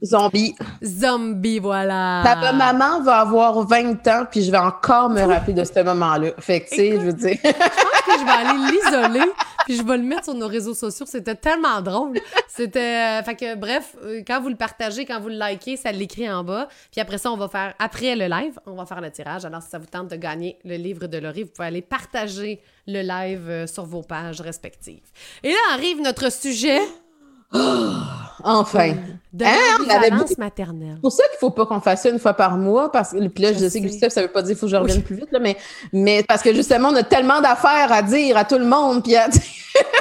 Zombie. 0.04 0.56
Zombie, 0.84 1.60
voilà. 1.60 2.22
Ta 2.24 2.54
maman 2.54 3.02
va 3.02 3.20
avoir 3.20 3.62
20 3.66 4.08
ans, 4.08 4.26
puis 4.30 4.44
je 4.44 4.52
vais 4.52 4.58
encore 4.58 5.10
me 5.10 5.22
rappeler 5.22 5.54
de 5.54 5.64
ce 5.64 5.84
moment-là. 5.84 6.32
Fait 6.40 6.62
que, 6.62 6.70
tu 6.70 6.76
sais, 6.76 6.92
je 6.92 7.06
veux 7.06 7.14
dire. 7.14 7.38
je 7.44 7.52
pense 7.52 8.06
que 8.06 8.20
je 8.20 8.26
vais 8.26 8.32
aller 8.32 8.72
l'isoler, 8.72 9.32
puis 9.66 9.76
je 9.76 9.84
vais 9.84 9.98
le 9.98 10.04
mettre 10.04 10.26
sur 10.26 10.34
nos 10.40 10.48
réseaux 10.48 10.74
sociaux. 10.74 11.06
C'était 11.08 11.36
tellement 11.36 11.82
drôle. 11.82 12.20
C'était. 12.48 13.20
Euh, 13.20 13.24
fait 13.24 13.36
que, 13.36 13.56
bref, 13.56 13.96
euh, 14.04 14.22
quand 14.26 14.42
vous 14.42 14.50
le 14.50 14.56
partagez, 14.56 15.06
quand 15.06 15.20
vous 15.20 15.30
le 15.30 15.40
likez, 15.40 15.78
ça 15.78 15.92
l'écrit 15.92 16.30
en 16.30 16.44
bas. 16.44 16.68
Puis 16.92 17.02
après 17.02 17.18
ça, 17.18 17.32
on 17.32 17.38
va 17.38 17.48
faire, 17.48 17.74
après 17.80 18.16
le 18.16 18.28
live, 18.28 18.60
on 18.66 18.74
va 18.74 18.86
faire 18.86 19.02
le 19.02 19.12
tirage. 19.12 19.46
Alors, 19.46 19.62
si 19.62 19.70
ça 19.70 19.78
vous 19.78 19.86
tente 19.86 20.10
de 20.10 20.16
gagner 20.16 20.58
le 20.66 20.76
livre 20.76 21.08
de 21.08 21.18
Laurie, 21.18 21.44
vous 21.44 21.52
pouvez 21.52 21.68
aller 21.68 21.82
partager 21.82 22.62
le 22.88 23.02
live 23.02 23.50
euh, 23.50 23.68
sur 23.68 23.86
vos 23.86 24.02
pages 24.02 24.42
respectives. 24.42 25.04
Et 25.44 25.50
là 25.50 25.58
arrive 25.74 26.02
notre 26.02 26.32
sujet. 26.32 26.80
enfin. 28.44 28.96
De 29.34 29.46
hein, 29.46 30.26
maternelle. 30.38 30.94
C'est 30.96 31.02
pour 31.02 31.12
ça 31.12 31.24
qu'il 31.24 31.36
ne 31.36 31.40
faut 31.40 31.52
pas 31.52 31.66
qu'on 31.66 31.80
fasse 31.82 32.04
ça 32.04 32.10
une 32.10 32.20
fois 32.20 32.34
par 32.34 32.58
mois. 32.58 32.92
Parce 32.92 33.12
que, 33.12 33.28
puis 33.28 33.44
là, 33.44 33.54
je, 33.54 33.68
sais, 33.68 33.80
que 33.80 33.86
Gustave, 33.88 34.12
ça 34.12 34.22
veut 34.22 34.28
pas 34.28 34.42
dire 34.42 34.52
qu'il 34.52 34.60
faut 34.60 34.68
que 34.68 34.72
je 34.72 34.76
revienne 34.76 35.04
plus 35.04 35.16
vite, 35.16 35.32
là, 35.32 35.40
mais, 35.40 35.58
mais 35.94 36.24
parce 36.24 36.42
que 36.42 36.54
justement, 36.54 36.90
on 36.90 36.96
a 36.96 37.04
tellement 37.04 37.42
d'affaires 37.42 37.92
à 37.92 38.02
dire 38.02 38.38
à 38.38 38.46
tout 38.46 38.58
le 38.58 38.66
monde. 38.66 39.04
Puis 39.04 39.16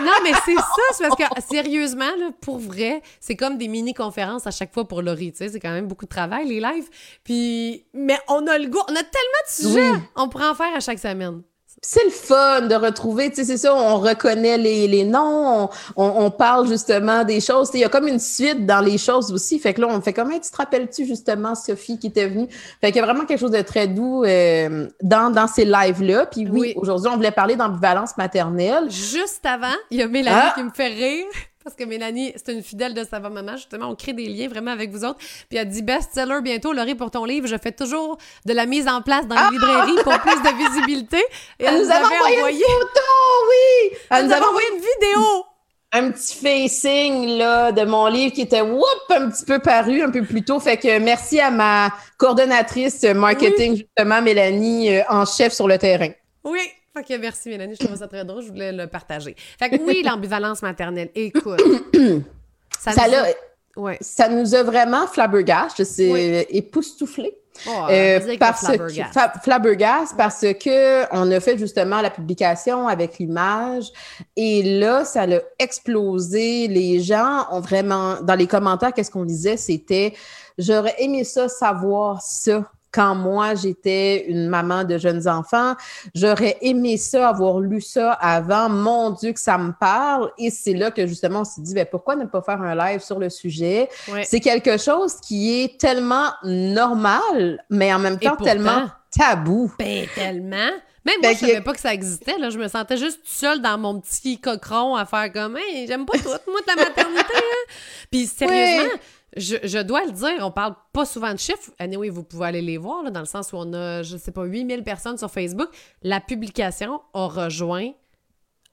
non, 0.03 0.13
mais 0.23 0.33
c'est 0.45 0.55
ça. 0.55 0.83
C'est 0.93 1.09
parce 1.09 1.17
que, 1.17 1.43
sérieusement, 1.43 2.11
là, 2.19 2.31
pour 2.41 2.59
vrai, 2.59 3.03
c'est 3.21 3.37
comme 3.37 3.59
des 3.59 3.69
mini-conférences 3.69 4.47
à 4.47 4.51
chaque 4.51 4.73
fois 4.73 4.87
pour 4.87 5.03
Laurie. 5.03 5.33
Tu 5.33 5.39
sais, 5.39 5.49
c'est 5.51 5.61
quand 5.61 5.73
même 5.73 5.87
beaucoup 5.87 6.05
de 6.05 6.11
travail, 6.11 6.47
les 6.49 6.61
lives. 6.61 6.89
Puis, 7.25 7.87
mais 7.95 8.19
on 8.29 8.47
a 8.47 8.59
le 8.59 8.69
goût, 8.69 8.81
on 8.89 8.95
a 8.95 9.03
tellement 9.03 9.45
de 9.47 9.51
sujets. 9.51 10.03
On 10.17 10.29
pourrait 10.29 10.49
en 10.49 10.55
faire 10.55 10.75
à 10.75 10.81
chaque 10.81 10.99
semaine 10.99 11.43
c'est 11.83 12.05
le 12.05 12.11
fun 12.11 12.63
de 12.63 12.75
retrouver, 12.75 13.31
tu 13.31 13.37
sais, 13.37 13.45
c'est 13.45 13.57
ça, 13.57 13.75
on 13.75 13.99
reconnaît 13.99 14.59
les, 14.59 14.89
les 14.89 15.05
noms, 15.05 15.69
on, 15.97 16.25
on, 16.25 16.31
parle 16.31 16.67
justement 16.69 17.25
des 17.25 17.41
choses. 17.41 17.71
Il 17.75 17.81
y 17.81 17.85
a 17.85 17.89
comme 17.89 18.09
une 18.09 18.19
suite 18.19 18.67
dans 18.67 18.81
les 18.81 18.99
choses 18.99 19.33
aussi. 19.33 19.59
Fait 19.59 19.75
que 19.75 19.81
là, 19.81 19.89
on 19.89 20.01
fait 20.01 20.13
comment 20.13 20.39
tu 20.39 20.51
te 20.51 20.57
rappelles-tu 20.57 21.07
justement, 21.07 21.55
Sophie, 21.55 21.99
qui 21.99 22.09
était 22.09 22.29
venue? 22.29 22.49
Fait 22.81 22.89
qu'il 22.89 22.97
y 22.97 23.03
a 23.03 23.05
vraiment 23.05 23.25
quelque 23.25 23.41
chose 23.41 23.53
de 23.53 23.63
très 23.63 23.87
doux 23.87 24.25
euh, 24.25 24.89
dans, 25.03 25.31
dans 25.31 25.47
ces 25.47 25.65
lives-là. 25.65 26.27
Puis 26.27 26.49
oui, 26.49 26.75
aujourd'hui, 26.77 27.11
on 27.13 27.17
voulait 27.17 27.31
parler 27.31 27.57
d'ambivalence 27.57 28.17
maternelle. 28.17 28.91
Juste 28.91 29.45
avant, 29.47 29.77
il 29.91 29.99
y 29.99 30.03
a 30.03 30.09
Mélanie 30.09 30.37
ah! 30.37 30.53
qui 30.57 30.63
me 30.63 30.71
fait 30.71 30.89
rire 30.89 31.27
parce 31.63 31.75
que 31.75 31.85
Mélanie, 31.85 32.33
c'est 32.37 32.53
une 32.53 32.63
fidèle 32.63 32.95
de 32.95 33.05
sa 33.05 33.21
maman. 33.21 33.57
Justement, 33.57 33.89
on 33.89 33.95
crée 33.95 34.13
des 34.13 34.27
liens 34.29 34.49
vraiment 34.49 34.71
avec 34.71 34.91
vous 34.91 35.05
autres. 35.05 35.19
Puis 35.49 35.59
elle 35.59 35.69
dit 35.69 35.83
best-seller 35.83 36.41
bientôt, 36.43 36.73
Laurie, 36.73 36.95
pour 36.95 37.11
ton 37.11 37.25
livre. 37.25 37.47
Je 37.47 37.57
fais 37.57 37.73
toujours 37.73 38.19
de 38.47 38.53
la 38.53 38.67
mise 38.67 38.89
en 38.89 39.03
place 39.03 39.27
dans 39.27 39.35
les 39.35 39.43
ah! 39.43 39.51
librairies 39.53 40.03
pour 40.05 40.19
plus 40.21 40.41
de 40.43 40.57
visibilité. 40.57 41.19
Et 41.59 41.65
elle, 41.65 41.83
nous, 41.83 41.91
avait 41.91 42.05
envoyé, 42.05 42.59
une 42.59 42.65
photo, 42.65 43.01
oui! 43.49 43.99
Elle, 44.11 44.27
nous 44.27 44.33
avait 44.33 44.45
envoyé 44.45 44.69
une 44.75 44.81
vidéo 44.81 45.45
un 45.91 46.11
petit 46.11 46.35
facing 46.37 47.39
là, 47.39 47.73
de 47.73 47.83
mon 47.85 48.09
livre 48.09 48.35
qui 48.35 48.43
était 48.43 48.61
whoop, 48.61 48.85
un 49.09 49.31
petit 49.31 49.45
peu 49.45 49.59
paru 49.59 50.03
un 50.03 50.11
peu 50.11 50.23
plus 50.23 50.45
tôt. 50.45 50.61
Fait 50.61 50.77
que 50.77 50.99
merci 50.99 51.41
à 51.41 51.51
ma 51.51 51.91
coordonnatrice 52.19 53.05
marketing, 53.05 53.77
justement, 53.77 54.21
Mélanie, 54.21 54.95
euh, 54.95 55.03
en 55.09 55.25
chef 55.25 55.53
sur 55.55 55.67
le 55.67 55.79
terrain. 55.79 56.11
Oui, 56.45 56.61
Ok, 56.99 57.17
merci 57.21 57.49
Mélanie, 57.49 57.77
je 57.79 57.85
trouve 57.85 57.97
ça 57.97 58.09
très 58.09 58.25
drôle, 58.25 58.43
je 58.43 58.49
voulais 58.49 58.73
le 58.73 58.87
partager. 58.87 59.37
Fait 59.59 59.71
que 59.71 59.83
oui, 59.83 60.03
l'ambivalence 60.05 60.63
maternelle, 60.63 61.11
écoute. 61.15 61.63
ça, 62.79 62.93
nous 62.93 63.87
a, 63.87 63.93
ça 64.01 64.29
nous 64.29 64.55
a 64.55 64.63
vraiment 64.63 65.07
flabbergast, 65.07 65.85
c'est 65.85 66.13
oui. 66.13 66.47
époustouflé. 66.51 67.39
Oh, 67.67 67.87
euh, 67.91 68.21
parce 68.39 68.65
que 68.69 69.41
flabbergast 69.43 70.17
parce 70.17 70.43
que 70.43 71.13
on 71.13 71.29
a 71.33 71.41
fait 71.41 71.59
justement 71.59 72.01
la 72.01 72.11
publication 72.11 72.87
avec 72.87 73.19
l'image 73.19 73.91
et 74.37 74.79
là 74.79 75.05
ça 75.05 75.23
a 75.23 75.41
explosé 75.59 76.69
les 76.69 77.01
gens 77.01 77.47
ont 77.51 77.59
vraiment 77.59 78.21
dans 78.23 78.37
les 78.37 78.47
commentaires 78.47 78.93
qu'est-ce 78.93 79.11
qu'on 79.11 79.25
disait 79.25 79.57
c'était 79.57 80.15
j'aurais 80.57 80.95
aimé 80.99 81.25
ça 81.25 81.49
savoir 81.49 82.23
ça 82.23 82.71
quand 82.93 83.15
moi 83.15 83.55
j'étais 83.55 84.27
une 84.29 84.49
maman 84.49 84.85
de 84.85 84.99
jeunes 84.99 85.29
enfants. 85.29 85.75
J'aurais 86.15 86.57
aimé 86.61 86.97
ça, 86.97 87.29
avoir 87.29 87.61
lu 87.61 87.81
ça 87.81 88.13
avant. 88.13 88.69
Mon 88.69 89.11
Dieu, 89.11 89.33
que 89.33 89.41
ça 89.41 89.59
me 89.59 89.73
parle. 89.73 90.31
Et 90.39 90.51
c'est 90.51 90.75
là 90.75 90.91
que 90.91 91.07
justement 91.07 91.41
on 91.41 91.45
s'est 91.45 91.61
dit, 91.61 91.75
ben, 91.75 91.87
pourquoi 91.91 92.17
ne 92.17 92.25
pas 92.25 92.43
faire 92.43 92.61
un 92.63 92.75
live 92.75 93.01
sur 93.01 93.19
le 93.19 93.31
sujet? 93.31 93.89
C'est 94.25 94.41
quelque 94.41 94.79
chose 94.79 95.17
qui 95.21 95.63
est 95.63 95.81
tellement 95.81 96.31
normal, 96.45 97.65
mais 97.71 97.93
en 97.93 97.99
même 97.99 98.19
temps 98.19 98.37
tellement 98.37 98.89
tabou. 99.17 99.73
Ben, 99.79 100.07
tellement. 100.15 100.71
Même 101.05 101.21
moi, 101.23 101.33
je 101.33 101.39
savais 101.39 101.61
pas 101.63 101.73
que 101.73 101.81
ça 101.81 101.95
existait. 101.95 102.37
Là. 102.39 102.51
Je 102.51 102.59
me 102.59 102.69
sentais 102.69 102.97
juste 102.99 103.21
seule 103.25 103.63
dans 103.63 103.79
mon 103.79 103.99
petit 104.01 104.39
cochon 104.39 104.95
à 104.95 105.07
faire 105.07 105.33
comme 105.33 105.57
hey, 105.57 105.87
j'aime 105.87 106.05
pas 106.05 106.19
tout, 106.19 106.29
moi, 106.29 106.61
de 106.61 106.67
la 106.67 106.77
maternité. 106.77 107.35
Hein. 107.35 107.73
Puis 108.11 108.27
sérieusement, 108.39 108.91
je, 109.37 109.83
dois 109.83 110.05
le 110.07 110.13
dire, 110.13 110.39
on 110.41 110.51
parle 110.51 110.75
pas 110.93 111.05
souvent 111.05 111.33
de 111.33 111.39
chiffres. 111.39 111.71
Anyway, 111.79 112.09
vous 112.09 112.25
pouvez 112.25 112.47
aller 112.47 112.63
les 112.63 112.79
voir, 112.79 113.11
dans 113.11 113.21
le 113.21 113.27
sens 113.27 113.53
où 113.53 113.57
on 113.57 113.73
a, 113.75 114.03
je 114.03 114.17
sais 114.17 114.33
pas, 114.33 114.45
8000 114.45 114.83
personnes 114.85 115.19
sur 115.19 115.31
Facebook. 115.31 115.69
La 116.03 116.21
publication 116.21 117.01
a 117.15 117.27
rejoint 117.27 117.93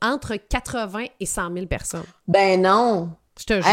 entre 0.02 0.36
80 0.36 1.06
et 1.20 1.26
100 1.26 1.54
000 1.54 1.66
personnes. 1.68 2.06
Ben 2.28 2.62
non! 2.62 3.12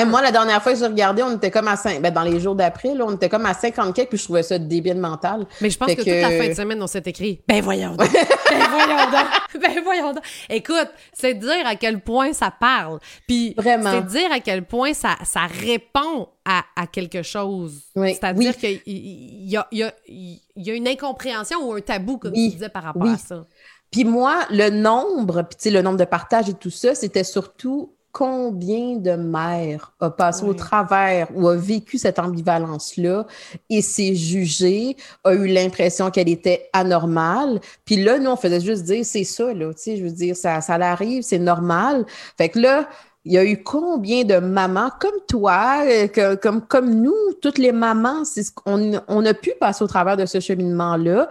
Moi, 0.06 0.22
la 0.22 0.32
dernière 0.32 0.62
fois 0.62 0.72
que 0.72 0.78
j'ai 0.78 0.86
regardé, 0.86 1.22
on 1.22 1.36
était 1.36 1.50
comme 1.50 1.68
à 1.68 1.76
5... 1.76 2.02
Ben, 2.02 2.12
dans 2.12 2.22
les 2.22 2.40
jours 2.40 2.54
d'après, 2.54 2.90
on 3.00 3.14
était 3.14 3.28
comme 3.28 3.46
à 3.46 3.54
50 3.54 3.94
puis 4.08 4.18
je 4.18 4.24
trouvais 4.24 4.42
ça 4.42 4.58
débile 4.58 4.98
mental. 4.98 5.46
Mais 5.60 5.70
je 5.70 5.78
pense 5.78 5.88
que, 5.88 5.96
toute 5.96 6.06
la 6.06 6.30
fin 6.30 6.48
de 6.48 6.54
semaine, 6.54 6.82
on 6.82 6.86
s'est 6.86 7.02
écrit 7.06 7.40
«Ben 7.48 7.62
voyons 7.62 7.94
donc! 7.94 8.12
ben 8.12 8.68
voyons 8.70 9.10
donc! 9.10 9.62
Ben 9.62 9.82
voyons 9.84 10.12
donc!» 10.14 10.24
Écoute, 10.50 10.88
c'est 11.12 11.34
dire 11.34 11.66
à 11.66 11.76
quel 11.76 12.00
point 12.00 12.32
ça 12.32 12.50
parle. 12.50 12.98
Puis 13.26 13.54
c'est 13.56 14.06
dire 14.06 14.32
à 14.32 14.40
quel 14.40 14.64
point 14.64 14.94
ça, 14.94 15.16
ça 15.24 15.46
répond 15.46 16.28
à, 16.44 16.64
à 16.76 16.86
quelque 16.86 17.22
chose. 17.22 17.82
C'est-à-dire 17.94 18.56
qu'il 18.56 18.80
y 18.84 19.56
a, 19.56 19.66
y, 19.70 19.82
a, 19.84 19.92
y 20.08 20.70
a 20.70 20.74
une 20.74 20.88
incompréhension 20.88 21.58
ou 21.68 21.74
un 21.74 21.80
tabou, 21.80 22.18
comme 22.18 22.32
tu 22.32 22.48
disais, 22.48 22.68
par 22.68 22.82
rapport 22.82 23.08
à 23.08 23.16
ça. 23.16 23.46
Puis 23.92 24.04
moi, 24.04 24.46
le 24.50 24.70
nombre, 24.70 25.42
puis 25.42 25.70
le 25.70 25.82
nombre 25.82 25.98
de 25.98 26.04
partages 26.04 26.48
et 26.48 26.54
tout 26.54 26.70
ça, 26.70 26.94
c'était 26.94 27.24
surtout 27.24 27.94
combien 28.12 28.96
de 28.96 29.12
mères 29.12 29.92
a 30.00 30.10
passé 30.10 30.44
au 30.44 30.52
travers 30.52 31.28
ou 31.34 31.48
a 31.48 31.56
vécu 31.56 31.96
cette 31.96 32.18
ambivalence-là 32.18 33.26
et 33.70 33.80
s'est 33.80 34.14
jugée, 34.14 34.96
a 35.24 35.32
eu 35.32 35.46
l'impression 35.46 36.10
qu'elle 36.10 36.28
était 36.28 36.68
anormale. 36.74 37.60
Puis 37.86 37.96
là, 37.96 38.18
nous, 38.18 38.30
on 38.30 38.36
faisait 38.36 38.60
juste 38.60 38.84
dire, 38.84 39.04
c'est 39.04 39.24
ça, 39.24 39.54
là, 39.54 39.72
tu 39.72 39.82
sais, 39.82 39.96
je 39.96 40.04
veux 40.04 40.10
dire, 40.10 40.36
ça, 40.36 40.60
ça 40.60 40.76
l'arrive, 40.76 41.22
c'est 41.22 41.38
normal. 41.38 42.04
Fait 42.36 42.50
que 42.50 42.58
là, 42.58 42.88
il 43.24 43.32
y 43.32 43.38
a 43.38 43.44
eu 43.44 43.62
combien 43.62 44.24
de 44.24 44.38
mamans 44.38 44.90
comme 44.98 45.20
toi, 45.28 45.84
euh, 45.84 46.36
comme, 46.36 46.60
comme 46.62 46.92
nous, 46.92 47.14
toutes 47.40 47.58
les 47.58 47.70
mamans, 47.70 48.22
on, 48.66 49.00
on 49.06 49.24
a 49.24 49.34
pu 49.34 49.52
passer 49.60 49.84
au 49.84 49.86
travers 49.86 50.16
de 50.16 50.26
ce 50.26 50.40
cheminement-là. 50.40 51.28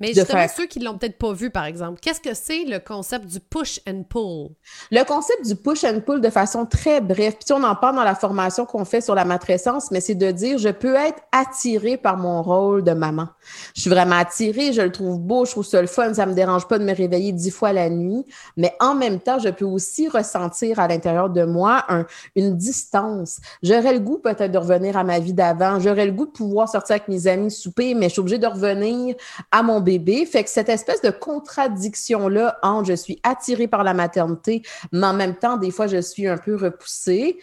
Mais 0.00 0.14
justement, 0.14 0.46
ceux 0.54 0.66
qui 0.66 0.78
l'ont 0.78 0.96
peut-être 0.96 1.18
pas 1.18 1.32
vu, 1.32 1.50
par 1.50 1.64
exemple, 1.64 2.00
qu'est-ce 2.00 2.20
que 2.20 2.34
c'est 2.34 2.64
le 2.64 2.78
concept 2.78 3.26
du 3.26 3.40
push 3.40 3.80
and 3.86 4.04
pull? 4.08 4.48
Le 4.90 5.04
concept 5.04 5.46
du 5.46 5.56
push 5.56 5.84
and 5.84 6.00
pull 6.06 6.22
de 6.22 6.30
façon 6.30 6.64
très 6.64 7.02
brève, 7.02 7.34
puis 7.34 7.52
on 7.52 7.62
en 7.62 7.74
parle 7.74 7.96
dans 7.96 8.04
la 8.04 8.14
formation 8.14 8.64
qu'on 8.64 8.84
fait 8.86 9.02
sur 9.02 9.14
la 9.14 9.24
matrescence, 9.26 9.90
mais 9.90 10.00
c'est 10.00 10.14
de 10.14 10.30
dire 10.30 10.58
je 10.58 10.70
peux 10.70 10.94
être 10.94 11.20
attirée 11.32 11.98
par 11.98 12.16
mon 12.16 12.42
rôle 12.42 12.82
de 12.82 12.92
maman. 12.92 13.28
Je 13.74 13.82
suis 13.82 13.90
vraiment 13.90 14.16
attirée, 14.16 14.72
je 14.72 14.82
le 14.82 14.92
trouve 14.92 15.18
beau, 15.18 15.44
je 15.44 15.50
trouve 15.50 15.66
ça 15.66 15.80
le 15.82 15.86
fun, 15.86 16.14
ça 16.14 16.24
me 16.24 16.34
dérange 16.34 16.66
pas 16.66 16.78
de 16.78 16.84
me 16.84 16.94
réveiller 16.94 17.32
dix 17.32 17.50
fois 17.50 17.72
la 17.72 17.90
nuit, 17.90 18.24
mais 18.56 18.74
en 18.80 18.94
même 18.94 19.20
temps, 19.20 19.38
je 19.38 19.50
peux 19.50 19.66
aussi 19.66 20.08
ressentir 20.08 20.78
à 20.78 20.88
l'intérieur 20.88 21.25
de 21.28 21.44
moi 21.44 21.84
un, 21.88 22.06
une 22.34 22.56
distance. 22.56 23.40
J'aurais 23.62 23.92
le 23.92 24.00
goût 24.00 24.18
peut-être 24.18 24.52
de 24.52 24.58
revenir 24.58 24.96
à 24.96 25.04
ma 25.04 25.18
vie 25.18 25.32
d'avant, 25.32 25.80
j'aurais 25.80 26.06
le 26.06 26.12
goût 26.12 26.26
de 26.26 26.30
pouvoir 26.30 26.68
sortir 26.68 26.96
avec 26.96 27.08
mes 27.08 27.26
amis 27.26 27.50
souper, 27.50 27.94
mais 27.94 28.08
je 28.08 28.14
suis 28.14 28.20
obligée 28.20 28.38
de 28.38 28.46
revenir 28.46 29.14
à 29.50 29.62
mon 29.62 29.80
bébé. 29.80 30.26
Fait 30.26 30.44
que 30.44 30.50
cette 30.50 30.68
espèce 30.68 31.02
de 31.02 31.10
contradiction-là 31.10 32.58
entre 32.62 32.86
je 32.86 32.94
suis 32.94 33.18
attirée 33.22 33.68
par 33.68 33.84
la 33.84 33.94
maternité, 33.94 34.62
mais 34.92 35.06
en 35.06 35.14
même 35.14 35.34
temps, 35.34 35.56
des 35.56 35.70
fois, 35.70 35.86
je 35.86 36.00
suis 36.00 36.26
un 36.26 36.38
peu 36.38 36.56
repoussée 36.56 37.38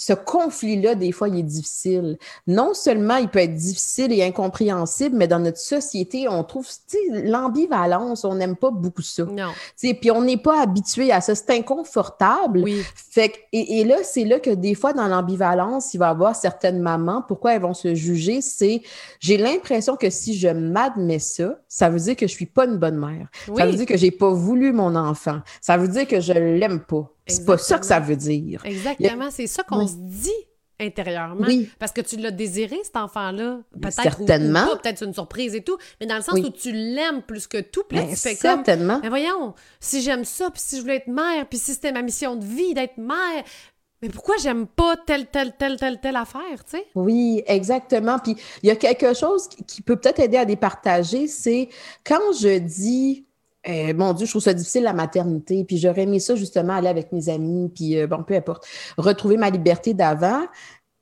ce 0.00 0.14
conflit-là, 0.14 0.94
des 0.94 1.12
fois, 1.12 1.28
il 1.28 1.40
est 1.40 1.42
difficile. 1.42 2.16
Non 2.46 2.72
seulement 2.72 3.16
il 3.16 3.28
peut 3.28 3.40
être 3.40 3.54
difficile 3.54 4.14
et 4.14 4.22
incompréhensible, 4.22 5.14
mais 5.14 5.28
dans 5.28 5.38
notre 5.38 5.58
société, 5.58 6.26
on 6.26 6.42
trouve 6.42 6.66
l'ambivalence, 7.10 8.24
on 8.24 8.34
n'aime 8.34 8.56
pas 8.56 8.70
beaucoup 8.70 9.02
ça. 9.02 9.24
Non. 9.24 9.50
Puis 9.78 10.10
on 10.10 10.22
n'est 10.22 10.38
pas 10.38 10.62
habitué 10.62 11.12
à 11.12 11.20
ça. 11.20 11.34
C'est 11.34 11.50
inconfortable. 11.50 12.62
Oui. 12.62 12.82
Fait 12.94 13.30
et, 13.52 13.84
là, 13.84 13.96
c'est 14.02 14.24
là 14.24 14.40
que 14.40 14.48
des 14.48 14.74
fois, 14.74 14.94
dans 14.94 15.06
l'ambivalence, 15.06 15.92
il 15.92 15.98
va 15.98 16.06
y 16.06 16.10
avoir 16.10 16.34
certaines 16.34 16.80
mamans, 16.80 17.22
pourquoi 17.28 17.54
elles 17.54 17.60
vont 17.60 17.74
se 17.74 17.94
juger, 17.94 18.40
c'est 18.40 18.80
j'ai 19.18 19.36
l'impression 19.36 19.96
que 19.96 20.08
si 20.08 20.32
je 20.38 20.48
m'admets 20.48 21.18
ça, 21.18 21.58
ça 21.68 21.90
veut 21.90 22.00
dire 22.00 22.16
que 22.16 22.26
je 22.26 22.32
suis 22.32 22.46
pas 22.46 22.64
une 22.64 22.78
bonne 22.78 22.96
mère. 22.96 23.28
Ça 23.54 23.66
veut 23.66 23.74
dire 23.74 23.86
que 23.86 23.98
j'ai 23.98 24.12
pas 24.12 24.30
voulu 24.30 24.72
mon 24.72 24.96
enfant. 24.96 25.40
Ça 25.60 25.76
veut 25.76 25.88
dire 25.88 26.08
que 26.08 26.20
je 26.20 26.32
l'aime 26.32 26.80
pas. 26.80 27.12
C'est 27.30 27.44
pas 27.44 27.58
ça 27.58 27.78
que 27.78 27.86
ça 27.86 28.00
veut 28.00 28.16
dire. 28.16 28.62
Exactement, 28.64 29.30
c'est 29.30 29.46
ça 29.46 29.62
qu'on 29.62 29.86
se 29.86 29.96
dit 29.96 30.30
intérieurement. 30.80 31.46
Parce 31.78 31.92
que 31.92 32.00
tu 32.00 32.16
l'as 32.16 32.30
désiré, 32.30 32.78
cet 32.82 32.96
enfant-là. 32.96 33.60
Peut-être 33.80 34.02
certainement. 34.02 34.66
peut-être 34.82 35.04
une 35.04 35.14
surprise 35.14 35.54
et 35.54 35.62
tout, 35.62 35.76
mais 36.00 36.06
dans 36.06 36.16
le 36.16 36.22
sens 36.22 36.38
où 36.38 36.50
tu 36.50 36.72
l'aimes 36.72 37.22
plus 37.22 37.46
que 37.46 37.60
tout. 37.60 37.82
Puis 37.88 37.98
ben, 37.98 38.14
certainement. 38.16 39.00
mais 39.02 39.08
voyons, 39.08 39.54
si 39.78 40.02
j'aime 40.02 40.24
ça, 40.24 40.50
puis 40.50 40.62
si 40.64 40.76
je 40.76 40.82
voulais 40.82 40.96
être 40.96 41.08
mère, 41.08 41.46
puis 41.48 41.58
si 41.58 41.74
c'était 41.74 41.92
ma 41.92 42.02
mission 42.02 42.36
de 42.36 42.44
vie 42.44 42.74
d'être 42.74 42.96
mère, 42.96 43.44
mais 44.02 44.08
pourquoi 44.08 44.36
j'aime 44.38 44.66
pas 44.66 44.96
telle, 44.96 45.26
telle, 45.26 45.54
telle, 45.58 45.76
telle, 45.76 46.00
telle 46.00 46.16
affaire, 46.16 46.64
tu 46.64 46.78
sais? 46.78 46.86
Oui, 46.94 47.42
exactement. 47.46 48.18
Puis 48.18 48.34
il 48.62 48.68
y 48.68 48.72
a 48.72 48.76
quelque 48.76 49.12
chose 49.12 49.46
qui 49.66 49.82
peut 49.82 49.96
peut-être 49.96 50.20
aider 50.20 50.38
à 50.38 50.46
départager, 50.46 51.26
c'est 51.26 51.68
quand 52.04 52.32
je 52.40 52.58
dis 52.58 53.26
euh, 53.68 53.92
mon 53.94 54.12
Dieu, 54.14 54.26
je 54.26 54.32
trouve 54.32 54.42
ça 54.42 54.54
difficile 54.54 54.84
la 54.84 54.92
maternité. 54.92 55.64
Puis 55.64 55.78
j'aurais 55.78 56.02
aimé 56.02 56.20
ça 56.20 56.34
justement 56.34 56.74
aller 56.74 56.88
avec 56.88 57.12
mes 57.12 57.28
amis, 57.28 57.70
puis 57.74 57.98
euh, 57.98 58.06
bon, 58.06 58.22
peu 58.22 58.34
importe, 58.34 58.66
retrouver 58.96 59.36
ma 59.36 59.50
liberté 59.50 59.94
d'avant. 59.94 60.42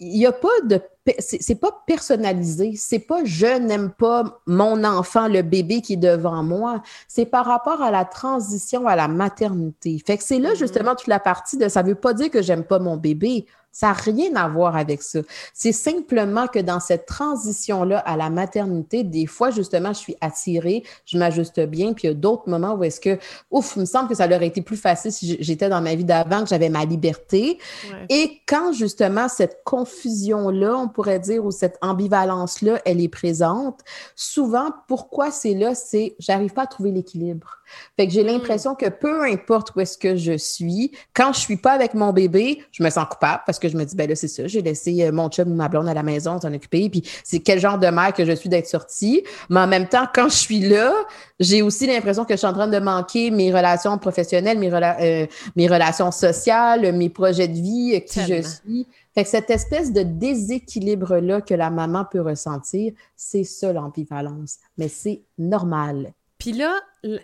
Il 0.01 0.19
n'y 0.19 0.27
a 0.27 0.33
pas 0.33 0.49
de. 0.65 0.81
C'est 1.19 1.59
pas 1.59 1.73
personnalisé. 1.87 2.75
C'est 2.77 2.99
pas 2.99 3.25
je 3.25 3.59
n'aime 3.59 3.91
pas 3.91 4.41
mon 4.47 4.85
enfant, 4.85 5.27
le 5.27 5.43
bébé 5.43 5.81
qui 5.81 5.95
est 5.95 5.97
devant 5.97 6.43
moi. 6.43 6.83
C'est 7.09 7.25
par 7.25 7.47
rapport 7.47 7.83
à 7.83 7.91
la 7.91 8.05
transition 8.05 8.87
à 8.87 8.95
la 8.95 9.09
maternité. 9.09 10.01
Fait 10.07 10.19
que 10.19 10.25
c'est 10.25 10.39
là 10.39 10.53
mm-hmm. 10.53 10.59
justement 10.59 10.95
toute 10.95 11.07
la 11.07 11.19
partie 11.19 11.57
de 11.57 11.69
ça 11.69 11.83
veut 11.83 11.95
pas 11.95 12.13
dire 12.13 12.31
que 12.31 12.43
j'aime 12.43 12.65
pas 12.65 12.79
mon 12.79 12.97
bébé. 12.97 13.47
Ça 13.79 13.87
n'a 13.87 13.93
rien 13.93 14.35
à 14.35 14.49
voir 14.49 14.75
avec 14.75 15.03
ça. 15.03 15.21
C'est 15.55 15.71
simplement 15.71 16.49
que 16.49 16.59
dans 16.59 16.81
cette 16.81 17.07
transition-là 17.07 18.01
à 18.01 18.17
la 18.17 18.29
maternité, 18.29 19.05
des 19.05 19.27
fois, 19.27 19.53
justement, 19.53 19.93
je 19.93 20.01
suis 20.01 20.17
attirée, 20.21 20.83
je 21.07 21.17
m'ajuste 21.17 21.61
bien, 21.61 21.93
puis 21.93 22.09
il 22.09 22.11
y 22.11 22.11
a 22.11 22.15
d'autres 22.15 22.49
moments 22.49 22.75
où 22.75 22.83
est-ce 22.83 22.99
que, 22.99 23.21
ouf, 23.53 23.75
il 23.77 23.83
me 23.83 23.85
semble 23.85 24.09
que 24.09 24.17
ça 24.17 24.27
aurait 24.27 24.49
été 24.49 24.63
plus 24.63 24.77
facile 24.77 25.13
si 25.13 25.37
j'étais 25.39 25.69
dans 25.69 25.81
ma 25.81 25.95
vie 25.95 26.03
d'avant, 26.03 26.43
que 26.43 26.49
j'avais 26.49 26.71
ma 26.71 26.85
liberté. 26.85 27.61
Et 28.09 28.41
quand, 28.49 28.73
justement, 28.73 29.29
cette 29.29 29.61
confusion-là, 29.65 30.77
on 30.77 30.89
pourrait 30.89 31.21
dire, 31.21 31.45
ou 31.45 31.53
cette 31.53 31.79
ambivalence-là, 31.81 32.81
elle 32.85 33.01
est 33.01 33.07
présente, 33.09 33.79
souvent, 34.17 34.73
pourquoi 34.89 35.31
c'est 35.31 35.55
là, 35.55 35.77
c'est 35.77 36.17
j'arrive 36.19 36.53
pas 36.53 36.63
à 36.63 36.67
trouver 36.67 36.91
l'équilibre. 36.91 37.59
Fait 37.97 38.07
que 38.07 38.13
j'ai 38.13 38.25
hmm. 38.25 38.29
l'impression 38.29 38.75
que 38.75 38.89
peu 38.89 39.23
importe 39.25 39.75
où 39.75 39.81
est-ce 39.81 39.99
que 39.99 40.17
je 40.17 40.37
suis, 40.37 40.93
quand 41.15 41.33
je 41.33 41.41
suis 41.41 41.57
pas 41.57 41.73
avec 41.73 41.95
mon 41.95 42.13
bébé, 42.13 42.63
je 42.73 42.83
me 42.83 42.91
sens 42.91 43.07
coupable 43.11 43.43
parce 43.47 43.59
que 43.59 43.68
je 43.69 43.77
me 43.77 43.85
dis, 43.85 43.95
ben 43.97 44.09
là, 44.09 44.17
c'est 44.17 44.29
ça, 44.29 44.47
j'ai 44.47 44.63
laissé 44.63 45.05
euh, 45.05 45.13
mon 45.13 45.29
chum 45.29 45.51
ou 45.51 45.55
ma 45.55 45.69
blonde 45.69 45.89
à 45.89 45.95
la 45.95 46.03
maison 46.03 46.41
s'en 46.41 46.53
occuper, 46.53 46.89
puis 46.89 47.03
c'est 47.25 47.41
quel 47.41 47.61
genre 47.61 47.79
de 47.79 47.89
mère 47.89 48.13
que 48.13 48.25
je 48.25 48.33
suis 48.33 48.49
d'être 48.49 48.67
sortie. 48.67 49.23
Mais 49.51 49.61
en 49.61 49.67
même 49.67 49.89
temps, 49.89 50.07
quand 50.13 50.29
je 50.29 50.37
suis 50.37 50.61
là, 50.61 50.93
j'ai 51.41 51.63
aussi 51.63 51.87
l'impression 51.87 52.25
que 52.25 52.35
je 52.35 52.39
suis 52.39 52.47
en 52.47 52.53
train 52.53 52.69
de 52.69 52.79
manquer 52.79 53.31
mes 53.31 53.53
relations 53.53 53.97
professionnelles, 53.99 54.59
mes, 54.59 54.73
euh, 54.73 55.27
mes 55.57 55.69
relations 55.69 56.11
sociales, 56.11 56.93
mes 56.93 57.11
projets 57.11 57.49
de 57.49 57.55
vie, 57.55 57.95
euh, 57.95 58.01
qui 58.01 58.21
je 58.21 58.43
suis. 58.43 58.87
Fait 59.15 59.25
que 59.25 59.31
cette 59.31 59.51
espèce 59.51 59.93
de 59.93 60.03
déséquilibre-là 60.03 61.41
que 61.41 61.55
la 61.55 61.71
maman 61.71 62.05
peut 62.05 62.21
ressentir, 62.21 62.93
c'est 63.17 63.45
ça 63.45 63.73
l'ambivalence. 63.73 64.59
Mais 64.77 64.89
c'est 64.89 65.23
normal. 65.39 66.13
Puis 66.39 66.53
là, 66.53 66.73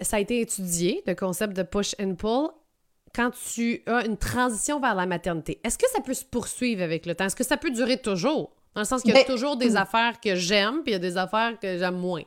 ça 0.01 0.17
a 0.17 0.21
été 0.21 0.41
étudié, 0.41 1.03
le 1.07 1.15
concept 1.15 1.57
de 1.57 1.63
push 1.63 1.95
and 2.01 2.15
pull 2.17 2.51
quand 3.15 3.31
tu 3.31 3.83
as 3.87 4.05
une 4.05 4.17
transition 4.17 4.81
vers 4.81 4.95
la 4.95 5.07
maternité, 5.07 5.61
est-ce 5.65 5.79
que 5.79 5.89
ça 5.91 6.01
peut 6.01 6.15
se 6.15 6.25
poursuivre 6.25 6.83
avec 6.83 7.07
le 7.07 7.15
temps? 7.15 7.27
Est-ce 7.27 7.37
que 7.37 7.45
ça 7.45 7.57
peut 7.57 7.71
durer 7.71 7.99
toujours? 7.99 8.51
Dans 8.75 8.81
le 8.81 8.87
sens 8.87 9.03
qu'il 9.03 9.15
y 9.15 9.17
a 9.17 9.21
ben, 9.21 9.27
toujours 9.27 9.57
des 9.57 9.77
affaires 9.77 10.19
que 10.21 10.35
j'aime, 10.35 10.83
puis 10.83 10.91
il 10.91 10.93
y 10.93 10.97
a 10.97 10.99
des 10.99 11.17
affaires 11.17 11.59
que 11.61 11.79
j'aime 11.79 11.97
moins. 11.97 12.23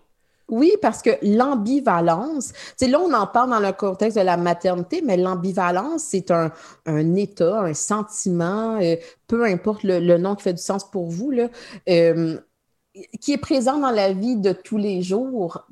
Oui, 0.50 0.72
parce 0.82 1.02
que 1.02 1.10
l'ambivalence, 1.22 2.54
c'est 2.78 2.88
là 2.88 3.02
on 3.02 3.12
en 3.14 3.28
parle 3.28 3.50
dans 3.50 3.60
le 3.60 3.74
contexte 3.74 4.18
de 4.18 4.24
la 4.24 4.38
maternité, 4.38 5.02
mais 5.02 5.18
l'ambivalence, 5.18 6.04
c'est 6.04 6.32
un, 6.32 6.52
état, 7.16 7.64
un 7.64 7.74
sentiment, 7.74 8.80
euh, 8.82 8.96
peu 9.28 9.44
importe 9.44 9.84
le, 9.84 10.18
nom 10.18 10.36
qui 10.36 10.44
fait 10.44 10.54
du 10.54 10.62
sens 10.62 10.90
pour 10.90 11.10
vous, 11.10 11.32
là, 11.32 11.50
euh, 11.90 12.38
qui 13.20 13.34
est 13.34 13.38
présent 13.38 13.78
dans 13.78 13.92
la 13.92 14.14
vie 14.14 14.38
de 14.38 14.54
tous 14.54 14.78
les 14.78 15.02
jours 15.02 15.68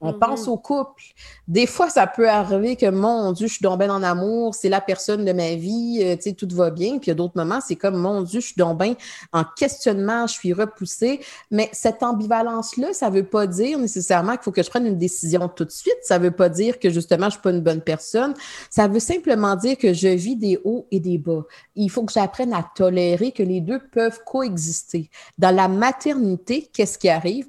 on 0.00 0.12
mm-hmm. 0.12 0.18
pense 0.18 0.48
au 0.48 0.56
couple. 0.56 1.02
Des 1.48 1.66
fois, 1.66 1.90
ça 1.90 2.06
peut 2.06 2.28
arriver 2.28 2.76
que, 2.76 2.88
mon 2.88 3.32
Dieu, 3.32 3.46
je 3.48 3.54
suis 3.54 3.62
donc 3.62 3.78
bien 3.78 3.90
en 3.90 4.02
amour, 4.02 4.54
c'est 4.54 4.68
la 4.68 4.80
personne 4.80 5.24
de 5.24 5.32
ma 5.32 5.54
vie, 5.54 6.00
euh, 6.02 6.16
tu 6.16 6.22
sais, 6.22 6.32
tout 6.32 6.48
va 6.52 6.70
bien. 6.70 6.98
Puis 6.98 7.06
il 7.06 7.08
y 7.08 7.10
a 7.10 7.14
d'autres 7.14 7.36
moments, 7.36 7.60
c'est 7.60 7.76
comme, 7.76 7.96
mon 7.96 8.22
Dieu, 8.22 8.40
je 8.40 8.46
suis 8.46 8.56
donc 8.56 8.78
bien 8.78 8.94
en 9.32 9.44
questionnement, 9.44 10.26
je 10.26 10.34
suis 10.34 10.52
repoussée. 10.52 11.20
Mais 11.50 11.68
cette 11.72 12.02
ambivalence-là, 12.02 12.92
ça 12.92 13.10
ne 13.10 13.16
veut 13.16 13.26
pas 13.26 13.46
dire 13.46 13.78
nécessairement 13.78 14.32
qu'il 14.32 14.42
faut 14.42 14.52
que 14.52 14.62
je 14.62 14.70
prenne 14.70 14.86
une 14.86 14.98
décision 14.98 15.48
tout 15.48 15.64
de 15.64 15.70
suite. 15.70 15.98
Ça 16.02 16.18
ne 16.18 16.24
veut 16.24 16.30
pas 16.30 16.48
dire 16.48 16.78
que, 16.78 16.90
justement, 16.90 17.24
je 17.24 17.26
ne 17.26 17.32
suis 17.32 17.42
pas 17.42 17.50
une 17.50 17.62
bonne 17.62 17.82
personne. 17.82 18.34
Ça 18.70 18.88
veut 18.88 19.00
simplement 19.00 19.56
dire 19.56 19.76
que 19.76 19.92
je 19.92 20.08
vis 20.08 20.36
des 20.36 20.60
hauts 20.64 20.86
et 20.90 21.00
des 21.00 21.18
bas. 21.18 21.44
Il 21.74 21.90
faut 21.90 22.04
que 22.04 22.12
j'apprenne 22.12 22.52
à 22.52 22.64
tolérer 22.74 23.32
que 23.32 23.42
les 23.42 23.60
deux 23.60 23.80
peuvent 23.92 24.20
coexister. 24.24 25.10
Dans 25.38 25.54
la 25.54 25.68
maternité, 25.68 26.68
qu'est-ce 26.72 26.98
qui 26.98 27.08
arrive? 27.08 27.46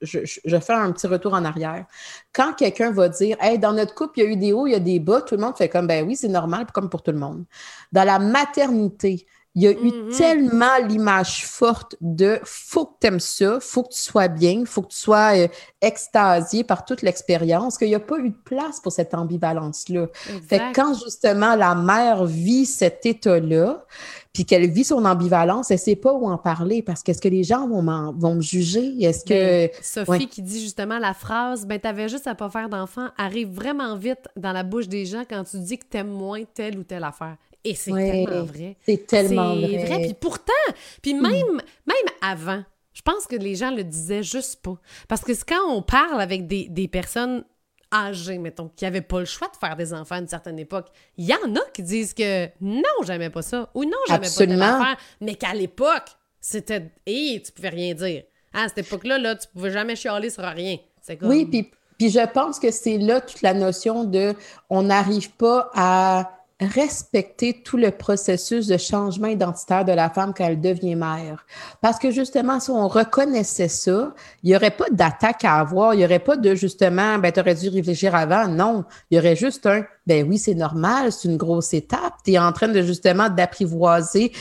Je, 0.00 0.58
fais 0.60 0.72
un 0.72 0.92
petit 0.92 1.06
retour 1.06 1.34
en 1.34 1.44
arrière. 1.44 1.86
Quand 2.32 2.52
quelqu'un 2.54 2.90
va 2.92 3.08
dire, 3.08 3.36
hey, 3.40 3.58
dans 3.58 3.72
notre 3.72 3.94
couple, 3.94 4.20
il 4.20 4.24
y 4.24 4.26
a 4.26 4.30
eu 4.30 4.36
des 4.36 4.52
hauts, 4.52 4.66
il 4.66 4.72
y 4.72 4.76
a 4.76 4.80
des 4.80 5.00
bas, 5.00 5.22
tout 5.22 5.36
le 5.36 5.42
monde 5.42 5.56
fait 5.56 5.68
comme, 5.68 5.86
ben 5.86 6.06
oui, 6.06 6.16
c'est 6.16 6.28
normal, 6.28 6.66
comme 6.72 6.88
pour 6.88 7.02
tout 7.02 7.12
le 7.12 7.18
monde. 7.18 7.44
Dans 7.92 8.04
la 8.04 8.18
maternité, 8.18 9.26
il 9.54 9.62
y 9.62 9.66
a 9.66 9.72
eu 9.72 9.74
mm-hmm. 9.74 10.16
tellement 10.16 10.78
l'image 10.88 11.44
forte 11.44 11.96
de 12.00 12.40
faut 12.42 12.86
que 12.86 12.94
tu 13.02 13.06
aimes 13.06 13.20
ça, 13.20 13.58
faut 13.60 13.82
que 13.82 13.92
tu 13.92 14.00
sois 14.00 14.28
bien, 14.28 14.64
faut 14.64 14.80
que 14.80 14.88
tu 14.92 14.96
sois 14.96 15.36
euh, 15.36 15.48
extasié 15.82 16.64
par 16.64 16.86
toute 16.86 17.02
l'expérience, 17.02 17.76
qu'il 17.76 17.88
n'y 17.88 17.94
a 17.94 18.00
pas 18.00 18.18
eu 18.18 18.30
de 18.30 18.38
place 18.44 18.80
pour 18.80 18.92
cette 18.92 19.12
ambivalence-là. 19.12 20.06
Fait 20.48 20.72
quand 20.74 20.94
justement 20.94 21.54
la 21.54 21.74
mère 21.74 22.24
vit 22.24 22.64
cet 22.64 23.04
état-là, 23.04 23.84
puis 24.32 24.46
qu'elle 24.46 24.70
vit 24.70 24.84
son 24.84 25.04
ambivalence, 25.04 25.70
elle 25.70 25.76
ne 25.76 25.80
sait 25.80 25.96
pas 25.96 26.12
où 26.12 26.26
en 26.26 26.38
parler 26.38 26.82
parce 26.82 27.02
qu'est-ce 27.02 27.20
que 27.20 27.28
les 27.28 27.44
gens 27.44 27.68
vont, 27.68 28.12
vont 28.12 28.34
me 28.36 28.40
juger? 28.40 28.94
Est-ce 29.02 29.24
que. 29.24 29.70
Sophie 29.82 30.26
qui 30.26 30.42
dit 30.42 30.60
justement 30.60 30.98
la 30.98 31.12
phrase 31.12 31.66
Ben, 31.66 31.78
t'avais 31.78 32.08
juste 32.08 32.26
à 32.26 32.34
pas 32.34 32.48
faire 32.48 32.68
d'enfant 32.68 33.08
arrive 33.18 33.50
vraiment 33.50 33.96
vite 33.96 34.28
dans 34.36 34.52
la 34.52 34.62
bouche 34.62 34.88
des 34.88 35.04
gens 35.04 35.24
quand 35.28 35.44
tu 35.44 35.58
dis 35.58 35.78
que 35.78 35.84
t'aimes 35.84 36.10
moins 36.10 36.42
telle 36.54 36.78
ou 36.78 36.82
telle 36.82 37.04
affaire. 37.04 37.36
Et 37.64 37.74
c'est 37.74 37.92
tellement 37.92 38.44
vrai. 38.44 38.76
C'est 38.84 39.06
tellement 39.06 39.54
vrai. 39.54 39.84
vrai. 39.84 40.00
Puis 40.00 40.14
pourtant, 40.18 40.52
puis 41.00 41.14
même, 41.14 41.60
même 41.86 41.96
avant, 42.20 42.62
je 42.92 43.02
pense 43.02 43.26
que 43.26 43.36
les 43.36 43.54
gens 43.54 43.70
le 43.70 43.84
disaient 43.84 44.22
juste 44.22 44.62
pas. 44.62 44.76
Parce 45.08 45.22
que 45.22 45.32
quand 45.46 45.70
on 45.70 45.82
parle 45.82 46.20
avec 46.20 46.46
des, 46.46 46.68
des 46.68 46.88
personnes 46.88 47.44
âgés, 47.92 48.38
mettons, 48.38 48.68
qui 48.74 48.84
n'avaient 48.84 49.00
pas 49.00 49.20
le 49.20 49.24
choix 49.24 49.48
de 49.48 49.56
faire 49.56 49.76
des 49.76 49.92
enfants 49.92 50.16
à 50.16 50.18
une 50.18 50.28
certaine 50.28 50.58
époque. 50.58 50.88
Il 51.16 51.26
y 51.26 51.34
en 51.34 51.54
a 51.56 51.60
qui 51.72 51.82
disent 51.82 52.14
que 52.14 52.46
non, 52.60 52.82
j'aimais 53.04 53.30
pas 53.30 53.42
ça, 53.42 53.70
ou 53.74 53.84
non, 53.84 53.98
j'aimais 54.08 54.20
pas 54.20 54.46
telle 54.46 54.62
affaire, 54.62 54.96
mais 55.20 55.34
qu'à 55.34 55.54
l'époque, 55.54 56.08
c'était 56.40 56.90
«Hé, 57.06 57.42
tu 57.44 57.52
pouvais 57.52 57.68
rien 57.68 57.94
dire. 57.94 58.24
À 58.52 58.68
cette 58.68 58.78
époque-là, 58.78 59.18
là, 59.18 59.36
tu 59.36 59.48
pouvais 59.48 59.70
jamais 59.70 59.96
chialer 59.96 60.30
sur 60.30 60.44
rien. 60.44 60.76
Oui, 61.22 61.46
puis, 61.46 61.70
puis 61.98 62.10
je 62.10 62.26
pense 62.32 62.58
que 62.58 62.70
c'est 62.70 62.98
là 62.98 63.20
toute 63.20 63.42
la 63.42 63.54
notion 63.54 64.04
de 64.04 64.34
on 64.70 64.82
n'arrive 64.82 65.30
pas 65.32 65.70
à 65.74 66.41
respecter 66.66 67.62
tout 67.62 67.76
le 67.76 67.90
processus 67.90 68.66
de 68.66 68.76
changement 68.76 69.28
identitaire 69.28 69.84
de 69.84 69.92
la 69.92 70.10
femme 70.10 70.32
quand 70.36 70.44
elle 70.44 70.60
devient 70.60 70.94
mère. 70.94 71.46
Parce 71.80 71.98
que 71.98 72.10
justement, 72.10 72.60
si 72.60 72.70
on 72.70 72.88
reconnaissait 72.88 73.68
ça, 73.68 74.14
il 74.42 74.50
n'y 74.50 74.56
aurait 74.56 74.70
pas 74.70 74.90
d'attaque 74.90 75.44
à 75.44 75.60
avoir, 75.60 75.94
il 75.94 75.98
n'y 75.98 76.04
aurait 76.04 76.18
pas 76.18 76.36
de 76.36 76.54
justement, 76.54 77.18
ben, 77.18 77.32
tu 77.32 77.40
aurais 77.40 77.54
dû 77.54 77.68
réfléchir 77.68 78.14
avant. 78.14 78.48
Non, 78.48 78.84
il 79.10 79.16
y 79.16 79.18
aurait 79.18 79.36
juste 79.36 79.66
un, 79.66 79.84
ben 80.06 80.26
oui, 80.28 80.38
c'est 80.38 80.54
normal, 80.54 81.12
c'est 81.12 81.28
une 81.28 81.36
grosse 81.36 81.74
étape. 81.74 82.14
Tu 82.24 82.32
es 82.32 82.38
en 82.38 82.52
train 82.52 82.68
de 82.68 82.82
justement 82.82 83.28
d'apprivoiser 83.28 84.32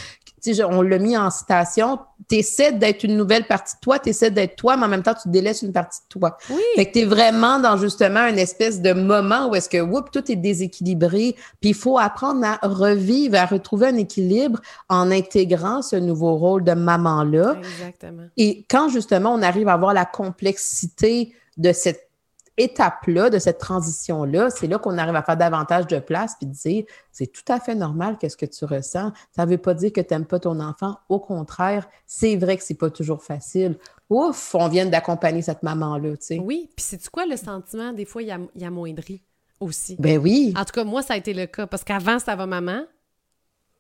on 0.67 0.82
l'a 0.82 0.97
mis 0.97 1.17
en 1.17 1.30
citation, 1.30 1.99
tu 2.30 2.36
essaies 2.36 2.71
d'être 2.71 3.04
une 3.04 3.17
nouvelle 3.17 3.45
partie 3.45 3.75
de 3.75 3.80
toi, 3.80 3.99
tu 3.99 4.10
essaies 4.10 4.32
d'être 4.32 4.56
toi, 4.56 4.77
mais 4.77 4.86
en 4.86 4.89
même 4.89 5.04
temps, 5.04 5.13
tu 5.13 5.30
délaisses 5.30 5.62
une 5.62 5.73
partie 5.73 5.99
de 6.01 6.08
toi. 6.19 6.38
Oui. 6.49 6.62
Fait 6.75 6.86
que 6.86 6.93
tu 6.93 6.99
es 6.99 7.06
vraiment 7.06 7.60
dans 7.60 7.77
justement 7.77 8.25
une 8.27 8.39
espèce 8.39 8.82
de 8.82 8.93
moment 8.93 9.47
où 9.49 9.56
est-ce 9.56 9.69
que, 9.69 9.82
whoop, 9.82 10.12
tout 10.12 10.32
est 10.32 10.36
déséquilibré, 10.36 11.36
puis 11.60 11.71
il 11.71 11.75
faut 11.75 11.97
apprendre 11.97 12.45
à 12.45 12.60
revivre, 12.67 13.38
à 13.38 13.45
retrouver 13.45 13.88
un 13.88 13.97
équilibre 13.97 14.60
en 14.89 15.12
intégrant 15.12 15.82
ce 15.82 15.95
nouveau 15.95 16.36
rôle 16.36 16.63
de 16.63 16.73
maman-là. 16.73 17.56
Exactement. 17.58 18.23
Et 18.38 18.65
quand 18.69 18.89
justement 18.89 19.34
on 19.34 19.41
arrive 19.41 19.67
à 19.67 19.77
voir 19.77 19.93
la 19.93 20.06
complexité 20.06 21.34
de 21.58 21.73
cette 21.73 22.11
étape-là, 22.57 23.29
de 23.29 23.39
cette 23.39 23.57
transition-là, 23.57 24.49
c'est 24.49 24.67
là, 24.67 24.77
qu'on 24.77 24.97
arrive 24.97 25.15
à 25.15 25.23
faire 25.23 25.37
davantage 25.37 25.87
de 25.87 25.99
place 25.99 26.35
puis 26.37 26.47
dire 26.47 26.83
c'est 27.11 27.27
tout 27.27 27.43
à 27.47 27.59
fait 27.59 27.75
normal 27.75 28.17
qu'est-ce 28.19 28.37
que 28.37 28.45
tu 28.45 28.65
ressens. 28.65 29.11
Ça 29.35 29.45
ne 29.45 29.51
veut 29.51 29.57
pas 29.57 29.73
dire 29.73 29.91
que 29.93 30.01
tu 30.01 30.13
n'aimes 30.13 30.25
pas 30.25 30.39
ton 30.39 30.59
enfant. 30.59 30.97
Au 31.09 31.19
contraire, 31.19 31.87
c'est 32.05 32.35
vrai 32.35 32.57
que 32.57 32.63
c'est 32.63 32.75
pas 32.75 32.89
toujours 32.89 33.23
facile. 33.23 33.77
Ouf, 34.09 34.55
on 34.55 34.67
vient 34.67 34.85
d'accompagner 34.85 35.41
cette 35.41 35.63
maman-là, 35.63 36.17
tu 36.17 36.25
sais. 36.25 36.39
Oui, 36.39 36.69
puis 36.75 36.85
c'est 36.87 37.10
quoi 37.10 37.25
le 37.25 37.37
sentiment? 37.37 37.93
Des 37.93 38.06
fois, 38.06 38.21
il 38.21 38.27
y 38.27 38.31
a, 38.31 38.39
y 38.56 38.65
a 38.65 38.69
moindri 38.69 39.23
aussi? 39.60 39.95
Ben 39.99 40.17
oui. 40.17 40.54
En 40.58 40.65
tout 40.65 40.73
cas, 40.73 40.83
moi, 40.83 41.02
ça 41.02 41.13
a 41.13 41.17
été 41.17 41.33
le 41.33 41.45
cas 41.45 41.67
parce 41.67 41.83
qu'avant, 41.83 42.19
ça 42.19 42.35
va 42.35 42.45
maman. 42.45 42.83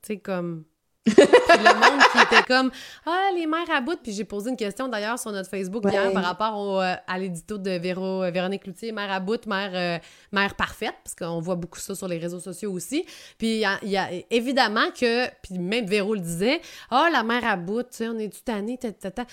Tu 0.01 0.13
sais, 0.13 0.17
comme 0.17 0.63
puis 1.03 1.15
le 1.15 1.73
monde 1.73 2.01
qui 2.11 2.19
était 2.19 2.43
comme 2.43 2.71
Ah, 3.05 3.29
les 3.35 3.47
mères 3.47 3.69
à 3.71 3.81
bout. 3.81 3.97
Puis 4.01 4.11
j'ai 4.11 4.23
posé 4.23 4.51
une 4.51 4.57
question 4.57 4.87
d'ailleurs 4.87 5.17
sur 5.17 5.31
notre 5.31 5.49
Facebook 5.49 5.83
hier 5.89 6.11
par 6.13 6.23
rapport 6.23 6.57
au, 6.57 6.79
euh, 6.79 6.95
à 7.07 7.17
l'édito 7.17 7.57
de 7.57 7.71
Véro, 7.71 8.23
euh, 8.23 8.31
Véronique 8.31 8.63
Cloutier, 8.63 8.91
mère 8.91 9.11
à 9.11 9.19
bout, 9.19 9.45
mère, 9.47 9.71
euh, 9.73 9.97
mère 10.31 10.55
parfaite, 10.55 10.95
parce 11.03 11.15
qu'on 11.15 11.39
voit 11.39 11.55
beaucoup 11.55 11.79
ça 11.79 11.95
sur 11.95 12.07
les 12.07 12.19
réseaux 12.19 12.39
sociaux 12.39 12.71
aussi. 12.71 13.05
Puis 13.37 13.63
il 13.63 13.89
y, 13.89 13.97
a 13.97 14.09
évidemment 14.29 14.91
que, 14.91 15.27
puis 15.41 15.57
même 15.57 15.85
Véro 15.85 16.13
le 16.13 16.21
disait 16.21 16.61
Ah, 16.89 17.09
la 17.11 17.23
mère 17.23 17.45
à 17.45 17.55
bout, 17.55 17.83
tu 17.83 17.89
sais, 17.91 18.07
on 18.07 18.19
est 18.19 18.31
tout 18.31 18.41
tanné, 18.45 18.77
tata 18.77 19.25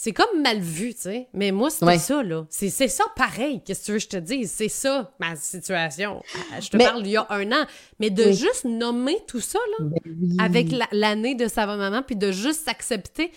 c'est 0.00 0.12
comme 0.12 0.42
mal 0.42 0.60
vu, 0.60 0.94
tu 0.94 1.00
sais. 1.00 1.26
Mais 1.34 1.50
moi, 1.50 1.70
c'est 1.70 1.98
ça, 1.98 2.22
là. 2.22 2.46
C'est 2.50 2.70
ça 2.70 3.02
pareil. 3.16 3.60
Qu'est-ce 3.64 3.80
que 3.80 3.86
tu 3.86 3.92
veux 3.92 3.98
que 3.98 4.04
je 4.04 4.08
te 4.08 4.16
dise? 4.16 4.52
C'est 4.54 4.68
ça, 4.68 5.10
ma 5.18 5.34
situation. 5.34 6.22
Euh, 6.36 6.60
je 6.60 6.68
te 6.70 6.76
parle 6.76 7.04
il 7.04 7.10
y 7.10 7.16
a 7.16 7.26
un 7.30 7.50
an. 7.50 7.66
Mais 7.98 8.10
de 8.10 8.30
juste 8.30 8.64
nommer 8.64 9.16
tout 9.26 9.40
ça, 9.40 9.58
là, 9.76 9.86
ben 9.86 10.36
avec 10.38 10.68
l'année 10.92 11.34
de 11.34 11.48
sa 11.48 11.66
maman, 11.66 12.04
puis 12.06 12.14
de 12.14 12.30
juste 12.30 12.64
s'accepter, 12.64 13.32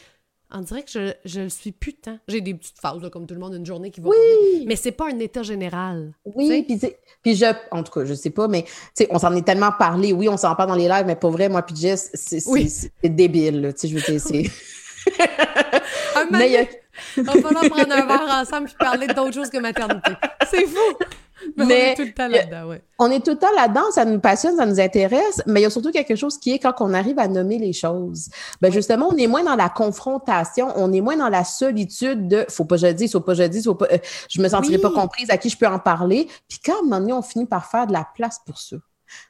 on 0.51 0.59
dirait 0.59 0.84
que 0.84 0.91
je, 0.91 1.12
je 1.26 1.41
le 1.41 1.49
suis 1.49 1.72
putain. 1.72 2.20
J'ai 2.28 2.41
des 2.41 2.53
petites 2.53 2.78
phases, 2.80 3.01
comme 3.12 3.26
tout 3.26 3.34
le 3.34 3.39
monde, 3.39 3.55
une 3.55 3.66
journée 3.66 3.89
qui 3.89 3.99
va 3.99 4.09
oui. 4.09 4.66
Mais 4.68 4.76
c'est 4.76 4.91
pas 4.91 5.07
un 5.07 5.18
état 5.18 5.41
général. 5.41 6.14
Oui, 6.26 6.62
puis, 6.62 6.80
puis 7.24 7.36
je, 7.36 7.45
en 7.72 7.82
tout 7.82 7.91
cas, 7.91 8.05
je 8.05 8.14
sais 8.14 8.30
pas, 8.30 8.47
mais 8.47 8.66
on 9.09 9.18
s'en 9.18 9.36
est 9.36 9.47
tellement 9.47 9.72
parlé. 9.72 10.14
Oui, 10.14 10.30
on 10.30 10.38
s'en 10.38 10.53
parle 10.53 10.70
dans 10.70 10.76
les 10.76 10.88
lives, 10.88 11.05
mais 11.07 11.16
pour 11.16 11.32
vrai, 11.32 11.49
moi 11.49 11.64
puis 11.64 11.76
Jess, 11.76 12.12
c'est 12.14 13.09
débile. 13.09 13.74
Tu 13.74 13.80
sais, 13.80 13.88
je 13.88 13.95
veux 13.95 14.01
dire, 14.01 14.22
c'est... 14.22 14.43
un 16.16 16.28
mais 16.32 16.70
il 17.18 17.24
va 17.24 17.34
prendre 17.34 17.91
un 17.91 18.05
verre 18.05 18.41
ensemble 18.41 18.70
et 18.70 18.84
parler 18.84 19.07
d'autres 19.07 19.34
choses 19.34 19.49
que 19.49 19.59
maternité. 19.59 20.12
C'est 20.49 20.68
fou! 20.68 20.97
Mais, 21.57 21.64
on 21.66 21.70
est 21.70 21.95
tout 21.95 22.03
le 22.03 22.14
temps 22.14 22.28
là-dedans, 22.28 22.70
oui. 22.70 22.76
On 22.99 23.12
est 23.12 23.26
tout 23.26 23.32
le 23.32 23.38
temps 23.38 23.51
là-dedans, 23.55 23.91
ça 23.91 24.05
nous 24.05 24.20
passionne, 24.20 24.57
ça 24.57 24.66
nous 24.66 24.80
intéresse, 24.80 25.41
mais 25.47 25.59
il 25.62 25.64
y 25.64 25.66
a 25.66 25.70
surtout 25.70 25.91
quelque 25.91 26.16
chose 26.16 26.38
qui 26.38 26.53
est 26.53 26.59
quand 26.59 26.74
on 26.82 26.93
arrive 26.93 27.18
à 27.20 27.28
nommer 27.28 27.57
les 27.57 27.74
choses. 27.74 28.30
Ben 28.62 28.72
justement, 28.72 29.09
on 29.12 29.18
est 29.18 29.28
moins 29.28 29.43
dans 29.43 29.55
la 29.55 29.70
confrontation, 29.70 30.68
on 30.76 30.93
est 30.93 31.01
moins 31.01 31.18
dans 31.18 31.30
la 31.30 31.43
solitude 31.43 32.28
de 32.28 32.45
faut 32.49 32.66
pas 32.66 32.78
je 32.78 32.88
le 32.88 32.93
dise, 32.93 33.12
faut 33.12 33.22
pas 33.22 33.34
je 33.34 33.43
le 33.43 33.49
dise, 33.49 33.66
faut 33.66 33.76
pas, 33.76 33.88
euh, 33.91 33.97
je 34.30 34.41
me 34.41 34.47
sentirai 34.49 34.78
pas 34.78 34.91
comprise, 34.91 35.30
à 35.30 35.38
qui 35.38 35.49
je 35.49 35.57
peux 35.57 35.68
en 35.68 35.80
parler. 35.80 36.28
Puis 36.47 36.59
quand 36.64 36.74
à 36.74 36.80
un 36.80 36.84
moment 36.84 36.99
donné, 36.99 37.14
on 37.14 37.22
finit 37.22 37.45
par 37.45 37.66
faire 37.66 37.88
de 37.88 37.93
la 37.93 38.07
place 38.14 38.39
pour 38.45 38.59
ça. 38.59 38.78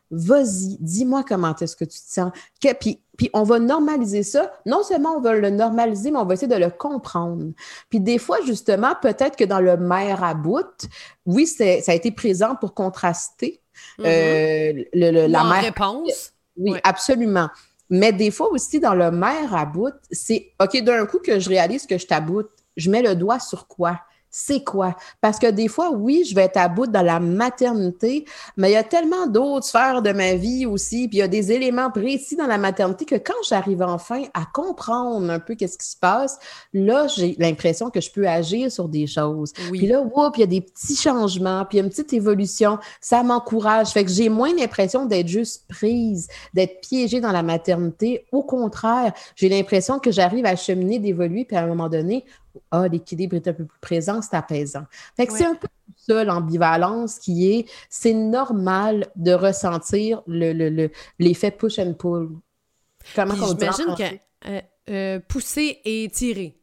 Vas-y, 0.10 0.78
dis-moi 0.80 1.24
comment 1.28 1.56
est-ce 1.56 1.76
que 1.76 1.86
tu 1.86 1.98
te 1.98 2.12
sens. 2.14 2.32
puis, 2.80 3.02
puis 3.18 3.30
on 3.34 3.44
va 3.44 3.60
normaliser 3.60 4.24
ça. 4.24 4.52
Non 4.66 4.84
seulement 4.84 5.16
on 5.18 5.22
va 5.22 5.34
le 5.34 5.50
normaliser, 5.50 6.12
mais 6.12 6.18
on 6.20 6.26
va 6.26 6.34
essayer 6.34 6.48
de 6.54 6.60
le 6.60 6.70
comprendre. 6.70 7.54
Puis 7.90 8.00
des 8.00 8.18
fois, 8.18 8.38
justement, 8.46 8.94
peut-être 9.02 9.38
que 9.38 9.46
dans 9.46 9.62
le 9.62 9.78
mère 9.78 10.24
à 10.24 10.34
bout, 10.34 10.88
oui, 11.26 11.48
ça 11.48 11.64
a 11.64 11.94
été 11.94 12.12
présent 12.12 12.56
pour 12.56 12.74
contraster 12.74 13.62
mm-hmm. 14.00 14.06
euh, 14.06 14.84
le, 14.94 15.28
la 15.28 15.44
mère. 15.44 15.62
réponse. 15.62 16.34
Oui, 16.58 16.78
absolument. 16.84 17.50
Mais 17.90 18.14
des 18.14 18.32
fois 18.32 18.50
aussi, 18.52 18.80
dans 18.80 18.96
le 18.96 19.12
mère 19.12 19.54
à 19.56 19.66
bout, 19.66 19.94
c'est 20.12 20.54
OK, 20.62 20.82
d'un 20.82 21.06
coup 21.06 21.20
que 21.20 21.40
je 21.40 21.50
réalise 21.50 21.86
que 21.86 21.98
je 21.98 22.08
t'aboute, 22.08 22.50
je 22.78 22.90
mets 22.90 23.02
le 23.02 23.16
doigt 23.16 23.40
sur 23.40 23.68
quoi? 23.68 24.00
C'est 24.32 24.64
quoi? 24.64 24.96
Parce 25.20 25.38
que 25.38 25.52
des 25.52 25.68
fois, 25.68 25.92
oui, 25.92 26.24
je 26.28 26.34
vais 26.34 26.44
être 26.44 26.58
à 26.58 26.70
bout 26.70 26.88
dans 26.88 27.02
la 27.02 27.20
maternité, 27.20 28.26
mais 28.56 28.72
il 28.72 28.74
y 28.74 28.78
a 28.78 28.84
tellement 28.84 29.28
d'autres 29.28 29.66
sphères 29.66 30.02
de 30.02 30.12
ma 30.12 30.36
vie 30.36 30.66
aussi, 30.66 31.10
puis 31.10 31.18
il 31.18 31.20
y 31.20 31.24
a 31.24 31.28
des 31.28 31.52
éléments 31.52 31.92
précis 31.92 32.38
dans 32.38 32.48
la 32.48 32.58
maternité 32.58 33.06
que 33.06 33.16
quand 33.16 33.34
j'arrive 33.48 33.82
enfin 33.82 34.24
à 34.34 34.46
comprendre 34.46 35.30
un 35.30 35.40
peu 35.40 35.56
qu'est-ce 35.56 35.78
qui 35.78 35.88
se 35.88 35.98
passe, 35.98 36.40
là, 36.74 37.08
j'ai 37.08 37.36
l'impression 37.40 37.90
que 37.90 38.00
je 38.00 38.10
peux 38.10 38.28
agir 38.28 38.72
sur 38.72 38.88
des 38.88 39.06
choses. 39.06 39.52
Puis 39.54 39.88
là, 39.88 40.02
whoop, 40.02 40.38
il 40.38 40.42
y 40.42 40.44
a 40.44 40.48
des 40.48 40.62
petits 40.62 40.96
changements, 40.96 41.66
puis 41.66 41.78
il 41.78 41.82
y 41.82 41.84
a 41.84 41.86
une 41.86 41.90
petite 41.90 42.14
évolution, 42.14 42.80
ça 43.02 43.24
m'encourage. 43.24 43.90
Fait 43.90 44.06
que 44.06 44.12
j'ai 44.12 44.30
moins 44.30 44.56
l'impression 44.56 45.06
d'être 45.06 45.28
juste 45.28 45.66
prise, 45.68 46.30
d'être 46.54 46.80
piégée 46.80 47.20
dans 47.20 47.34
la 47.34 47.44
maternité. 47.44 48.26
Au 48.32 48.44
contraire, 48.44 49.12
j'ai 49.36 49.50
l'impression 49.50 50.00
que 50.00 50.12
j'arrive 50.12 50.46
à 50.46 50.56
cheminer, 50.56 51.00
d'évoluer, 51.00 51.44
puis 51.44 51.58
à 51.58 51.64
un 51.64 51.68
moment 51.68 51.90
donné, 51.90 52.24
ah, 52.72 52.88
l'équilibre 52.88 53.36
est 53.36 53.48
un 53.48 53.54
peu 53.54 53.66
plus 53.66 53.80
présent, 53.80 54.22
c'est 54.22 54.36
apaisant. 54.36 54.84
Fait 55.16 55.28
que 55.28 55.34
c'est 55.34 55.46
un 55.46 55.56
peu 55.56 55.68
ça 55.96 56.24
l'ambivalence 56.24 57.20
qui 57.20 57.52
est, 57.52 57.70
c'est 57.90 58.14
normal 58.14 59.08
de 59.16 59.32
ressentir 59.34 60.24
l'effet 60.28 61.50
le, 61.50 61.58
push 61.58 61.80
and 61.80 61.94
pull. 61.94 62.30
Comment 63.16 63.34
on 63.34 63.48
J'imagine 63.48 63.96
que 63.96 64.50
euh, 64.50 64.62
euh, 64.90 65.20
pousser 65.28 65.80
et 65.86 66.10
tirer. 66.12 66.58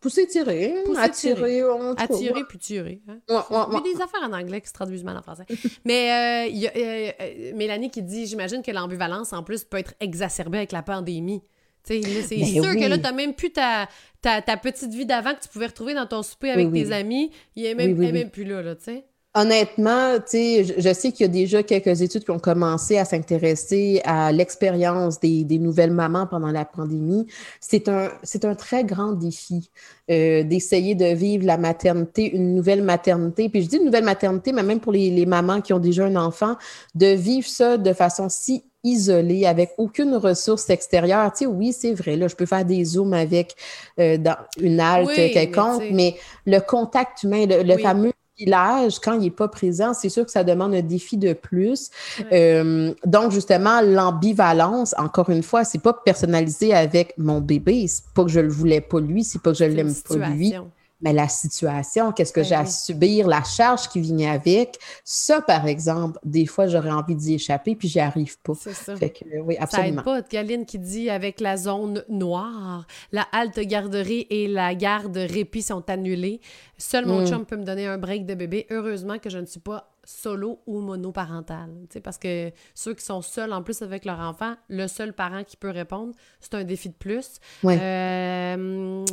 Pousser, 0.00 0.28
tirer, 0.28 0.76
attirer, 0.96 1.62
Attirer 1.96 2.44
puis 2.48 2.58
tirer. 2.58 3.02
Hein? 3.08 3.18
il 3.28 3.34
y 3.34 3.76
a 3.76 3.80
des 3.80 4.00
affaires 4.00 4.22
en 4.22 4.32
anglais 4.32 4.60
qui 4.60 4.68
se 4.68 4.72
traduisent 4.72 5.02
mal 5.02 5.16
en 5.16 5.22
français. 5.22 5.44
Mais 5.84 6.48
il 6.50 6.58
y 6.58 6.68
a 6.68 7.54
Mélanie 7.56 7.90
qui 7.90 8.02
dit, 8.02 8.26
j'imagine 8.26 8.62
que 8.62 8.70
l'ambivalence, 8.70 9.32
en 9.32 9.42
plus, 9.42 9.64
peut 9.64 9.78
être 9.78 9.94
exacerbée 9.98 10.58
avec 10.58 10.70
la 10.70 10.82
pandémie. 10.82 11.42
C'est 11.88 12.44
sûr 12.44 12.74
que 12.74 12.88
là, 12.88 12.96
tu 12.96 13.02
n'as 13.02 13.12
même 13.12 13.34
plus 13.34 13.50
ta, 13.50 13.88
ta, 14.22 14.56
petite 14.56 14.92
vie 14.92 15.06
d'avant 15.06 15.34
que 15.34 15.42
tu 15.42 15.48
pouvais 15.48 15.66
retrouver 15.66 15.94
dans 15.94 16.06
ton 16.06 16.22
souper 16.22 16.50
avec 16.50 16.72
tes 16.72 16.92
amis. 16.92 17.30
Il 17.56 17.64
est 17.64 17.74
même, 17.74 17.94
même 17.96 18.30
plus 18.30 18.44
là, 18.44 18.74
tu 18.74 18.84
sais. 18.84 19.04
Honnêtement, 19.34 20.16
je, 20.32 20.72
je 20.78 20.92
sais 20.92 21.12
qu'il 21.12 21.20
y 21.20 21.28
a 21.28 21.32
déjà 21.32 21.62
quelques 21.62 22.00
études 22.00 22.24
qui 22.24 22.30
ont 22.30 22.38
commencé 22.38 22.96
à 22.96 23.04
s'intéresser 23.04 24.00
à 24.04 24.32
l'expérience 24.32 25.20
des, 25.20 25.44
nouvelles 25.58 25.92
mamans 25.92 26.26
pendant 26.26 26.50
la 26.50 26.64
pandémie. 26.64 27.26
C'est 27.60 27.88
un, 27.88 28.10
un 28.42 28.54
très 28.54 28.84
grand 28.84 29.12
défi 29.12 29.70
euh, 30.10 30.42
d'essayer 30.42 30.94
de 30.94 31.14
vivre 31.14 31.44
la 31.44 31.58
maternité, 31.58 32.34
une 32.34 32.54
nouvelle 32.54 32.82
maternité. 32.82 33.48
Puis 33.48 33.62
je 33.62 33.68
dis 33.68 33.76
une 33.76 33.84
nouvelle 33.84 34.04
maternité, 34.04 34.50
mais 34.50 34.62
même 34.62 34.80
pour 34.80 34.92
les, 34.92 35.10
les 35.10 35.26
mamans 35.26 35.60
qui 35.60 35.72
ont 35.72 35.78
déjà 35.78 36.06
un 36.06 36.16
enfant, 36.16 36.56
de 36.94 37.08
vivre 37.08 37.46
ça 37.46 37.76
de 37.76 37.92
façon 37.92 38.28
si 38.28 38.64
isolée, 38.90 39.46
avec 39.46 39.70
aucune 39.78 40.14
ressource 40.16 40.68
extérieure. 40.70 41.30
Tu 41.32 41.44
sais, 41.44 41.46
oui, 41.46 41.72
c'est 41.72 41.94
vrai, 41.94 42.16
là, 42.16 42.28
je 42.28 42.36
peux 42.36 42.46
faire 42.46 42.64
des 42.64 42.84
zooms 42.84 43.14
avec 43.14 43.54
euh, 43.98 44.16
dans 44.16 44.36
une 44.60 44.80
halte 44.80 45.14
quelconque, 45.14 45.84
mais, 45.92 46.16
le 46.46 46.60
contact 46.60 47.22
humain, 47.24 47.44
le, 47.46 47.76
fameux 47.78 48.12
village, 48.38 48.98
quand 49.00 49.14
il 49.14 49.20
n'est 49.20 49.30
pas 49.30 49.48
présent, 49.48 49.92
c'est 49.92 50.08
sûr 50.08 50.24
que 50.24 50.30
ça 50.30 50.44
demande 50.44 50.74
un 50.74 50.82
défi 50.82 51.16
de 51.16 51.32
plus. 51.32 51.90
Euh, 52.32 52.94
donc, 53.04 53.32
justement, 53.32 53.80
l'ambivalence, 53.82 54.94
encore 54.96 55.30
une 55.30 55.42
fois, 55.42 55.64
c'est 55.64 55.82
pas 55.82 55.92
personnalisé 55.92 56.72
avec 56.72 57.14
mon 57.18 57.40
bébé. 57.40 57.86
C'est 57.86 58.04
pas 58.14 58.24
que 58.24 58.30
je 58.30 58.40
le 58.40 58.48
voulais 58.48 58.80
pas 58.80 59.00
lui, 59.00 59.24
c'est 59.24 59.42
pas 59.42 59.52
que 59.52 59.58
je 59.58 59.64
l'aime 59.64 59.94
pas 59.94 60.28
lui 60.28 60.54
mais 61.00 61.12
la 61.12 61.28
situation, 61.28 62.12
qu'est-ce 62.12 62.32
que 62.32 62.40
ben 62.40 62.46
j'ai 62.46 62.54
à 62.54 62.66
subir, 62.66 63.28
la 63.28 63.44
charge 63.44 63.88
qui 63.88 64.00
vient 64.00 64.32
avec, 64.32 64.78
ça, 65.04 65.40
par 65.40 65.66
exemple, 65.66 66.18
des 66.24 66.46
fois, 66.46 66.66
j'aurais 66.66 66.90
envie 66.90 67.14
d'y 67.14 67.34
échapper, 67.34 67.76
puis 67.76 67.88
j'y 67.88 68.00
arrive 68.00 68.38
pas. 68.40 68.54
C'est 68.58 68.74
ça. 68.74 68.96
Fait 68.96 69.10
que, 69.10 69.24
oui, 69.40 69.56
absolument. 69.58 70.02
Ça 70.02 70.18
aide 70.18 70.22
pas. 70.22 70.28
Galine 70.28 70.66
qui 70.66 70.78
dit 70.78 71.08
avec 71.08 71.40
la 71.40 71.56
zone 71.56 72.04
noire, 72.08 72.86
la 73.12 73.22
halte 73.32 73.60
garderie 73.60 74.26
et 74.30 74.48
la 74.48 74.74
garde 74.74 75.16
répit 75.16 75.62
sont 75.62 75.88
annulées. 75.88 76.40
Seul 76.78 77.06
mon 77.06 77.22
mm. 77.22 77.26
chum 77.26 77.46
peut 77.46 77.56
me 77.56 77.64
donner 77.64 77.86
un 77.86 77.98
break 77.98 78.26
de 78.26 78.34
bébé. 78.34 78.66
Heureusement 78.70 79.18
que 79.18 79.30
je 79.30 79.38
ne 79.38 79.46
suis 79.46 79.60
pas 79.60 79.90
solo 80.04 80.60
ou 80.66 80.80
monoparental. 80.80 81.70
Parce 82.02 82.18
que 82.18 82.50
ceux 82.74 82.94
qui 82.94 83.04
sont 83.04 83.20
seuls 83.20 83.52
en 83.52 83.62
plus 83.62 83.82
avec 83.82 84.04
leur 84.04 84.18
enfant, 84.20 84.54
le 84.68 84.86
seul 84.86 85.12
parent 85.12 85.44
qui 85.44 85.56
peut 85.56 85.70
répondre, 85.70 86.14
c'est 86.40 86.54
un 86.54 86.64
défi 86.64 86.88
de 86.88 86.94
plus. 86.94 87.40
Ouais. 87.62 87.78
Euh, 87.80 89.04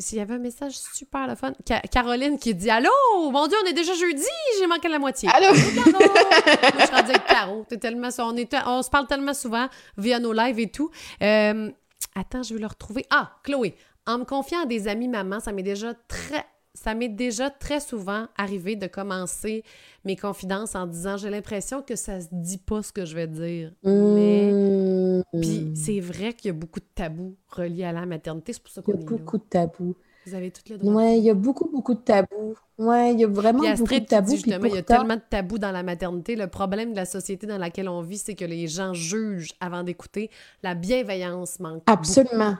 s'il 0.00 0.18
y 0.18 0.20
avait 0.20 0.34
un 0.34 0.38
message 0.38 0.74
super 0.94 1.26
le 1.26 1.34
fun. 1.34 1.52
Caroline 1.90 2.38
qui 2.38 2.54
dit 2.54 2.70
Allô, 2.70 2.90
mon 3.30 3.46
Dieu, 3.46 3.56
on 3.64 3.68
est 3.68 3.72
déjà 3.72 3.94
jeudi, 3.94 4.22
j'ai 4.58 4.66
manqué 4.66 4.88
la 4.88 4.98
moitié. 4.98 5.28
Allô? 5.32 5.48
Moi, 5.54 5.84
je 6.78 6.84
suis 6.84 6.94
rendue 6.94 7.10
avec 7.10 7.26
Caro. 7.26 7.64
tellement, 7.80 8.08
on, 8.18 8.36
est, 8.36 8.54
on 8.66 8.82
se 8.82 8.90
parle 8.90 9.06
tellement 9.06 9.34
souvent 9.34 9.68
via 9.96 10.18
nos 10.18 10.32
lives 10.32 10.58
et 10.58 10.70
tout. 10.70 10.90
Euh, 11.22 11.70
attends, 12.14 12.42
je 12.42 12.54
vais 12.54 12.60
le 12.60 12.66
retrouver. 12.66 13.04
Ah, 13.10 13.32
Chloé. 13.44 13.74
En 14.06 14.18
me 14.18 14.24
confiant 14.24 14.62
à 14.62 14.66
des 14.66 14.88
amis 14.88 15.08
mamans, 15.08 15.40
ça 15.40 15.52
m'est 15.52 15.62
déjà 15.62 15.94
très 16.08 16.44
ça 16.72 16.94
m'est 16.94 17.08
déjà 17.08 17.50
très 17.50 17.80
souvent 17.80 18.26
arrivé 18.36 18.76
de 18.76 18.86
commencer 18.86 19.64
mes 20.04 20.16
confidences 20.16 20.74
en 20.74 20.86
disant 20.86 21.16
j'ai 21.16 21.28
l'impression 21.28 21.82
que 21.82 21.96
ça 21.96 22.20
se 22.20 22.28
dit 22.30 22.58
pas 22.58 22.82
ce 22.82 22.92
que 22.92 23.04
je 23.04 23.14
vais 23.14 23.26
dire. 23.26 23.72
Mais 23.82 24.50
mmh. 25.32 25.40
puis 25.40 25.72
c'est 25.74 26.00
vrai 26.00 26.32
qu'il 26.32 26.48
y 26.48 26.50
a 26.50 26.54
beaucoup 26.54 26.80
de 26.80 26.86
tabous 26.94 27.36
reliés 27.48 27.84
à 27.84 27.92
la 27.92 28.06
maternité, 28.06 28.52
c'est 28.52 28.62
pour 28.62 28.72
ça 28.72 28.82
qu'on 28.82 28.92
Il 28.92 29.00
y 29.00 29.02
a 29.02 29.06
beaucoup 29.06 29.38
de 29.38 29.44
tabous. 29.44 29.96
Vous 30.26 30.34
avez 30.34 30.50
toutes 30.50 30.68
les 30.68 30.76
droits. 30.76 30.94
Oui, 30.94 31.18
il 31.18 31.24
y 31.24 31.30
a 31.30 31.34
beaucoup, 31.34 31.68
beaucoup 31.70 31.94
de 31.94 32.00
tabous. 32.00 32.54
Oui, 32.78 33.12
il 33.12 33.20
y 33.20 33.24
a 33.24 33.28
vraiment 33.28 33.60
beaucoup 33.74 33.94
de 33.94 34.04
tabous. 34.04 34.32
justement, 34.32 34.66
il 34.66 34.74
y 34.74 34.78
a 34.78 34.82
tellement 34.82 35.16
de 35.16 35.22
tabous 35.28 35.58
dans 35.58 35.72
la 35.72 35.82
maternité. 35.82 36.36
Le 36.36 36.46
problème 36.46 36.92
de 36.92 36.96
la 36.96 37.06
société 37.06 37.46
dans 37.46 37.58
laquelle 37.58 37.88
on 37.88 38.02
vit, 38.02 38.18
c'est 38.18 38.34
que 38.34 38.44
les 38.44 38.68
gens 38.68 38.92
jugent 38.92 39.54
avant 39.60 39.82
d'écouter. 39.82 40.30
La 40.62 40.74
bienveillance 40.74 41.58
manque. 41.58 41.82
Absolument. 41.86 42.56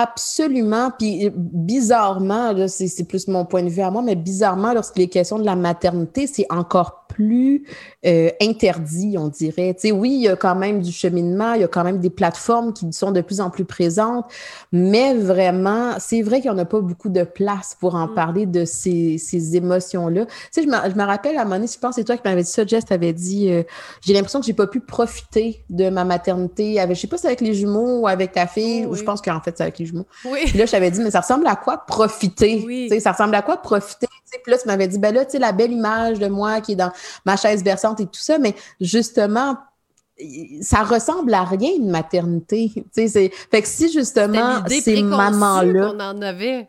Absolument. 0.00 0.92
Puis 0.96 1.28
bizarrement, 1.34 2.54
c'est 2.68 3.08
plus 3.08 3.26
mon 3.26 3.44
point 3.44 3.64
de 3.64 3.68
vue 3.68 3.82
à 3.82 3.90
moi, 3.90 4.00
mais 4.00 4.14
bizarrement, 4.14 4.72
lorsqu'il 4.72 5.02
est 5.02 5.08
question 5.08 5.40
de 5.40 5.44
la 5.44 5.56
maternité, 5.56 6.28
c'est 6.28 6.46
encore 6.50 6.98
plus 7.08 7.64
euh, 8.06 8.30
interdit, 8.40 9.16
on 9.18 9.26
dirait. 9.26 9.74
Tu 9.74 9.88
sais, 9.88 9.92
oui, 9.92 10.10
il 10.12 10.20
y 10.20 10.28
a 10.28 10.36
quand 10.36 10.54
même 10.54 10.80
du 10.80 10.92
cheminement, 10.92 11.54
il 11.54 11.62
y 11.62 11.64
a 11.64 11.68
quand 11.68 11.82
même 11.82 11.98
des 11.98 12.10
plateformes 12.10 12.72
qui 12.72 12.92
sont 12.92 13.10
de 13.10 13.20
plus 13.20 13.40
en 13.40 13.50
plus 13.50 13.64
présentes, 13.64 14.26
mais 14.70 15.14
vraiment, 15.14 15.94
c'est 15.98 16.22
vrai 16.22 16.40
qu'il 16.40 16.50
n'y 16.50 16.56
en 16.56 16.60
a 16.60 16.64
pas 16.64 16.80
beaucoup 16.80 17.08
de 17.08 17.24
place 17.24 17.76
pour 17.80 17.96
en 17.96 18.06
mm. 18.06 18.14
parler 18.14 18.46
de 18.46 18.64
ces, 18.64 19.18
ces 19.18 19.56
émotions-là. 19.56 20.26
Tu 20.26 20.32
sais, 20.52 20.62
je 20.62 20.68
me, 20.68 20.76
je 20.88 20.94
me 20.94 21.02
rappelle 21.02 21.36
à 21.36 21.40
un 21.40 21.44
moment 21.44 21.56
donné, 21.56 21.66
je 21.66 21.78
pense 21.78 21.96
que 21.96 22.02
c'est 22.02 22.04
toi 22.04 22.16
qui 22.16 22.22
m'avais 22.24 22.42
dit 22.42 22.50
ça, 22.50 22.64
Jess, 22.64 22.84
t'avais 22.84 23.12
dit, 23.12 23.50
euh, 23.50 23.64
j'ai 24.00 24.12
l'impression 24.12 24.38
que 24.38 24.46
j'ai 24.46 24.52
pas 24.52 24.68
pu 24.68 24.78
profiter 24.78 25.64
de 25.70 25.90
ma 25.90 26.04
maternité 26.04 26.78
avec, 26.78 26.94
je 26.94 27.00
sais 27.00 27.08
pas 27.08 27.16
si 27.16 27.22
c'est 27.22 27.28
avec 27.28 27.40
les 27.40 27.54
jumeaux 27.54 28.02
ou 28.02 28.06
avec 28.06 28.30
ta 28.30 28.46
fille, 28.46 28.86
ou 28.86 28.94
je 28.94 29.02
pense 29.02 29.20
qu'en 29.20 29.40
fait 29.40 29.54
c'est 29.56 29.64
avec 29.64 29.80
les 29.80 29.86
Oui. 30.24 30.40
Puis 30.46 30.58
là, 30.58 30.66
je 30.66 30.70
t'avais 30.70 30.90
dit, 30.90 31.00
mais 31.00 31.10
ça 31.10 31.20
ressemble 31.20 31.46
à 31.46 31.56
quoi 31.56 31.78
profiter? 31.86 32.88
Sais, 32.88 33.00
ça 33.00 33.12
ressemble 33.12 33.34
à 33.34 33.42
quoi 33.42 33.56
profiter? 33.56 34.06
Puis 34.42 34.52
là, 34.52 34.58
tu 34.58 34.66
m'avais 34.66 34.88
dit, 34.88 34.98
ben 34.98 35.14
là, 35.14 35.24
tu 35.24 35.32
sais, 35.32 35.38
la 35.38 35.52
belle 35.52 35.72
image 35.72 36.18
de 36.18 36.26
moi 36.28 36.60
qui 36.60 36.72
est 36.72 36.76
dans 36.76 36.92
ma 37.24 37.36
chaise 37.36 37.64
berçante 37.64 38.00
et 38.00 38.06
tout 38.06 38.20
ça, 38.20 38.38
mais 38.38 38.54
justement, 38.80 39.56
ça 40.60 40.82
ressemble 40.82 41.32
à 41.32 41.44
rien 41.44 41.70
une 41.76 41.90
maternité. 41.90 42.72
Tu 42.94 43.08
sais, 43.08 43.32
fait 43.50 43.62
que 43.62 43.68
si 43.68 43.90
justement 43.90 44.62
ces 44.68 45.02
mamans-là. 45.02 45.92
On 45.94 46.00
en 46.00 46.22
avait. 46.22 46.68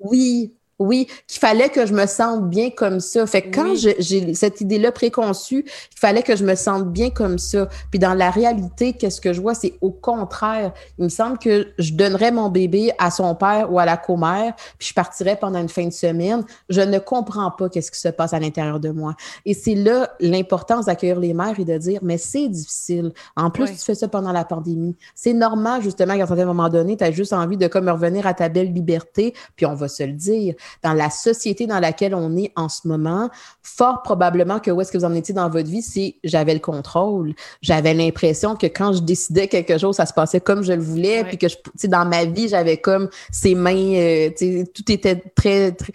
Oui, 0.00 0.54
oui, 0.78 1.06
qu'il 1.26 1.38
fallait 1.38 1.68
que 1.68 1.86
je 1.86 1.92
me 1.92 2.06
sente 2.06 2.48
bien 2.48 2.70
comme 2.70 3.00
ça. 3.00 3.26
Fait 3.26 3.42
que 3.42 3.54
quand 3.54 3.74
j'ai 3.76 4.34
cette 4.34 4.60
idée-là 4.60 4.92
préconçue, 4.92 5.64
il 5.66 5.98
fallait 5.98 6.22
que 6.22 6.36
je 6.36 6.44
me 6.44 6.54
sente 6.54 6.90
bien 6.90 7.10
comme 7.10 7.38
ça. 7.38 7.68
Puis 7.90 7.98
dans 7.98 8.14
la 8.14 8.30
réalité, 8.30 8.92
qu'est-ce 8.92 9.20
que 9.20 9.32
je 9.32 9.40
vois? 9.40 9.54
C'est 9.54 9.74
au 9.80 9.90
contraire. 9.90 10.72
Il 10.98 11.04
me 11.04 11.08
semble 11.08 11.38
que 11.38 11.68
je 11.78 11.92
donnerais 11.92 12.32
mon 12.32 12.48
bébé 12.48 12.92
à 12.98 13.10
son 13.10 13.34
père 13.34 13.72
ou 13.72 13.78
à 13.78 13.84
la 13.84 13.96
commère, 13.96 14.54
puis 14.78 14.88
je 14.88 14.94
partirais 14.94 15.36
pendant 15.36 15.60
une 15.60 15.68
fin 15.68 15.86
de 15.86 15.92
semaine. 15.92 16.44
Je 16.68 16.80
ne 16.80 16.98
comprends 16.98 17.50
pas 17.50 17.68
qu'est-ce 17.68 17.90
qui 17.90 18.00
se 18.00 18.08
passe 18.08 18.32
à 18.32 18.40
l'intérieur 18.40 18.80
de 18.80 18.90
moi. 18.90 19.14
Et 19.44 19.54
c'est 19.54 19.74
là 19.74 20.10
l'importance 20.20 20.86
d'accueillir 20.86 21.20
les 21.20 21.34
mères 21.34 21.58
et 21.58 21.64
de 21.64 21.78
dire, 21.78 22.00
mais 22.02 22.18
c'est 22.18 22.48
difficile. 22.48 23.12
En 23.36 23.50
plus, 23.50 23.70
tu 23.70 23.78
fais 23.78 23.94
ça 23.94 24.08
pendant 24.08 24.32
la 24.32 24.44
pandémie. 24.44 24.96
C'est 25.14 25.32
normal, 25.32 25.82
justement, 25.82 26.16
qu'à 26.16 26.32
un 26.32 26.44
moment 26.44 26.68
donné, 26.68 26.96
tu 26.96 27.04
as 27.04 27.12
juste 27.12 27.32
envie 27.32 27.56
de 27.56 27.66
comme 27.68 27.88
revenir 27.88 28.26
à 28.26 28.34
ta 28.34 28.48
belle 28.48 28.72
liberté, 28.72 29.34
puis 29.56 29.66
on 29.66 29.74
va 29.74 29.88
se 29.88 30.02
le 30.02 30.12
dire 30.12 30.54
dans 30.82 30.92
la 30.92 31.10
société 31.10 31.66
dans 31.66 31.80
laquelle 31.80 32.14
on 32.14 32.36
est 32.36 32.52
en 32.56 32.68
ce 32.68 32.86
moment, 32.86 33.30
fort 33.62 34.02
probablement 34.02 34.60
que 34.60 34.70
où 34.70 34.80
est-ce 34.80 34.92
que 34.92 34.98
vous 34.98 35.04
en 35.04 35.14
étiez 35.14 35.34
dans 35.34 35.48
votre 35.48 35.68
vie, 35.68 35.82
c'est 35.82 36.16
j'avais 36.24 36.54
le 36.54 36.60
contrôle. 36.60 37.34
J'avais 37.62 37.94
l'impression 37.94 38.56
que 38.56 38.66
quand 38.66 38.92
je 38.92 39.00
décidais 39.00 39.48
quelque 39.48 39.78
chose, 39.78 39.96
ça 39.96 40.06
se 40.06 40.12
passait 40.12 40.40
comme 40.40 40.62
je 40.62 40.72
le 40.72 40.82
voulais, 40.82 41.24
puis 41.24 41.38
que 41.38 41.48
je, 41.48 41.56
dans 41.86 42.04
ma 42.04 42.24
vie, 42.24 42.48
j'avais 42.48 42.76
comme 42.76 43.08
ces 43.30 43.54
mains, 43.54 43.94
euh, 43.94 44.30
tout 44.74 44.90
était 44.90 45.16
très, 45.34 45.72
très 45.72 45.92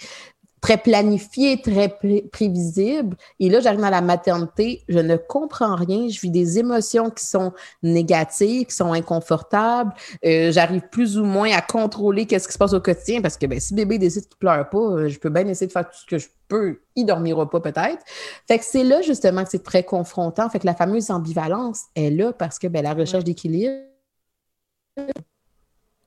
très 0.62 0.78
planifié, 0.78 1.62
très 1.62 1.98
prévisible. 2.32 3.16
Et 3.40 3.50
là, 3.50 3.60
j'arrive 3.60 3.84
à 3.84 3.90
la 3.90 4.02
maternité, 4.02 4.84
je 4.88 5.00
ne 5.00 5.16
comprends 5.16 5.76
rien, 5.76 6.08
je 6.10 6.20
vis 6.20 6.30
des 6.30 6.60
émotions 6.60 7.10
qui 7.10 7.26
sont 7.26 7.54
négatives, 7.84 8.68
qui 8.68 8.76
sont 8.76 8.94
inconfortables. 8.94 9.94
Euh, 10.26 10.52
j'arrive 10.52 10.84
plus 10.92 11.18
ou 11.18 11.24
moins 11.24 11.52
à 11.52 11.62
contrôler 11.62 12.26
qu'est-ce 12.26 12.48
qui 12.48 12.54
se 12.54 12.58
passe 12.58 12.74
au 12.74 12.82
quotidien 12.82 13.22
parce 13.22 13.38
que 13.38 13.46
ben, 13.46 13.60
si 13.60 13.74
bébé 13.74 13.98
décide 13.98 14.28
qu'il 14.28 14.38
pleure 14.38 14.70
pas, 14.70 14.78
euh, 14.78 15.08
je 15.08 15.20
peux 15.20 15.30
bien 15.30 15.48
essayer 15.48 15.68
de 15.68 15.72
faire 15.72 15.90
tout 15.90 15.98
ce 15.98 16.06
que 16.06 16.18
je 16.18 16.28
peux. 16.48 16.82
Il 16.96 17.06
dormira 17.06 17.50
pas 17.50 17.60
peut-être. 17.60 18.04
Fait 18.48 18.60
que 18.60 18.66
c'est 18.66 18.84
là 18.84 19.02
justement 19.02 19.44
que 19.44 19.50
c'est 19.50 19.64
très 19.64 19.84
confrontant. 19.84 20.50
Fait 20.50 20.60
que 20.60 20.66
la 20.66 20.76
fameuse 20.76 21.10
ambivalence 21.12 21.84
est 21.96 22.10
là 22.10 22.34
parce 22.34 22.60
que 22.60 22.68
ben, 22.68 22.84
la 22.84 22.94
recherche 22.94 23.24
d'équilibre. 23.24 23.76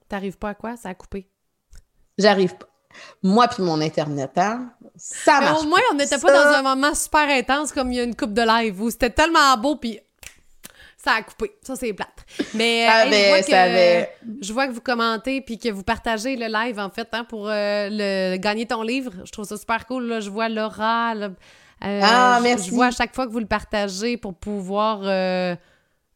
T'arrives 0.09 0.37
pas 0.37 0.51
à 0.51 0.55
quoi? 0.55 0.77
Ça 0.77 0.91
a 0.91 0.95
coupé. 0.95 1.29
J'arrive 2.19 2.57
pas. 2.57 2.72
Moi 3.23 3.49
puis 3.49 3.63
mon 3.63 3.81
Internet, 3.81 4.33
hein? 4.37 4.71
Ça 4.97 5.41
marche. 5.41 5.63
au 5.63 5.67
moins, 5.67 5.81
on 5.93 5.95
n'était 5.95 6.19
pas 6.19 6.33
dans 6.33 6.57
un 6.57 6.63
moment 6.63 6.95
super 6.95 7.29
intense 7.29 7.73
comme 7.73 7.93
il 7.93 7.97
y 7.97 8.01
a 8.01 8.05
une 8.05 8.17
coupe 8.17 8.33
de 8.33 8.43
live 8.43 8.81
où 8.81 8.91
c'était 8.91 9.11
tellement 9.11 9.57
beau 9.57 9.77
puis 9.77 9.99
ça 11.03 11.15
a 11.15 11.23
coupé. 11.23 11.53
Ça, 11.63 11.75
c'est 11.75 11.93
plate. 11.93 12.25
Mais, 12.55 12.87
je, 12.87 13.29
vois 13.29 13.43
que, 13.43 14.07
je 14.41 14.53
vois 14.53 14.67
que 14.69 14.73
vous 14.73 14.81
commentez 14.81 15.41
puis 15.41 15.59
que 15.59 15.69
vous 15.69 15.83
partagez 15.83 16.37
le 16.37 16.47
live, 16.47 16.79
en 16.79 16.91
fait, 16.91 17.09
hein, 17.13 17.25
pour 17.25 17.49
euh, 17.49 17.89
le, 17.91 18.37
gagner 18.37 18.67
ton 18.67 18.83
livre. 18.83 19.13
Je 19.25 19.33
trouve 19.33 19.45
ça 19.45 19.57
super 19.57 19.87
cool. 19.87 20.07
Là. 20.07 20.21
Je 20.21 20.31
vois 20.31 20.49
Laura. 20.49 21.15
euh, 21.15 21.31
ah, 21.83 22.39
merci. 22.43 22.69
Je 22.69 22.75
vois 22.75 22.87
à 22.87 22.91
chaque 22.93 23.15
fois 23.15 23.27
que 23.27 23.33
vous 23.33 23.41
le 23.41 23.47
partagez 23.47 24.17
pour 24.17 24.35
pouvoir 24.35 25.01
euh, 25.03 25.57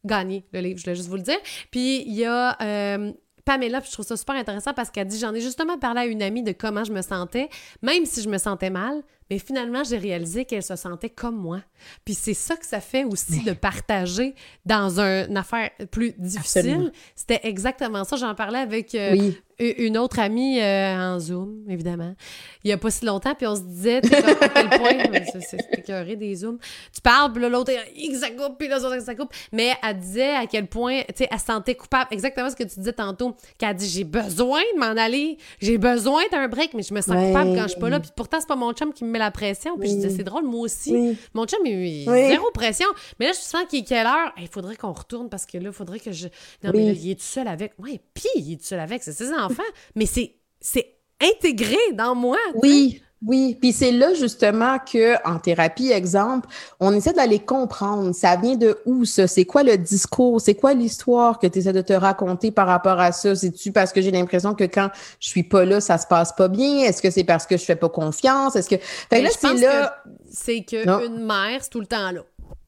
gagner 0.05 0.45
le 0.53 0.61
livre. 0.61 0.79
Je 0.79 0.85
voulais 0.85 0.97
juste 0.97 1.09
vous 1.09 1.17
le 1.17 1.23
dire. 1.23 1.39
Puis, 1.73 2.05
il 2.07 2.15
y 2.15 2.25
a 2.25 2.57
euh, 2.63 3.13
Pamela, 3.47 3.81
puis 3.81 3.89
je 3.89 3.95
trouve 3.95 4.05
ça 4.05 4.17
super 4.17 4.35
intéressant 4.35 4.75
parce 4.75 4.91
qu'elle 4.91 5.07
dit 5.07 5.19
J'en 5.19 5.33
ai 5.33 5.41
justement 5.41 5.79
parlé 5.79 6.01
à 6.01 6.07
une 6.07 6.21
amie 6.21 6.43
de 6.43 6.53
comment 6.53 6.85
je 6.85 6.93
me 6.93 7.01
sentais, 7.01 7.49
même 7.81 8.05
si 8.05 8.21
je 8.21 8.29
me 8.29 8.39
sentais 8.39 8.71
mal, 8.71 9.03
mais 9.31 9.39
finalement, 9.39 9.83
j'ai 9.85 9.99
réalisé 9.99 10.45
qu'elle 10.45 10.63
se 10.63 10.77
sentait 10.77 11.11
comme 11.11 11.37
moi. 11.37 11.61
Puis 12.05 12.15
c'est 12.15 12.35
ça 12.35 12.57
que 12.57 12.67
ça 12.67 12.81
fait 12.81 13.05
aussi 13.05 13.43
de 13.43 13.53
partager 13.53 14.35
dans 14.65 15.01
une 15.01 15.37
affaire 15.37 15.71
plus 15.91 16.13
difficile. 16.19 16.93
C'était 17.15 17.41
exactement 17.45 18.05
ça. 18.05 18.17
J'en 18.17 18.35
parlais 18.35 18.59
avec 18.59 18.95
euh, 18.95 19.33
une 19.59 19.97
autre 19.97 20.19
amie 20.19 20.61
euh, 20.61 20.95
en 20.97 21.19
Zoom, 21.19 21.65
évidemment, 21.69 22.15
il 22.63 22.69
n'y 22.69 22.73
a 22.73 22.77
pas 22.79 22.91
si 22.91 23.07
longtemps, 23.07 23.35
puis 23.35 23.47
on 23.47 23.57
se 23.57 23.63
disait, 23.63 24.01
tu 24.03 24.15
à 24.15 24.49
quel 24.49 24.69
point, 24.69 24.91
c'est 25.41 25.79
écœuré 25.79 26.17
des 26.17 26.35
Zooms, 26.37 26.59
tu 26.93 27.01
parles, 27.01 27.33
puis 27.33 27.43
l'autre, 27.49 27.73
ça 28.21 28.31
coupe, 28.31 28.59
puis 28.59 28.69
l'autre, 28.69 29.01
ça 29.03 29.15
coupe, 29.15 29.33
mais 29.53 29.73
elle 29.83 29.99
disait 29.99 30.35
à 30.35 30.47
quel 30.47 30.67
point, 30.67 31.01
tu 31.09 31.15
sais, 31.17 31.29
elle 31.31 31.39
se 31.39 31.47
sentait 31.47 31.75
coupable, 31.75 32.09
exactement 32.11 32.51
ce 32.51 32.57
que 32.57 32.65
tu 32.65 32.79
disais 32.79 32.93
tantôt, 32.93 33.35
qu'elle 33.59 33.71
a 33.71 33.75
dit, 33.75 33.89
j'ai 33.89 34.05
besoin 34.05 34.61
de 34.75 34.79
m'en 34.79 35.01
aller, 35.01 35.39
j'ai 35.61 35.79
besoin 35.79 36.23
d'un 36.31 36.49
break, 36.49 36.75
mais 36.75 36.83
je 36.83 36.93
me 36.93 37.01
sens 37.01 37.15
coupable 37.15 37.57
quand 37.57 37.63
je 37.63 37.69
suis 37.69 37.81
pas 37.81 37.89
là, 37.89 38.01
puis 38.01 38.11
pourtant, 38.15 38.39
c'est 38.41 38.49
pas 38.49 38.57
mon 38.57 38.73
chum 38.73 38.93
qui 38.93 39.05
me 39.05 39.16
la 39.19 39.31
pression, 39.31 39.79
puis 39.79 39.89
je 39.89 39.95
disais, 39.95 40.11
c'est 40.11 40.25
drôle, 40.25 40.45
moi 40.45 40.61
aussi, 40.61 41.17
mon 41.35 41.47
chum, 41.47 41.65
il, 41.65 42.05
zéro 42.05 42.51
pression, 42.53 42.87
mais 43.19 43.27
là, 43.27 43.33
je 43.33 43.39
sens 43.39 43.65
qu'il 43.69 43.81
est 43.81 43.85
quelle 43.85 44.07
heure, 44.07 44.33
il 44.39 44.49
faudrait 44.49 44.77
qu'on 44.77 44.93
retourne, 44.93 45.29
parce 45.29 45.47
que 45.47 45.59
là, 45.59 45.69
il 45.69 45.73
faudrait 45.73 46.01
que 46.01 46.13
je, 46.13 46.29
non, 46.63 46.71
mais 46.75 46.87
là, 46.87 46.93
il 46.93 47.11
est 47.11 47.15
tout 47.17 47.23
seul 47.23 47.49
avec, 47.49 47.73
ouais, 47.79 48.01
puis 48.15 48.29
il 48.37 48.53
est 48.53 48.57
tout 48.57 48.67
seul 48.67 48.81
avec, 48.81 49.03
c'est 49.03 49.13
ses 49.13 49.33
enfants, 49.33 49.63
mais 49.95 50.07
c'est, 50.07 50.35
c'est 50.61 50.97
intégré 51.21 51.79
dans 51.95 52.15
moi. 52.15 52.39
Oui. 52.55 53.03
Oui, 53.27 53.57
puis 53.61 53.73
c'est 53.73 53.91
là 53.91 54.15
justement 54.15 54.79
que 54.79 55.15
en 55.29 55.41
thérapie, 55.41 55.91
exemple, 55.91 56.49
on 56.79 56.95
essaie 56.95 57.13
d'aller 57.13 57.41
comprendre. 57.41 58.15
Ça 58.15 58.37
vient 58.37 58.55
de 58.55 58.79
où 58.87 59.05
ça? 59.05 59.27
C'est 59.27 59.45
quoi 59.45 59.65
le 59.65 59.77
discours? 59.77 60.41
C'est 60.41 60.55
quoi 60.55 60.75
l'histoire 60.75 61.41
que 61.41 61.49
tu 61.49 61.59
essaies 61.59 61.73
de 61.73 61.81
te 61.81 61.93
raconter 61.93 62.53
par 62.53 62.69
rapport 62.69 63.01
à 63.01 63.11
ça? 63.11 63.35
C'est-tu 63.35 63.73
parce 63.73 63.93
que 63.93 64.01
j'ai 64.01 64.13
l'impression 64.13 64.55
que 64.55 64.65
quand 64.65 64.91
je 65.19 65.29
suis 65.29 65.43
pas 65.43 65.65
là, 65.65 65.81
ça 65.81 65.99
se 65.99 66.07
passe 66.07 66.33
pas 66.35 66.47
bien? 66.47 66.85
Est-ce 66.85 67.03
que 67.03 67.11
c'est 67.11 67.25
parce 67.25 67.47
que 67.47 67.57
je 67.57 67.65
fais 67.65 67.77
pas 67.77 67.89
confiance? 67.89 68.55
Est-ce 68.55 68.69
que 68.69 68.77
fait 68.79 69.23
là, 69.23 69.31
c'est 69.37 69.55
là, 69.55 69.97
c'est 70.31 70.63
que 70.63 71.07
une 71.07 71.27
mère, 71.27 71.63
c'est 71.63 71.71
tout 71.71 71.81
le 71.81 71.87
temps 71.87 72.13
là 72.13 72.21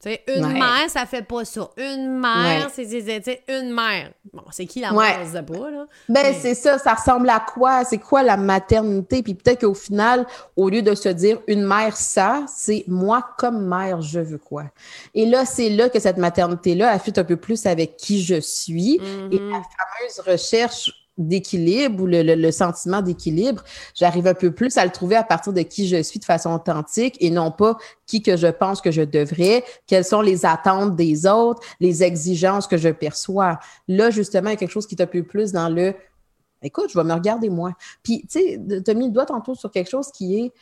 une 0.05 0.53
mère, 0.53 0.89
ça 0.89 1.05
fait 1.05 1.23
pas 1.23 1.43
ça. 1.43 1.69
Une 1.77 2.19
mère, 2.19 2.69
c'est 2.73 2.87
une 3.47 3.73
mère. 3.73 4.11
Bon, 4.33 4.43
c'est 4.51 4.65
qui 4.65 4.79
la 4.79 4.91
mère, 4.91 5.45
pas, 5.45 5.71
là. 5.71 5.85
Ben, 6.07 6.33
c'est 6.39 6.53
ça, 6.53 6.77
ça 6.77 6.93
ressemble 6.93 7.29
à 7.29 7.39
quoi? 7.39 7.83
C'est 7.83 7.97
quoi 7.97 8.23
la 8.23 8.37
maternité? 8.37 9.21
Puis 9.23 9.33
peut-être 9.33 9.61
qu'au 9.61 9.73
final, 9.73 10.25
au 10.55 10.69
lieu 10.69 10.81
de 10.81 10.95
se 10.95 11.09
dire 11.09 11.39
une 11.47 11.65
mère, 11.65 11.97
ça, 11.97 12.45
c'est 12.47 12.85
moi 12.87 13.25
comme 13.37 13.67
mère, 13.67 14.01
je 14.01 14.19
veux 14.19 14.37
quoi? 14.37 14.65
Et 15.13 15.25
là, 15.25 15.45
c'est 15.45 15.69
là 15.69 15.89
que 15.89 15.99
cette 15.99 16.17
maternité-là 16.17 16.91
affûte 16.91 17.17
un 17.17 17.23
peu 17.23 17.37
plus 17.37 17.65
avec 17.65 17.97
qui 17.97 18.21
je 18.23 18.39
suis. 18.39 18.95
Et 19.31 19.37
la 19.37 19.37
mm-hmm. 19.37 19.51
fameuse 19.51 20.19
recherche 20.25 20.91
d'équilibre 21.19 22.03
ou 22.03 22.07
le, 22.07 22.51
sentiment 22.51 23.01
d'équilibre, 23.01 23.63
j'arrive 23.93 24.25
un 24.25 24.33
peu 24.33 24.51
plus 24.51 24.77
à 24.77 24.85
le 24.85 24.91
trouver 24.91 25.15
à 25.15 25.23
partir 25.23 25.53
de 25.53 25.61
qui 25.61 25.87
je 25.87 26.01
suis 26.01 26.19
de 26.19 26.25
façon 26.25 26.51
authentique 26.51 27.17
et 27.19 27.29
non 27.29 27.51
pas 27.51 27.77
qui 28.07 28.23
que 28.23 28.37
je 28.37 28.47
pense 28.47 28.81
que 28.81 28.89
je 28.89 29.01
devrais, 29.01 29.63
quelles 29.85 30.05
sont 30.05 30.21
les 30.21 30.45
attentes 30.45 30.95
des 30.95 31.27
autres, 31.27 31.61
les 31.79 32.03
exigences 32.03 32.65
que 32.65 32.77
je 32.77 32.89
perçois. 32.89 33.59
Là, 33.87 34.09
justement, 34.09 34.49
il 34.49 34.53
y 34.53 34.55
a 34.55 34.57
quelque 34.57 34.71
chose 34.71 34.87
qui 34.87 34.95
est 34.95 35.01
un 35.01 35.07
peu 35.07 35.23
plus 35.23 35.51
dans 35.51 35.69
le 35.69 35.93
écoute, 36.61 36.89
je 36.89 36.97
vais 36.97 37.05
me 37.05 37.13
regarder 37.13 37.49
moi. 37.49 37.73
Puis, 38.03 38.21
tu 38.21 38.39
sais, 38.39 38.61
tu 38.85 38.91
as 38.91 38.93
mis 38.93 39.07
le 39.07 39.13
doigt 39.13 39.25
tantôt 39.25 39.55
sur 39.55 39.71
quelque 39.71 39.89
chose 39.89 40.11
qui 40.11 40.39
est 40.39 40.53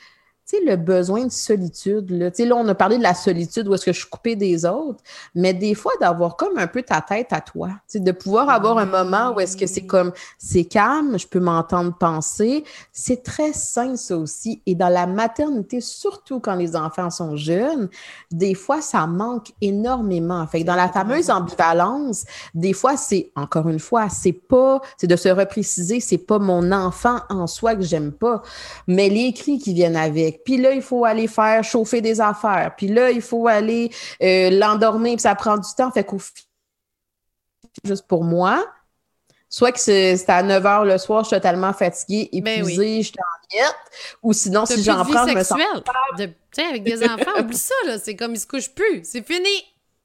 sais, 0.47 0.63
le 0.65 0.77
besoin 0.77 1.25
de 1.25 1.31
solitude. 1.31 2.09
Là. 2.09 2.29
Là, 2.37 2.55
on 2.55 2.67
a 2.67 2.75
parlé 2.75 2.97
de 2.97 3.03
la 3.03 3.13
solitude 3.13 3.67
où 3.67 3.73
est-ce 3.73 3.85
que 3.85 3.91
je 3.91 3.99
suis 3.99 4.09
coupée 4.09 4.35
des 4.35 4.65
autres, 4.65 5.03
mais 5.35 5.53
des 5.53 5.75
fois, 5.75 5.91
d'avoir 5.99 6.37
comme 6.37 6.57
un 6.57 6.67
peu 6.67 6.81
ta 6.81 7.01
tête 7.01 7.33
à 7.33 7.41
toi. 7.41 7.69
De 7.93 8.11
pouvoir 8.11 8.49
avoir 8.49 8.77
un 8.77 8.85
moment 8.85 9.33
où 9.35 9.39
est-ce 9.39 9.57
que 9.57 9.67
c'est 9.67 9.85
comme, 9.85 10.13
c'est 10.37 10.63
calme, 10.63 11.19
je 11.19 11.27
peux 11.27 11.39
m'entendre 11.39 11.93
penser. 11.97 12.63
C'est 12.93 13.23
très 13.23 13.51
sain, 13.51 13.95
ça 13.97 14.17
aussi. 14.17 14.61
Et 14.65 14.75
dans 14.75 14.89
la 14.89 15.05
maternité, 15.05 15.81
surtout 15.81 16.39
quand 16.39 16.55
les 16.55 16.75
enfants 16.75 17.09
sont 17.09 17.35
jeunes, 17.35 17.89
des 18.31 18.53
fois, 18.53 18.81
ça 18.81 19.05
manque 19.05 19.51
énormément. 19.61 20.47
Fait 20.47 20.61
que 20.61 20.65
dans 20.65 20.75
la 20.75 20.87
fameuse 20.87 21.29
ambivalence, 21.29 22.23
des 22.53 22.73
fois, 22.73 22.95
c'est, 22.95 23.31
encore 23.35 23.67
une 23.67 23.79
fois, 23.79 24.07
c'est 24.09 24.31
pas, 24.31 24.81
c'est 24.97 25.07
de 25.07 25.15
se 25.15 25.29
repréciser, 25.29 25.99
c'est 25.99 26.17
pas 26.17 26.39
mon 26.39 26.71
enfant 26.71 27.19
en 27.29 27.47
soi 27.47 27.75
que 27.75 27.81
j'aime 27.81 28.11
pas, 28.11 28.41
mais 28.87 29.09
les 29.09 29.33
cris 29.33 29.59
qui 29.59 29.73
viennent 29.73 29.97
avec 29.97 30.36
puis 30.45 30.57
là, 30.57 30.71
il 30.71 30.81
faut 30.81 31.05
aller 31.05 31.27
faire 31.27 31.63
chauffer 31.63 32.01
des 32.01 32.21
affaires. 32.21 32.73
Puis 32.77 32.87
là, 32.87 33.09
il 33.11 33.21
faut 33.21 33.47
aller 33.47 33.91
euh, 34.21 34.49
l'endormir, 34.51 35.13
puis 35.13 35.21
ça 35.21 35.35
prend 35.35 35.57
du 35.57 35.69
temps. 35.77 35.91
Fait 35.91 36.03
qu'au 36.03 36.19
juste 37.83 38.07
pour 38.07 38.23
moi, 38.23 38.65
Soit 39.49 39.71
que 39.71 39.79
c'était 39.79 40.25
à 40.27 40.43
9 40.43 40.61
h 40.61 40.85
le 40.85 40.97
soir, 40.97 41.23
je 41.23 41.27
suis 41.27 41.35
totalement 41.37 41.71
fatiguée, 41.71 42.29
ben 42.41 42.59
épuisée, 42.59 43.01
je 43.01 43.07
suis 43.07 43.15
en 43.17 43.57
miette. 43.57 43.75
Ou 44.21 44.33
sinon, 44.33 44.65
si 44.65 44.83
j'en 44.83 45.05
prends, 45.05 45.25
je 45.25 45.35
me 45.35 45.43
sens. 45.43 45.57
Tu 46.17 46.27
sais, 46.51 46.65
avec 46.65 46.83
des 46.83 47.01
enfants, 47.05 47.31
oublie 47.39 47.57
ça, 47.57 47.73
là. 47.85 47.97
C'est 47.97 48.15
comme 48.15 48.33
ils 48.33 48.39
se 48.39 48.47
couchent 48.47 48.73
plus. 48.73 49.01
C'est 49.03 49.25
fini. 49.25 49.49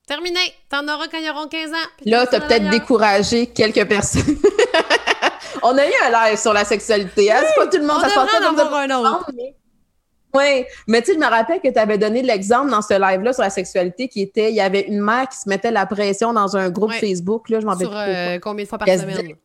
Terminé. 0.07 0.41
T'en 0.69 0.85
auras 0.85 1.09
quand 1.09 1.19
ils 1.19 1.29
auront 1.29 1.49
15 1.49 1.71
ans. 1.71 1.75
Là, 2.05 2.27
t'as 2.27 2.41
peut-être 2.41 2.71
découragé 2.71 3.49
quelques 3.49 3.89
personnes. 3.89 4.37
on 5.63 5.77
a 5.77 5.87
eu 5.87 5.93
un 6.05 6.29
live 6.29 6.39
sur 6.39 6.53
la 6.53 6.65
sexualité. 6.65 7.33
Hein? 7.33 7.43
c'est 7.49 7.65
pas 7.65 7.67
tout 7.67 7.79
le 7.79 7.87
monde. 7.87 7.99
On 8.05 8.09
ça 8.09 8.09
devrait 8.09 8.47
en 8.47 8.59
avoir 8.59 8.81
un 8.83 8.91
autre. 8.91 9.31
Oui, 10.35 10.65
mais 10.87 11.03
tu 11.03 11.13
je 11.13 11.19
me 11.19 11.27
rappelle 11.27 11.61
que 11.61 11.69
tu 11.69 11.79
avais 11.79 11.99
donné 11.99 12.23
l'exemple 12.23 12.71
dans 12.71 12.81
ce 12.81 12.95
live-là 12.95 13.33
sur 13.33 13.43
la 13.43 13.51
sexualité 13.51 14.09
qui 14.09 14.23
était, 14.23 14.51
il 14.51 14.57
y 14.57 14.61
avait 14.61 14.83
une 14.83 15.01
mère 15.01 15.29
qui 15.29 15.37
se 15.37 15.49
mettait 15.49 15.71
la 15.71 15.85
pression 15.85 16.33
dans 16.33 16.57
un 16.57 16.71
groupe 16.71 16.93
Facebook, 16.93 17.51
là, 17.51 17.61
je 17.61 17.67
m'en 17.67 17.79
Sur 17.79 17.95
euh, 17.95 18.39
combien 18.39 18.65
de 18.65 18.69
fois 18.69 18.79
par 18.79 18.89
semaine? 18.89 19.37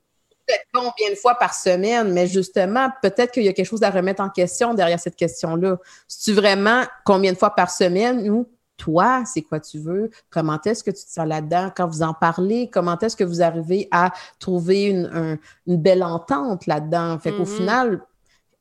combien 0.74 1.10
de 1.10 1.16
fois 1.16 1.36
par 1.36 1.54
semaine, 1.54 2.14
mais 2.14 2.28
justement, 2.28 2.90
peut-être 3.02 3.32
qu'il 3.32 3.44
y 3.44 3.50
a 3.50 3.54
quelque 3.54 3.66
chose 3.66 3.84
à 3.84 3.90
remettre 3.90 4.22
en 4.22 4.30
question 4.30 4.74
derrière 4.74 5.00
cette 5.00 5.18
question-là. 5.18 5.78
C'est-tu 6.08 6.34
vraiment 6.34 6.84
combien 7.06 7.34
de 7.34 7.38
fois 7.38 7.54
par 7.54 7.70
semaine 7.70 8.30
ou 8.30 8.48
toi, 8.78 9.24
c'est 9.26 9.42
quoi 9.42 9.60
tu 9.60 9.80
veux? 9.80 10.10
Comment 10.30 10.60
est-ce 10.64 10.84
que 10.84 10.92
tu 10.92 11.04
te 11.04 11.12
sens 11.12 11.28
là-dedans? 11.28 11.72
Quand 11.76 11.88
vous 11.88 12.04
en 12.04 12.14
parlez, 12.14 12.70
comment 12.72 12.98
est-ce 13.00 13.16
que 13.16 13.24
vous 13.24 13.42
arrivez 13.42 13.88
à 13.92 14.12
trouver 14.40 14.86
une, 14.86 15.38
belle 15.66 16.04
entente 16.04 16.66
là-dedans? 16.68 17.18
Fait 17.20 17.32
qu'au 17.32 17.44
mm-hmm. 17.44 17.58
final, 17.58 18.02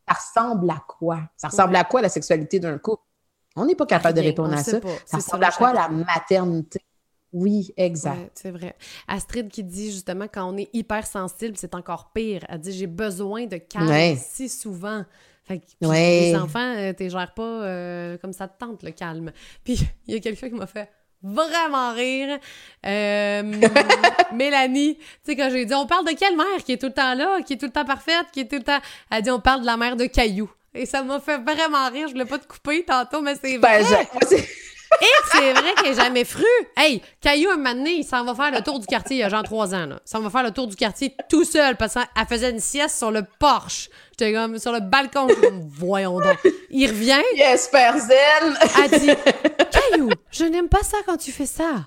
ça 0.08 0.14
ressemble 0.14 0.70
à 0.70 0.82
quoi? 0.86 1.20
Ça 1.36 1.48
ressemble 1.48 1.76
à 1.76 1.84
quoi 1.84 2.02
la 2.02 2.08
sexualité 2.08 2.60
d'un 2.60 2.78
couple? 2.78 3.02
On 3.56 3.64
n'est 3.64 3.74
pas 3.74 3.86
capable 3.86 4.16
de 4.16 4.22
répondre 4.22 4.52
à 4.54 4.62
ça. 4.62 4.78
Ça 5.04 5.16
ressemble 5.16 5.44
à 5.44 5.50
quoi 5.50 5.72
la 5.72 5.88
maternité? 5.88 6.80
Oui, 7.32 7.72
exact. 7.76 8.30
c'est 8.34 8.50
vrai. 8.50 8.76
Astrid 9.08 9.48
qui 9.48 9.62
dit 9.64 9.90
justement 9.90 10.26
quand 10.32 10.44
on 10.44 10.56
est 10.56 10.70
hypersensible, 10.72 11.56
c'est 11.56 11.74
encore 11.74 12.12
pire. 12.12 12.44
Elle 12.48 12.60
dit 12.60 12.72
j'ai 12.72 12.86
besoin 12.86 13.46
de 13.46 13.56
calme 13.56 14.16
si 14.16 14.48
souvent. 14.48 15.04
Fait 15.44 15.60
que, 15.60 15.64
les 15.80 16.34
enfants, 16.34 16.74
euh, 16.76 16.92
tu 16.92 17.08
gères 17.08 17.32
pas 17.32 17.42
euh, 17.42 18.18
comme 18.18 18.32
ça 18.32 18.48
te 18.48 18.58
tente 18.58 18.82
le 18.82 18.90
calme. 18.90 19.32
Puis 19.62 19.78
il 20.06 20.14
y 20.14 20.16
a 20.16 20.20
quelqu'un 20.20 20.48
qui 20.48 20.54
m'a 20.54 20.66
fait 20.66 20.90
vraiment 21.34 21.92
rire. 21.92 22.38
Euh, 22.86 23.42
Mélanie, 24.32 24.96
tu 24.96 25.04
sais, 25.24 25.36
quand 25.36 25.50
j'ai 25.50 25.64
dit, 25.64 25.74
on 25.74 25.86
parle 25.86 26.06
de 26.06 26.12
quelle 26.12 26.36
mère 26.36 26.62
qui 26.64 26.72
est 26.72 26.76
tout 26.76 26.86
le 26.86 26.92
temps 26.92 27.14
là, 27.14 27.42
qui 27.42 27.54
est 27.54 27.56
tout 27.56 27.66
le 27.66 27.72
temps 27.72 27.84
parfaite, 27.84 28.26
qui 28.32 28.40
est 28.40 28.50
tout 28.50 28.56
le 28.56 28.62
temps. 28.62 28.78
Elle 29.10 29.22
dit, 29.22 29.30
on 29.30 29.40
parle 29.40 29.62
de 29.62 29.66
la 29.66 29.76
mère 29.76 29.96
de 29.96 30.06
Caillou. 30.06 30.50
Et 30.74 30.86
ça 30.86 31.02
m'a 31.02 31.20
fait 31.20 31.38
vraiment 31.38 31.88
rire. 31.90 32.06
Je 32.08 32.12
voulais 32.12 32.26
pas 32.26 32.38
te 32.38 32.46
couper 32.46 32.84
tantôt, 32.84 33.22
mais 33.22 33.34
c'est 33.42 33.58
ben, 33.58 33.82
vrai. 33.82 34.08
Et 35.00 35.28
c'est 35.32 35.52
vrai 35.52 35.74
qu'il 35.74 35.90
n'est 35.90 35.94
jamais 35.94 36.24
fru. 36.24 36.44
Hey, 36.76 37.02
Caillou, 37.20 37.50
un 37.50 37.56
moment 37.56 37.74
donné, 37.74 37.94
il 37.94 38.04
s'en 38.04 38.24
va 38.24 38.34
faire 38.34 38.50
le 38.50 38.62
tour 38.62 38.78
du 38.78 38.86
quartier 38.86 39.16
il 39.16 39.20
y 39.20 39.22
a 39.22 39.28
genre 39.28 39.42
trois 39.42 39.74
ans. 39.74 39.86
Là. 39.86 40.00
Il 40.04 40.08
s'en 40.08 40.20
va 40.20 40.30
faire 40.30 40.42
le 40.42 40.50
tour 40.50 40.66
du 40.66 40.76
quartier 40.76 41.14
tout 41.28 41.44
seul 41.44 41.76
parce 41.76 41.94
qu'elle 41.94 42.26
faisait 42.28 42.50
une 42.50 42.60
sieste 42.60 42.96
sur 42.98 43.10
le 43.10 43.22
porche. 43.38 43.88
J'étais 44.10 44.32
comme 44.32 44.58
sur 44.58 44.72
le 44.72 44.80
balcon. 44.80 45.26
Comme, 45.26 45.68
voyons 45.68 46.18
donc. 46.18 46.38
Il 46.70 46.88
revient. 46.88 47.20
Yes, 47.34 47.70
zen. 47.70 48.56
Elle 48.82 49.00
dit 49.00 49.10
Caillou, 49.70 50.10
je 50.30 50.44
n'aime 50.44 50.68
pas 50.68 50.82
ça 50.82 50.98
quand 51.04 51.16
tu 51.16 51.32
fais 51.32 51.46
ça. 51.46 51.86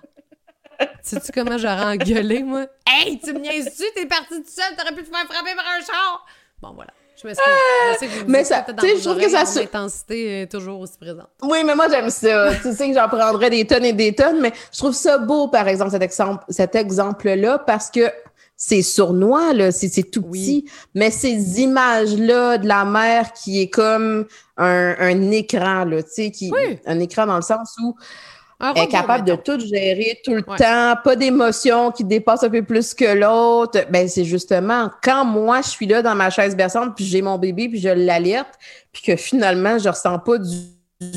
Sais-tu 1.01 1.31
comment 1.33 1.57
j'aurais 1.57 1.95
engueulé, 1.95 2.43
moi? 2.43 2.65
Hey, 2.87 3.19
tu 3.19 3.33
me 3.33 3.39
niaises-tu? 3.39 3.83
T'es 3.95 4.05
parti 4.05 4.41
tout 4.41 4.49
seul, 4.49 4.75
t'aurais 4.77 4.95
pu 4.95 5.03
te 5.03 5.09
faire 5.09 5.25
frapper 5.25 5.55
par 5.55 5.65
un 5.65 5.85
char. 5.85 6.25
Bon, 6.61 6.73
voilà. 6.73 6.91
Je 7.21 7.27
m'excuse. 7.27 8.23
Mais 8.27 8.43
ça, 8.43 8.65
tu 8.65 8.87
sais, 8.87 8.97
je 8.97 9.03
trouve 9.03 9.21
que 9.21 9.29
ça. 9.29 9.43
L'intensité 9.59 10.41
est 10.41 10.47
toujours 10.51 10.79
aussi 10.79 10.97
présente. 10.97 11.27
Oui, 11.41 11.59
mais 11.65 11.75
moi, 11.75 11.87
j'aime 11.89 12.09
ça. 12.09 12.51
tu 12.61 12.73
sais 12.73 12.89
que 12.89 12.93
j'en 12.93 13.09
prendrais 13.09 13.49
des 13.49 13.65
tonnes 13.65 13.85
et 13.85 13.93
des 13.93 14.13
tonnes, 14.13 14.39
mais 14.39 14.53
je 14.71 14.77
trouve 14.77 14.93
ça 14.93 15.17
beau, 15.17 15.47
par 15.47 15.67
exemple, 15.67 15.91
cet 15.91 16.01
exemple, 16.01 16.43
cet 16.49 16.75
exemple-là, 16.75 17.59
parce 17.59 17.89
que 17.89 18.09
c'est 18.55 18.81
sournois, 18.81 19.53
là, 19.53 19.71
c'est 19.71 19.89
tout 20.03 20.21
petit, 20.21 20.65
mais 20.93 21.11
ces 21.11 21.61
images-là 21.61 22.57
de 22.57 22.67
la 22.67 22.83
mer 22.83 23.31
qui 23.33 23.61
est 23.61 23.69
comme 23.69 24.25
un, 24.57 24.95
un 24.99 25.31
écran, 25.31 25.85
là, 25.85 26.03
tu 26.03 26.09
sais, 26.11 26.31
qui, 26.31 26.51
un 26.85 26.99
écran 26.99 27.25
dans 27.25 27.37
le 27.37 27.41
sens 27.41 27.75
où 27.81 27.95
elle 28.61 28.83
est 28.83 28.87
capable 28.87 29.25
de 29.25 29.35
tout 29.35 29.59
gérer 29.59 30.19
tout 30.23 30.35
le 30.35 30.43
temps, 30.43 30.95
pas 31.03 31.15
d'émotion 31.15 31.91
qui 31.91 32.03
dépasse 32.03 32.43
un 32.43 32.49
peu 32.49 32.63
plus 32.63 32.93
que 32.93 33.05
l'autre. 33.05 33.79
Ben, 33.89 34.07
c'est 34.07 34.25
justement 34.25 34.89
quand 35.01 35.23
moi, 35.23 35.61
je 35.61 35.69
suis 35.69 35.87
là 35.87 36.01
dans 36.01 36.15
ma 36.15 36.29
chaise 36.29 36.55
berçante, 36.55 36.95
puis 36.95 37.05
j'ai 37.05 37.21
mon 37.21 37.37
bébé, 37.37 37.69
puis 37.69 37.79
je 37.79 37.89
l'alerte, 37.89 38.55
puis 38.91 39.01
que 39.01 39.15
finalement, 39.15 39.79
je 39.79 39.89
ressens 39.89 40.19
pas 40.19 40.37
du 40.37 40.57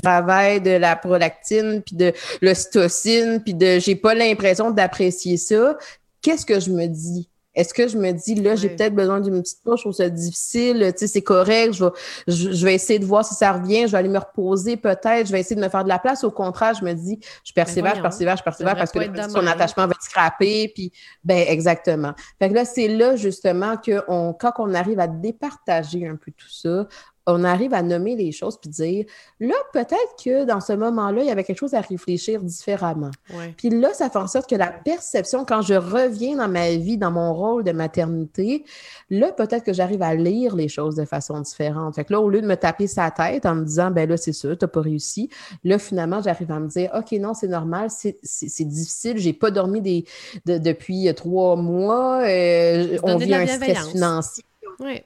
travail 0.03 0.61
de 0.61 0.70
la 0.70 0.95
prolactine, 0.95 1.82
puis 1.84 1.97
de 1.97 2.12
l'ocytocine, 2.40 3.40
puis 3.43 3.55
de 3.55 3.80
j'ai 3.80 3.97
pas 3.97 4.14
l'impression 4.14 4.70
d'apprécier 4.70 5.36
ça. 5.36 5.76
Qu'est-ce 6.20 6.47
que 6.47 6.61
je 6.61 6.70
me 6.70 6.86
dis? 6.86 7.28
Est-ce 7.55 7.74
que 7.74 7.86
je 7.86 7.98
me 7.98 8.12
dis, 8.12 8.34
là, 8.34 8.57
j'ai 8.57 8.70
peut-être 8.70 8.94
besoin 8.94 9.20
d'une 9.20 9.42
petite 9.42 9.62
touche, 9.62 9.80
je 9.80 9.82
trouve 9.84 9.92
ça 9.92 10.09
difficile, 10.09 10.92
tu 10.92 11.00
sais, 11.00 11.07
c'est 11.07 11.22
correct, 11.22 11.74
je 11.74 11.84
vais, 11.84 11.90
je, 12.28 12.64
vais 12.64 12.74
essayer 12.74 12.98
de 12.98 13.05
voir 13.05 13.24
si 13.24 13.34
ça 13.34 13.53
revient, 13.53 13.86
je 13.86 13.92
vais 13.92 13.98
aller 13.98 14.09
me 14.09 14.18
reposer 14.18 14.76
peut-être, 14.76 15.26
je 15.26 15.32
vais 15.32 15.40
essayer 15.40 15.57
de 15.57 15.61
me 15.61 15.68
faire 15.68 15.84
de 15.84 15.88
la 15.88 15.98
place. 15.98 16.24
Au 16.24 16.30
contraire, 16.30 16.74
je 16.74 16.84
me 16.84 16.94
dis, 16.94 17.18
je 17.44 17.53
persévère, 17.53 17.96
je 17.96 18.00
persévère, 18.03 18.36
je 18.36 18.42
persévère 18.42 18.76
parce 18.76 18.90
que 18.90 19.00
son 19.30 19.46
attachement 19.46 19.86
va 19.86 19.92
être 19.92 20.03
scrappé, 20.03 20.72
puis, 20.74 20.92
ben, 21.24 21.44
exactement. 21.48 22.14
Fait 22.38 22.48
que 22.48 22.55
là, 22.55 22.64
c'est 22.64 22.88
là, 22.88 23.16
justement, 23.16 23.76
que 23.76 24.03
on, 24.09 24.32
quand 24.32 24.53
on 24.59 24.72
arrive 24.74 25.00
à 25.00 25.07
départager 25.07 26.07
un 26.07 26.16
peu 26.16 26.32
tout 26.32 26.50
ça, 26.50 26.86
on 27.26 27.44
arrive 27.44 27.72
à 27.74 27.82
nommer 27.82 28.16
les 28.16 28.32
choses 28.32 28.58
puis 28.58 28.70
dire 28.70 29.04
là, 29.38 29.54
peut-être 29.72 30.16
que 30.22 30.44
dans 30.44 30.60
ce 30.60 30.72
moment-là, 30.72 31.22
il 31.22 31.28
y 31.28 31.30
avait 31.30 31.44
quelque 31.44 31.58
chose 31.58 31.74
à 31.74 31.80
réfléchir 31.80 32.42
différemment. 32.42 33.10
Puis 33.56 33.70
là, 33.70 33.92
ça 33.94 34.10
fait 34.10 34.18
en 34.18 34.26
sorte 34.26 34.48
que 34.48 34.56
la 34.56 34.68
perception, 34.68 35.44
quand 35.44 35.62
je 35.62 35.74
reviens 35.74 36.36
dans 36.36 36.48
ma 36.48 36.70
vie, 36.70 36.98
dans 36.98 37.10
mon 37.10 37.32
rôle 37.32 37.64
de 37.64 37.72
maternité, 37.72 38.64
là, 39.10 39.32
peut-être 39.32 39.64
que 39.64 39.72
j'arrive 39.72 40.02
à 40.02 40.14
lire 40.14 40.56
les 40.56 40.68
choses 40.68 40.96
de 40.96 41.04
façon 41.04 41.40
différente. 41.40 41.94
Fait 41.94 42.04
que 42.04 42.12
là, 42.12 42.20
au 42.20 42.28
lieu 42.28 42.40
de 42.40 42.46
me 42.46 42.56
taper 42.56 42.86
sa 42.86 43.10
tête 43.10 43.46
en 43.46 43.54
me 43.54 43.64
disant, 43.64 43.90
ben 43.90 44.08
là, 44.08 44.16
c'est 44.16 44.32
ça, 44.32 44.54
t'as 44.56 44.66
pas 44.66 44.80
réussi, 44.80 45.28
là, 45.64 45.78
finalement, 45.78 46.20
j'arrive 46.22 46.50
à 46.50 46.58
me 46.58 46.68
dire, 46.68 46.90
OK, 46.94 47.12
non, 47.12 47.34
c'est 47.34 47.48
normal, 47.48 47.88
c'est 47.90 48.64
difficile, 48.64 49.18
j'ai 49.18 49.32
pas 49.32 49.50
dormi 49.50 49.80
des, 49.80 50.04
depuis 50.46 51.12
trois 51.14 51.56
mois, 51.56 52.22
euh, 52.22 52.98
on 53.02 53.16
vit 53.16 53.34
un 53.34 53.46
stress 53.46 53.88
financier. 53.88 54.44
Oui 54.80 55.02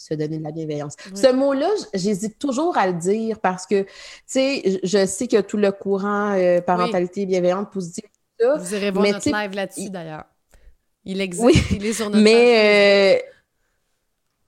se 0.00 0.14
donner 0.14 0.38
de 0.38 0.44
la 0.44 0.50
bienveillance. 0.50 0.96
Ce 1.14 1.30
mot-là, 1.30 1.68
j'hésite 1.92 2.38
toujours 2.38 2.78
à 2.78 2.86
le 2.86 2.94
dire 2.94 3.38
parce 3.38 3.66
que, 3.66 3.82
tu 3.82 3.88
sais, 4.26 4.80
je 4.82 5.04
sais 5.04 5.26
que 5.26 5.40
tout 5.42 5.58
le 5.58 5.70
courant 5.72 6.32
euh, 6.32 6.60
parentalité 6.60 7.26
bienveillante, 7.26 7.70
positive, 7.70 8.04
tout 8.38 8.46
ça. 8.46 8.56
Vous 8.56 8.74
irez 8.74 8.90
voir 8.90 9.06
notre 9.06 9.30
live 9.30 9.54
là-dessus, 9.54 9.90
d'ailleurs. 9.90 10.24
Il 11.04 11.20
existe, 11.20 11.70
il 11.70 11.84
est 11.84 11.92
sur 11.92 12.08
notre 12.08 12.22
mais, 12.22 13.18
euh, 13.18 13.39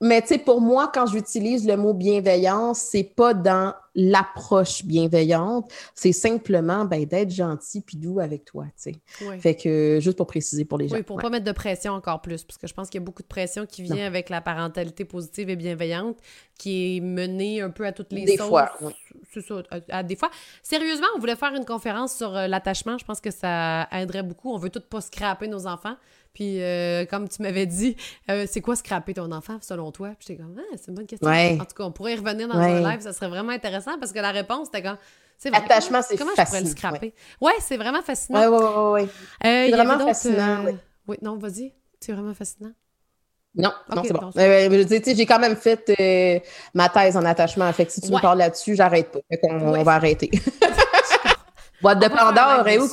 mais 0.03 0.21
tu 0.21 0.27
sais, 0.27 0.37
pour 0.37 0.59
moi, 0.59 0.91
quand 0.93 1.05
j'utilise 1.05 1.65
le 1.65 1.77
mot 1.77 1.93
bienveillance, 1.93 2.79
c'est 2.79 3.05
pas 3.05 3.33
dans 3.33 3.73
l'approche 3.95 4.83
bienveillante, 4.83 5.71
c'est 5.95 6.11
simplement 6.11 6.83
ben, 6.83 7.05
d'être 7.05 7.29
gentil 7.29 7.79
puis 7.79 7.95
doux 7.95 8.19
avec 8.19 8.43
toi, 8.43 8.65
tu 8.75 8.91
sais. 8.91 9.39
Fait 9.39 9.55
que, 9.55 9.99
juste 10.01 10.17
pour 10.17 10.27
préciser 10.27 10.65
pour 10.65 10.77
les 10.77 10.89
gens. 10.89 10.97
Oui, 10.97 11.03
pour 11.03 11.17
pas 11.17 11.29
mettre 11.29 11.45
de 11.45 11.51
pression 11.53 11.93
encore 11.93 12.21
plus, 12.21 12.43
parce 12.43 12.57
que 12.57 12.67
je 12.67 12.73
pense 12.73 12.89
qu'il 12.89 12.99
y 12.99 13.03
a 13.03 13.05
beaucoup 13.05 13.21
de 13.21 13.27
pression 13.27 13.65
qui 13.65 13.81
vient 13.81 14.05
avec 14.05 14.29
la 14.29 14.41
parentalité 14.41 15.05
positive 15.05 15.49
et 15.49 15.55
bienveillante, 15.55 16.17
qui 16.57 16.97
est 16.97 16.99
menée 16.99 17.61
un 17.61 17.69
peu 17.69 17.85
à 17.85 17.93
toutes 17.93 18.11
les 18.11 18.25
Des 18.25 18.37
fois, 18.37 18.73
oui. 18.81 18.93
Ça, 19.41 19.63
à, 19.89 20.03
des 20.03 20.15
fois. 20.15 20.29
Sérieusement, 20.61 21.07
on 21.15 21.19
voulait 21.19 21.35
faire 21.35 21.55
une 21.55 21.65
conférence 21.65 22.15
sur 22.15 22.35
euh, 22.35 22.47
l'attachement, 22.47 22.97
je 22.97 23.05
pense 23.05 23.21
que 23.21 23.31
ça 23.31 23.87
aiderait 23.91 24.21
beaucoup. 24.21 24.51
On 24.51 24.57
veut 24.57 24.69
tout 24.69 24.81
pas 24.81 25.01
scraper 25.01 25.47
nos 25.47 25.65
enfants. 25.65 25.95
Puis, 26.33 26.61
euh, 26.61 27.05
comme 27.05 27.29
tu 27.29 27.43
m'avais 27.43 27.67
dit, 27.67 27.95
euh, 28.31 28.45
c'est 28.49 28.61
quoi 28.61 28.75
scraper 28.75 29.13
ton 29.13 29.31
enfant, 29.31 29.57
selon 29.61 29.91
toi? 29.91 30.09
Puis 30.17 30.27
j'étais 30.27 30.41
comme, 30.41 30.55
ah, 30.57 30.75
c'est 30.77 30.87
une 30.87 30.95
bonne 30.95 31.05
question. 31.05 31.29
En 31.29 31.65
tout 31.65 31.75
cas, 31.75 31.83
on 31.83 31.91
pourrait 31.91 32.13
y 32.13 32.15
revenir 32.15 32.47
dans 32.47 32.55
un 32.55 32.81
live, 32.81 33.01
ça 33.01 33.13
serait 33.13 33.29
vraiment 33.29 33.51
intéressant 33.51 33.99
parce 33.99 34.11
que 34.11 34.19
la 34.19 34.31
réponse, 34.31 34.69
c'était 34.71 34.81
comme, 34.81 34.97
c'est 35.37 35.53
Attachement, 35.53 36.01
c'est 36.01 36.17
Comment 36.17 36.31
je 36.37 36.43
pourrais 36.43 36.61
le 36.61 36.67
scraper? 36.67 37.13
Ouais, 37.41 37.53
c'est 37.59 37.77
vraiment 37.77 38.01
fascinant. 38.01 38.39
Oui, 38.39 38.57
oui, 38.57 38.65
oui. 38.65 39.01
Ouais. 39.01 39.09
c'est 39.41 39.71
vraiment 39.71 39.99
fascinant, 39.99 40.63
oui. 40.65 40.71
Oui, 41.07 41.17
non, 41.21 41.37
vas-y. 41.37 41.73
C'est 41.99 42.13
vraiment 42.13 42.33
fascinant. 42.33 42.71
Non, 43.55 43.71
non, 43.95 44.03
c'est 44.03 44.13
bon. 44.13 44.31
j'ai 45.15 45.25
quand 45.25 45.39
même 45.39 45.55
fait 45.55 46.49
ma 46.73 46.89
thèse 46.89 47.15
en 47.15 47.25
attachement. 47.25 47.71
Fait 47.73 47.85
que 47.85 47.91
si 47.91 48.01
tu 48.01 48.11
me 48.11 48.19
parles 48.19 48.39
là-dessus, 48.39 48.75
j'arrête 48.75 49.11
pas. 49.11 49.19
Fait 49.29 49.37
qu'on 49.37 49.59
on 49.59 49.83
va 49.83 49.93
arrêter. 49.93 50.31
Boîte 51.81 51.99
de 51.99 52.07
Pandore, 52.07 52.67
et 52.67 52.79
où, 52.79 52.89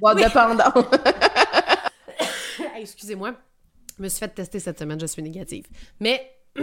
Boîte 0.00 0.18
de 0.18 0.32
Pandore 0.32 0.90
excusez-moi. 2.80 3.34
Je 3.98 4.02
me 4.02 4.08
suis 4.08 4.18
fait 4.18 4.28
tester 4.28 4.60
cette 4.60 4.78
semaine, 4.78 5.00
je 5.00 5.06
suis 5.06 5.22
négative. 5.22 5.66
Mais. 5.98 6.36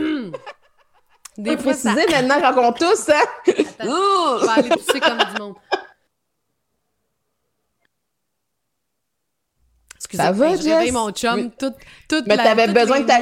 des 1.38 1.57
fois, 1.57 1.72
préciser 1.72 2.05
maintenant 2.11 2.41
quand 2.41 2.70
on 2.70 2.74
tousse, 2.74 3.09
hein? 3.09 3.24
Attends, 3.80 4.39
je 4.39 4.45
vais 4.45 4.51
aller 4.51 4.70
tousser 4.70 4.99
comme 4.99 5.18
du 5.18 5.41
monde. 5.41 5.55
Excusez, 9.95 10.24
ça 10.24 10.32
va, 10.32 10.55
j'ai 10.55 10.91
mon 10.91 11.11
chum 11.11 11.51
toute, 11.51 11.76
toute 12.07 12.28
Mais 12.28 12.38
t'avais 12.38 12.68
besoin 12.68 13.01
que 13.01 13.07
ta... 13.07 13.20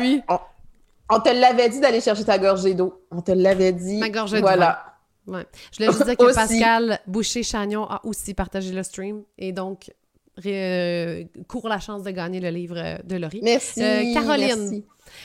On, 1.10 1.20
te 1.20 1.30
l'avait 1.30 1.70
dit 1.70 1.80
d'aller 1.80 2.02
chercher 2.02 2.26
ta 2.26 2.38
gorgée 2.38 2.74
d'eau. 2.74 3.06
On 3.12 3.22
te 3.22 3.32
l'avait 3.32 3.72
dit. 3.72 3.98
Ma 3.98 4.10
gorgée 4.10 4.38
d'eau. 4.38 4.48
Voilà. 4.48 4.96
Ouais. 5.28 5.46
Je 5.72 5.78
voulais 5.78 5.92
juste 5.92 6.06
dire 6.06 6.18
que 6.18 6.34
Pascal 6.36 7.00
Boucher-Chagnon 7.08 7.84
a 7.86 8.02
aussi 8.06 8.34
partagé 8.34 8.72
le 8.72 8.84
stream. 8.84 9.24
Et 9.38 9.52
donc, 9.52 9.92
court 11.48 11.70
la 11.70 11.80
chance 11.80 12.04
de 12.04 12.12
gagner 12.12 12.40
le 12.40 12.50
livre 12.50 13.00
de 13.04 13.16
Laurie. 13.18 13.40
Merci. 13.42 14.14
Caroline. 14.14 14.84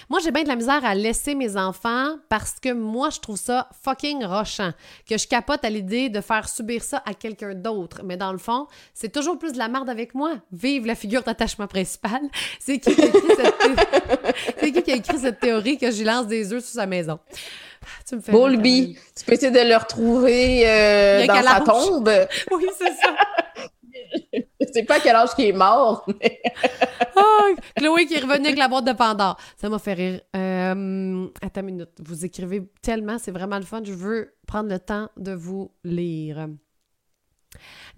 Moi, 0.08 0.20
j'ai 0.22 0.30
bien 0.30 0.42
de 0.42 0.48
la 0.48 0.56
misère 0.56 0.84
à 0.84 0.94
laisser 0.94 1.34
mes 1.34 1.56
enfants 1.56 2.16
parce 2.28 2.54
que 2.60 2.72
moi, 2.72 3.10
je 3.10 3.20
trouve 3.20 3.36
ça 3.36 3.68
fucking 3.82 4.24
rochant. 4.24 4.72
Que 5.08 5.18
je 5.18 5.26
capote 5.26 5.64
à 5.64 5.70
l'idée 5.70 6.08
de 6.08 6.20
faire 6.20 6.48
subir 6.48 6.82
ça 6.82 7.02
à 7.06 7.14
quelqu'un 7.14 7.54
d'autre. 7.54 8.02
Mais 8.04 8.16
dans 8.16 8.32
le 8.32 8.38
fond, 8.38 8.66
c'est 8.94 9.10
toujours 9.12 9.38
plus 9.38 9.52
de 9.52 9.58
la 9.58 9.68
merde 9.68 9.88
avec 9.88 10.14
moi. 10.14 10.34
Vive 10.52 10.86
la 10.86 10.94
figure 10.94 11.22
d'attachement 11.22 11.66
principale. 11.66 12.22
C'est 12.58 12.78
qui 12.78 12.94
qui 12.94 13.02
a 13.02 13.06
écrit 13.06 13.20
cette, 13.36 14.56
qui 14.74 14.82
qui 14.82 14.92
a 14.92 14.96
écrit 14.96 15.18
cette 15.18 15.40
théorie 15.40 15.78
que 15.78 15.90
j'y 15.90 16.04
lance 16.04 16.26
des 16.26 16.52
œufs 16.52 16.64
sous 16.64 16.74
sa 16.74 16.86
maison? 16.86 17.18
Tu 18.06 18.16
me 18.16 18.20
fais 18.20 18.32
Bolby, 18.32 18.98
tu 19.16 19.24
peux 19.24 19.32
essayer 19.32 19.50
de 19.50 19.68
le 19.68 19.76
retrouver 19.76 20.68
euh, 20.68 21.26
dans 21.26 21.42
sa 21.42 21.60
tombe. 21.60 22.10
Oui, 22.52 22.66
c'est 22.76 22.92
ça. 22.94 23.16
Je 24.66 24.72
sais 24.72 24.84
pas 24.84 24.96
à 24.96 25.00
quel 25.00 25.16
âge 25.16 25.34
qu'il 25.34 25.46
est 25.46 25.52
mort. 25.52 26.06
Ah, 27.16 27.48
Chloé 27.76 28.06
qui 28.06 28.14
est 28.14 28.20
revenue 28.20 28.46
avec 28.46 28.58
la 28.58 28.68
boîte 28.68 28.86
de 28.86 28.92
Pandore. 28.92 29.36
Ça 29.56 29.68
m'a 29.68 29.78
fait 29.78 29.92
rire. 29.92 30.20
Euh, 30.34 31.26
attends 31.42 31.60
une 31.60 31.66
minute. 31.66 31.90
Vous 31.98 32.24
écrivez 32.24 32.70
tellement, 32.80 33.18
c'est 33.18 33.30
vraiment 33.30 33.58
le 33.58 33.64
fun. 33.64 33.82
Je 33.84 33.92
veux 33.92 34.34
prendre 34.46 34.70
le 34.70 34.78
temps 34.78 35.08
de 35.16 35.32
vous 35.32 35.70
lire. 35.84 36.48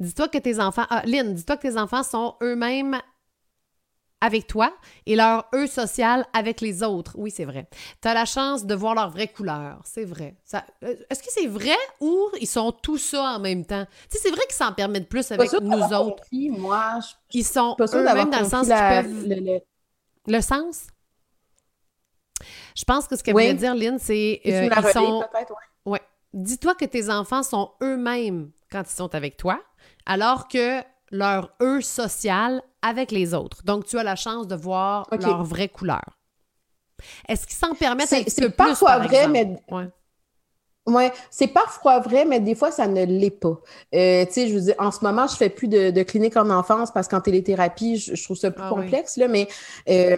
Dis-toi 0.00 0.28
que 0.28 0.38
tes 0.38 0.58
enfants. 0.58 0.86
Ah, 0.90 1.02
Lynn, 1.04 1.34
dis-toi 1.34 1.56
que 1.56 1.68
tes 1.68 1.76
enfants 1.76 2.02
sont 2.02 2.34
eux-mêmes 2.42 3.00
avec 4.22 4.46
toi 4.46 4.72
et 5.04 5.16
leur 5.16 5.46
eux 5.52 5.66
social 5.66 6.24
avec 6.32 6.60
les 6.60 6.82
autres. 6.84 7.14
Oui, 7.18 7.30
c'est 7.30 7.44
vrai. 7.44 7.66
Tu 8.00 8.08
as 8.08 8.14
la 8.14 8.24
chance 8.24 8.64
de 8.64 8.74
voir 8.74 8.94
leur 8.94 9.10
vraie 9.10 9.26
couleur. 9.26 9.80
C'est 9.84 10.04
vrai. 10.04 10.36
Ça, 10.44 10.64
euh, 10.84 10.94
est-ce 11.10 11.22
que 11.22 11.28
c'est 11.30 11.48
vrai 11.48 11.76
ou 12.00 12.28
ils 12.40 12.46
sont 12.46 12.70
tout 12.70 12.98
ça 12.98 13.34
en 13.36 13.40
même 13.40 13.66
temps? 13.66 13.84
Tu 14.08 14.16
sais, 14.16 14.22
c'est 14.22 14.30
vrai 14.30 14.42
qu'ils 14.46 14.54
s'en 14.54 14.72
permettent 14.72 15.08
plus 15.08 15.30
avec 15.32 15.52
nous 15.60 15.82
autres. 15.92 16.22
moi, 16.32 17.00
ils 17.32 17.44
sont 17.44 17.76
eux-mêmes 17.80 18.30
dans 18.30 18.40
le 18.40 18.48
sens 18.48 18.66
qu'ils 18.66 18.76
peuvent... 18.76 19.60
Le, 20.28 20.40
sens? 20.40 20.86
Je 22.76 22.84
pense 22.84 23.08
que 23.08 23.16
ce 23.16 23.24
qu'elle 23.24 23.34
voulait 23.34 23.54
dire, 23.54 23.74
Lynn, 23.74 23.98
c'est... 23.98 24.40
Euh, 24.46 24.70
ils 24.72 24.92
sont... 24.92 25.24
ouais. 25.84 26.00
Dis-toi 26.32 26.76
que 26.76 26.84
tes 26.84 27.10
enfants 27.10 27.42
sont 27.42 27.72
eux-mêmes 27.82 28.52
quand 28.70 28.84
ils 28.88 28.94
sont 28.94 29.12
avec 29.16 29.36
toi, 29.36 29.60
alors 30.06 30.46
que 30.46 30.80
leur 31.10 31.52
eux 31.60 31.80
social 31.80 32.62
avec 32.82 33.10
les 33.10 33.34
autres. 33.34 33.62
Donc, 33.64 33.86
tu 33.86 33.98
as 33.98 34.02
la 34.02 34.16
chance 34.16 34.46
de 34.46 34.54
voir 34.54 35.08
leur 35.20 35.42
vraie 35.44 35.68
couleur. 35.68 36.04
Est-ce 37.28 37.46
qu'ils 37.46 37.56
s'en 37.56 37.74
permettent 37.74 38.12
un 38.12 38.22
petit 38.22 38.40
peu 38.40 38.50
parfois 38.50 38.98
vrai, 38.98 39.28
mais 39.28 39.56
ouais. 39.70 39.88
Ouais, 40.86 41.12
c'est 41.30 41.46
parfois 41.46 42.00
vrai, 42.00 42.24
mais 42.24 42.40
des 42.40 42.56
fois, 42.56 42.72
ça 42.72 42.88
ne 42.88 43.04
l'est 43.04 43.30
pas. 43.30 43.60
Euh, 43.94 44.26
tu 44.26 44.32
sais, 44.32 44.48
je 44.48 44.54
vous 44.54 44.64
dis, 44.64 44.72
en 44.78 44.90
ce 44.90 45.04
moment, 45.04 45.28
je 45.28 45.36
fais 45.36 45.48
plus 45.48 45.68
de, 45.68 45.90
de 45.90 46.02
clinique 46.02 46.36
en 46.36 46.50
enfance 46.50 46.90
parce 46.90 47.06
qu'en 47.06 47.20
téléthérapie, 47.20 47.98
je, 47.98 48.20
trouve 48.20 48.36
ça 48.36 48.50
plus 48.50 48.64
ah 48.64 48.70
complexe, 48.70 49.16
là, 49.16 49.28
mais 49.28 49.46
euh, 49.88 50.16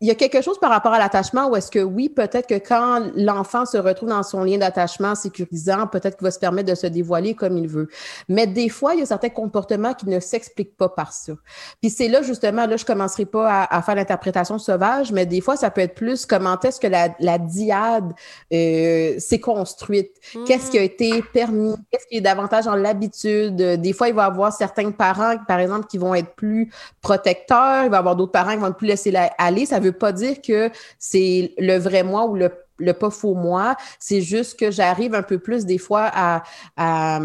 il 0.00 0.06
y 0.06 0.12
a 0.12 0.14
quelque 0.14 0.42
chose 0.42 0.60
par 0.60 0.70
rapport 0.70 0.92
à 0.92 0.98
l'attachement 1.00 1.48
où 1.48 1.56
est-ce 1.56 1.72
que 1.72 1.80
oui, 1.80 2.08
peut-être 2.08 2.46
que 2.46 2.54
quand 2.54 3.10
l'enfant 3.16 3.66
se 3.66 3.76
retrouve 3.76 4.10
dans 4.10 4.22
son 4.22 4.44
lien 4.44 4.56
d'attachement 4.56 5.16
sécurisant, 5.16 5.88
peut-être 5.88 6.16
qu'il 6.16 6.24
va 6.24 6.30
se 6.30 6.38
permettre 6.38 6.68
de 6.70 6.76
se 6.76 6.86
dévoiler 6.86 7.34
comme 7.34 7.58
il 7.58 7.66
veut. 7.66 7.88
Mais 8.28 8.46
des 8.46 8.68
fois, 8.68 8.94
il 8.94 9.00
y 9.00 9.02
a 9.02 9.06
certains 9.06 9.28
comportements 9.28 9.94
qui 9.94 10.08
ne 10.08 10.20
s'expliquent 10.20 10.76
pas 10.76 10.88
par 10.88 11.12
ça. 11.12 11.32
Puis 11.80 11.90
c'est 11.90 12.06
là, 12.06 12.22
justement, 12.22 12.66
là, 12.66 12.76
je 12.76 12.84
commencerai 12.84 13.24
pas 13.24 13.64
à, 13.64 13.82
faire 13.82 13.96
l'interprétation 13.96 14.58
sauvage, 14.58 15.10
mais 15.10 15.26
des 15.26 15.40
fois, 15.40 15.56
ça 15.56 15.68
peut 15.68 15.80
être 15.80 15.96
plus 15.96 16.26
comment 16.26 16.58
est-ce 16.60 16.78
que 16.78 16.86
la, 16.86 17.08
la 17.18 17.38
diade 17.38 18.12
euh, 18.52 19.18
s'est 19.18 19.40
construite? 19.40 20.12
Qu'est-ce 20.46 20.70
qui 20.70 20.78
a 20.78 20.82
été 20.82 21.22
permis? 21.32 21.74
Qu'est-ce 21.90 22.06
qui 22.06 22.18
est 22.18 22.20
davantage 22.20 22.68
en 22.68 22.76
l'habitude? 22.76 23.56
Des 23.56 23.92
fois, 23.92 24.08
il 24.08 24.14
va 24.14 24.24
y 24.24 24.26
avoir 24.26 24.52
certains 24.52 24.92
parents, 24.92 25.38
par 25.48 25.58
exemple, 25.58 25.86
qui 25.88 25.98
vont 25.98 26.14
être 26.14 26.36
plus 26.36 26.70
protecteurs. 27.00 27.84
Il 27.84 27.90
va 27.90 27.96
y 27.96 27.98
avoir 27.98 28.14
d'autres 28.14 28.30
parents 28.30 28.52
qui 28.52 28.58
vont 28.58 28.72
plus 28.72 28.86
laisser 28.86 29.12
aller. 29.38 29.66
Ça 29.66 29.80
veut 29.80 29.87
pas 29.92 30.12
dire 30.12 30.40
que 30.42 30.70
c'est 30.98 31.54
le 31.58 31.78
vrai 31.78 32.02
moi 32.02 32.26
ou 32.26 32.36
le, 32.36 32.92
pas 32.92 33.10
faux 33.10 33.34
moi. 33.34 33.76
C'est 33.98 34.20
juste 34.20 34.58
que 34.58 34.70
j'arrive 34.70 35.14
un 35.14 35.22
peu 35.22 35.38
plus 35.38 35.64
des 35.64 35.78
fois 35.78 36.10
à, 36.12 36.42
à, 36.76 37.20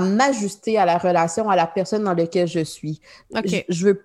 m'ajuster 0.00 0.78
à 0.78 0.84
la 0.84 0.98
relation, 0.98 1.48
à 1.48 1.56
la 1.56 1.66
personne 1.66 2.04
dans 2.04 2.14
laquelle 2.14 2.48
je 2.48 2.64
suis. 2.64 3.00
OK. 3.34 3.64
Je, 3.68 3.86
veux. 3.86 4.04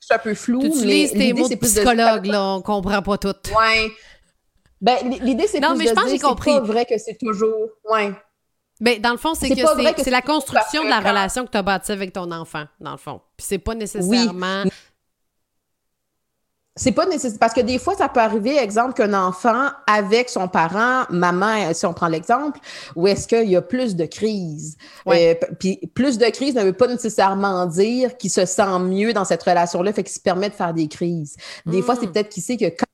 Je 0.00 0.06
suis 0.06 0.14
un 0.14 0.18
peu 0.18 0.34
flou. 0.34 0.60
Tu 0.60 0.68
utilises 0.68 1.12
tes 1.12 1.32
mots 1.32 1.48
de 1.48 1.54
psychologue, 1.56 2.26
là, 2.26 2.54
on 2.56 2.62
comprend 2.62 3.02
pas 3.02 3.18
tout. 3.18 3.34
Ouais. 3.56 3.90
Ben, 4.80 4.96
l'idée, 5.22 5.46
c'est 5.48 5.60
plus 5.60 5.76
mais 5.76 5.84
de 5.84 5.88
je 5.88 5.94
pense 5.94 6.06
dire, 6.06 6.20
c'est 6.20 6.44
pas 6.44 6.60
vrai 6.60 6.84
que 6.84 6.98
c'est 6.98 7.18
toujours... 7.18 7.68
Ouais. 7.90 8.12
Ben, 8.80 9.00
dans 9.00 9.10
le 9.10 9.16
fond, 9.16 9.34
c'est 9.34 9.48
que 9.48 9.56
c'est 10.02 10.10
la 10.10 10.22
construction 10.22 10.84
de 10.84 10.88
la 10.88 11.00
relation 11.00 11.44
que 11.44 11.50
tu 11.50 11.58
as 11.58 11.62
bâtie 11.62 11.92
avec 11.92 12.12
ton 12.12 12.30
enfant, 12.30 12.64
dans 12.80 12.92
le 12.92 12.96
fond. 12.96 13.20
Puis 13.36 13.46
c'est 13.48 13.58
pas 13.58 13.74
nécessairement 13.74 14.64
c'est 16.78 16.92
pas 16.92 17.06
nécessaire 17.06 17.38
parce 17.38 17.52
que 17.52 17.60
des 17.60 17.78
fois, 17.78 17.94
ça 17.94 18.08
peut 18.08 18.20
arriver, 18.20 18.56
exemple, 18.56 18.94
qu'un 18.94 19.12
enfant 19.12 19.68
avec 19.86 20.30
son 20.30 20.48
parent, 20.48 21.04
maman, 21.10 21.72
si 21.74 21.84
on 21.84 21.92
prend 21.92 22.08
l'exemple, 22.08 22.60
où 22.96 23.06
est-ce 23.06 23.26
qu'il 23.28 23.50
y 23.50 23.56
a 23.56 23.62
plus 23.62 23.96
de 23.96 24.06
crises. 24.06 24.76
Euh, 25.08 25.34
puis 25.58 25.78
plus 25.94 26.18
de 26.18 26.26
crises 26.26 26.54
ne 26.54 26.62
veut 26.62 26.72
pas 26.72 26.86
nécessairement 26.86 27.66
dire 27.66 28.16
qu'il 28.16 28.30
se 28.30 28.46
sent 28.46 28.78
mieux 28.80 29.12
dans 29.12 29.24
cette 29.24 29.42
relation-là, 29.42 29.92
fait 29.92 30.04
qu'il 30.04 30.14
se 30.14 30.20
permet 30.20 30.48
de 30.48 30.54
faire 30.54 30.72
des 30.72 30.88
crises. 30.88 31.36
Des 31.66 31.82
fois, 31.82 31.96
c'est 31.96 32.06
hmm. 32.06 32.12
peut-être 32.12 32.28
qu'il 32.28 32.42
sait 32.42 32.56
que 32.56 32.68
quand 32.68 32.86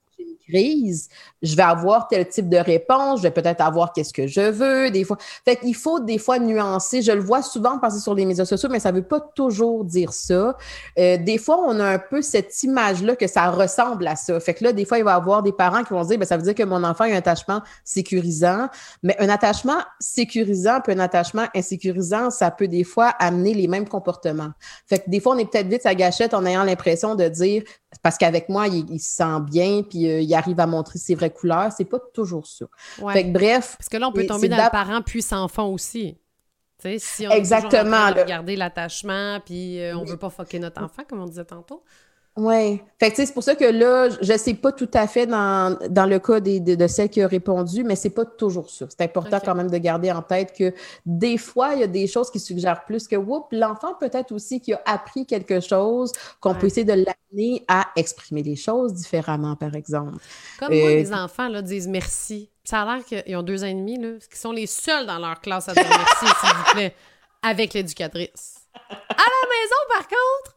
crise, 0.49 1.09
je 1.45 1.55
vais 1.55 1.63
avoir 1.63 2.09
tel 2.09 2.27
type 2.29 2.49
de 2.49 2.57
réponse, 2.57 3.19
je 3.19 3.25
vais 3.25 3.31
peut-être 3.31 3.61
avoir 3.61 3.93
qu'est-ce 3.93 4.13
que 4.13 4.27
je 4.27 4.41
veux, 4.51 4.91
des 4.91 5.05
fois. 5.05 5.19
Fait 5.45 5.57
qu'il 5.57 5.75
faut 5.75 6.01
des 6.01 6.19
fois 6.19 6.39
nuancer. 6.39 7.03
Je 7.03 7.13
le 7.13 7.21
vois 7.21 7.43
souvent 7.43 7.79
passer 7.79 8.01
sur 8.01 8.15
les 8.15 8.25
médias 8.25 8.47
sociaux, 8.47 8.69
mais 8.71 8.81
ça 8.81 8.91
veut 8.91 9.03
pas 9.03 9.21
toujours 9.21 9.85
dire 9.85 10.13
ça. 10.13 10.57
Euh, 10.99 11.17
des 11.19 11.39
fois, 11.39 11.59
on 11.67 11.79
a 11.79 11.85
un 11.85 11.99
peu 11.99 12.23
cette 12.23 12.63
image-là 12.63 13.15
que 13.15 13.27
ça 13.27 13.51
ressemble 13.51 14.07
à 14.07 14.17
ça. 14.17 14.41
Fait 14.41 14.55
que 14.55 14.65
là, 14.65 14.73
des 14.73 14.85
fois, 14.85 14.99
il 14.99 15.05
va 15.05 15.13
y 15.13 15.15
avoir 15.15 15.43
des 15.43 15.53
parents 15.53 15.85
qui 15.85 15.93
vont 15.93 16.03
dire, 16.05 16.19
ben, 16.19 16.25
ça 16.25 16.37
veut 16.37 16.43
dire 16.43 16.55
que 16.55 16.63
mon 16.63 16.83
enfant 16.83 17.05
a 17.05 17.09
un 17.09 17.15
attachement 17.15 17.61
sécurisant. 17.85 18.69
Mais 19.03 19.15
un 19.21 19.29
attachement 19.29 19.79
sécurisant 20.01 20.81
puis 20.83 20.95
un 20.95 20.99
attachement 20.99 21.45
insécurisant, 21.55 22.31
ça 22.31 22.51
peut 22.51 22.69
des 22.69 22.85
fois 22.85 23.09
amener 23.19 23.53
les 23.53 23.69
mêmes 23.69 23.89
comportements. 23.89 24.51
Fait 24.87 25.01
que 25.01 25.11
des 25.11 25.21
fois, 25.21 25.35
on 25.35 25.39
est 25.39 25.51
peut-être 25.51 25.69
vite 25.69 25.85
à 25.85 25.95
gâchette 25.95 26.33
en 26.33 26.47
ayant 26.47 26.65
l'impression 26.65 27.15
de 27.15 27.29
dire, 27.29 27.63
parce 28.03 28.19
qu'avec 28.19 28.49
moi, 28.49 28.67
il, 28.69 29.01
se 29.01 29.17
sent 29.17 29.41
bien, 29.51 29.83
puis 29.83 30.11
euh, 30.11 30.21
il 30.21 30.35
arrive 30.35 30.61
à 30.61 30.67
montrer 30.67 30.99
ses 30.99 31.15
vraies 31.15 31.31
couleurs. 31.35 31.71
C'est 31.73 31.85
pas 31.85 31.99
toujours 32.13 32.47
ça. 32.47 32.67
Fait 33.13 33.25
que 33.25 33.33
bref. 33.33 33.77
Parce 33.79 33.89
que 33.89 33.97
là, 33.97 34.09
on 34.09 34.13
peut 34.13 34.27
tomber 34.27 34.49
dans 34.49 34.57
le 34.57 34.71
parent 34.71 35.03
puissant-enfant 35.03 35.69
aussi. 35.69 36.17
sais, 36.79 36.99
si 36.99 37.27
on 37.27 37.31
Exactement. 37.31 38.11
regarder 38.11 38.57
l'attachement, 38.57 39.41
puis 39.45 39.81
euh, 39.81 39.97
on 39.97 40.05
veut 40.05 40.17
pas 40.17 40.31
fucker 40.31 40.59
notre 40.59 40.83
enfant, 40.83 41.03
comme 41.09 41.21
on 41.21 41.27
disait 41.27 41.45
tantôt. 41.45 41.83
Oui. 42.37 42.81
Fait 42.99 43.11
que 43.11 43.17
c'est 43.17 43.33
pour 43.33 43.45
ça 43.45 43.55
que 43.55 43.65
là, 43.65 44.09
je 44.21 44.33
ne 44.33 44.39
sais 44.39 44.55
pas 44.55 44.73
tout 44.73 44.91
à 44.93 45.07
fait 45.07 45.27
dans, 45.27 45.79
dans 45.89 46.07
le 46.07 46.19
cas 46.19 46.41
des, 46.41 46.59
de, 46.59 46.87
celle 46.89 47.09
qui 47.09 47.23
a 47.23 47.29
répondu, 47.29 47.85
mais 47.85 47.95
c'est 47.95 48.11
pas 48.11 48.25
toujours 48.25 48.71
ça. 48.71 48.87
C'est 48.89 49.03
important 49.03 49.39
quand 49.45 49.55
même 49.55 49.71
de 49.71 49.79
garder 49.79 50.11
en 50.11 50.21
tête 50.21 50.53
que 50.53 50.75
des 51.07 51.39
fois, 51.39 51.75
il 51.75 51.81
y 51.81 51.83
a 51.85 51.89
des 51.89 52.09
choses 52.09 52.31
qui 52.33 52.41
suggèrent 52.41 52.85
plus 52.87 53.07
que 53.07 53.15
whoop, 53.15 53.47
l'enfant 53.53 53.95
peut-être 53.95 54.33
aussi 54.33 54.61
qui 54.61 54.73
a 54.73 54.83
appris 54.85 55.27
quelque 55.27 55.61
chose, 55.61 56.11
qu'on 56.41 56.55
peut 56.57 56.67
essayer 56.67 56.85
de 56.85 56.93
l'amener 56.93 57.65
à 57.69 57.87
exprimer 57.95 58.43
les 58.43 58.57
choses 58.57 58.95
différemment, 58.95 59.55
par 59.55 59.77
exemple. 59.77 60.19
Comme 60.59 60.75
moi, 60.75 60.89
euh, 60.89 60.95
les 60.97 61.13
enfants 61.13 61.49
là, 61.49 61.63
disent 61.63 61.89
merci. 61.89 62.51
Ça 62.65 62.83
a 62.83 62.97
l'air 62.97 63.05
qu'ils 63.05 63.37
ont 63.37 63.43
deux 63.43 63.63
ans 63.63 63.69
et 63.69 63.75
demi, 63.75 63.97
là, 63.97 64.15
qui 64.29 64.39
sont 64.39 64.53
les 64.53 64.67
seuls 64.67 65.07
dans 65.07 65.19
leur 65.19 65.41
classe 65.41 65.69
à 65.69 65.75
dire 65.75 65.85
merci, 65.89 66.27
s'il 66.41 66.57
vous 66.57 66.73
plaît, 66.73 66.95
avec 67.43 67.75
l'éducatrice. 67.75 68.63
À 68.75 68.91
la 68.91 69.49
maison, 69.49 69.77
par 69.89 70.09
contre, 70.09 70.54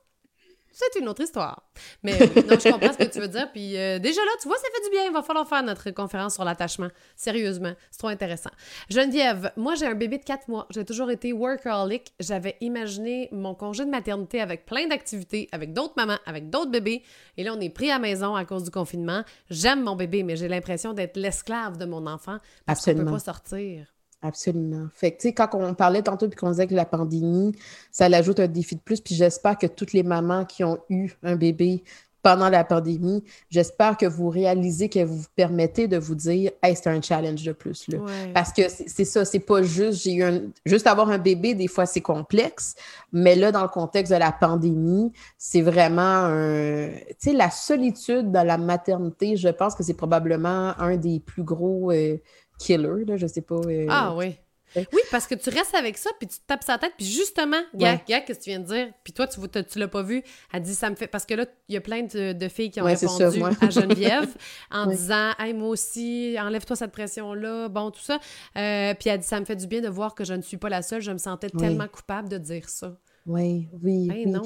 c'est 0.77 0.99
une 0.99 1.09
autre 1.09 1.23
histoire. 1.23 1.63
Mais 2.03 2.11
non, 2.19 2.59
je 2.59 2.71
comprends 2.71 2.93
ce 2.93 2.97
que 2.97 3.11
tu 3.11 3.19
veux 3.19 3.27
dire. 3.27 3.51
Puis 3.51 3.75
euh, 3.77 3.97
déjà 3.97 4.21
là, 4.21 4.31
tu 4.39 4.47
vois, 4.47 4.57
ça 4.57 4.67
fait 4.73 4.83
du 4.83 4.91
bien. 4.91 5.05
Il 5.07 5.13
va 5.13 5.23
falloir 5.23 5.47
faire 5.47 5.63
notre 5.63 5.89
conférence 5.89 6.35
sur 6.35 6.43
l'attachement. 6.43 6.89
Sérieusement, 7.15 7.73
c'est 7.89 7.97
trop 7.97 8.09
intéressant. 8.09 8.51
Geneviève, 8.89 9.51
moi, 9.57 9.73
j'ai 9.73 9.87
un 9.87 9.95
bébé 9.95 10.19
de 10.19 10.23
4 10.23 10.47
mois. 10.49 10.67
J'ai 10.69 10.85
toujours 10.85 11.09
été 11.09 11.33
workaholic. 11.33 12.13
J'avais 12.19 12.57
imaginé 12.61 13.27
mon 13.31 13.55
congé 13.55 13.85
de 13.85 13.89
maternité 13.89 14.39
avec 14.39 14.65
plein 14.67 14.87
d'activités, 14.87 15.49
avec 15.51 15.73
d'autres 15.73 15.95
mamans, 15.97 16.19
avec 16.27 16.51
d'autres 16.51 16.71
bébés. 16.71 17.01
Et 17.37 17.43
là, 17.43 17.55
on 17.57 17.59
est 17.59 17.69
pris 17.69 17.89
à 17.89 17.97
maison 17.97 18.35
à 18.35 18.45
cause 18.45 18.63
du 18.63 18.71
confinement. 18.71 19.23
J'aime 19.49 19.83
mon 19.83 19.95
bébé, 19.95 20.21
mais 20.21 20.35
j'ai 20.35 20.47
l'impression 20.47 20.93
d'être 20.93 21.17
l'esclave 21.17 21.77
de 21.77 21.85
mon 21.85 22.05
enfant 22.05 22.37
parce 22.67 22.85
qu'on 22.85 22.93
ne 22.93 23.03
peut 23.03 23.11
pas 23.11 23.19
sortir. 23.19 23.87
Absolument. 24.21 24.87
Fait 24.93 25.11
que, 25.11 25.17
tu 25.17 25.27
sais, 25.27 25.33
quand 25.33 25.49
on 25.53 25.73
parlait 25.75 26.01
tantôt 26.01 26.27
puis 26.27 26.37
qu'on 26.37 26.49
disait 26.49 26.67
que 26.67 26.73
la 26.73 26.85
pandémie, 26.85 27.51
ça 27.91 28.09
l'ajoute 28.09 28.39
un 28.39 28.47
défi 28.47 28.75
de 28.75 28.81
plus, 28.81 28.99
puis 28.99 29.13
j'espère 29.13 29.57
que 29.57 29.67
toutes 29.67 29.93
les 29.93 30.03
mamans 30.03 30.45
qui 30.45 30.63
ont 30.63 30.79
eu 30.89 31.11
un 31.23 31.35
bébé 31.35 31.83
pendant 32.23 32.49
la 32.49 32.65
pandémie, 32.65 33.23
j'espère 33.49 33.95
que 33.95 34.05
vous 34.05 34.27
réalisez 34.29 34.89
que 34.89 35.01
vous 35.01 35.19
vous 35.19 35.27
permettez 35.35 35.87
de 35.87 35.97
vous 35.97 36.15
dire, 36.15 36.51
hey, 36.61 36.75
c'est 36.75 36.89
un 36.89 37.01
challenge 37.01 37.43
de 37.43 37.53
plus. 37.53 37.87
Là. 37.87 37.99
Parce 38.33 38.51
que 38.51 38.63
c'est 38.67 39.05
ça, 39.05 39.23
c'est 39.23 39.39
pas 39.39 39.61
juste, 39.61 40.03
j'ai 40.03 40.15
eu 40.15 40.23
un, 40.23 40.41
juste 40.65 40.87
avoir 40.87 41.09
un 41.09 41.19
bébé, 41.19 41.53
des 41.53 41.67
fois 41.67 41.85
c'est 41.85 42.01
complexe, 42.01 42.75
mais 43.13 43.35
là, 43.35 43.53
dans 43.53 43.61
le 43.61 43.69
contexte 43.69 44.11
de 44.11 44.17
la 44.17 44.33
pandémie, 44.33 45.13
c'est 45.37 45.61
vraiment 45.61 46.01
un, 46.01 46.89
tu 46.89 47.15
sais, 47.19 47.33
la 47.33 47.49
solitude 47.49 48.31
dans 48.31 48.45
la 48.45 48.57
maternité, 48.57 49.37
je 49.37 49.47
pense 49.47 49.75
que 49.75 49.83
c'est 49.83 49.93
probablement 49.93 50.73
un 50.79 50.97
des 50.97 51.21
plus 51.21 51.43
gros 51.43 51.91
euh, 51.91 52.17
killer, 52.57 53.05
là, 53.05 53.17
je 53.17 53.27
sais 53.27 53.41
pas. 53.41 53.55
Euh, 53.55 53.87
ah 53.89 54.13
oui. 54.15 54.37
Oui, 54.75 55.01
parce 55.11 55.27
que 55.27 55.35
tu 55.35 55.49
restes 55.49 55.73
avec 55.75 55.97
ça, 55.97 56.09
puis 56.19 56.27
tu 56.27 56.37
te 56.37 56.45
tapes 56.45 56.63
sa 56.63 56.77
tête, 56.77 56.93
puis 56.97 57.05
justement, 57.05 57.61
gars, 57.73 57.97
qu'est-ce 57.97 58.39
que 58.39 58.43
tu 58.43 58.49
viens 58.49 58.59
de 58.59 58.65
dire? 58.65 58.87
Puis 59.03 59.13
toi, 59.13 59.27
tu, 59.27 59.39
tu, 59.39 59.79
l'as 59.79 59.87
pas 59.87 60.03
vu. 60.03 60.23
Elle 60.53 60.61
dit, 60.61 60.75
ça 60.75 60.89
me 60.89 60.95
fait. 60.95 61.07
Parce 61.07 61.25
que 61.25 61.33
là, 61.33 61.45
il 61.69 61.73
y 61.73 61.77
a 61.77 61.81
plein 61.81 62.03
de, 62.03 62.47
filles 62.47 62.69
qui 62.69 62.81
ont 62.81 62.85
répondu 62.85 63.43
à 63.61 63.69
Geneviève 63.69 64.35
en 64.71 64.85
disant, 64.91 65.31
hey, 65.39 65.53
moi 65.53 65.69
aussi, 65.69 66.35
enlève-toi 66.39 66.75
cette 66.75 66.91
pression-là, 66.91 67.69
bon, 67.69 67.91
tout 67.91 68.01
ça. 68.01 68.19
Euh, 68.57 68.93
puis 68.93 69.09
elle 69.09 69.19
dit, 69.19 69.27
ça 69.27 69.39
me 69.39 69.45
fait 69.45 69.55
du 69.55 69.67
bien 69.67 69.81
de 69.81 69.89
voir 69.89 70.15
que 70.15 70.23
je 70.23 70.33
ne 70.33 70.41
suis 70.41 70.57
pas 70.57 70.69
la 70.69 70.81
seule. 70.81 71.01
Je 71.01 71.11
me 71.11 71.17
sentais 71.17 71.49
tellement 71.49 71.87
coupable 71.87 72.29
de 72.29 72.37
dire 72.37 72.69
ça. 72.69 72.97
Oui, 73.27 73.67
oui. 73.83 74.07
oui. 74.09 74.25
Non, 74.25 74.41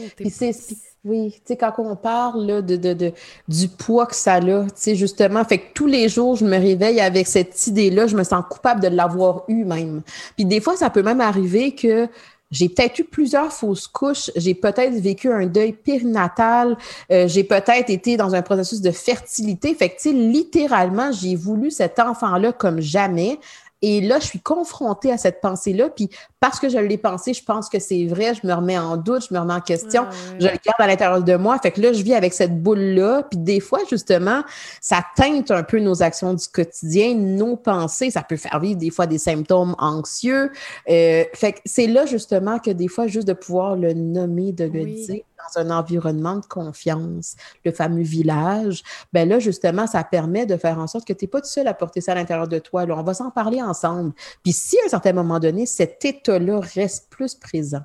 oui, 1.03 1.31
tu 1.33 1.41
sais, 1.45 1.57
quand 1.57 1.73
on 1.79 1.95
parle 1.95 2.45
là, 2.45 2.61
de, 2.61 2.75
de, 2.75 2.93
de, 2.93 3.11
du 3.47 3.67
poids 3.67 4.05
que 4.05 4.15
ça 4.15 4.35
a, 4.35 4.39
tu 4.39 4.69
sais, 4.75 4.95
justement, 4.95 5.43
fait 5.43 5.57
que 5.57 5.73
tous 5.73 5.87
les 5.87 6.09
jours, 6.09 6.35
je 6.35 6.45
me 6.45 6.57
réveille 6.57 6.99
avec 6.99 7.27
cette 7.27 7.67
idée-là, 7.67 8.05
je 8.05 8.15
me 8.15 8.23
sens 8.23 8.43
coupable 8.49 8.81
de 8.81 8.87
l'avoir 8.87 9.43
eu 9.47 9.65
même. 9.65 10.01
Puis 10.35 10.45
des 10.45 10.61
fois, 10.61 10.75
ça 10.75 10.91
peut 10.91 11.01
même 11.01 11.21
arriver 11.21 11.73
que 11.73 12.07
j'ai 12.51 12.69
peut-être 12.69 12.99
eu 12.99 13.03
plusieurs 13.05 13.51
fausses 13.51 13.87
couches, 13.87 14.29
j'ai 14.35 14.53
peut-être 14.53 14.93
vécu 14.93 15.31
un 15.31 15.45
deuil 15.45 15.73
périnatal, 15.73 16.77
euh, 17.11 17.27
j'ai 17.27 17.45
peut-être 17.45 17.89
été 17.89 18.17
dans 18.17 18.35
un 18.35 18.41
processus 18.41 18.81
de 18.81 18.91
fertilité. 18.91 19.73
Fait 19.73 19.89
que, 19.89 19.95
tu 19.95 20.09
sais, 20.09 20.13
littéralement, 20.13 21.11
j'ai 21.11 21.35
voulu 21.35 21.71
cet 21.71 21.99
enfant-là 21.99 22.51
comme 22.51 22.79
jamais. 22.79 23.39
Et 23.81 24.01
là, 24.01 24.19
je 24.19 24.25
suis 24.25 24.39
confrontée 24.39 25.11
à 25.11 25.17
cette 25.17 25.41
pensée-là. 25.41 25.89
Puis 25.89 26.09
parce 26.39 26.59
que 26.59 26.69
je 26.69 26.77
l'ai 26.77 26.97
pensé, 26.97 27.33
je 27.33 27.43
pense 27.43 27.69
que 27.69 27.79
c'est 27.79 28.05
vrai, 28.05 28.33
je 28.33 28.47
me 28.47 28.53
remets 28.53 28.77
en 28.77 28.97
doute, 28.97 29.27
je 29.29 29.33
me 29.33 29.39
remets 29.39 29.53
en 29.53 29.61
question, 29.61 30.05
je 30.39 30.47
le 30.47 30.53
garde 30.53 30.79
à 30.79 30.87
l'intérieur 30.87 31.23
de 31.23 31.35
moi. 31.35 31.57
Fait 31.59 31.71
que 31.71 31.81
là, 31.81 31.93
je 31.93 32.01
vis 32.01 32.13
avec 32.13 32.33
cette 32.33 32.61
boule-là. 32.61 33.23
Puis 33.29 33.37
des 33.37 33.59
fois, 33.59 33.79
justement, 33.89 34.43
ça 34.81 35.03
teinte 35.15 35.51
un 35.51 35.63
peu 35.63 35.79
nos 35.79 36.01
actions 36.01 36.33
du 36.33 36.47
quotidien, 36.47 37.15
nos 37.15 37.55
pensées. 37.55 38.11
Ça 38.11 38.23
peut 38.23 38.37
faire 38.37 38.59
vivre 38.59 38.79
des 38.79 38.89
fois 38.89 39.07
des 39.07 39.19
symptômes 39.19 39.75
anxieux. 39.77 40.51
Euh, 40.89 41.23
fait 41.33 41.53
que 41.53 41.59
c'est 41.65 41.87
là, 41.87 42.05
justement, 42.05 42.59
que 42.59 42.71
des 42.71 42.87
fois, 42.87 43.07
juste 43.07 43.27
de 43.27 43.33
pouvoir 43.33 43.75
le 43.75 43.93
nommer, 43.93 44.51
de 44.51 44.65
le 44.65 44.85
dire 44.85 45.23
dans 45.55 45.61
un 45.61 45.69
environnement 45.77 46.37
de 46.37 46.45
confiance, 46.45 47.35
le 47.65 47.71
fameux 47.71 48.03
village, 48.03 48.83
ben 49.13 49.27
là, 49.27 49.39
justement, 49.39 49.87
ça 49.87 50.03
permet 50.03 50.45
de 50.45 50.57
faire 50.57 50.79
en 50.79 50.87
sorte 50.87 51.05
que 51.05 51.13
tu 51.13 51.25
n'es 51.25 51.29
pas 51.29 51.41
tout 51.41 51.47
seul 51.47 51.67
à 51.67 51.73
porter 51.73 52.01
ça 52.01 52.13
à 52.13 52.15
l'intérieur 52.15 52.47
de 52.47 52.59
toi. 52.59 52.85
Là, 52.85 52.95
on 52.97 53.03
va 53.03 53.13
s'en 53.13 53.31
parler 53.31 53.61
ensemble. 53.61 54.13
Puis 54.43 54.53
si 54.53 54.77
à 54.79 54.85
un 54.85 54.89
certain 54.89 55.13
moment 55.13 55.39
donné, 55.39 55.65
cet 55.65 56.03
état-là 56.05 56.59
reste 56.59 57.09
plus 57.09 57.35
présent, 57.35 57.81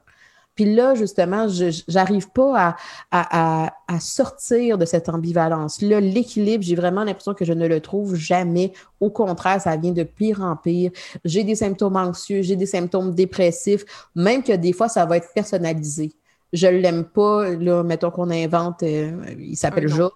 puis 0.57 0.75
là, 0.75 0.95
justement, 0.95 1.49
je 1.49 1.71
n'arrive 1.93 2.31
pas 2.31 2.75
à, 3.11 3.69
à, 3.91 4.01
sortir 4.01 4.79
de 4.79 4.87
cette 4.87 5.09
ambivalence-là. 5.11 6.01
L'équilibre, 6.01 6.65
j'ai 6.65 6.75
vraiment 6.75 7.05
l'impression 7.05 7.35
que 7.35 7.45
je 7.45 7.53
ne 7.53 7.69
le 7.69 7.81
trouve 7.81 8.15
jamais. 8.15 8.73
Au 8.99 9.11
contraire, 9.11 9.61
ça 9.61 9.77
vient 9.77 9.93
de 9.93 10.03
pire 10.03 10.41
en 10.41 10.57
pire. 10.57 10.91
J'ai 11.25 11.45
des 11.45 11.57
symptômes 11.57 11.97
anxieux, 11.97 12.41
j'ai 12.41 12.57
des 12.57 12.67
symptômes 12.67 13.15
dépressifs, 13.15 13.85
même 14.15 14.43
que 14.43 14.53
des 14.55 14.73
fois, 14.73 14.89
ça 14.89 15.05
va 15.05 15.19
être 15.19 15.29
personnalisé 15.35 16.15
je 16.57 16.67
l'aime 16.67 17.05
pas. 17.05 17.51
Là, 17.51 17.83
mettons 17.83 18.11
qu'on 18.11 18.31
invente, 18.31 18.83
euh, 18.83 19.35
il 19.39 19.57
s'appelle 19.57 19.89
Georges. 19.89 20.13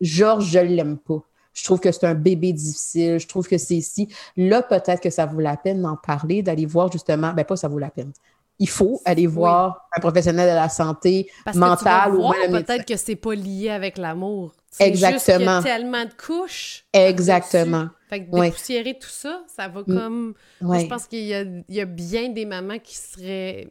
Georges, 0.00 0.46
je 0.46 0.58
l'aime 0.60 0.98
pas. 0.98 1.22
Je 1.52 1.64
trouve 1.64 1.80
que 1.80 1.90
c'est 1.90 2.06
un 2.06 2.14
bébé 2.14 2.52
difficile. 2.52 3.18
Je 3.18 3.26
trouve 3.26 3.48
que 3.48 3.58
c'est 3.58 3.74
ici. 3.74 4.08
Là, 4.36 4.62
peut-être 4.62 5.00
que 5.00 5.10
ça 5.10 5.26
vaut 5.26 5.40
la 5.40 5.56
peine 5.56 5.82
d'en 5.82 5.96
parler, 5.96 6.42
d'aller 6.42 6.66
voir 6.66 6.90
justement. 6.90 7.32
Ben, 7.32 7.44
pas 7.44 7.56
ça 7.56 7.68
vaut 7.68 7.80
la 7.80 7.90
peine. 7.90 8.12
Il 8.60 8.68
faut 8.68 9.00
aller 9.04 9.26
voir 9.26 9.88
un 9.96 10.00
professionnel 10.00 10.50
de 10.50 10.54
la 10.54 10.68
santé 10.68 11.30
mentale 11.54 12.14
ou 12.14 12.32
Peut-être 12.50 12.84
que 12.84 12.96
c'est 12.96 13.16
pas 13.16 13.34
lié 13.34 13.70
avec 13.70 13.98
l'amour. 13.98 14.52
Exactement. 14.80 15.38
il 15.38 15.44
y 15.44 15.70
a 15.70 15.76
tellement 15.76 16.04
de 16.04 16.12
couches. 16.12 16.84
Exactement. 16.92 17.88
Fait 18.08 18.24
que 18.24 18.40
dépoussiérer 18.40 18.98
tout 18.98 19.08
ça, 19.08 19.42
ça 19.46 19.68
va 19.68 19.80
mm. 19.80 19.84
comme. 19.84 20.34
je 20.60 20.86
pense 20.86 21.06
qu'il 21.06 21.20
y, 21.20 21.74
y 21.74 21.80
a, 21.80 21.84
bien 21.84 22.30
des 22.30 22.46
mamans 22.46 22.78
qui 22.78 22.96
seraient 22.96 23.68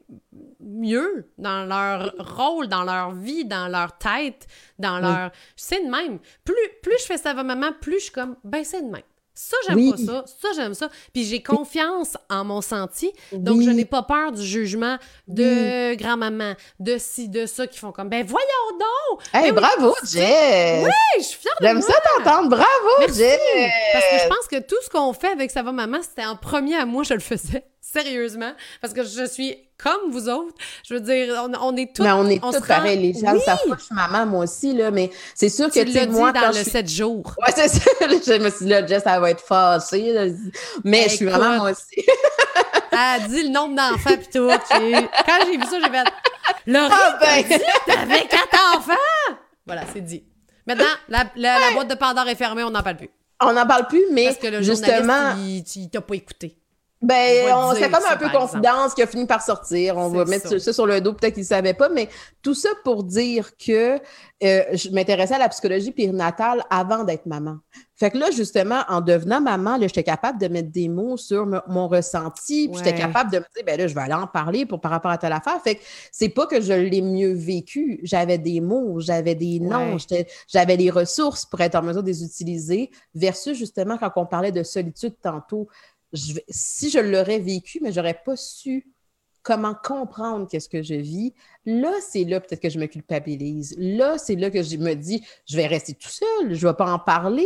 mieux 0.59 1.27
dans 1.37 1.65
leur 1.65 2.13
rôle, 2.19 2.67
dans 2.67 2.83
leur 2.83 3.13
vie, 3.13 3.45
dans 3.45 3.67
leur 3.67 3.97
tête, 3.97 4.47
dans 4.77 4.99
leur. 4.99 5.31
C'est 5.55 5.83
de 5.83 5.89
même. 5.89 6.19
Plus, 6.43 6.55
plus 6.83 6.97
je 6.99 7.05
fais 7.05 7.17
ça 7.17 7.33
va 7.33 7.43
maman, 7.43 7.71
plus 7.79 7.99
je 7.99 8.03
suis 8.05 8.11
comme, 8.11 8.35
ben 8.43 8.63
c'est 8.63 8.81
de 8.81 8.89
même. 8.89 9.01
Ça, 9.39 9.55
j'aime 9.67 9.91
pas 9.91 9.97
ça. 9.97 10.25
Ça, 10.41 10.47
j'aime 10.55 10.73
ça. 10.73 10.89
Puis 11.13 11.23
j'ai 11.23 11.43
confiance 11.43 12.17
en 12.27 12.43
mon 12.43 12.61
senti. 12.61 13.13
Donc, 13.31 13.61
je 13.61 13.69
n'ai 13.69 13.85
pas 13.85 14.01
peur 14.01 14.31
du 14.31 14.43
jugement 14.43 14.97
de 15.27 15.93
grand-maman, 15.93 16.55
de 16.79 16.97
ci, 16.97 17.29
de 17.29 17.45
ça, 17.45 17.67
qui 17.67 17.77
font 17.77 17.91
comme, 17.91 18.09
ben 18.09 18.25
voyons 18.25 18.79
donc! 18.79 19.21
Hey, 19.33 19.51
ben 19.51 19.61
bravo, 19.61 19.95
Jess! 20.03 20.83
Oui, 20.83 20.91
je 21.19 21.23
suis 21.23 21.39
fière 21.39 21.53
de 21.61 21.65
J'aime 21.67 21.81
ça 21.83 21.93
t'entendre. 22.15 22.49
Bravo. 22.49 23.13
Jess! 23.13 23.37
Parce 23.93 24.05
que 24.05 24.23
je 24.23 24.27
pense 24.27 24.47
que 24.49 24.59
tout 24.59 24.81
ce 24.83 24.89
qu'on 24.89 25.13
fait 25.13 25.29
avec 25.29 25.51
Ça 25.51 25.61
va 25.61 25.71
maman, 25.71 25.99
c'était 26.01 26.25
en 26.25 26.35
premier 26.35 26.75
à 26.75 26.85
moi, 26.87 27.03
je 27.03 27.13
le 27.13 27.19
faisais. 27.19 27.63
Sérieusement. 27.93 28.51
Parce 28.81 28.93
que 28.93 29.03
je 29.03 29.25
suis 29.25 29.57
comme 29.77 30.11
vous 30.11 30.27
autres. 30.27 30.55
Je 30.87 30.95
veux 30.95 30.99
dire, 30.99 31.41
on, 31.61 31.75
est 31.77 31.95
tous. 31.95 32.03
Mais 32.03 32.11
on 32.11 32.27
est 32.27 32.41
tous 32.41 32.59
pareils. 32.67 32.99
Les 32.99 33.13
gens 33.13 33.39
ça 33.39 33.57
savent 33.57 33.77
je 33.77 33.83
suis 33.83 33.95
maman, 33.95 34.25
moi 34.25 34.43
aussi, 34.43 34.73
là. 34.73 34.91
Mais 34.91 35.09
c'est 35.33 35.49
sûr 35.49 35.69
que, 35.71 35.79
tu 35.83 36.09
moi. 36.09 36.33
dans 36.33 36.47
le 36.47 36.63
7 36.63 36.89
jours. 36.89 37.33
Ouais, 37.39 37.53
c'est 37.55 37.69
ça. 37.69 37.79
je 38.01 38.43
me 38.43 38.49
suis 38.49 38.65
dit, 38.65 38.71
là, 38.71 38.85
Jess, 38.85 39.03
elle 39.05 39.21
va 39.21 39.31
être 39.31 39.43
fâchée. 39.43 40.33
Mais 40.83 41.03
je 41.03 41.15
suis 41.15 41.25
vraiment, 41.25 41.57
moi 41.57 41.71
aussi. 41.71 42.05
elle 42.91 43.27
dit 43.29 43.43
le 43.43 43.49
nombre 43.49 43.75
d'enfants, 43.75 44.17
pis 44.17 44.27
tout. 44.33 44.49
Quand 44.49 45.45
j'ai 45.45 45.57
vu 45.57 45.63
ça, 45.63 45.79
j'ai 45.79 45.89
fait. 45.89 46.03
Laurie, 46.65 46.91
ah 46.91 47.19
ben... 47.21 47.59
t'avais 47.85 48.27
quatre 48.27 48.75
enfants! 48.75 49.37
Voilà, 49.65 49.83
c'est 49.93 50.01
dit. 50.01 50.23
Maintenant, 50.65 50.85
la, 51.07 51.23
la, 51.37 51.71
boîte 51.73 51.89
de 51.89 51.95
Pandore 51.95 52.27
est 52.27 52.35
fermée, 52.35 52.63
on 52.63 52.69
n'en 52.69 52.83
parle 52.83 52.97
plus. 52.97 53.09
On 53.41 53.53
n'en 53.53 53.65
parle 53.65 53.87
plus, 53.87 54.03
mais 54.11 54.25
Parce 54.25 54.37
que 54.37 54.47
le 54.47 54.61
justement, 54.61 55.35
il 55.37 55.89
t'a 55.89 56.01
pas 56.01 56.15
écouté. 56.15 56.57
Ben, 56.99 57.45
c'est 57.75 57.91
comme 57.91 58.03
un 58.09 58.17
peu 58.17 58.29
confidence 58.29 58.95
qui 58.95 59.03
a 59.03 59.07
fini 59.07 59.27
par 59.27 59.43
sortir. 59.43 59.97
On 59.97 60.09
va 60.09 60.25
mettre 60.25 60.59
ça. 60.59 60.73
sur 60.73 60.87
le 60.87 60.99
dos, 60.99 61.13
peut-être 61.13 61.35
qu'ils 61.35 61.43
ne 61.43 61.47
savaient 61.47 61.75
pas, 61.75 61.89
mais 61.89 62.09
tout 62.41 62.55
ça 62.55 62.69
pour 62.83 63.03
dire 63.03 63.55
que 63.55 63.99
euh, 64.43 64.63
je 64.73 64.89
m'intéressais 64.89 65.35
à 65.35 65.39
la 65.39 65.49
psychologie 65.49 65.91
périnatale 65.91 66.63
avant 66.71 67.03
d'être 67.03 67.27
maman. 67.27 67.57
Fait 67.95 68.09
que 68.09 68.17
là, 68.17 68.31
justement, 68.31 68.81
en 68.87 69.01
devenant 69.01 69.41
maman, 69.41 69.77
j'étais 69.79 70.03
capable 70.03 70.39
de 70.39 70.47
mettre 70.47 70.71
des 70.71 70.87
mots 70.87 71.17
sur 71.17 71.45
mon 71.67 71.87
ressenti, 71.87 72.67
puis 72.67 72.77
j'étais 72.77 72.95
capable 72.95 73.31
de 73.31 73.37
me 73.37 73.45
dire, 73.55 73.63
ben 73.65 73.77
là, 73.77 73.87
je 73.87 73.93
vais 73.93 74.01
aller 74.01 74.13
en 74.13 74.27
parler 74.27 74.65
pour, 74.65 74.81
par 74.81 74.91
rapport 74.91 75.11
à 75.11 75.17
telle 75.19 75.33
affaire. 75.33 75.59
Fait 75.63 75.75
que 75.75 75.81
c'est 76.11 76.29
pas 76.29 76.47
que 76.47 76.61
je 76.61 76.73
l'ai 76.73 77.01
mieux 77.01 77.33
vécu. 77.33 77.99
J'avais 78.03 78.37
des 78.37 78.59
mots, 78.59 78.99
j'avais 78.99 79.35
des 79.35 79.59
noms, 79.59 79.97
j'avais 80.47 80.77
des 80.77 80.89
ressources 80.89 81.45
pour 81.45 81.61
être 81.61 81.75
en 81.75 81.83
mesure 81.83 82.01
de 82.01 82.07
les 82.07 82.23
utiliser, 82.23 82.89
versus 83.13 83.55
justement 83.55 83.97
quand 83.97 84.11
on 84.15 84.25
parlait 84.25 84.51
de 84.51 84.63
solitude 84.63 85.15
tantôt 85.21 85.67
si 86.13 86.89
je 86.89 86.99
l'aurais 86.99 87.39
vécu, 87.39 87.79
mais 87.81 87.91
j'aurais 87.91 88.19
pas 88.25 88.35
su 88.35 88.93
comment 89.47 89.75
comprendre 89.81 90.45
qu'est-ce 90.49 90.67
que 90.67 90.81
je 90.83 90.95
vis, 90.95 91.33
là, 91.65 91.93
c'est 92.01 92.25
là 92.25 92.41
peut-être 92.41 92.61
que 92.61 92.69
je 92.69 92.79
me 92.79 92.85
culpabilise. 92.85 93.73
Là, 93.77 94.17
c'est 94.17 94.35
là 94.35 94.49
que 94.49 94.61
je 94.61 94.75
me 94.75 94.93
dis, 94.93 95.23
je 95.45 95.55
vais 95.55 95.67
rester 95.67 95.93
tout 95.93 96.09
seul, 96.09 96.53
je 96.53 96.65
ne 96.65 96.71
vais 96.71 96.75
pas 96.75 96.91
en 96.91 96.99
parler. 96.99 97.45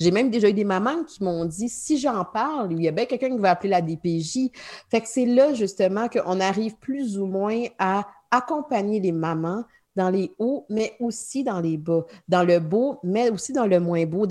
J'ai 0.00 0.10
même 0.10 0.30
déjà 0.30 0.48
eu 0.48 0.54
des 0.54 0.64
mamans 0.64 1.04
qui 1.04 1.22
m'ont 1.22 1.44
dit, 1.44 1.68
si 1.68 1.98
j'en 1.98 2.24
parle, 2.24 2.72
il 2.72 2.82
y 2.82 2.88
a 2.88 2.92
bien 2.92 3.04
quelqu'un 3.04 3.28
qui 3.28 3.36
va 3.36 3.50
appeler 3.50 3.68
la 3.68 3.82
DPJ. 3.82 4.52
Fait 4.90 5.02
que 5.02 5.06
c'est 5.06 5.26
là, 5.26 5.52
justement, 5.52 6.08
qu'on 6.08 6.40
arrive 6.40 6.76
plus 6.76 7.18
ou 7.18 7.26
moins 7.26 7.64
à 7.78 8.06
accompagner 8.30 9.00
les 9.00 9.12
mamans 9.12 9.64
dans 9.96 10.08
les 10.08 10.32
hauts, 10.38 10.66
mais 10.70 10.96
aussi 10.98 11.44
dans 11.44 11.60
les 11.60 11.76
bas, 11.76 12.04
dans 12.26 12.42
le 12.42 12.58
beau, 12.58 12.98
mais 13.02 13.30
aussi 13.30 13.52
dans 13.52 13.66
le 13.66 13.80
moins 13.80 14.04
beau, 14.06 14.26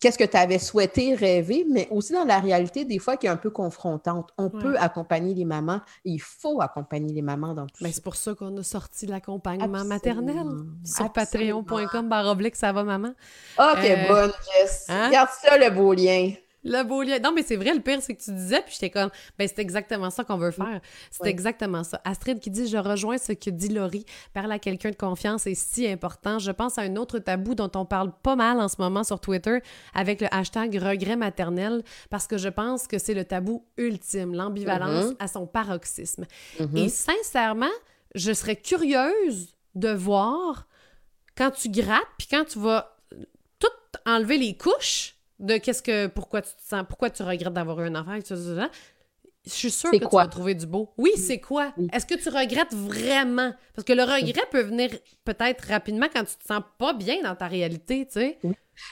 qu'est-ce 0.00 0.18
que 0.18 0.24
tu 0.24 0.36
avais 0.36 0.58
souhaité 0.58 1.14
rêver, 1.14 1.66
mais 1.68 1.88
aussi 1.90 2.12
dans 2.12 2.24
la 2.24 2.38
réalité, 2.38 2.84
des 2.84 2.98
fois, 2.98 3.16
qui 3.16 3.26
est 3.26 3.30
un 3.30 3.36
peu 3.36 3.50
confrontante. 3.50 4.30
On 4.38 4.50
peut 4.50 4.76
accompagner 4.78 5.34
les 5.34 5.44
mamans, 5.44 5.80
il 6.04 6.18
faut 6.18 6.60
accompagner 6.60 7.12
les 7.12 7.22
mamans 7.22 7.54
dans 7.54 7.66
tout 7.66 7.74
mais 7.80 7.92
C'est 7.92 8.04
pour 8.04 8.16
ça 8.16 8.34
qu'on 8.34 8.56
a 8.56 8.62
sorti 8.62 9.06
l'accompagnement 9.06 9.84
maternel 9.84 10.46
sur 10.84 11.12
patreon.com 11.12 12.08
baroblique 12.08 12.56
ça 12.56 12.72
va 12.72 12.84
maman? 12.84 13.12
OK, 13.58 13.78
euh, 13.84 14.08
bonne, 14.08 14.32
Jess. 14.54 14.86
Hein? 14.88 15.08
Regarde 15.08 15.30
ça, 15.30 15.58
le 15.58 15.70
beau 15.70 15.92
lien. 15.92 16.32
Le 16.66 16.82
beau 16.82 17.02
lien. 17.02 17.18
Non, 17.18 17.32
mais 17.32 17.42
c'est 17.42 17.56
vrai, 17.56 17.72
le 17.72 17.80
pire, 17.80 18.02
c'est 18.02 18.14
que 18.14 18.22
tu 18.22 18.32
disais, 18.32 18.60
puis 18.62 18.72
j'étais 18.74 18.90
comme, 18.90 19.10
ben, 19.38 19.48
c'est 19.48 19.60
exactement 19.60 20.10
ça 20.10 20.24
qu'on 20.24 20.36
veut 20.36 20.50
faire. 20.50 20.80
C'est 21.10 21.28
exactement 21.28 21.84
ça. 21.84 22.00
Astrid 22.04 22.40
qui 22.40 22.50
dit, 22.50 22.66
je 22.66 22.76
rejoins 22.76 23.18
ce 23.18 23.32
que 23.32 23.50
dit 23.50 23.68
Laurie. 23.68 24.04
Parler 24.34 24.54
à 24.54 24.58
quelqu'un 24.58 24.90
de 24.90 24.96
confiance 24.96 25.46
est 25.46 25.54
si 25.54 25.86
important. 25.86 26.38
Je 26.38 26.50
pense 26.50 26.78
à 26.78 26.82
un 26.82 26.96
autre 26.96 27.18
tabou 27.18 27.54
dont 27.54 27.70
on 27.74 27.84
parle 27.84 28.12
pas 28.22 28.36
mal 28.36 28.60
en 28.60 28.68
ce 28.68 28.76
moment 28.78 29.04
sur 29.04 29.20
Twitter 29.20 29.58
avec 29.94 30.20
le 30.20 30.28
hashtag 30.34 30.76
regret 30.76 31.16
maternel, 31.16 31.82
parce 32.10 32.26
que 32.26 32.36
je 32.36 32.48
pense 32.48 32.86
que 32.86 32.98
c'est 32.98 33.14
le 33.14 33.24
tabou 33.24 33.64
ultime, 33.76 34.34
l'ambivalence 34.34 35.12
mm-hmm. 35.12 35.16
à 35.18 35.28
son 35.28 35.46
paroxysme. 35.46 36.26
Mm-hmm. 36.58 36.78
Et 36.78 36.88
sincèrement, 36.88 37.66
je 38.14 38.32
serais 38.32 38.56
curieuse 38.56 39.56
de 39.74 39.90
voir 39.90 40.66
quand 41.36 41.50
tu 41.50 41.68
grattes, 41.68 42.02
puis 42.18 42.28
quand 42.30 42.44
tu 42.44 42.58
vas 42.58 42.96
tout 43.58 43.68
enlever 44.06 44.38
les 44.38 44.56
couches, 44.56 45.15
de 45.38 45.56
qu'est-ce 45.58 45.82
que 45.82 46.06
pourquoi 46.06 46.42
tu 46.42 46.50
te 46.54 46.62
sens 46.62 46.84
pourquoi 46.88 47.10
tu 47.10 47.22
regrettes 47.22 47.52
d'avoir 47.52 47.80
eu 47.80 47.86
un 47.86 47.94
enfant 47.94 48.18
je 49.46 49.52
suis 49.52 49.70
sûre 49.70 49.92
que 49.92 49.96
tu 49.96 50.16
vas 50.16 50.26
trouver 50.26 50.54
du 50.54 50.66
beau. 50.66 50.92
Oui, 50.98 51.12
c'est 51.16 51.38
quoi? 51.38 51.72
Est-ce 51.92 52.04
que 52.04 52.16
tu 52.16 52.28
regrettes 52.28 52.74
vraiment? 52.74 53.52
Parce 53.74 53.84
que 53.84 53.92
le 53.92 54.02
regret 54.02 54.42
peut 54.50 54.62
venir 54.62 54.90
peut-être 55.24 55.68
rapidement 55.68 56.06
quand 56.12 56.24
tu 56.24 56.36
te 56.36 56.44
sens 56.44 56.62
pas 56.78 56.94
bien 56.94 57.22
dans 57.22 57.36
ta 57.36 57.46
réalité, 57.46 58.06
tu 58.06 58.20
sais. 58.20 58.38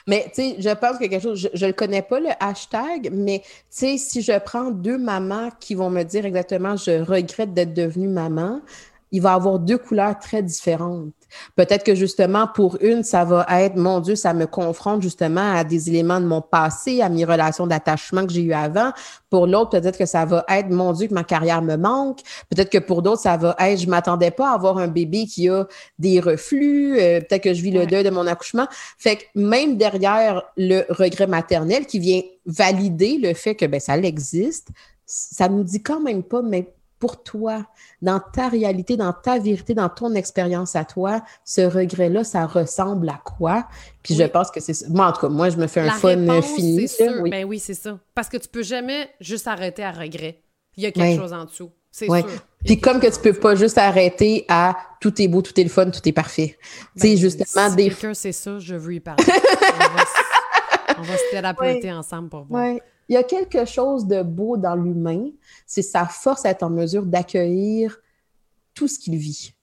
Mais 0.07 0.25
tu 0.29 0.43
sais, 0.43 0.57
je 0.61 0.71
pense 0.71 0.99
que 0.99 1.07
quelque 1.07 1.23
chose, 1.23 1.51
je 1.53 1.65
ne 1.65 1.71
le 1.71 1.75
connais 1.75 2.03
pas, 2.03 2.21
le 2.21 2.31
hashtag, 2.41 3.11
mais 3.13 3.41
tu 3.41 3.49
sais, 3.69 3.99
si 3.99 4.23
je 4.23 4.39
prends 4.39 4.71
deux 4.71 4.97
mamans 4.97 5.51
qui 5.59 5.75
vont 5.75 5.91
me 5.91 6.05
dire 6.05 6.25
exactement 6.25 6.77
je 6.77 7.03
regrette 7.03 7.53
d'être 7.53 7.75
devenue 7.75 8.09
maman, 8.09 8.63
il 9.11 9.21
va 9.21 9.35
avoir 9.35 9.59
deux 9.59 9.79
couleurs 9.79 10.19
très 10.19 10.43
différentes. 10.43 11.13
Peut-être 11.57 11.85
que 11.85 11.95
justement, 11.95 12.47
pour 12.47 12.79
une, 12.81 13.03
ça 13.03 13.25
va 13.25 13.47
être, 13.51 13.77
mon 13.77 14.01
Dieu, 14.01 14.17
ça 14.17 14.35
me 14.35 14.47
confronte 14.47 15.03
justement 15.03 15.55
à 15.55 15.65
des 15.65 15.89
éléments 15.89 16.21
de 16.21 16.27
mon 16.27 16.41
passé, 16.41 17.01
à 17.01 17.09
mes 17.09 17.25
relations 17.25 17.67
d'attachement 17.67 18.27
que 18.27 18.33
j'ai 18.33 18.43
eues 18.43 18.53
avant. 18.53 18.93
Pour 19.31 19.47
l'autre, 19.47 19.71
peut-être 19.71 19.99
que 19.99 20.07
ça 20.07 20.25
va 20.25 20.45
être, 20.49 20.71
mon 20.71 20.93
Dieu, 20.93 21.09
que 21.09 21.15
ma 21.15 21.25
carrière 21.25 21.63
me 21.63 21.77
manque. 21.77 22.21
Peut-être 22.51 22.71
que 22.71 22.79
pour 22.79 23.03
d'autres, 23.03 23.23
ça 23.23 23.37
va 23.37 23.57
être, 23.59 23.81
je 23.81 23.89
m'attendais 23.89 24.31
pas 24.31 24.51
à 24.51 24.55
avoir 24.55 24.79
un 24.79 24.89
bébé 24.89 25.27
qui 25.27 25.49
a 25.49 25.67
des 25.99 26.21
reflux. 26.21 26.99
Euh, 27.01 27.21
peut-être 27.21 27.43
que 27.43 27.55
je 27.55 27.63
vis 27.63 27.71
le 27.71 27.87
deuil 27.87 28.05
de 28.05 28.11
mon 28.11 28.27
accouchement. 28.27 28.67
Fait 28.99 29.17
que 29.17 29.23
même 29.35 29.77
derrière 29.77 30.43
le 30.57 30.85
regret 30.89 31.27
maternel 31.27 31.87
qui 31.87 31.99
vient 31.99 32.23
valider 32.47 33.19
le 33.19 33.35
fait 33.35 33.55
que 33.55 33.65
ben, 33.67 33.81
ça 33.81 33.97
existe, 33.97 34.69
ça 35.07 35.49
nous 35.49 35.65
dit 35.65 35.83
quand 35.83 36.01
même 36.01 36.23
pas, 36.23 36.43
mais 36.43 36.74
pour 37.05 37.23
toi, 37.23 37.67
dans 38.01 38.19
ta 38.19 38.49
réalité, 38.49 38.97
dans 38.97 39.13
ta 39.13 39.39
vérité, 39.39 39.75
dans 39.75 39.91
ton 39.91 40.15
expérience 40.15 40.75
à 40.75 40.87
toi, 40.87 41.23
ce 41.45 41.61
regret-là, 41.61 42.25
ça 42.25 42.47
ressemble 42.47 43.11
à 43.11 43.21
quoi? 43.23 43.69
Puis 44.03 44.15
je 44.15 44.23
pense 44.23 44.51
que 44.51 44.59
c'est 44.59 44.89
Moi, 44.89 45.07
en 45.07 45.13
tout 45.13 45.21
cas, 45.21 45.29
moi, 45.29 45.51
je 45.51 45.59
me 45.59 45.67
fais 45.67 45.81
un 45.81 45.91
fun 45.91 46.41
fini. 46.41 46.89
Oui. 47.21 47.29
Ben 47.29 47.45
oui, 47.45 47.59
c'est 47.59 47.75
ça. 47.75 47.99
Parce 48.15 48.31
que 48.31 48.39
tu 48.39 48.49
peux 48.49 48.63
jamais 48.63 49.11
juste 49.21 49.47
arrêter 49.47 49.85
à 49.85 49.93
regret. 49.93 50.41
Il 50.79 50.85
y 50.85 50.87
a 50.87 50.93
quelque 50.93 51.21
chose 51.21 51.35
en 51.35 51.45
dessous. 51.45 51.71
C'est 51.91 52.07
sûr. 52.07 52.27
Puis 52.65 52.81
comme 52.81 53.01
que 53.01 53.15
tu 53.15 53.21
peux 53.21 53.39
pas 53.39 53.55
juste 53.55 53.77
arrêter 53.77 54.47
à 54.49 54.75
tout 54.99 55.21
est 55.21 55.29
beau, 55.29 55.43
tout 55.43 55.61
est 55.61 55.65
le 55.65 55.69
fun, 55.69 55.91
tout 55.91 56.09
est 56.09 56.13
parfait. 56.13 56.57
tu 56.99 57.03
ben, 57.03 57.17
justement, 57.19 57.69
si 57.69 57.77
des... 57.77 57.89
quelqu'un 57.91 58.15
c'est 58.15 58.33
ça, 58.33 58.59
je 58.59 58.77
veux 58.77 58.95
y 58.95 59.01
parler. 59.01 59.23
on 60.97 61.03
va, 61.03 61.19
se 61.19 61.23
thérapeuten 61.31 61.99
ensemble 61.99 62.31
pour 62.31 62.45
voir. 62.45 62.77
Il 63.09 63.15
y 63.15 63.17
a 63.17 63.23
quelque 63.23 63.65
chose 63.65 64.07
de 64.07 64.23
beau 64.23 64.57
dans 64.57 64.75
l'humain, 64.75 65.31
c'est 65.67 65.83
sa 65.83 66.07
force 66.07 66.45
à 66.45 66.51
être 66.51 66.63
en 66.63 66.71
mesure 66.71 67.05
d'accueillir 67.05 68.01
tout 68.75 68.89
ce 68.89 68.99
qu'il 68.99 69.17
vit. 69.17 69.55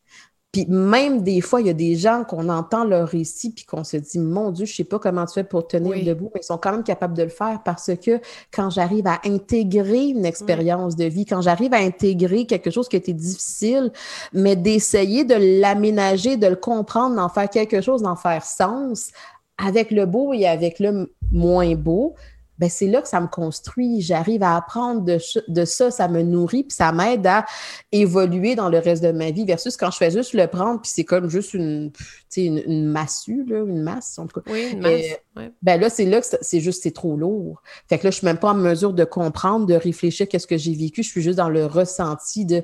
Puis 0.52 0.66
même 0.68 1.22
des 1.22 1.40
fois, 1.40 1.62
il 1.62 1.68
y 1.68 1.70
a 1.70 1.74
des 1.74 1.96
gens 1.96 2.26
qu'on 2.26 2.50
entend 2.50 2.84
leur 2.84 3.08
récit 3.08 3.52
puis 3.52 3.64
qu'on 3.64 3.86
se 3.86 3.96
dit 3.96 4.20
Mon 4.20 4.52
Dieu, 4.52 4.66
je 4.66 4.76
sais 4.76 4.84
pas 4.84 5.00
comment 5.00 5.26
tu 5.26 5.36
fais 5.36 5.46
pour 5.46 5.66
tenir 5.66 6.04
debout, 6.04 6.30
mais 6.34 6.42
ils 6.42 6.46
sont 6.46 6.58
quand 6.58 6.72
même 6.72 6.84
capables 6.84 7.16
de 7.16 7.24
le 7.24 7.30
faire 7.30 7.62
parce 7.64 7.92
que 7.96 8.20
quand 8.54 8.70
j'arrive 8.70 9.08
à 9.08 9.22
intégrer 9.24 10.08
une 10.08 10.26
expérience 10.26 10.98
de 10.98 11.06
vie, 11.06 11.26
quand 11.26 11.42
j'arrive 11.42 11.74
à 11.74 11.78
intégrer 11.78 12.46
quelque 12.46 12.70
chose 12.70 12.90
qui 12.90 12.98
était 12.98 13.14
difficile, 13.14 13.94
mais 14.34 14.58
d'essayer 14.58 15.24
de 15.24 15.62
l'aménager, 15.62 16.36
de 16.36 16.48
le 16.48 16.58
comprendre, 16.58 17.16
d'en 17.16 17.30
faire 17.30 17.50
quelque 17.50 17.80
chose, 17.80 18.02
d'en 18.02 18.18
faire 18.18 18.44
sens, 18.44 19.12
avec 19.58 19.92
le 19.92 20.06
beau 20.06 20.34
et 20.34 20.48
avec 20.48 20.80
le 20.80 21.14
moins 21.32 21.76
beau, 21.76 22.16
ben 22.62 22.70
c'est 22.70 22.86
là 22.86 23.02
que 23.02 23.08
ça 23.08 23.20
me 23.20 23.28
construit. 23.28 24.02
J'arrive 24.02 24.44
à 24.44 24.56
apprendre 24.56 25.02
de, 25.02 25.18
de, 25.48 25.66
ça, 25.66 25.90
ça 25.90 26.08
me 26.08 26.22
nourrit, 26.22 26.62
puis 26.62 26.76
ça 26.76 26.92
m'aide 26.92 27.26
à 27.26 27.44
évoluer 27.92 28.54
dans 28.54 28.70
le 28.70 28.78
reste 28.78 29.02
de 29.04 29.12
ma 29.12 29.32
vie 29.32 29.46
versus 29.46 29.76
quand 29.76 29.90
je 29.90 29.98
fais 29.98 30.12
juste 30.12 30.34
le 30.34 30.46
prendre, 30.46 30.80
puis 30.80 30.92
c'est 30.94 31.04
comme 31.04 31.28
juste 31.28 31.56
une, 31.56 31.92
une, 32.38 32.62
une 32.68 32.86
massue, 32.86 33.44
là, 33.48 33.66
une 33.66 33.82
masse, 33.82 34.20
en 34.20 34.28
tout 34.28 34.42
cas. 34.42 34.52
Oui, 34.52 34.74
une 34.74 34.82
masse. 34.82 35.52
Ben 35.64 35.82
là, 35.82 35.90
c'est 35.90 36.06
là 36.06 36.22
que 36.22 36.28
c'est 36.40 36.60
juste, 36.60 36.84
c'est 36.84 36.92
trop 36.92 37.18
lourd. 37.18 37.64
Fait 37.90 37.98
que 37.98 38.04
là, 38.04 38.12
je 38.12 38.18
suis 38.18 38.28
même 38.28 38.38
pas 38.38 38.52
en 38.52 38.56
mesure 38.56 38.94
de 38.94 39.06
comprendre, 39.06 39.66
de 39.66 39.74
réfléchir 39.74 40.28
qu'est-ce 40.28 40.46
que 40.46 40.58
j'ai 40.58 40.76
vécu. 40.76 41.02
Je 41.02 41.10
suis 41.10 41.24
juste 41.24 41.38
dans 41.38 41.50
le 41.50 41.66
ressenti 41.66 42.46
de... 42.46 42.64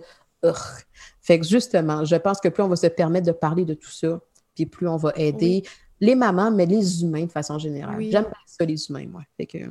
Fait 1.22 1.40
que 1.40 1.48
justement, 1.48 2.06
je 2.06 2.18
pense 2.18 2.40
que 2.40 2.50
plus 2.50 2.62
on 2.62 2.68
va 2.68 2.76
se 2.76 2.86
permettre 2.86 3.26
de 3.26 3.32
parler 3.32 3.66
de 3.66 3.74
tout 3.74 3.90
ça, 3.90 4.20
puis 4.54 4.68
plus 4.68 4.88
on 4.88 4.98
va 4.98 5.12
aider 5.16 5.64
les 6.00 6.16
mamans, 6.16 6.52
mais 6.52 6.66
les 6.66 7.02
humains 7.04 7.26
de 7.26 7.32
façon 7.32 7.58
générale. 7.58 8.02
J'aime 8.10 8.28
ça, 8.46 8.66
les 8.66 8.90
humains, 8.90 9.08
moi. 9.08 9.24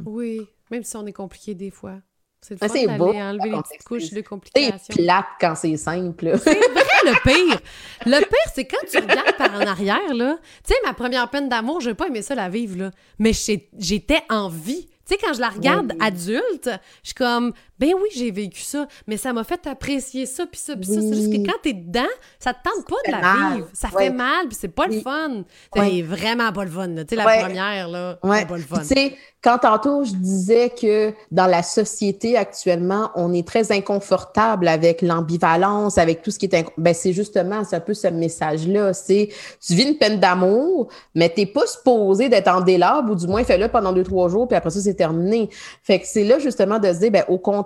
Oui, 0.04 0.40
même 0.70 0.82
si 0.82 0.96
on 0.96 1.06
est 1.06 1.12
compliqué 1.12 1.54
des 1.54 1.70
fois. 1.70 1.96
C'est 2.40 2.54
le 2.62 2.68
fun 2.68 2.74
d'aller 2.98 3.22
enlever 3.22 3.50
les 3.50 3.62
petites 3.62 3.82
couches 3.84 4.10
de 4.10 4.20
complications. 4.20 4.78
C'est 4.78 5.02
plate 5.02 5.24
quand 5.40 5.54
c'est 5.56 5.76
simple. 5.76 6.38
C'est 6.38 6.54
vrai, 6.54 6.60
le 7.04 7.22
pire. 7.22 7.60
Le 8.04 8.20
pire, 8.20 8.52
c'est 8.54 8.66
quand 8.66 8.86
tu 8.88 8.98
regardes 8.98 9.36
par 9.36 9.52
en 9.52 9.66
arrière, 9.66 10.14
là. 10.14 10.38
Tu 10.62 10.72
sais, 10.72 10.78
ma 10.84 10.92
première 10.92 11.28
peine 11.28 11.48
d'amour, 11.48 11.80
je 11.80 11.88
n'ai 11.88 11.94
pas 11.94 12.06
aimé 12.06 12.22
ça 12.22 12.36
la 12.36 12.48
vivre, 12.48 12.78
là. 12.78 12.90
Mais 13.18 13.32
j'étais 13.32 14.20
en 14.28 14.48
vie. 14.48 14.86
Tu 15.08 15.14
sais, 15.14 15.18
quand 15.20 15.32
je 15.34 15.40
la 15.40 15.48
regarde 15.48 15.92
adulte, 15.98 16.70
je 17.02 17.08
suis 17.08 17.14
comme, 17.14 17.52
ben 17.78 17.90
oui, 17.94 18.08
j'ai 18.14 18.30
vécu 18.30 18.62
ça, 18.62 18.86
mais 19.06 19.16
ça 19.16 19.32
m'a 19.32 19.44
fait 19.44 19.66
apprécier 19.66 20.26
ça, 20.26 20.46
puis 20.46 20.60
ça, 20.60 20.76
puis 20.76 20.86
ça. 20.86 21.00
C'est 21.00 21.14
juste 21.14 21.32
que 21.32 21.46
quand 21.46 21.58
t'es 21.62 21.72
dedans, 21.72 22.02
ça 22.38 22.54
te 22.54 22.58
tente 22.62 22.86
pas 22.86 22.96
de 23.06 23.12
la 23.12 23.54
vivre. 23.54 23.68
Ça 23.72 23.88
fait 23.88 24.10
mal, 24.10 24.48
puis 24.48 24.56
c'est 24.58 24.68
pas 24.68 24.86
le 24.86 25.00
fun. 25.00 25.44
C'est 25.74 26.02
vraiment 26.02 26.52
pas 26.52 26.64
le 26.64 26.70
fun, 26.70 26.88
Tu 26.88 27.04
sais, 27.10 27.16
la 27.16 27.24
première, 27.24 27.88
là, 27.88 28.18
c'est 28.22 28.48
pas 28.48 28.56
le 28.56 28.62
fun. 28.62 28.80
Tu 28.80 28.86
sais, 28.86 29.14
quand 29.42 29.58
tantôt 29.58 30.02
je 30.04 30.12
disais 30.12 30.70
que 30.70 31.12
dans 31.30 31.46
la 31.46 31.62
société 31.62 32.36
actuellement, 32.36 33.10
on 33.14 33.32
est 33.32 33.46
très 33.46 33.70
inconfortable 33.70 34.66
avec 34.66 35.02
l'ambivalence, 35.02 35.98
avec 35.98 36.22
tout 36.22 36.30
ce 36.30 36.38
qui 36.38 36.46
est... 36.46 36.66
Ben 36.78 36.94
c'est 36.94 37.12
justement, 37.12 37.62
c'est 37.62 37.76
un 37.76 37.80
peu 37.80 37.94
ce 37.94 38.08
message-là. 38.08 38.92
C'est, 38.92 39.28
tu 39.64 39.74
vis 39.74 39.84
une 39.84 39.98
peine 39.98 40.18
d'amour, 40.18 40.88
mais 41.14 41.28
t'es 41.28 41.46
pas 41.46 41.66
supposé 41.66 42.28
d'être 42.28 42.48
en 42.48 42.60
délabre, 42.60 43.12
ou 43.12 43.14
du 43.14 43.26
moins 43.26 43.44
fais-le 43.44 43.68
pendant 43.68 43.92
deux, 43.92 44.02
trois 44.02 44.28
jours, 44.28 44.48
puis 44.48 44.56
après 44.56 44.70
ça, 44.70 44.80
c'est 44.80 44.94
terminé. 44.94 45.48
Fait 45.82 46.00
que 46.00 46.06
c'est 46.06 46.24
là 46.24 46.38
justement 46.38 46.78
de 46.78 46.92
se 46.92 46.98
dire, 46.98 47.10
ben, 47.12 47.24
au 47.28 47.38
contraire, 47.38 47.65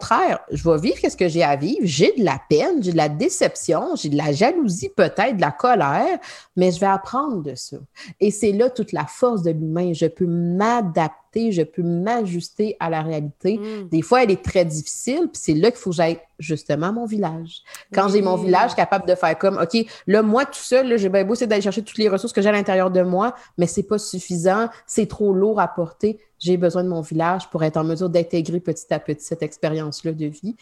je 0.50 0.68
vais 0.68 0.78
vivre 0.78 0.98
ce 1.08 1.16
que 1.16 1.28
j'ai 1.28 1.42
à 1.42 1.56
vivre. 1.56 1.82
J'ai 1.84 2.12
de 2.16 2.24
la 2.24 2.40
peine, 2.48 2.82
j'ai 2.82 2.92
de 2.92 2.96
la 2.96 3.08
déception, 3.08 3.94
j'ai 3.96 4.08
de 4.08 4.16
la 4.16 4.32
jalousie 4.32 4.90
peut-être, 4.90 5.36
de 5.36 5.40
la 5.40 5.50
colère, 5.50 6.18
mais 6.56 6.72
je 6.72 6.80
vais 6.80 6.86
apprendre 6.86 7.42
de 7.42 7.54
ça. 7.54 7.76
Et 8.18 8.30
c'est 8.30 8.52
là 8.52 8.70
toute 8.70 8.92
la 8.92 9.06
force 9.06 9.42
de 9.42 9.50
l'humain. 9.50 9.92
Je 9.92 10.06
peux 10.06 10.26
m'adapter 10.26 11.20
je 11.34 11.62
peux 11.62 11.82
m'ajuster 11.82 12.76
à 12.80 12.90
la 12.90 13.02
réalité. 13.02 13.58
Mm. 13.58 13.88
Des 13.88 14.02
fois, 14.02 14.22
elle 14.22 14.30
est 14.30 14.42
très 14.42 14.64
difficile, 14.64 15.28
puis 15.32 15.40
c'est 15.40 15.54
là 15.54 15.70
qu'il 15.70 15.80
faut 15.80 15.90
que 15.90 15.96
j'aille 15.96 16.18
justement 16.38 16.88
à 16.88 16.92
mon 16.92 17.06
village. 17.06 17.62
Quand 17.92 18.08
j'ai 18.08 18.22
mon 18.22 18.36
village 18.36 18.74
capable 18.74 19.06
de 19.06 19.14
faire 19.14 19.38
comme, 19.38 19.58
OK, 19.58 19.86
là, 20.06 20.22
moi, 20.22 20.44
tout 20.44 20.54
seul, 20.54 20.96
j'ai 20.98 21.08
bien 21.08 21.24
beau 21.24 21.34
essayer 21.34 21.46
d'aller 21.46 21.62
chercher 21.62 21.82
toutes 21.82 21.98
les 21.98 22.08
ressources 22.08 22.32
que 22.32 22.42
j'ai 22.42 22.48
à 22.48 22.52
l'intérieur 22.52 22.90
de 22.90 23.02
moi, 23.02 23.34
mais 23.58 23.66
c'est 23.66 23.82
pas 23.82 23.98
suffisant, 23.98 24.68
c'est 24.86 25.06
trop 25.06 25.32
lourd 25.32 25.60
à 25.60 25.68
porter 25.68 26.18
j'ai 26.40 26.56
besoin 26.56 26.82
de 26.82 26.88
mon 26.88 27.02
village 27.02 27.48
pour 27.50 27.62
être 27.62 27.76
en 27.76 27.84
mesure 27.84 28.08
d'intégrer 28.08 28.60
petit 28.60 28.92
à 28.92 28.98
petit 28.98 29.24
cette 29.24 29.42
expérience-là 29.42 30.12
de 30.12 30.26
vie. 30.26 30.56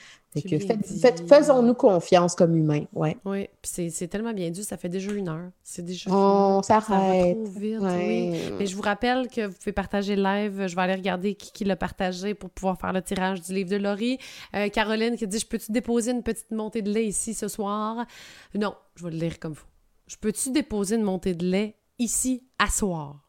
Faisons-nous 1.29 1.75
confiance 1.75 2.35
comme 2.35 2.57
humains. 2.57 2.85
Ouais. 2.93 3.17
Oui, 3.25 3.49
puis 3.63 3.91
c'est 3.91 4.09
tellement 4.09 4.33
bien 4.33 4.51
dit, 4.51 4.65
ça 4.65 4.77
fait 4.77 4.89
déjà 4.89 5.13
une 5.13 5.29
heure. 5.29 5.51
C'est 5.63 5.85
déjà. 5.85 6.11
On 6.11 6.63
s'arrête. 6.63 7.37
vite, 7.49 7.79
oui. 7.81 8.33
Mais 8.59 8.67
je 8.67 8.77
vous 8.77 8.83
rappelle 8.83 9.29
que 9.29 9.47
vous 9.47 9.55
pouvez 9.55 9.73
partager 9.73 10.17
le 10.17 10.23
live. 10.23 10.67
Je 10.67 10.75
vais 10.75 10.83
aller 10.83 10.95
regarder 10.95 11.35
qui, 11.35 11.53
qui 11.53 11.65
l'a 11.65 11.77
partagé 11.77 12.35
pour 12.35 12.51
pouvoir 12.51 12.79
faire 12.79 12.93
le 12.93 13.03
tirage 13.03 13.41
du 13.43 13.53
livre 13.55 13.71
de 13.71 13.77
Laurie. 13.77 14.19
Euh, 14.55 14.69
Caroline 14.69 15.17
qui 15.17 15.27
dit 15.27 15.39
Je 15.39 15.47
peux-tu 15.47 15.73
déposer 15.73 16.13
une 16.13 16.23
petite 16.23 16.51
montée 16.51 16.83
de 16.83 16.91
lait 16.91 17.07
ici 17.07 17.35
ce 17.35 17.49
soir? 17.49 18.07
Non, 18.55 18.75
je 18.97 19.05
vais 19.05 19.11
le 19.11 19.19
lire 19.19 19.39
comme 19.39 19.53
vous. 19.53 19.67
Je 20.07 20.17
peux-tu 20.17 20.51
déposer 20.51 20.97
une 20.97 21.03
montée 21.03 21.35
de 21.35 21.45
lait 21.45 21.77
ici 21.99 22.43
à 22.59 22.69
soir? 22.71 23.28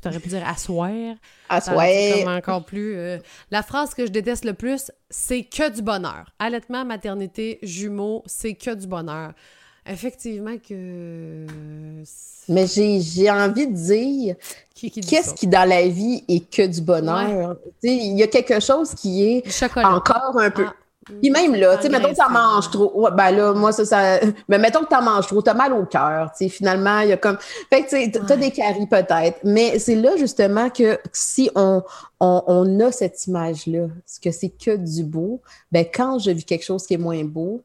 Tu 0.00 0.08
aurais 0.08 0.20
pu 0.20 0.28
dire 0.28 0.46
asseoir. 0.46 1.14
Asseoir. 1.48 1.86
Comme 2.18 2.32
encore 2.32 2.64
plus. 2.64 2.96
Euh, 2.96 3.18
la 3.50 3.62
phrase 3.62 3.94
que 3.94 4.06
je 4.06 4.10
déteste 4.10 4.44
le 4.44 4.54
plus, 4.54 4.90
c'est 5.10 5.44
que 5.44 5.70
du 5.70 5.82
bonheur. 5.82 6.32
Allaitement, 6.38 6.84
maternité, 6.84 7.58
jumeaux, 7.62 8.22
c'est 8.26 8.54
que 8.54 8.74
du 8.74 8.86
bonheur. 8.86 9.32
Effectivement 9.84 10.56
que. 10.58 11.46
Mais 12.48 12.66
j'ai 12.66 13.30
envie 13.30 13.66
de 13.66 13.74
dire, 13.74 14.36
qu'est-ce 14.74 15.34
qui 15.34 15.48
dans 15.48 15.68
la 15.68 15.88
vie 15.88 16.24
est 16.28 16.48
que 16.48 16.66
du 16.66 16.80
bonheur? 16.80 17.56
Il 17.82 18.16
y 18.16 18.22
a 18.22 18.28
quelque 18.28 18.60
chose 18.60 18.94
qui 18.94 19.24
est 19.24 19.64
encore 19.76 20.38
un 20.38 20.50
peu. 20.50 20.66
Ah. 20.68 20.74
Puis 21.04 21.30
même 21.30 21.54
là, 21.54 21.76
tu 21.76 21.84
sais, 21.84 21.88
mettons 21.88 22.10
que 22.10 22.16
t'en 22.16 22.30
manges 22.30 22.70
trop. 22.70 22.92
Ouais, 22.94 23.10
ben 23.12 23.30
là, 23.30 23.52
moi, 23.52 23.72
ça, 23.72 23.84
ça. 23.84 24.20
Mais 24.48 24.58
mettons 24.58 24.80
que 24.80 24.88
t'en 24.88 25.02
manges 25.02 25.26
trop, 25.26 25.42
t'as 25.42 25.54
mal 25.54 25.72
au 25.72 25.84
cœur. 25.84 26.30
Tu 26.36 26.44
sais, 26.44 26.48
finalement, 26.48 27.00
il 27.00 27.08
y 27.08 27.12
a 27.12 27.16
comme. 27.16 27.38
Fait 27.70 27.82
que, 27.82 27.90
tu 27.90 27.96
sais, 27.96 28.10
t'as 28.10 28.36
des 28.36 28.50
caries 28.50 28.86
peut-être. 28.86 29.40
Mais 29.44 29.78
c'est 29.78 29.96
là, 29.96 30.16
justement, 30.16 30.70
que 30.70 30.98
si 31.12 31.50
on, 31.54 31.82
on, 32.20 32.42
on 32.46 32.80
a 32.80 32.92
cette 32.92 33.26
image-là, 33.26 33.88
que 34.22 34.30
c'est 34.30 34.50
que 34.50 34.76
du 34.76 35.04
beau, 35.04 35.40
ben 35.72 35.84
quand 35.92 36.18
je 36.18 36.30
vis 36.30 36.44
quelque 36.44 36.64
chose 36.64 36.86
qui 36.86 36.94
est 36.94 36.98
moins 36.98 37.24
beau, 37.24 37.62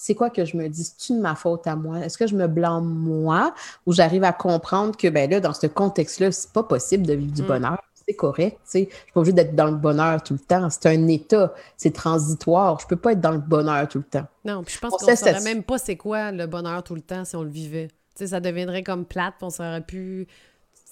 c'est 0.00 0.14
quoi 0.14 0.30
que 0.30 0.44
je 0.44 0.56
me 0.56 0.68
dis? 0.68 0.84
C'est-tu 0.84 1.14
de 1.14 1.20
ma 1.20 1.34
faute 1.34 1.66
à 1.66 1.74
moi? 1.74 1.98
Est-ce 1.98 2.16
que 2.16 2.28
je 2.28 2.36
me 2.36 2.46
blâme 2.46 2.84
moi? 2.84 3.52
Ou 3.84 3.92
j'arrive 3.92 4.22
à 4.22 4.32
comprendre 4.32 4.96
que, 4.96 5.08
ben 5.08 5.28
là, 5.28 5.40
dans 5.40 5.52
ce 5.52 5.66
contexte-là, 5.66 6.30
c'est 6.30 6.52
pas 6.52 6.62
possible 6.62 7.04
de 7.04 7.14
vivre 7.14 7.32
du 7.32 7.42
mm. 7.42 7.46
bonheur? 7.46 7.82
C'est 8.08 8.14
correct. 8.14 8.58
Tu 8.64 8.70
sais. 8.70 8.88
Je 8.90 8.94
suis 8.96 9.12
pas 9.12 9.20
obligée 9.20 9.34
d'être 9.34 9.54
dans 9.54 9.66
le 9.66 9.76
bonheur 9.76 10.22
tout 10.22 10.32
le 10.32 10.38
temps. 10.38 10.68
C'est 10.70 10.86
un 10.86 11.06
état, 11.08 11.52
c'est 11.76 11.92
transitoire. 11.92 12.80
Je 12.80 12.86
peux 12.86 12.96
pas 12.96 13.12
être 13.12 13.20
dans 13.20 13.32
le 13.32 13.38
bonheur 13.38 13.86
tout 13.88 13.98
le 13.98 14.04
temps. 14.04 14.26
Non, 14.44 14.62
puis 14.62 14.74
je 14.74 14.80
pense 14.80 14.94
qu'on 14.94 15.10
ne 15.10 15.16
saurait 15.16 15.40
même 15.42 15.62
pas 15.62 15.78
c'est 15.78 15.96
quoi 15.96 16.32
le 16.32 16.46
bonheur 16.46 16.82
tout 16.82 16.94
le 16.94 17.02
temps 17.02 17.24
si 17.24 17.36
on 17.36 17.42
le 17.42 17.50
vivait. 17.50 17.88
Tu 17.88 18.24
sais, 18.24 18.26
ça 18.28 18.40
deviendrait 18.40 18.82
comme 18.82 19.04
plate, 19.04 19.34
puis 19.38 19.46
on 19.46 19.50
saurait 19.50 19.82
plus... 19.82 20.26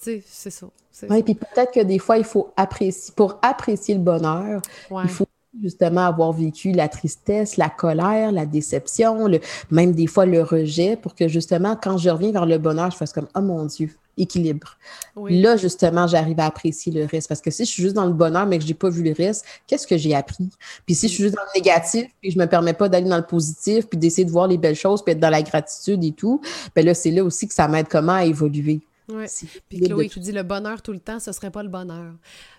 Tu 0.03 0.21
sais, 0.21 0.23
c'est 0.25 0.51
ça. 0.51 0.67
Oui, 1.09 1.23
puis 1.23 1.35
peut-être 1.35 1.71
que 1.73 1.79
des 1.79 1.99
fois, 1.99 2.17
il 2.17 2.23
faut 2.23 2.53
apprécier... 2.55 3.13
Pour 3.15 3.39
apprécier 3.41 3.95
le 3.95 4.01
bonheur, 4.01 4.61
il 4.91 5.09
faut 5.09 5.25
justement 5.61 6.05
avoir 6.05 6.33
vécu 6.33 6.71
la 6.71 6.87
tristesse, 6.87 7.57
la 7.57 7.69
colère, 7.69 8.31
la 8.31 8.45
déception, 8.45 9.27
le, 9.27 9.39
même 9.71 9.91
des 9.91 10.05
fois 10.05 10.27
le 10.27 10.43
rejet, 10.43 10.95
pour 10.95 11.15
que 11.15 11.27
justement, 11.27 11.75
quand 11.75 11.97
je 11.97 12.11
reviens 12.11 12.31
vers 12.31 12.45
le 12.45 12.59
bonheur, 12.59 12.91
je 12.91 12.97
fasse 12.97 13.11
comme, 13.11 13.27
oh 13.35 13.41
mon 13.41 13.65
Dieu, 13.65 13.89
équilibre. 14.17 14.77
Là, 15.15 15.57
justement, 15.57 16.07
j'arrive 16.07 16.39
à 16.39 16.45
apprécier 16.45 16.91
le 16.91 17.05
reste. 17.05 17.27
Parce 17.27 17.41
que 17.41 17.51
si 17.51 17.65
je 17.65 17.71
suis 17.71 17.83
juste 17.83 17.95
dans 17.95 18.05
le 18.05 18.13
bonheur, 18.13 18.45
mais 18.45 18.57
que 18.57 18.63
je 18.63 18.69
n'ai 18.69 18.73
pas 18.73 18.89
vu 18.89 19.03
le 19.03 19.13
reste, 19.13 19.45
qu'est-ce 19.67 19.87
que 19.87 19.97
j'ai 19.97 20.15
appris? 20.15 20.49
Puis 20.85 20.95
si 20.95 21.07
je 21.07 21.13
suis 21.13 21.23
juste 21.23 21.35
dans 21.35 21.43
le 21.53 21.59
négatif, 21.59 22.07
puis 22.21 22.31
je 22.31 22.39
me 22.39 22.45
permets 22.45 22.73
pas 22.73 22.89
d'aller 22.89 23.09
dans 23.09 23.17
le 23.17 23.25
positif, 23.25 23.87
puis 23.87 23.97
d'essayer 23.97 24.25
de 24.25 24.31
voir 24.31 24.47
les 24.47 24.57
belles 24.57 24.75
choses, 24.75 25.03
puis 25.03 25.13
être 25.13 25.19
dans 25.19 25.29
la 25.29 25.41
gratitude 25.41 26.03
et 26.03 26.11
tout, 26.11 26.41
ben 26.75 26.85
là, 26.85 26.93
c'est 26.93 27.11
là 27.11 27.23
aussi 27.23 27.47
que 27.47 27.53
ça 27.53 27.67
m'aide 27.67 27.87
comment 27.87 28.13
à 28.13 28.25
évoluer. 28.25 28.81
Oui. 29.09 29.25
Puis 29.69 29.79
Chloé 29.79 30.09
qui 30.09 30.19
dit 30.19 30.33
le 30.33 30.43
bonheur 30.43 30.81
tout 30.81 30.91
le 30.91 30.99
temps, 30.99 31.19
ce 31.19 31.31
serait 31.31 31.51
pas 31.51 31.63
le 31.63 31.69
bonheur. 31.69 32.13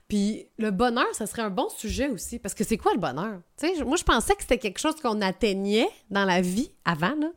Puis 0.09 0.47
le 0.59 0.71
bonheur, 0.71 1.07
ça 1.13 1.27
serait 1.27 1.43
un 1.43 1.51
bon 1.51 1.69
sujet 1.69 2.09
aussi, 2.09 2.39
parce 2.39 2.55
que 2.55 2.65
c'est 2.65 2.79
quoi 2.79 2.93
le 2.95 2.99
bonheur? 2.99 3.41
moi, 3.85 3.97
je 3.97 4.05
pensais 4.05 4.35
que 4.35 4.43
c'était 4.43 4.59
quelque 4.59 4.79
chose 4.79 4.95
qu'on 5.03 5.21
atteignait 5.21 5.89
dans 6.11 6.25
la 6.25 6.41
vie 6.41 6.71
avant, 6.85 7.15
là. 7.21 7.29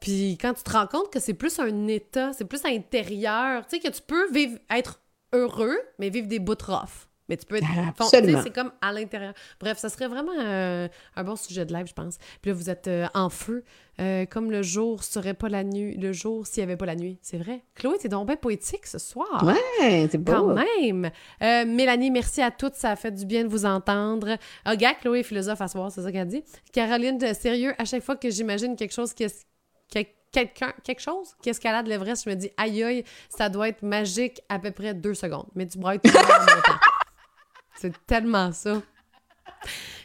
Puis 0.00 0.38
quand 0.40 0.54
tu 0.54 0.62
te 0.62 0.70
rends 0.70 0.86
compte 0.86 1.12
que 1.12 1.20
c'est 1.20 1.34
plus 1.34 1.58
un 1.58 1.86
état, 1.88 2.32
c'est 2.32 2.44
plus 2.44 2.64
intérieur, 2.64 3.66
tu 3.66 3.76
sais, 3.76 3.82
que 3.82 3.94
tu 3.94 4.02
peux 4.02 4.30
vivre, 4.30 4.58
être 4.70 5.00
heureux, 5.32 5.78
mais 5.98 6.10
vivre 6.10 6.28
des 6.28 6.38
bouts 6.38 6.54
rough. 6.66 7.08
Mais 7.28 7.36
tu 7.36 7.44
peux 7.44 7.56
être. 7.56 7.66
Absolument. 7.98 8.40
C'est 8.42 8.54
comme 8.54 8.72
à 8.80 8.90
l'intérieur. 8.92 9.34
Bref, 9.60 9.76
ça 9.76 9.90
serait 9.90 10.08
vraiment 10.08 10.32
euh, 10.38 10.88
un 11.14 11.24
bon 11.24 11.36
sujet 11.36 11.66
de 11.66 11.74
live, 11.74 11.86
je 11.86 11.92
pense. 11.92 12.16
Puis 12.40 12.50
là, 12.50 12.54
vous 12.54 12.70
êtes 12.70 12.88
euh, 12.88 13.06
en 13.12 13.28
feu, 13.28 13.64
euh, 14.00 14.24
comme 14.24 14.50
le 14.50 14.62
jour 14.62 15.04
serait 15.04 15.34
pas 15.34 15.50
la 15.50 15.62
nuit. 15.62 15.94
Le 15.98 16.14
jour 16.14 16.46
s'il 16.46 16.62
n'y 16.62 16.70
avait 16.70 16.78
pas 16.78 16.86
la 16.86 16.96
nuit. 16.96 17.18
C'est 17.20 17.36
vrai. 17.36 17.62
Chloé, 17.74 17.98
t'es 17.98 18.08
donc 18.08 18.28
bien 18.28 18.36
poétique 18.36 18.86
ce 18.86 18.98
soir. 18.98 19.44
Ouais, 19.44 20.08
c'est 20.10 20.16
beau. 20.16 20.32
Quand 20.32 20.54
même. 20.54 21.10
Mélanie, 21.40 22.10
merci 22.10 22.40
à 22.40 22.50
toutes. 22.50 22.74
Ça 22.74 22.92
a 22.92 22.96
fait 22.96 23.12
du 23.12 23.26
bien 23.26 23.44
de 23.44 23.48
vous 23.48 23.66
entendre. 23.66 24.38
Ah, 24.64 24.76
gars, 24.76 24.94
Chloé 24.94 25.22
philosophe 25.22 25.60
à 25.60 25.68
soir, 25.68 25.92
c'est 25.92 26.02
ça 26.02 26.10
qu'elle 26.10 26.28
dit. 26.28 26.42
Caroline, 26.72 27.20
sérieux, 27.34 27.74
à 27.76 27.84
chaque 27.84 28.02
fois 28.02 28.16
que 28.16 28.30
j'imagine 28.30 28.74
quelque 28.74 28.94
chose 28.94 29.12
qui 29.12 29.24
est 29.24 29.46
quelqu'un, 30.32 30.72
quelque 30.84 31.00
chose 31.00 31.34
qui 31.42 31.50
escalade 31.50 31.86
l'Everest, 31.86 32.24
je 32.24 32.30
me 32.30 32.34
dis, 32.34 32.50
aïe 32.56 32.82
aïe, 32.82 33.04
ça 33.28 33.48
doit 33.48 33.68
être 33.68 33.82
magique 33.82 34.40
à 34.48 34.58
peu 34.58 34.70
près 34.70 34.94
deux 34.94 35.14
secondes. 35.14 35.48
Mais 35.54 35.66
tu 35.66 35.78
brailles 35.78 36.00
tout 36.00 36.10
en 36.10 36.44
même 36.44 36.62
temps. 36.62 36.72
C'est 37.76 38.06
tellement 38.06 38.52
ça. 38.52 38.82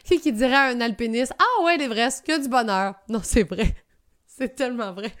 Qui 0.04 0.20
qui 0.20 0.32
dirait 0.32 0.54
à 0.54 0.64
un 0.66 0.80
alpiniste, 0.80 1.32
ah 1.38 1.64
ouais, 1.64 1.76
l'Everest, 1.76 2.24
que 2.26 2.40
du 2.42 2.48
bonheur. 2.48 2.94
Non, 3.08 3.20
c'est 3.22 3.42
vrai. 3.42 3.74
C'est 4.26 4.54
tellement 4.54 4.92
vrai. 4.92 5.12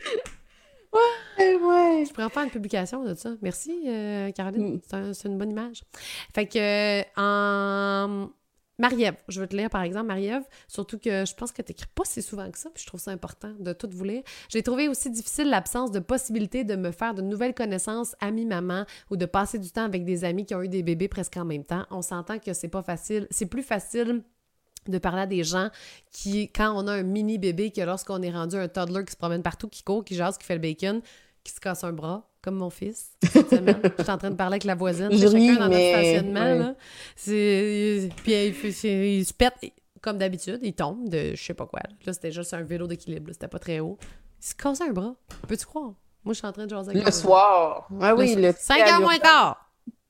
Ouais, 0.92 1.54
ouais. 1.56 2.04
Je 2.06 2.12
pourrais 2.12 2.24
en 2.24 2.28
faire 2.28 2.44
une 2.44 2.50
publication 2.50 3.02
de 3.02 3.14
ça. 3.14 3.30
Merci, 3.42 3.82
euh, 3.86 4.30
Caroline. 4.32 4.76
Mm. 4.76 5.12
C'est 5.12 5.28
une 5.28 5.38
bonne 5.38 5.50
image. 5.50 5.82
Fait 6.34 6.46
que, 6.46 7.02
en 7.16 8.30
Marie-Ève, 8.78 9.16
je 9.28 9.40
veux 9.40 9.46
te 9.46 9.56
lire 9.56 9.70
par 9.70 9.82
exemple, 9.82 10.06
Marie-Ève, 10.06 10.42
surtout 10.66 10.98
que 10.98 11.24
je 11.24 11.34
pense 11.34 11.52
que 11.52 11.62
tu 11.62 11.70
n'écris 11.70 11.86
pas 11.94 12.04
si 12.04 12.22
souvent 12.22 12.50
que 12.50 12.58
ça, 12.58 12.70
puis 12.70 12.82
je 12.82 12.86
trouve 12.88 13.00
ça 13.00 13.12
important 13.12 13.52
de 13.58 13.72
tout 13.72 13.88
vous 13.90 14.04
lire. 14.04 14.22
J'ai 14.48 14.62
trouvé 14.62 14.88
aussi 14.88 15.10
difficile 15.10 15.48
l'absence 15.48 15.92
de 15.92 16.00
possibilité 16.00 16.64
de 16.64 16.74
me 16.74 16.90
faire 16.90 17.14
de 17.14 17.22
nouvelles 17.22 17.54
connaissances 17.54 18.16
amis-maman 18.20 18.84
ou 19.10 19.16
de 19.16 19.26
passer 19.26 19.58
du 19.58 19.70
temps 19.70 19.84
avec 19.84 20.04
des 20.04 20.24
amis 20.24 20.44
qui 20.44 20.54
ont 20.54 20.62
eu 20.62 20.68
des 20.68 20.82
bébés 20.82 21.08
presque 21.08 21.36
en 21.36 21.44
même 21.44 21.64
temps. 21.64 21.86
On 21.90 22.02
s'entend 22.02 22.38
que 22.38 22.52
c'est 22.52 22.68
pas 22.68 22.82
facile. 22.82 23.28
C'est 23.30 23.46
plus 23.46 23.62
facile 23.62 24.22
de 24.88 24.98
parler 24.98 25.22
à 25.22 25.26
des 25.26 25.44
gens 25.44 25.70
qui, 26.10 26.50
quand 26.50 26.74
on 26.76 26.86
a 26.86 26.92
un 26.92 27.02
mini 27.02 27.38
bébé, 27.38 27.70
que 27.70 27.80
lorsqu'on 27.80 28.20
est 28.22 28.30
rendu 28.30 28.56
un 28.56 28.68
toddler 28.68 29.04
qui 29.04 29.12
se 29.12 29.16
promène 29.16 29.42
partout, 29.42 29.68
qui 29.68 29.82
court, 29.82 30.04
qui 30.04 30.14
jase, 30.14 30.36
qui 30.36 30.44
fait 30.44 30.54
le 30.54 30.60
bacon, 30.60 31.00
qui 31.44 31.52
se 31.52 31.60
casse 31.60 31.84
un 31.84 31.92
bras, 31.92 32.28
comme 32.42 32.56
mon 32.56 32.70
fils 32.70 33.12
cette 33.22 33.50
semaine. 33.50 33.80
je 33.98 34.02
suis 34.02 34.12
en 34.12 34.18
train 34.18 34.30
de 34.30 34.36
parler 34.36 34.54
avec 34.54 34.64
la 34.64 34.74
voisine. 34.74 35.10
Je 35.12 35.18
chacun 35.18 35.54
dans 35.56 35.68
mais... 35.68 35.92
notre 35.92 35.98
stationnement. 35.98 36.54
Là. 36.54 36.74
C'est... 37.14 38.08
Puis 38.22 38.32
il, 38.32 39.18
il, 39.18 39.24
se 39.26 39.32
pète, 39.32 39.54
comme 40.00 40.18
d'habitude, 40.18 40.60
il 40.62 40.74
tombe 40.74 41.08
de 41.08 41.34
je 41.34 41.42
sais 41.42 41.54
pas 41.54 41.66
quoi. 41.66 41.80
Là, 42.04 42.12
c'était 42.12 42.32
juste 42.32 42.52
un 42.54 42.62
vélo 42.62 42.86
d'équilibre. 42.86 43.30
C'était 43.32 43.48
pas 43.48 43.58
très 43.58 43.80
haut. 43.80 43.98
Il 44.40 44.46
se 44.46 44.54
casse 44.54 44.80
un 44.80 44.90
bras. 44.90 45.14
Peux-tu 45.46 45.66
croire? 45.66 45.92
Moi, 46.24 46.32
je 46.32 46.38
suis 46.38 46.46
en 46.46 46.52
train 46.52 46.64
de 46.64 46.70
jaser 46.70 46.90
avec 46.90 47.04
Le 47.04 47.12
soir. 47.12 47.88
Ah 48.00 48.14
oui, 48.14 48.34
le, 48.34 48.52
5 48.56 48.80
heures 48.80 49.00
moins 49.00 49.18
quart. 49.18 49.63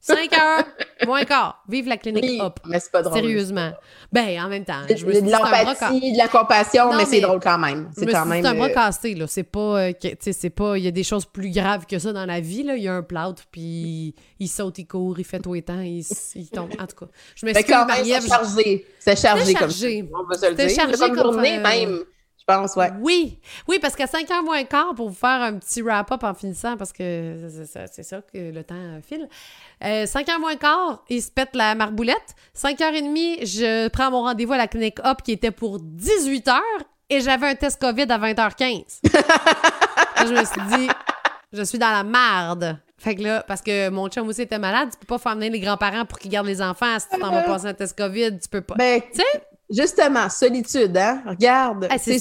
5 0.07 0.33
heures, 0.35 0.65
moins 1.07 1.25
quart. 1.25 1.65
Vive 1.67 1.89
la 1.89 1.97
clinique 1.97 2.25
oui, 2.25 2.39
Hop. 2.39 2.61
Mais 2.67 2.79
c'est 2.79 2.93
pas 2.93 3.01
drôle. 3.01 3.15
Sérieusement. 3.15 3.73
Ben, 4.13 4.39
en 4.39 4.49
même 4.51 4.67
temps. 4.67 4.83
Je 4.87 5.07
me 5.07 5.13
de 5.15 5.31
l'empathie, 5.31 6.13
de 6.13 6.19
la 6.19 6.29
compassion, 6.29 6.91
mais, 6.91 6.99
mais 6.99 7.05
c'est 7.07 7.23
drôle 7.23 7.41
quand 7.41 7.57
même. 7.57 7.89
C'est 7.97 8.05
quand 8.05 8.27
même. 8.27 8.43
C'est 8.43 8.51
un 8.51 8.55
bras 8.55 8.69
euh... 8.69 8.75
cassé, 8.75 9.15
là. 9.15 9.27
C'est 9.27 9.45
pas. 9.45 9.81
Euh, 9.81 9.93
tu 9.99 10.11
sais, 10.21 10.35
c'est 10.35 10.51
pas. 10.51 10.77
Il 10.77 10.85
y 10.85 10.89
a 10.89 10.91
des 10.91 11.05
choses 11.05 11.25
plus 11.25 11.51
graves 11.51 11.87
que 11.87 11.99
ça 11.99 12.13
dans 12.13 12.27
la 12.27 12.41
vie, 12.41 12.65
là. 12.65 12.77
Il 12.77 12.83
y 12.83 12.89
a 12.89 12.93
un 12.93 13.03
plâtre, 13.03 13.45
puis 13.51 14.15
il 14.39 14.49
saute, 14.49 14.77
il 14.77 14.87
court, 14.87 15.19
il 15.19 15.25
fait 15.25 15.41
tout 15.41 15.55
et 15.55 15.63
temps, 15.63 15.81
il, 15.81 16.05
il 16.35 16.51
tombe. 16.51 16.69
En 16.79 16.87
tout 16.87 16.97
cas. 16.97 17.07
Je 17.35 17.47
m'excuse, 17.47 17.75
Marie-Ève. 17.75 18.21
C'est 18.21 18.29
chargé. 18.29 18.87
C'est 18.99 19.19
chargé, 19.19 19.55
comme 19.55 19.71
ça. 19.71 19.87
On 19.87 20.25
va 20.29 20.39
se 20.39 20.51
le 20.51 20.55
dire. 20.55 20.69
C'est 20.69 20.77
chargé 20.77 20.99
comme 20.99 21.17
journée, 21.17 21.59
même. 21.59 22.05
Je 22.47 22.55
pense, 22.55 22.77
ouais. 22.77 22.91
Oui, 23.01 23.39
oui, 23.69 23.79
parce 23.81 23.97
qu'à 23.97 24.07
5 24.07 24.29
h 24.29 24.45
moins 24.45 24.65
quart, 24.65 24.95
pour 24.95 25.09
vous 25.09 25.15
faire 25.15 25.41
un 25.41 25.59
petit 25.59 25.81
wrap-up 25.81 26.23
en 26.25 26.35
finissant, 26.35 26.77
parce 26.77 26.93
que 26.93 27.49
c'est 27.91 28.03
ça 28.03 28.21
que 28.21 28.53
le 28.53 28.63
temps 28.63 29.01
file. 29.03 29.29
Euh, 29.83 30.05
5 30.05 30.27
h 30.27 30.39
moins 30.39 30.57
quart, 30.57 31.03
il 31.09 31.23
se 31.23 31.31
pète 31.31 31.55
la 31.55 31.75
marboulette. 31.75 32.35
5 32.53 32.79
h 32.79 33.39
30, 33.39 33.47
je 33.47 33.89
prends 33.89 34.11
mon 34.11 34.23
rendez-vous 34.23 34.53
à 34.53 34.59
la 34.59 34.69
clinique 34.69 34.99
Hop 35.05 35.23
qui 35.23 35.33
était 35.33 35.53
pour 35.53 35.79
18 35.81 36.47
h 36.47 36.61
et 37.09 37.21
j'avais 37.23 37.47
un 37.47 37.55
test 37.55 37.81
COVID 37.81 38.07
à 38.11 38.19
20h15. 38.19 39.01
je 40.27 40.33
me 40.35 40.45
suis 40.45 40.77
dit, 40.77 40.89
je 41.51 41.63
suis 41.63 41.79
dans 41.79 41.93
la 41.93 42.05
marde. 42.05 42.79
Fait 42.99 43.15
que 43.15 43.23
là, 43.23 43.43
parce 43.47 43.63
que 43.63 43.89
mon 43.89 44.09
chum 44.09 44.29
aussi 44.29 44.43
était 44.43 44.59
malade, 44.59 44.91
tu 44.93 44.99
peux 44.99 45.07
pas 45.07 45.19
faire 45.19 45.33
amener 45.33 45.49
les 45.49 45.61
grands-parents 45.61 46.05
pour 46.05 46.19
qu'ils 46.19 46.31
gardent 46.31 46.47
les 46.47 46.61
enfants. 46.61 46.99
Si 46.99 47.09
tu 47.09 47.19
t'en 47.19 47.31
vas 47.31 47.43
passer 47.43 47.67
un 47.69 47.75
test 47.75 47.97
COVID, 47.97 48.39
tu 48.39 48.49
peux 48.51 48.61
pas. 48.61 48.75
Ben, 48.75 49.01
tu 49.01 49.21
sais? 49.21 49.43
Justement, 49.71 50.29
solitude, 50.29 50.95
hein? 50.97 51.23
Regarde. 51.27 51.89
Ah, 51.91 51.97
c'est 51.99 52.21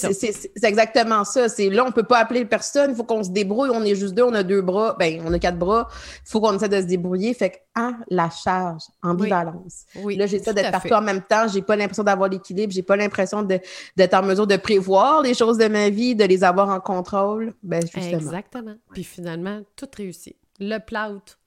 exactement 0.63 1.25
ça. 1.25 1.49
C'est 1.49 1.69
là, 1.69 1.83
on 1.85 1.91
peut 1.91 2.03
pas 2.03 2.19
appeler 2.19 2.45
personne. 2.45 2.91
Il 2.91 2.95
faut 2.95 3.03
qu'on 3.03 3.23
se 3.23 3.31
débrouille. 3.31 3.69
On 3.73 3.83
est 3.83 3.95
juste 3.95 4.13
deux, 4.13 4.23
on 4.23 4.33
a 4.33 4.43
deux 4.43 4.61
bras. 4.61 4.95
Ben, 4.97 5.21
on 5.25 5.33
a 5.33 5.39
quatre 5.39 5.57
bras. 5.57 5.89
Il 6.25 6.29
faut 6.29 6.39
qu'on 6.39 6.55
essaie 6.55 6.69
de 6.69 6.79
se 6.79 6.85
débrouiller. 6.85 7.33
Fait 7.33 7.49
que, 7.49 7.57
ah, 7.75 7.91
la 8.09 8.29
charge, 8.29 8.83
ambivalence. 9.01 9.85
Oui, 9.95 10.15
là, 10.15 10.25
j'essaie 10.25 10.53
d'être 10.53 10.71
partout 10.71 10.93
en 10.93 11.01
même 11.01 11.21
temps. 11.21 11.47
J'ai 11.47 11.61
pas 11.61 11.75
l'impression 11.75 12.03
d'avoir 12.03 12.29
l'équilibre. 12.29 12.71
J'ai 12.71 12.83
pas 12.83 12.95
l'impression 12.95 13.43
d'être 13.43 14.13
en 14.13 14.23
mesure 14.23 14.47
de 14.47 14.55
prévoir 14.55 15.21
les 15.21 15.33
choses 15.33 15.57
de 15.57 15.67
ma 15.67 15.89
vie, 15.89 16.15
de 16.15 16.23
les 16.23 16.45
avoir 16.45 16.69
en 16.69 16.79
contrôle. 16.79 17.53
Ben, 17.61 17.81
justement. 17.81 18.19
Exactement. 18.19 18.75
Puis 18.93 19.03
finalement, 19.03 19.59
tout 19.75 19.89
réussit. 19.97 20.37
Le 20.59 20.77
plout, 20.77 21.37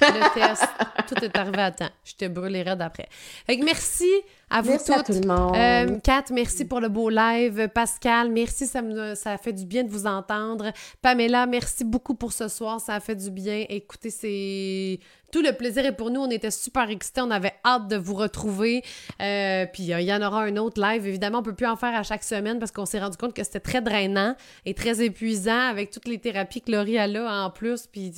le 0.00 0.34
test, 0.34 0.66
tout 1.08 1.24
est 1.24 1.36
arrivé 1.36 1.62
à 1.62 1.70
temps. 1.70 1.90
Je 2.04 2.14
te 2.14 2.26
brûlerai 2.26 2.76
d'après. 2.76 3.08
Fait 3.46 3.58
que 3.58 3.64
merci 3.64 4.10
à 4.52 4.62
vous 4.62 4.70
merci 4.70 4.86
toutes. 4.86 4.96
À 4.96 5.02
tout 5.02 5.12
le 5.12 5.26
monde. 5.26 5.56
Euh, 5.56 5.98
Kat, 6.02 6.24
merci 6.30 6.64
pour 6.64 6.80
le 6.80 6.88
beau 6.88 7.08
live. 7.08 7.68
Pascal, 7.68 8.30
merci, 8.30 8.66
ça, 8.66 8.82
me, 8.82 9.14
ça 9.14 9.38
fait 9.38 9.52
du 9.52 9.64
bien 9.64 9.84
de 9.84 9.90
vous 9.90 10.06
entendre. 10.06 10.72
Pamela, 11.00 11.46
merci 11.46 11.84
beaucoup 11.84 12.14
pour 12.14 12.32
ce 12.32 12.48
soir, 12.48 12.80
ça 12.80 12.94
a 12.94 13.00
fait 13.00 13.16
du 13.16 13.30
bien. 13.30 13.64
Écoutez, 13.68 14.10
c'est 14.10 15.00
tout 15.32 15.40
le 15.40 15.52
plaisir 15.52 15.84
est 15.86 15.92
pour 15.92 16.10
nous. 16.10 16.20
On 16.20 16.30
était 16.30 16.50
super 16.50 16.90
excités. 16.90 17.22
On 17.22 17.30
avait 17.30 17.54
hâte 17.64 17.88
de 17.88 17.96
vous 17.96 18.14
retrouver. 18.14 18.84
Euh, 19.20 19.66
puis 19.72 19.84
il 19.84 20.00
y 20.00 20.12
en 20.12 20.22
aura 20.22 20.42
un 20.42 20.56
autre 20.58 20.80
live. 20.80 21.06
Évidemment, 21.06 21.38
on 21.38 21.42
peut 21.42 21.54
plus 21.54 21.66
en 21.66 21.76
faire 21.76 21.94
à 21.94 22.02
chaque 22.02 22.22
semaine 22.22 22.58
parce 22.58 22.70
qu'on 22.70 22.84
s'est 22.84 23.00
rendu 23.00 23.16
compte 23.16 23.34
que 23.34 23.42
c'était 23.42 23.60
très 23.60 23.80
drainant 23.80 24.36
et 24.66 24.74
très 24.74 25.02
épuisant 25.02 25.58
avec 25.70 25.90
toutes 25.90 26.06
les 26.06 26.18
thérapies 26.18 26.60
que 26.60 26.70
Laurie 26.70 26.98
a 26.98 27.06
là 27.06 27.44
en 27.44 27.50
plus. 27.50 27.86
Puis, 27.86 28.12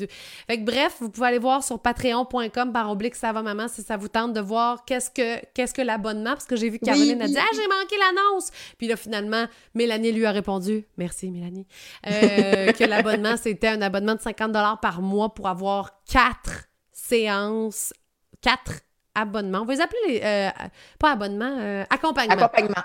fait 0.49 0.59
que, 0.59 0.65
bref, 0.65 0.97
vous 0.99 1.09
pouvez 1.09 1.29
aller 1.29 1.39
voir 1.39 1.63
sur 1.63 1.79
patreon.com 1.79 2.73
par 2.73 2.91
oblique 2.91 3.15
ça 3.15 3.33
va 3.33 3.43
maman 3.43 3.69
si 3.69 3.83
ça 3.83 3.97
vous 3.97 4.09
tente 4.09 4.33
de 4.33 4.41
voir 4.41 4.85
qu'est-ce 4.85 5.11
que 5.11 5.45
qu'est-ce 5.55 5.73
que 5.73 5.83
l'abonnement 5.83 6.24
parce 6.33 6.47
que 6.47 6.57
j'ai 6.57 6.71
vu 6.71 6.79
que 6.79 6.85
Caroline 6.85 7.23
a 7.23 7.27
dit 7.27 7.37
ah 7.39 7.47
j'ai 7.55 7.69
manqué 7.69 7.97
l'annonce. 7.99 8.51
Puis 8.79 8.89
là 8.89 8.97
finalement 8.97 9.47
Mélanie 9.75 10.13
lui 10.13 10.27
a 10.27 10.33
répondu 10.33 10.85
merci 10.97 11.31
Mélanie 11.31 11.67
euh, 12.07 12.73
que 12.73 12.85
l'abonnement 12.85 13.37
c'était 13.37 13.69
un 13.69 13.83
abonnement 13.83 14.15
de 14.15 14.21
50 14.21 14.53
dollars 14.53 14.81
par 14.81 15.03
mois 15.03 15.35
pour 15.35 15.49
avoir 15.49 16.03
quatre 16.11 16.69
séances, 16.93 17.93
quatre 18.41 18.81
abonnements. 19.15 19.61
On 19.61 19.65
va 19.65 19.75
les 19.75 19.81
appeler, 19.81 20.21
euh, 20.25 20.51
pas 20.99 21.13
abonnement, 21.13 21.57
euh, 21.59 21.85
accompagnement. 21.91 22.45
Accompagnement. 22.45 22.83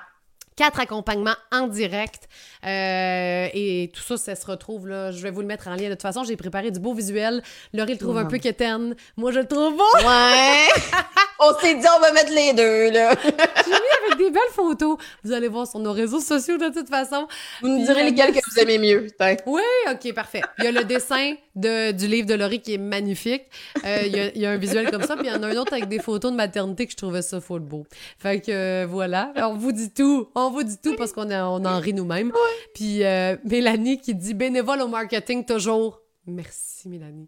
Quatre 0.59 0.81
accompagnements 0.81 1.37
en 1.53 1.67
direct. 1.67 2.27
Euh, 2.65 3.47
et 3.53 3.89
tout 3.95 4.01
ça, 4.01 4.17
ça 4.17 4.35
se 4.35 4.45
retrouve 4.45 4.89
là. 4.89 5.09
Je 5.09 5.21
vais 5.23 5.31
vous 5.31 5.39
le 5.39 5.47
mettre 5.47 5.69
en 5.69 5.75
lien. 5.75 5.85
De 5.85 5.93
toute 5.93 6.01
façon, 6.01 6.25
j'ai 6.25 6.35
préparé 6.35 6.69
du 6.69 6.81
beau 6.81 6.93
visuel. 6.93 7.41
Laurie 7.73 7.93
le 7.93 7.97
trouve 7.97 8.17
un 8.17 8.25
peu 8.25 8.39
quétaine. 8.39 8.93
Moi, 9.15 9.31
je 9.31 9.39
le 9.39 9.45
trouve 9.47 9.77
beau. 9.77 9.97
Ouais. 9.99 10.67
on 11.39 11.57
s'est 11.59 11.75
dit, 11.75 11.85
on 11.95 12.01
va 12.01 12.11
mettre 12.11 12.33
les 12.33 12.51
deux, 12.51 12.91
là. 12.91 13.15
j'ai 13.23 13.71
mis 13.71 14.05
avec 14.05 14.17
des 14.17 14.31
belles 14.31 14.51
photos. 14.51 14.97
Vous 15.23 15.31
allez 15.31 15.47
voir 15.47 15.65
sur 15.65 15.79
nos 15.79 15.93
réseaux 15.93 16.19
sociaux 16.19 16.57
de 16.57 16.67
toute 16.67 16.89
façon. 16.89 17.29
Vous 17.61 17.69
nous 17.69 17.85
direz 17.85 18.03
lesquels 18.03 18.33
que 18.33 18.39
vous 18.51 18.59
aimez 18.59 18.79
mieux. 18.79 19.07
Oui, 19.45 19.61
OK, 19.89 20.13
parfait. 20.13 20.41
Il 20.57 20.65
y 20.65 20.67
a 20.67 20.71
le 20.73 20.83
dessin 20.83 21.35
de, 21.59 21.91
du 21.91 22.07
livre 22.07 22.27
de 22.27 22.33
Laurie 22.33 22.61
qui 22.61 22.73
est 22.73 22.79
magnifique. 22.79 23.43
Euh, 23.85 24.03
il, 24.05 24.15
y 24.15 24.19
a, 24.19 24.31
il, 24.35 24.41
y 24.41 24.45
a, 24.45 24.51
un 24.51 24.57
visuel 24.57 24.89
comme 24.89 25.03
ça. 25.03 25.15
Puis 25.15 25.27
il 25.27 25.31
y 25.31 25.35
en 25.35 25.43
a 25.43 25.47
un 25.47 25.55
autre 25.57 25.73
avec 25.73 25.87
des 25.87 25.99
photos 25.99 26.31
de 26.31 26.37
maternité 26.37 26.85
que 26.85 26.91
je 26.91 26.97
trouvais 26.97 27.21
ça 27.21 27.41
full 27.41 27.61
beau. 27.61 27.85
Fait 28.17 28.39
que 28.39 28.51
euh, 28.51 28.87
voilà. 28.89 29.33
On 29.37 29.55
vous 29.55 29.71
dit 29.71 29.91
tout. 29.91 30.29
On 30.35 30.49
vous 30.49 30.63
dit 30.63 30.77
tout 30.81 30.95
parce 30.95 31.11
qu'on 31.11 31.29
on 31.31 31.65
en 31.65 31.79
rit 31.79 31.93
nous-mêmes. 31.93 32.31
Puis 32.73 33.03
euh, 33.03 33.35
Mélanie 33.43 33.99
qui 33.99 34.15
dit 34.15 34.33
bénévole 34.33 34.81
au 34.81 34.87
marketing 34.87 35.45
toujours. 35.45 36.01
Merci, 36.27 36.87
Mélanie. 36.89 37.27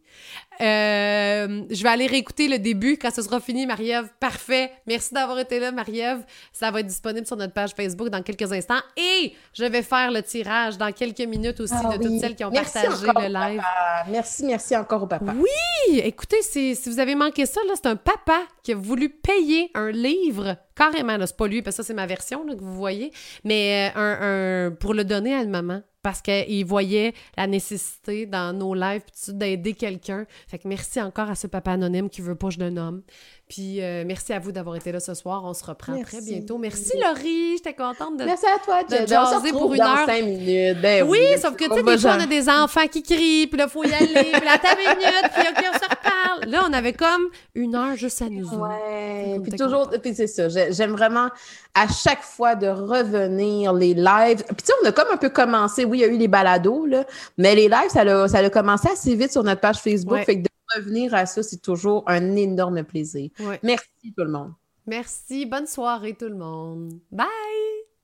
Euh, 0.59 1.63
je 1.71 1.81
vais 1.81 1.89
aller 1.89 2.05
réécouter 2.05 2.47
le 2.47 2.59
début 2.59 2.97
quand 2.97 3.11
ce 3.11 3.23
sera 3.23 3.39
fini, 3.39 3.65
Marie-Ève. 3.65 4.09
Parfait. 4.19 4.71
Merci 4.85 5.13
d'avoir 5.13 5.39
été 5.39 5.59
là, 5.59 5.71
Marie-Ève. 5.71 6.23
Ça 6.53 6.69
va 6.69 6.81
être 6.81 6.87
disponible 6.87 7.25
sur 7.25 7.35
notre 7.35 7.53
page 7.53 7.71
Facebook 7.75 8.09
dans 8.09 8.21
quelques 8.21 8.51
instants. 8.51 8.79
Et 8.97 9.33
je 9.53 9.65
vais 9.65 9.81
faire 9.81 10.11
le 10.11 10.21
tirage 10.21 10.77
dans 10.77 10.91
quelques 10.91 11.21
minutes 11.21 11.59
aussi 11.61 11.73
Ah 11.75 11.97
de 11.97 12.03
toutes 12.03 12.19
celles 12.19 12.35
qui 12.35 12.43
ont 12.43 12.51
Merci 12.51 12.73
partagé 12.73 13.07
le 13.07 13.33
live. 13.33 13.61
papa. 13.61 14.05
Merci, 14.09 14.45
merci 14.45 14.75
encore 14.77 15.03
au 15.03 15.07
papa. 15.07 15.33
Oui, 15.35 15.99
écoutez, 15.99 16.41
si 16.43 16.75
vous 16.85 16.99
avez 16.99 17.15
manqué 17.15 17.47
ça, 17.47 17.61
c'est 17.73 17.87
un 17.87 17.95
papa 17.95 18.39
qui 18.61 18.73
a 18.73 18.75
voulu 18.75 19.09
payer 19.09 19.71
un 19.73 19.89
livre, 19.91 20.57
carrément, 20.75 21.17
c'est 21.25 21.35
pas 21.37 21.47
lui, 21.47 21.63
parce 21.63 21.77
que 21.77 21.81
ça, 21.83 21.87
c'est 21.87 21.93
ma 21.95 22.05
version 22.05 22.45
là, 22.45 22.53
que 22.53 22.61
vous 22.61 22.75
voyez, 22.75 23.11
mais 23.43 23.91
euh, 23.95 23.99
un, 23.99 24.67
un- 24.67 24.71
pour 24.75 24.93
le 24.93 25.03
donner 25.05 25.33
à 25.33 25.41
une 25.41 25.49
maman. 25.49 25.81
Parce 26.03 26.21
qu'il 26.21 26.65
voyait 26.65 27.13
la 27.37 27.47
nécessité 27.47 28.25
dans 28.25 28.57
nos 28.57 28.73
lives 28.73 29.03
d'aider 29.27 29.73
quelqu'un. 29.73 30.25
Fait 30.47 30.57
que 30.57 30.67
merci 30.67 31.01
encore 31.01 31.29
à 31.29 31.35
ce 31.35 31.47
papa 31.47 31.71
anonyme 31.71 32.09
qui 32.09 32.21
veut 32.21 32.35
pas 32.35 32.47
que 32.47 32.55
je 32.55 32.59
le 32.59 32.69
nomme. 32.69 33.03
Puis 33.51 33.81
euh, 33.81 34.05
merci 34.07 34.31
à 34.31 34.39
vous 34.39 34.53
d'avoir 34.53 34.77
été 34.77 34.93
là 34.93 35.01
ce 35.01 35.13
soir. 35.13 35.41
On 35.43 35.53
se 35.53 35.65
reprend 35.65 35.91
Merci. 35.91 36.05
très 36.15 36.21
bientôt. 36.21 36.57
Merci 36.57 36.93
Laurie, 37.05 37.57
j'étais 37.57 37.73
contente 37.73 38.15
de 38.17 38.23
Merci 38.23 38.45
à 38.45 38.59
toi, 38.63 38.81
de 38.85 39.05
jaser 39.05 39.51
pour 39.51 39.73
une 39.73 39.79
dans 39.79 39.87
heure. 39.87 40.05
cinq 40.05 40.23
minutes. 40.23 40.79
Ben 40.81 41.03
oui, 41.05 41.19
oui, 41.33 41.37
sauf 41.41 41.57
que, 41.57 41.65
tu 41.65 41.73
sais, 41.75 41.83
des 41.83 41.97
fois, 41.97 42.15
on 42.17 42.21
a 42.21 42.27
des 42.27 42.47
enfants 42.47 42.87
qui 42.89 43.03
crient, 43.03 43.47
puis 43.47 43.57
là, 43.59 43.67
faut 43.67 43.83
y 43.83 43.93
aller, 43.93 44.07
puis 44.07 44.45
là, 44.45 44.53
attends 44.53 44.69
une 44.79 44.97
minute, 44.97 45.31
puis 45.35 45.43
OK, 45.49 45.65
on 45.69 45.73
se 45.77 45.83
reparle. 45.83 46.49
Là, 46.49 46.63
on 46.69 46.71
avait 46.71 46.93
comme 46.93 47.27
une 47.53 47.75
heure 47.75 47.97
juste 47.97 48.21
à 48.21 48.29
nous. 48.29 48.47
Ouais, 48.47 49.37
puis 49.43 49.51
toujours, 49.57 49.89
puis 50.01 50.15
c'est 50.15 50.27
ça, 50.27 50.47
j'ai- 50.47 50.71
j'aime 50.71 50.91
vraiment 50.91 51.27
à 51.75 51.89
chaque 51.89 52.23
fois 52.23 52.55
de 52.55 52.67
revenir 52.67 53.73
les 53.73 53.93
lives. 53.93 54.43
Puis 54.45 54.55
tu 54.59 54.65
sais, 54.67 54.73
on 54.81 54.87
a 54.87 54.93
comme 54.93 55.07
un 55.11 55.17
peu 55.17 55.27
commencé, 55.29 55.83
oui, 55.83 55.97
il 55.97 56.01
y 56.01 56.05
a 56.05 56.07
eu 56.07 56.17
les 56.17 56.29
balados, 56.29 56.85
là, 56.85 57.03
mais 57.37 57.53
les 57.53 57.67
lives, 57.67 57.89
ça 57.89 58.01
a, 58.03 58.27
ça 58.29 58.37
a 58.37 58.49
commencé 58.49 58.87
assez 58.89 59.13
vite 59.13 59.33
sur 59.33 59.43
notre 59.43 59.59
page 59.59 59.79
Facebook, 59.79 60.13
Ouais. 60.13 60.23
fait 60.23 60.37
que 60.37 60.41
de 60.43 60.47
revenir 60.75 61.13
à 61.13 61.25
ça, 61.25 61.43
c'est 61.43 61.61
toujours 61.61 62.03
un 62.07 62.35
énorme 62.35 62.83
plaisir. 62.83 63.29
Ouais. 63.39 63.59
Merci 63.63 64.13
tout 64.15 64.23
le 64.23 64.31
monde. 64.31 64.51
Merci, 64.87 65.45
bonne 65.45 65.67
soirée 65.67 66.15
tout 66.17 66.27
le 66.27 66.35
monde. 66.35 66.93
Bye! 67.11 67.27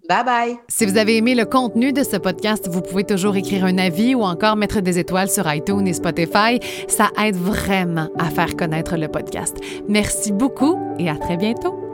Bye 0.07 0.23
bye! 0.23 0.56
Si 0.69 0.85
vous 0.85 0.98
avez 0.98 1.18
aimé 1.18 1.35
le 1.35 1.45
contenu 1.45 1.91
de 1.91 2.03
ce 2.03 2.15
podcast, 2.18 2.68
vous 2.69 2.81
pouvez 2.81 3.03
toujours 3.03 3.35
écrire 3.35 3.65
un 3.65 3.77
avis 3.77 4.15
ou 4.15 4.22
encore 4.22 4.56
mettre 4.56 4.80
des 4.80 4.99
étoiles 4.99 5.30
sur 5.30 5.52
iTunes 5.52 5.85
et 5.85 5.94
Spotify. 5.94 6.60
Ça 6.88 7.10
aide 7.22 7.35
vraiment 7.35 8.10
à 8.18 8.30
faire 8.30 8.56
connaître 8.56 8.95
le 8.95 9.10
podcast. 9.10 9.57
Merci 9.89 10.31
beaucoup 10.31 10.77
et 10.98 11.10
à 11.10 11.18
très 11.18 11.35
bientôt. 11.35 11.87